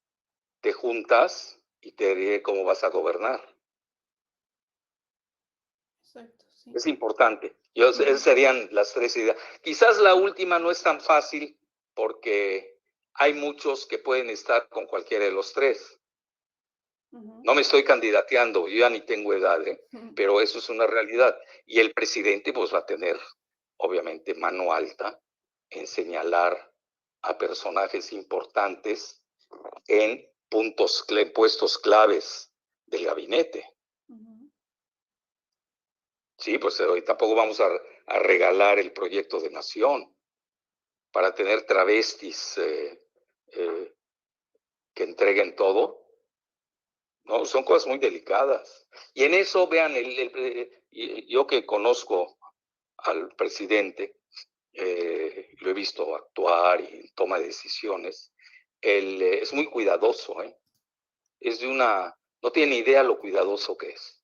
te 0.61 0.73
juntas 0.73 1.61
y 1.81 1.91
te 1.91 2.15
diré 2.15 2.41
cómo 2.41 2.63
vas 2.63 2.83
a 2.83 2.89
gobernar. 2.89 3.54
Es 6.73 6.87
importante. 6.87 7.55
Yo, 7.73 7.89
esas 7.89 8.21
serían 8.21 8.69
las 8.71 8.93
tres 8.93 9.15
ideas. 9.17 9.37
Quizás 9.61 9.97
la 9.99 10.15
última 10.15 10.59
no 10.59 10.71
es 10.71 10.81
tan 10.81 10.99
fácil 10.99 11.57
porque 11.93 12.79
hay 13.13 13.33
muchos 13.33 13.85
que 13.85 13.97
pueden 13.97 14.29
estar 14.29 14.69
con 14.69 14.87
cualquiera 14.87 15.25
de 15.25 15.31
los 15.31 15.53
tres. 15.53 15.99
No 17.11 17.55
me 17.55 17.61
estoy 17.61 17.85
candidateando, 17.85 18.67
yo 18.67 18.79
ya 18.79 18.89
ni 18.89 18.99
tengo 18.99 19.33
edad, 19.33 19.65
¿eh? 19.65 19.87
pero 20.17 20.41
eso 20.41 20.59
es 20.59 20.67
una 20.67 20.85
realidad. 20.85 21.37
Y 21.65 21.79
el 21.79 21.93
presidente 21.93 22.51
pues 22.51 22.73
va 22.73 22.79
a 22.79 22.85
tener, 22.85 23.17
obviamente, 23.77 24.33
mano 24.33 24.73
alta 24.73 25.21
en 25.69 25.87
señalar 25.87 26.73
a 27.21 27.37
personajes 27.37 28.11
importantes 28.11 29.23
en 29.87 30.29
puntos, 30.49 31.05
puestos 31.33 31.77
claves 31.77 32.51
del 32.85 33.05
gabinete. 33.05 33.74
Sí, 36.45 36.59
pues 36.59 36.79
hoy 36.79 37.01
tampoco 37.01 37.33
vamos 37.33 37.59
a, 37.59 37.67
regalar 38.19 38.77
el 38.77 38.93
proyecto 38.93 39.39
de 39.39 39.49
nación 39.49 40.15
para 41.11 41.33
tener 41.33 41.65
travestis 41.65 42.59
eh, 42.59 43.01
eh, 43.47 43.95
que 44.93 45.03
entreguen 45.05 45.55
todo. 45.55 46.05
No, 47.23 47.45
son 47.45 47.63
cosas 47.63 47.87
muy 47.87 47.97
delicadas. 47.97 48.87
Y 49.15 49.23
en 49.23 49.33
eso, 49.33 49.67
vean, 49.67 49.95
yo 50.91 51.47
que 51.47 51.65
conozco 51.65 52.37
al 52.97 53.29
presidente, 53.35 54.19
eh, 54.73 55.49
lo 55.61 55.71
he 55.71 55.73
visto 55.73 56.15
actuar 56.15 56.79
y 56.79 57.11
toma 57.15 57.39
decisiones, 57.39 58.31
él 58.81 59.19
es 59.19 59.51
muy 59.51 59.65
cuidadoso, 59.65 60.35
es 61.39 61.59
de 61.59 61.67
una, 61.67 62.15
no 62.43 62.51
tiene 62.51 62.75
idea 62.75 63.01
lo 63.01 63.17
cuidadoso 63.17 63.75
que 63.75 63.89
es. 63.89 64.21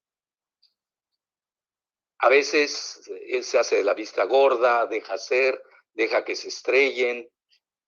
A 2.22 2.30
veces 2.30 3.02
él 3.28 3.44
se 3.44 3.58
hace 3.58 3.78
de 3.78 3.84
la 3.84 3.96
vista 3.96 4.26
gorda, 4.26 4.86
deja 4.86 5.16
hacer, 5.16 5.62
deja 5.94 6.24
que 6.24 6.36
se 6.36 6.50
estrellen, 6.50 7.28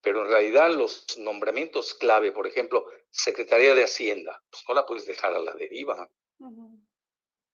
pero 0.02 0.24
en 0.24 0.32
realidad 0.32 0.72
los 0.72 1.18
nombramientos 1.20 1.94
clave, 1.94 2.32
por 2.32 2.48
ejemplo, 2.48 2.86
Secretaría 3.12 3.76
de 3.76 3.84
Hacienda, 3.84 4.44
pues 4.50 4.64
no 4.68 4.74
la 4.74 4.86
puedes 4.88 5.06
dejar 5.06 5.36
a 5.36 5.40
la 5.40 5.54
deriva. 5.54 6.10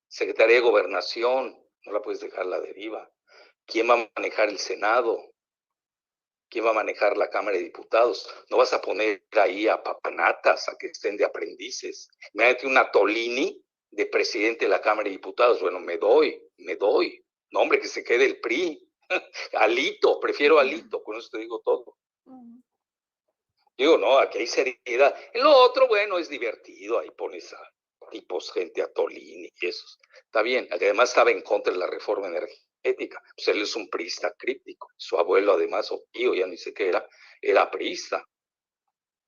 Secretaría 0.07 0.55
de 0.55 0.61
Gobernación, 0.61 1.61
no 1.83 1.91
la 1.91 2.01
puedes 2.01 2.21
dejar 2.21 2.41
a 2.41 2.45
la 2.45 2.59
deriva. 2.61 3.11
¿Quién 3.65 3.89
va 3.89 3.95
a 3.95 4.09
manejar 4.15 4.47
el 4.47 4.57
Senado? 4.57 5.33
¿Quién 6.49 6.65
va 6.65 6.71
a 6.71 6.73
manejar 6.73 7.17
la 7.17 7.29
Cámara 7.29 7.57
de 7.57 7.63
Diputados? 7.63 8.27
No 8.49 8.57
vas 8.57 8.73
a 8.73 8.81
poner 8.81 9.23
ahí 9.33 9.67
a 9.67 9.83
papanatas, 9.83 10.69
a 10.69 10.77
que 10.77 10.87
estén 10.87 11.17
de 11.17 11.25
aprendices. 11.25 12.09
Imagínate 12.33 12.67
una 12.67 12.89
Tolini 12.89 13.61
de 13.91 14.05
presidente 14.05 14.65
de 14.65 14.71
la 14.71 14.81
Cámara 14.81 15.09
de 15.09 15.11
Diputados. 15.11 15.61
Bueno, 15.61 15.79
me 15.79 15.97
doy, 15.97 16.41
me 16.59 16.75
doy. 16.75 17.23
No, 17.51 17.61
hombre, 17.61 17.79
que 17.79 17.87
se 17.87 18.03
quede 18.03 18.25
el 18.25 18.39
PRI. 18.39 18.87
Alito, 19.53 20.19
prefiero 20.19 20.59
Alito, 20.59 21.03
con 21.03 21.17
eso 21.17 21.29
te 21.31 21.39
digo 21.39 21.61
todo. 21.63 21.97
Digo, 23.77 23.97
no, 23.97 24.17
aquí 24.19 24.39
hay 24.39 24.47
seriedad. 24.47 25.15
En 25.33 25.43
lo 25.43 25.55
otro, 25.55 25.87
bueno, 25.87 26.19
es 26.19 26.27
divertido, 26.27 26.99
ahí 26.99 27.09
pones 27.11 27.53
a 27.53 27.59
tipos, 28.09 28.51
gente 28.51 28.81
a 28.81 28.91
Tolini 28.91 29.49
y 29.61 29.67
eso. 29.67 29.85
Está 30.25 30.41
bien, 30.41 30.67
además 30.71 31.09
estaba 31.09 31.31
en 31.31 31.41
contra 31.41 31.71
de 31.71 31.79
la 31.79 31.87
reforma 31.87 32.27
energética. 32.27 33.21
Pues 33.35 33.47
él 33.47 33.61
es 33.61 33.75
un 33.75 33.89
priista 33.89 34.33
críptico. 34.37 34.89
Su 34.97 35.17
abuelo, 35.17 35.53
además, 35.53 35.91
o 35.91 36.03
tío, 36.11 36.33
ya 36.33 36.45
ni 36.45 36.57
sé 36.57 36.73
qué 36.73 36.89
era, 36.89 37.07
era 37.41 37.71
priista. 37.71 38.25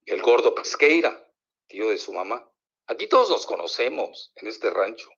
El 0.05 0.21
gordo 0.21 0.53
Pesqueira, 0.53 1.25
tío 1.67 1.89
de 1.89 1.97
su 1.97 2.11
mamá. 2.11 2.45
Aquí 2.87 3.07
todos 3.07 3.29
nos 3.29 3.45
conocemos 3.45 4.33
en 4.35 4.47
este 4.47 4.69
rancho. 4.69 5.09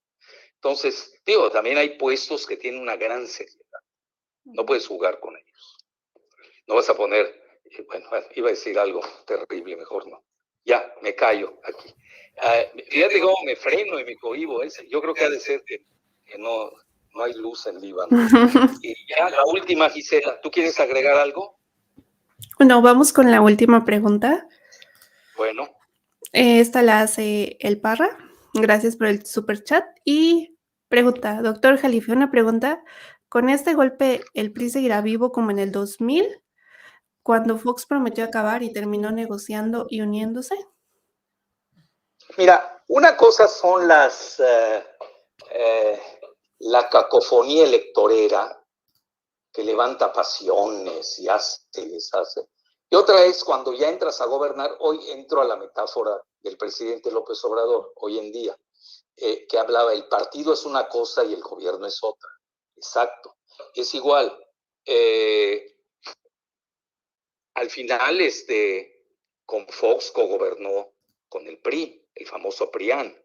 Entonces, 0.64 1.14
digo, 1.26 1.52
también 1.52 1.77
hay 1.77 1.98
puestos 1.98 2.48
que 2.48 2.56
tienen 2.56 2.81
una 2.81 2.95
gran 2.95 3.27
seriedad. 3.27 3.60
No 4.45 4.65
puedes 4.65 4.88
jugar 4.88 5.19
con 5.19 5.35
ellos. 5.35 5.77
No 6.68 6.76
vas 6.76 6.90
a 6.90 6.95
poner, 6.95 7.26
eh, 7.65 7.85
bueno, 7.85 8.07
iba 8.35 8.48
a 8.48 8.52
decir 8.52 8.80
algo 8.80 9.02
terrible, 9.27 9.76
mejor 9.76 10.07
no. 10.07 10.23
Ya, 10.64 10.90
me 11.02 11.15
callo 11.15 11.60
aquí. 11.65 11.94
Uh, 12.38 12.81
fíjate 12.90 13.19
cómo 13.19 13.35
me 13.45 13.57
freno 13.57 13.99
y 13.99 14.06
me 14.06 14.15
cohibo. 14.15 14.61
yo 14.88 15.02
creo 15.02 15.14
que 15.14 15.26
ha 15.26 15.30
de 15.30 15.41
ser 15.41 15.61
que, 15.65 15.85
no, 16.40 16.72
no 17.14 17.23
hay 17.23 17.34
luz 17.34 17.68
en 17.68 17.81
Líbano. 17.81 18.07
y 18.81 18.95
ya 19.10 19.30
la 19.30 19.44
última, 19.44 19.90
Gisela, 19.90 20.40
¿tú 20.40 20.49
quieres 20.49 20.80
agregar 20.80 21.18
algo? 21.18 21.60
Bueno, 22.57 22.81
vamos 22.81 23.11
con 23.11 23.30
la 23.30 23.41
última 23.41 23.84
pregunta. 23.84 24.48
Bueno. 25.35 25.69
Esta 26.31 26.84
la 26.84 27.02
hace 27.02 27.57
el 27.60 27.81
Parra. 27.81 28.18
Gracias 28.53 28.95
por 28.95 29.07
el 29.07 29.26
super 29.26 29.61
chat. 29.61 29.84
Y 30.06 30.52
pregunta, 30.93 31.41
doctor 31.41 31.79
Jalife, 31.79 32.11
una 32.11 32.29
pregunta. 32.29 32.83
¿Con 33.27 33.49
este 33.49 33.73
golpe 33.73 34.23
el 34.35 34.53
PRI 34.53 34.69
seguirá 34.69 35.01
vivo 35.01 35.31
como 35.31 35.49
en 35.49 35.57
el 35.57 35.71
2000, 35.71 36.43
cuando 37.23 37.57
Fox 37.57 37.87
prometió 37.87 38.23
acabar 38.23 38.61
y 38.61 38.71
terminó 38.71 39.11
negociando 39.11 39.87
y 39.89 40.01
uniéndose? 40.01 40.55
Mira, 42.37 42.83
una 42.89 43.17
cosa 43.17 43.47
son 43.47 43.87
las 43.87 44.39
eh, 44.39 44.85
eh, 45.49 45.99
la 46.59 46.87
cacofonía 46.87 47.63
electorera 47.63 48.63
que 49.51 49.63
levanta 49.63 50.13
pasiones 50.13 51.17
y 51.17 51.27
hace 51.27 51.59
y 51.77 51.89
deshace. 51.89 52.47
Y 52.91 52.95
otra 52.95 53.23
es 53.23 53.43
cuando 53.43 53.73
ya 53.73 53.89
entras 53.89 54.21
a 54.21 54.27
gobernar, 54.27 54.69
hoy 54.79 54.99
entro 55.09 55.41
a 55.41 55.45
la 55.45 55.55
metáfora 55.55 56.21
del 56.43 56.55
presidente 56.55 57.09
López 57.09 57.43
Obrador, 57.45 57.93
hoy 57.95 58.19
en 58.19 58.31
día, 58.31 58.55
eh, 59.18 59.45
que 59.48 59.57
hablaba, 59.57 59.94
el 59.94 60.07
partido 60.07 60.53
es 60.53 60.65
una 60.65 60.88
cosa 60.88 61.23
y 61.23 61.34
el 61.34 61.41
gobierno 61.41 61.85
es 61.85 61.99
otra. 62.02 62.30
Exacto. 62.76 63.38
Es 63.76 63.94
igual. 63.94 64.35
Eh, 64.85 65.77
al 67.53 67.69
final, 67.69 68.22
este, 68.22 69.06
con 69.45 69.68
Fox 69.68 70.11
co-gobernó 70.11 70.94
con 71.30 71.48
el 71.48 71.60
PRI, 71.60 72.07
el 72.15 72.27
famoso 72.27 72.72
PRIAN. 72.72 73.15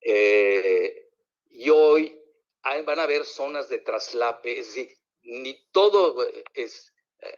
Eh, 0.00 1.10
y 1.50 1.70
hoy 1.70 2.18
van 2.84 2.98
a 2.98 3.04
haber 3.04 3.24
zonas 3.24 3.68
de 3.68 3.78
traslape, 3.78 4.58
es 4.58 4.66
decir, 4.68 4.96
ni 5.22 5.68
todo 5.70 6.26
es 6.54 6.92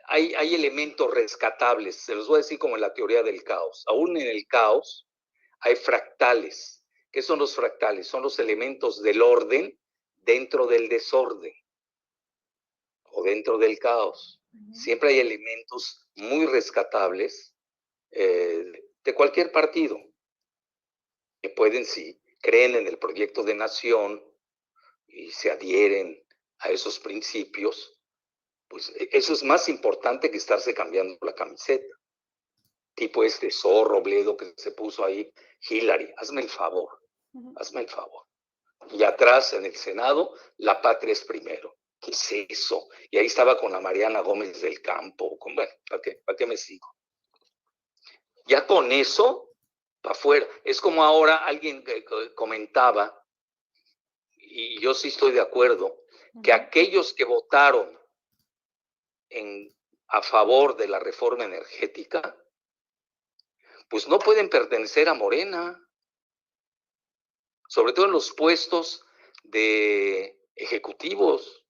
hay, 0.06 0.54
elementos 0.54 1.12
rescatables, 1.12 1.96
se 1.96 2.14
los 2.14 2.26
voy 2.26 2.36
a 2.36 2.38
decir 2.38 2.58
como 2.58 2.76
en 2.76 2.80
la 2.80 2.94
teoría 2.94 3.22
del 3.22 3.42
caos. 3.44 3.84
Aún 3.86 4.16
en 4.16 4.26
el 4.26 4.46
caos 4.46 5.06
hay 5.64 5.76
fractales. 5.76 6.84
¿Qué 7.10 7.22
son 7.22 7.38
los 7.38 7.54
fractales? 7.56 8.06
Son 8.06 8.22
los 8.22 8.38
elementos 8.38 9.02
del 9.02 9.22
orden 9.22 9.78
dentro 10.16 10.66
del 10.66 10.88
desorden 10.88 11.54
o 13.04 13.22
dentro 13.22 13.56
del 13.56 13.78
caos. 13.78 14.40
Siempre 14.72 15.10
hay 15.10 15.20
elementos 15.20 16.06
muy 16.16 16.46
rescatables 16.46 17.54
eh, 18.10 18.64
de 19.02 19.14
cualquier 19.14 19.50
partido 19.50 19.98
que 21.42 21.48
pueden, 21.50 21.84
sí, 21.84 22.20
creen 22.40 22.74
en 22.74 22.86
el 22.86 22.98
proyecto 22.98 23.42
de 23.42 23.54
nación 23.54 24.22
y 25.08 25.30
se 25.30 25.50
adhieren 25.50 26.22
a 26.58 26.70
esos 26.70 26.98
principios, 26.98 27.98
pues 28.68 28.90
e, 28.96 29.08
eso 29.12 29.32
es 29.32 29.42
más 29.42 29.68
importante 29.68 30.30
que 30.30 30.36
estarse 30.36 30.74
cambiando 30.74 31.16
la 31.22 31.34
camiseta. 31.34 31.94
Tipo 32.94 33.24
este 33.24 33.50
zorro 33.50 34.02
bledo 34.02 34.36
que 34.36 34.54
se 34.56 34.70
puso 34.70 35.04
ahí, 35.04 35.32
Hillary, 35.68 36.12
hazme 36.16 36.42
el 36.42 36.48
favor, 36.48 37.00
hazme 37.56 37.82
el 37.82 37.88
favor. 37.88 38.26
Y 38.90 39.02
atrás 39.02 39.52
en 39.54 39.64
el 39.64 39.74
Senado, 39.74 40.34
la 40.58 40.80
patria 40.80 41.12
es 41.12 41.24
primero. 41.24 41.76
¿Qué 42.00 42.10
es 42.10 42.32
eso? 42.50 42.88
Y 43.10 43.16
ahí 43.16 43.26
estaba 43.26 43.58
con 43.58 43.72
la 43.72 43.80
Mariana 43.80 44.20
Gómez 44.20 44.60
del 44.60 44.82
Campo. 44.82 45.38
Con, 45.38 45.54
bueno, 45.54 45.72
¿para 45.88 46.02
qué, 46.02 46.20
¿para 46.24 46.36
qué 46.36 46.46
me 46.46 46.56
sigo? 46.56 46.86
Ya 48.46 48.66
con 48.66 48.92
eso, 48.92 49.52
para 50.02 50.14
afuera. 50.14 50.46
Es 50.64 50.80
como 50.80 51.02
ahora 51.02 51.36
alguien 51.36 51.82
comentaba, 52.34 53.24
y 54.36 54.78
yo 54.80 54.92
sí 54.92 55.08
estoy 55.08 55.32
de 55.32 55.40
acuerdo, 55.40 56.02
que 56.42 56.52
aquellos 56.52 57.14
que 57.14 57.24
votaron 57.24 57.98
a 60.08 60.22
favor 60.22 60.76
de 60.76 60.88
la 60.88 60.98
reforma 60.98 61.44
energética, 61.44 62.36
pues 63.94 64.08
no 64.08 64.18
pueden 64.18 64.48
pertenecer 64.48 65.08
a 65.08 65.14
Morena, 65.14 65.80
sobre 67.68 67.92
todo 67.92 68.06
en 68.06 68.10
los 68.10 68.32
puestos 68.32 69.06
de 69.44 70.36
ejecutivos. 70.56 71.64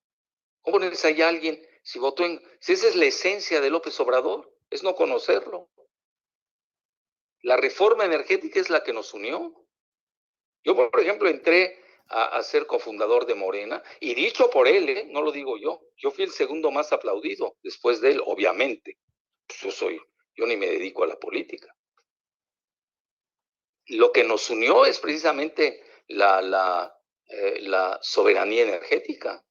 ¿Cómo 0.62 0.78
pones 0.78 1.05
ahí 1.05 1.20
a 1.20 1.28
alguien 1.28 1.62
si 1.82 1.98
votó 1.98 2.24
en... 2.24 2.40
Si 2.60 2.72
esa 2.72 2.88
es 2.88 2.96
la 2.96 3.05
esencia 3.05 3.60
de 3.60 3.68
López 3.68 4.01
Obrador, 4.01 4.51
es 4.70 4.82
no 4.82 4.94
conocerlo. 4.94 5.68
La 7.42 7.59
reforma 7.59 8.06
energética 8.06 8.59
es 8.59 8.70
la 8.70 8.82
que 8.82 8.94
nos 8.94 9.12
unió. 9.12 9.52
Yo, 10.62 10.74
por 10.74 10.98
ejemplo, 10.98 11.28
entré 11.28 11.78
a, 12.09 12.42
ser 12.42 12.66
cofundador 12.66 13.26
de 13.26 13.34
Morena, 13.34 13.82
y 14.01 14.14
dicho 14.14 14.48
por 14.48 14.66
él, 14.66 14.88
¿eh? 14.88 15.06
no 15.10 15.20
lo 15.20 15.30
digo 15.30 15.59
yo, 15.59 15.82
yo 15.98 16.10
fui 16.10 16.24
el 16.24 16.30
segundo 16.30 16.70
más 16.70 16.90
aplaudido 16.90 17.59
después 17.62 18.01
de 18.01 18.12
él, 18.12 18.22
obviamente. 18.24 18.96
Pues 19.46 19.60
yo 19.60 19.70
soy, 19.70 20.01
yo 20.34 20.46
ni 20.46 20.56
me 20.56 20.68
dedico 20.68 21.05
a 21.05 21.06
la 21.06 21.16
política. 21.16 21.68
Lo 23.86 24.12
que 24.12 24.24
nos 24.24 24.48
unió 24.51 24.86
es 24.86 24.98
precisamente 24.98 25.82
la, 26.09 26.40
la, 26.40 26.98
eh, 27.27 27.61
la 27.61 27.98
soberanía 28.02 28.62
energética. 28.62 29.44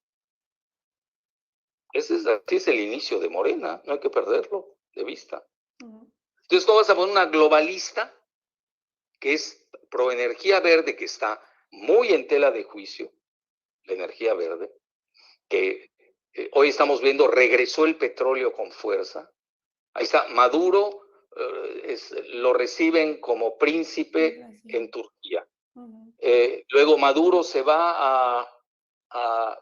Ese 1.92 2.16
es, 2.16 2.26
así 2.26 2.56
es 2.56 2.68
el 2.68 2.80
inicio 2.80 3.20
de 3.20 3.30
Morena, 3.30 3.82
no 3.86 3.94
hay 3.94 4.00
que 4.00 4.10
perderlo 4.10 4.78
de 4.96 5.04
vista. 5.04 5.46
Entonces, 5.80 6.66
tú 6.66 6.74
vas 6.76 6.90
a 6.90 6.96
poner 6.96 7.12
una 7.12 7.26
globalista 7.26 8.16
que 9.20 9.34
es 9.34 9.66
pro 9.90 10.12
energía 10.12 10.60
verde, 10.60 10.96
que 10.96 11.06
está 11.06 11.42
muy 11.72 12.10
en 12.10 12.28
tela 12.28 12.52
de 12.52 12.64
juicio, 12.64 13.12
la 13.84 13.94
energía 13.94 14.34
verde, 14.34 14.72
que 15.48 15.92
eh, 16.34 16.50
hoy 16.54 16.70
estamos 16.70 17.02
viendo 17.02 17.28
regresó 17.28 17.86
el 17.86 17.96
petróleo 17.96 18.54
con 18.54 18.72
fuerza. 18.72 19.32
Ahí 19.94 20.06
está, 20.06 20.28
Maduro 20.30 21.03
es, 21.84 22.12
lo 22.34 22.54
reciben 22.54 23.20
como 23.20 23.58
príncipe 23.58 24.62
en 24.66 24.92
Turquía. 24.92 25.48
Eh, 26.20 26.66
luego 26.70 26.98
Maduro 26.98 27.44
se 27.44 27.62
va 27.62 28.40
a, 28.40 28.48
a, 29.12 29.60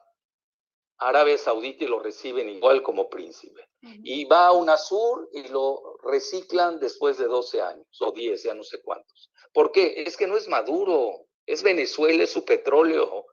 Arabia 0.98 1.38
Saudita 1.38 1.84
y 1.84 1.88
lo 1.88 2.00
reciben 2.00 2.50
igual 2.50 2.84
como 2.84 3.10
príncipe. 3.10 3.68
Y 3.82 4.26
va 4.26 4.48
a 4.48 4.52
UNASUR 4.52 5.30
y 5.34 5.48
lo 5.48 5.98
reciclan 6.04 6.80
después 6.80 7.18
de 7.18 7.26
12 7.26 7.62
años 7.62 7.88
o 8.00 8.12
10, 8.12 8.44
ya 8.44 8.54
no 8.54 8.64
sé 8.64 8.80
cuántos. 8.84 9.32
¿Por 9.52 9.72
qué? 9.72 10.04
Es 10.06 10.16
que 10.16 10.28
no 10.28 10.38
es 10.38 10.48
Maduro, 10.48 11.26
es 11.48 11.64
Venezuela, 11.64 12.24
es 12.24 12.32
su 12.32 12.46
petróleo. 12.46 13.26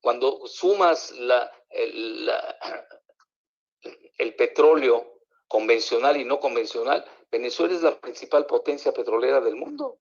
Cuando 0.00 0.46
sumas 0.48 1.12
la, 1.12 1.52
el, 1.70 2.28
el 4.18 4.34
petróleo 4.34 5.15
convencional 5.48 6.16
y 6.16 6.24
no 6.24 6.40
convencional, 6.40 7.04
Venezuela 7.30 7.74
es 7.74 7.82
la 7.82 7.98
principal 8.00 8.46
potencia 8.46 8.92
petrolera 8.92 9.40
del 9.40 9.56
mundo. 9.56 10.00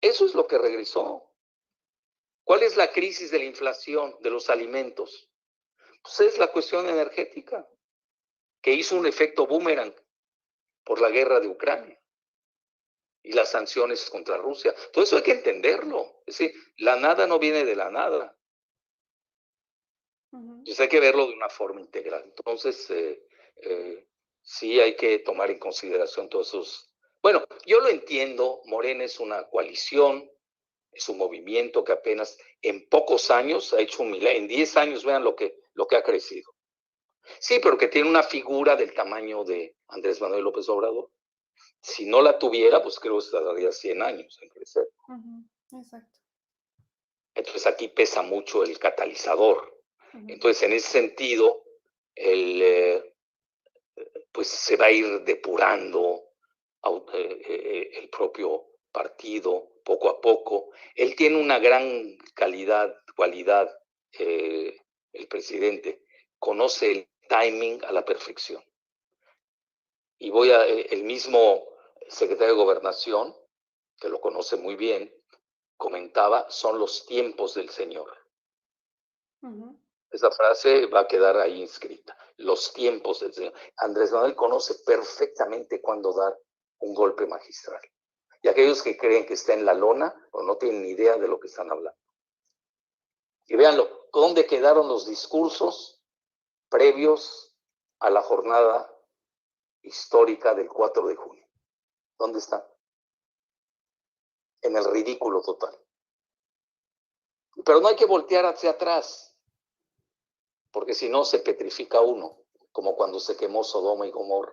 Eso 0.00 0.26
es 0.26 0.34
lo 0.34 0.46
que 0.46 0.58
regresó. 0.58 1.32
¿Cuál 2.44 2.62
es 2.62 2.76
la 2.76 2.92
crisis 2.92 3.30
de 3.30 3.38
la 3.38 3.44
inflación 3.44 4.16
de 4.20 4.30
los 4.30 4.50
alimentos? 4.50 5.28
Pues 6.02 6.20
es 6.20 6.38
la 6.38 6.48
cuestión 6.48 6.88
energética, 6.88 7.68
que 8.62 8.72
hizo 8.72 8.96
un 8.96 9.06
efecto 9.06 9.46
boomerang 9.46 9.94
por 10.84 11.00
la 11.00 11.10
guerra 11.10 11.40
de 11.40 11.48
Ucrania 11.48 12.00
y 13.22 13.32
las 13.32 13.50
sanciones 13.50 14.08
contra 14.08 14.36
Rusia. 14.36 14.72
Todo 14.92 15.02
eso 15.02 15.16
hay 15.16 15.22
que 15.22 15.32
entenderlo. 15.32 16.22
Es 16.26 16.38
decir, 16.38 16.54
la 16.76 16.94
nada 16.94 17.26
no 17.26 17.40
viene 17.40 17.64
de 17.64 17.74
la 17.74 17.90
nada. 17.90 18.38
Entonces 20.32 20.78
hay 20.78 20.88
que 20.88 21.00
verlo 21.00 21.26
de 21.26 21.34
una 21.34 21.48
forma 21.48 21.80
integral. 21.80 22.22
Entonces, 22.24 22.88
eh, 22.90 23.26
eh, 23.56 24.06
sí 24.46 24.80
hay 24.80 24.96
que 24.96 25.18
tomar 25.18 25.50
en 25.50 25.58
consideración 25.58 26.28
todos 26.28 26.48
esos. 26.48 26.90
Bueno, 27.20 27.44
yo 27.66 27.80
lo 27.80 27.88
entiendo, 27.88 28.62
Morena 28.66 29.04
es 29.04 29.18
una 29.18 29.48
coalición, 29.48 30.30
es 30.92 31.08
un 31.08 31.18
movimiento 31.18 31.84
que 31.84 31.92
apenas 31.92 32.38
en 32.62 32.88
pocos 32.88 33.30
años 33.30 33.74
ha 33.74 33.80
hecho 33.80 34.02
un 34.02 34.12
milagro. 34.12 34.38
En 34.38 34.48
10 34.48 34.76
años 34.76 35.04
vean 35.04 35.24
lo 35.24 35.34
que, 35.34 35.58
lo 35.74 35.86
que 35.86 35.96
ha 35.96 36.02
crecido. 36.02 36.52
Sí, 37.40 37.58
pero 37.60 37.76
que 37.76 37.88
tiene 37.88 38.08
una 38.08 38.22
figura 38.22 38.76
del 38.76 38.94
tamaño 38.94 39.44
de 39.44 39.76
Andrés 39.88 40.20
Manuel 40.20 40.44
López 40.44 40.68
Obrador. 40.68 41.10
Si 41.80 42.06
no 42.06 42.22
la 42.22 42.38
tuviera, 42.38 42.82
pues 42.82 43.00
creo 43.00 43.18
que 43.18 43.26
tardaría 43.30 43.72
100 43.72 44.02
años 44.02 44.38
en 44.40 44.48
crecer. 44.48 44.88
Exacto. 45.72 46.18
Entonces 47.34 47.66
aquí 47.66 47.88
pesa 47.88 48.22
mucho 48.22 48.62
el 48.62 48.78
catalizador. 48.78 49.76
Entonces, 50.28 50.62
en 50.62 50.72
ese 50.72 50.88
sentido, 50.88 51.64
el, 52.14 52.62
eh, 52.62 53.05
pues 54.36 54.48
se 54.48 54.76
va 54.76 54.86
a 54.86 54.90
ir 54.90 55.22
depurando 55.22 56.22
eh, 57.14 57.42
eh, 57.48 57.90
el 57.94 58.10
propio 58.10 58.66
partido 58.92 59.80
poco 59.82 60.10
a 60.10 60.20
poco. 60.20 60.72
Él 60.94 61.16
tiene 61.16 61.40
una 61.40 61.58
gran 61.58 62.18
calidad, 62.34 62.94
cualidad, 63.16 63.74
el 64.12 65.28
presidente, 65.30 66.02
conoce 66.38 66.92
el 66.92 67.08
timing 67.30 67.82
a 67.84 67.92
la 67.92 68.04
perfección. 68.04 68.62
Y 70.18 70.28
voy 70.28 70.50
a, 70.50 70.64
el 70.66 71.04
mismo 71.04 71.64
secretario 72.06 72.54
de 72.54 72.62
Gobernación, 72.62 73.34
que 73.98 74.10
lo 74.10 74.20
conoce 74.20 74.56
muy 74.56 74.76
bien, 74.76 75.10
comentaba, 75.78 76.50
son 76.50 76.78
los 76.78 77.06
tiempos 77.06 77.54
del 77.54 77.70
Señor. 77.70 78.12
Esa 80.10 80.30
frase 80.30 80.86
va 80.86 81.00
a 81.00 81.08
quedar 81.08 81.36
ahí 81.36 81.60
inscrita. 81.60 82.16
Los 82.36 82.72
tiempos 82.72 83.20
del 83.20 83.32
Señor. 83.32 83.52
Andrés 83.76 84.12
Manuel 84.12 84.34
conoce 84.34 84.74
perfectamente 84.84 85.80
cuándo 85.80 86.12
dar 86.12 86.38
un 86.78 86.94
golpe 86.94 87.26
magistral. 87.26 87.80
Y 88.42 88.48
aquellos 88.48 88.82
que 88.82 88.96
creen 88.96 89.26
que 89.26 89.34
está 89.34 89.54
en 89.54 89.64
la 89.64 89.74
lona 89.74 90.14
o 90.32 90.42
no 90.42 90.56
tienen 90.56 90.82
ni 90.82 90.90
idea 90.90 91.16
de 91.16 91.26
lo 91.26 91.40
que 91.40 91.48
están 91.48 91.70
hablando. 91.70 91.98
Y 93.46 93.56
véanlo, 93.56 94.08
¿dónde 94.12 94.46
quedaron 94.46 94.88
los 94.88 95.06
discursos 95.06 96.02
previos 96.68 97.54
a 98.00 98.10
la 98.10 98.22
jornada 98.22 98.92
histórica 99.82 100.54
del 100.54 100.68
4 100.68 101.06
de 101.06 101.16
junio? 101.16 101.46
¿Dónde 102.18 102.38
están? 102.38 102.64
En 104.62 104.76
el 104.76 104.84
ridículo 104.84 105.42
total. 105.42 105.78
Pero 107.64 107.80
no 107.80 107.88
hay 107.88 107.96
que 107.96 108.06
voltear 108.06 108.46
hacia 108.46 108.70
atrás 108.70 109.35
porque 110.76 110.92
si 110.92 111.08
no 111.08 111.24
se 111.24 111.38
petrifica 111.38 112.02
uno, 112.02 112.36
como 112.70 112.94
cuando 112.96 113.18
se 113.18 113.34
quemó 113.34 113.64
Sodoma 113.64 114.06
y 114.06 114.10
Gomorra. 114.10 114.52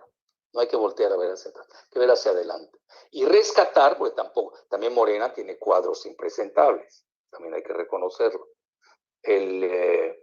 No 0.54 0.60
hay 0.60 0.68
que 0.68 0.76
voltear 0.76 1.12
a 1.12 1.18
ver 1.18 1.32
hacia 1.32 1.50
atrás, 1.50 1.68
hay 1.70 1.90
que 1.90 1.98
ver 1.98 2.10
hacia 2.10 2.30
adelante. 2.30 2.78
Y 3.10 3.26
rescatar, 3.26 3.98
porque 3.98 4.16
tampoco, 4.16 4.58
también 4.70 4.94
Morena 4.94 5.34
tiene 5.34 5.58
cuadros 5.58 6.06
impresentables, 6.06 7.06
también 7.28 7.52
hay 7.52 7.62
que 7.62 7.74
reconocerlo. 7.74 8.48
El, 9.20 9.64
eh, 9.64 10.18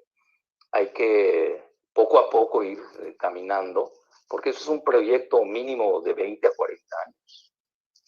hay 0.71 0.91
que 0.91 1.71
poco 1.93 2.17
a 2.17 2.31
poco 2.31 2.63
ir 2.63 2.81
eh, 3.01 3.15
caminando, 3.15 3.93
porque 4.27 4.49
eso 4.49 4.59
es 4.61 4.67
un 4.69 4.83
proyecto 4.83 5.45
mínimo 5.45 6.01
de 6.01 6.15
20 6.15 6.47
a 6.47 6.55
40 6.55 6.95
años, 7.05 7.53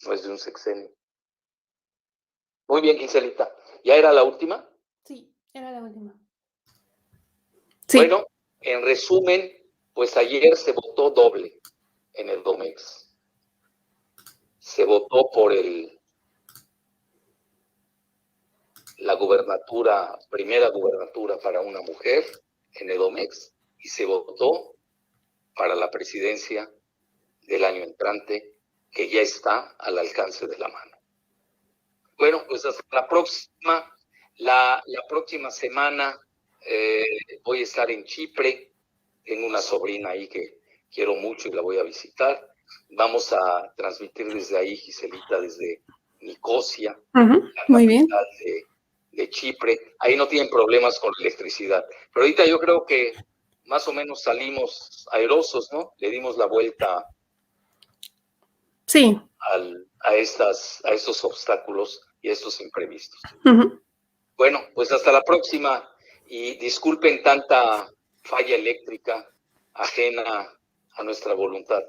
no 0.04 0.12
es 0.14 0.24
de 0.24 0.30
un 0.30 0.38
sexenio. 0.38 0.90
Muy 2.66 2.80
bien, 2.80 2.98
Ginselita. 2.98 3.54
¿Ya 3.84 3.94
era 3.94 4.12
la 4.12 4.24
última? 4.24 4.68
Sí, 5.04 5.32
era 5.52 5.70
la 5.70 5.80
última. 5.80 6.23
Bueno, 7.94 8.26
en 8.60 8.82
resumen, 8.82 9.52
pues 9.92 10.16
ayer 10.16 10.56
se 10.56 10.72
votó 10.72 11.10
doble 11.10 11.60
en 12.14 12.28
el 12.28 12.42
Domex. 12.42 13.14
Se 14.58 14.84
votó 14.84 15.30
por 15.32 15.52
el 15.52 16.00
la 18.98 19.14
gubernatura, 19.14 20.18
primera 20.30 20.70
gubernatura 20.70 21.38
para 21.38 21.60
una 21.60 21.80
mujer 21.82 22.24
en 22.72 22.90
el 22.90 22.98
Domex 22.98 23.52
y 23.78 23.88
se 23.88 24.06
votó 24.06 24.76
para 25.54 25.74
la 25.74 25.90
presidencia 25.90 26.70
del 27.42 27.64
año 27.64 27.82
entrante 27.82 28.54
que 28.90 29.08
ya 29.08 29.20
está 29.20 29.74
al 29.78 29.98
alcance 29.98 30.46
de 30.46 30.58
la 30.58 30.68
mano. 30.68 30.96
Bueno, 32.16 32.44
pues 32.48 32.64
hasta 32.64 32.82
la 32.92 33.08
próxima, 33.08 33.94
la, 34.36 34.82
la 34.86 35.06
próxima 35.08 35.50
semana 35.50 36.18
eh, 36.66 37.04
voy 37.44 37.60
a 37.60 37.64
estar 37.64 37.90
en 37.90 38.04
Chipre, 38.04 38.72
tengo 39.24 39.46
una 39.46 39.60
sobrina 39.60 40.10
ahí 40.10 40.28
que 40.28 40.58
quiero 40.92 41.14
mucho 41.16 41.48
y 41.48 41.52
la 41.52 41.62
voy 41.62 41.78
a 41.78 41.82
visitar. 41.82 42.54
Vamos 42.90 43.32
a 43.32 43.72
transmitir 43.76 44.32
desde 44.32 44.56
ahí, 44.56 44.76
Giselita, 44.76 45.40
desde 45.40 45.82
Nicosia, 46.20 46.98
Muy 47.68 47.86
bien. 47.86 48.06
De, 48.06 48.64
de, 49.12 49.30
Chipre. 49.30 49.94
Ahí 49.98 50.16
no 50.16 50.26
tienen 50.26 50.48
problemas 50.48 50.98
con 50.98 51.12
electricidad. 51.20 51.84
Pero 52.12 52.24
ahorita 52.24 52.46
yo 52.46 52.58
creo 52.58 52.84
que 52.86 53.12
más 53.66 53.86
o 53.88 53.92
menos 53.92 54.22
salimos 54.22 55.06
aerosos, 55.12 55.70
¿no? 55.72 55.92
Le 55.98 56.10
dimos 56.10 56.36
la 56.36 56.46
vuelta 56.46 57.06
sí. 58.86 59.18
al, 59.38 59.86
a, 60.00 60.14
estas, 60.14 60.82
a 60.84 60.90
estos 60.90 61.24
obstáculos 61.24 62.00
y 62.22 62.28
a 62.28 62.32
estos 62.32 62.60
imprevistos. 62.60 63.20
Bueno, 64.36 64.60
pues 64.74 64.90
hasta 64.92 65.12
la 65.12 65.22
próxima 65.22 65.88
y 66.26 66.56
disculpen 66.58 67.22
tanta 67.22 67.88
falla 68.22 68.56
eléctrica 68.56 69.28
ajena 69.74 70.48
a 70.96 71.02
nuestra 71.02 71.34
voluntad. 71.34 71.82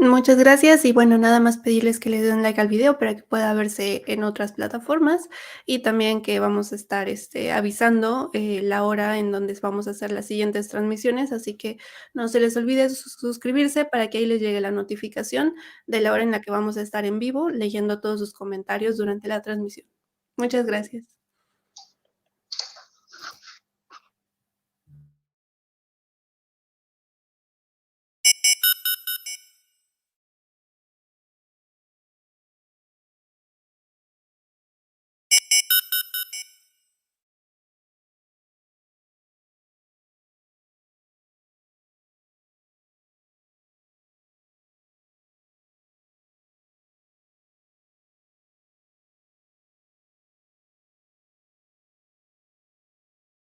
Muchas 0.00 0.38
gracias 0.38 0.84
y 0.84 0.92
bueno, 0.92 1.18
nada 1.18 1.40
más 1.40 1.58
pedirles 1.58 1.98
que 1.98 2.08
le 2.08 2.22
den 2.22 2.40
like 2.40 2.60
al 2.60 2.68
video 2.68 3.00
para 3.00 3.16
que 3.16 3.24
pueda 3.24 3.52
verse 3.52 4.04
en 4.06 4.22
otras 4.22 4.52
plataformas 4.52 5.28
y 5.66 5.80
también 5.80 6.22
que 6.22 6.38
vamos 6.38 6.70
a 6.72 6.76
estar 6.76 7.08
este, 7.08 7.50
avisando 7.50 8.30
eh, 8.32 8.60
la 8.62 8.84
hora 8.84 9.18
en 9.18 9.32
donde 9.32 9.58
vamos 9.60 9.88
a 9.88 9.90
hacer 9.90 10.12
las 10.12 10.26
siguientes 10.26 10.68
transmisiones, 10.68 11.32
así 11.32 11.56
que 11.56 11.78
no 12.14 12.28
se 12.28 12.38
les 12.38 12.56
olvide 12.56 12.90
suscribirse 12.90 13.86
para 13.86 14.08
que 14.08 14.18
ahí 14.18 14.26
les 14.26 14.40
llegue 14.40 14.60
la 14.60 14.70
notificación 14.70 15.54
de 15.88 16.00
la 16.00 16.12
hora 16.12 16.22
en 16.22 16.30
la 16.30 16.42
que 16.42 16.52
vamos 16.52 16.76
a 16.76 16.82
estar 16.82 17.04
en 17.04 17.18
vivo 17.18 17.50
leyendo 17.50 18.00
todos 18.00 18.20
sus 18.20 18.32
comentarios 18.32 18.98
durante 18.98 19.26
la 19.26 19.42
transmisión. 19.42 19.88
Muchas 20.36 20.64
gracias. 20.64 21.17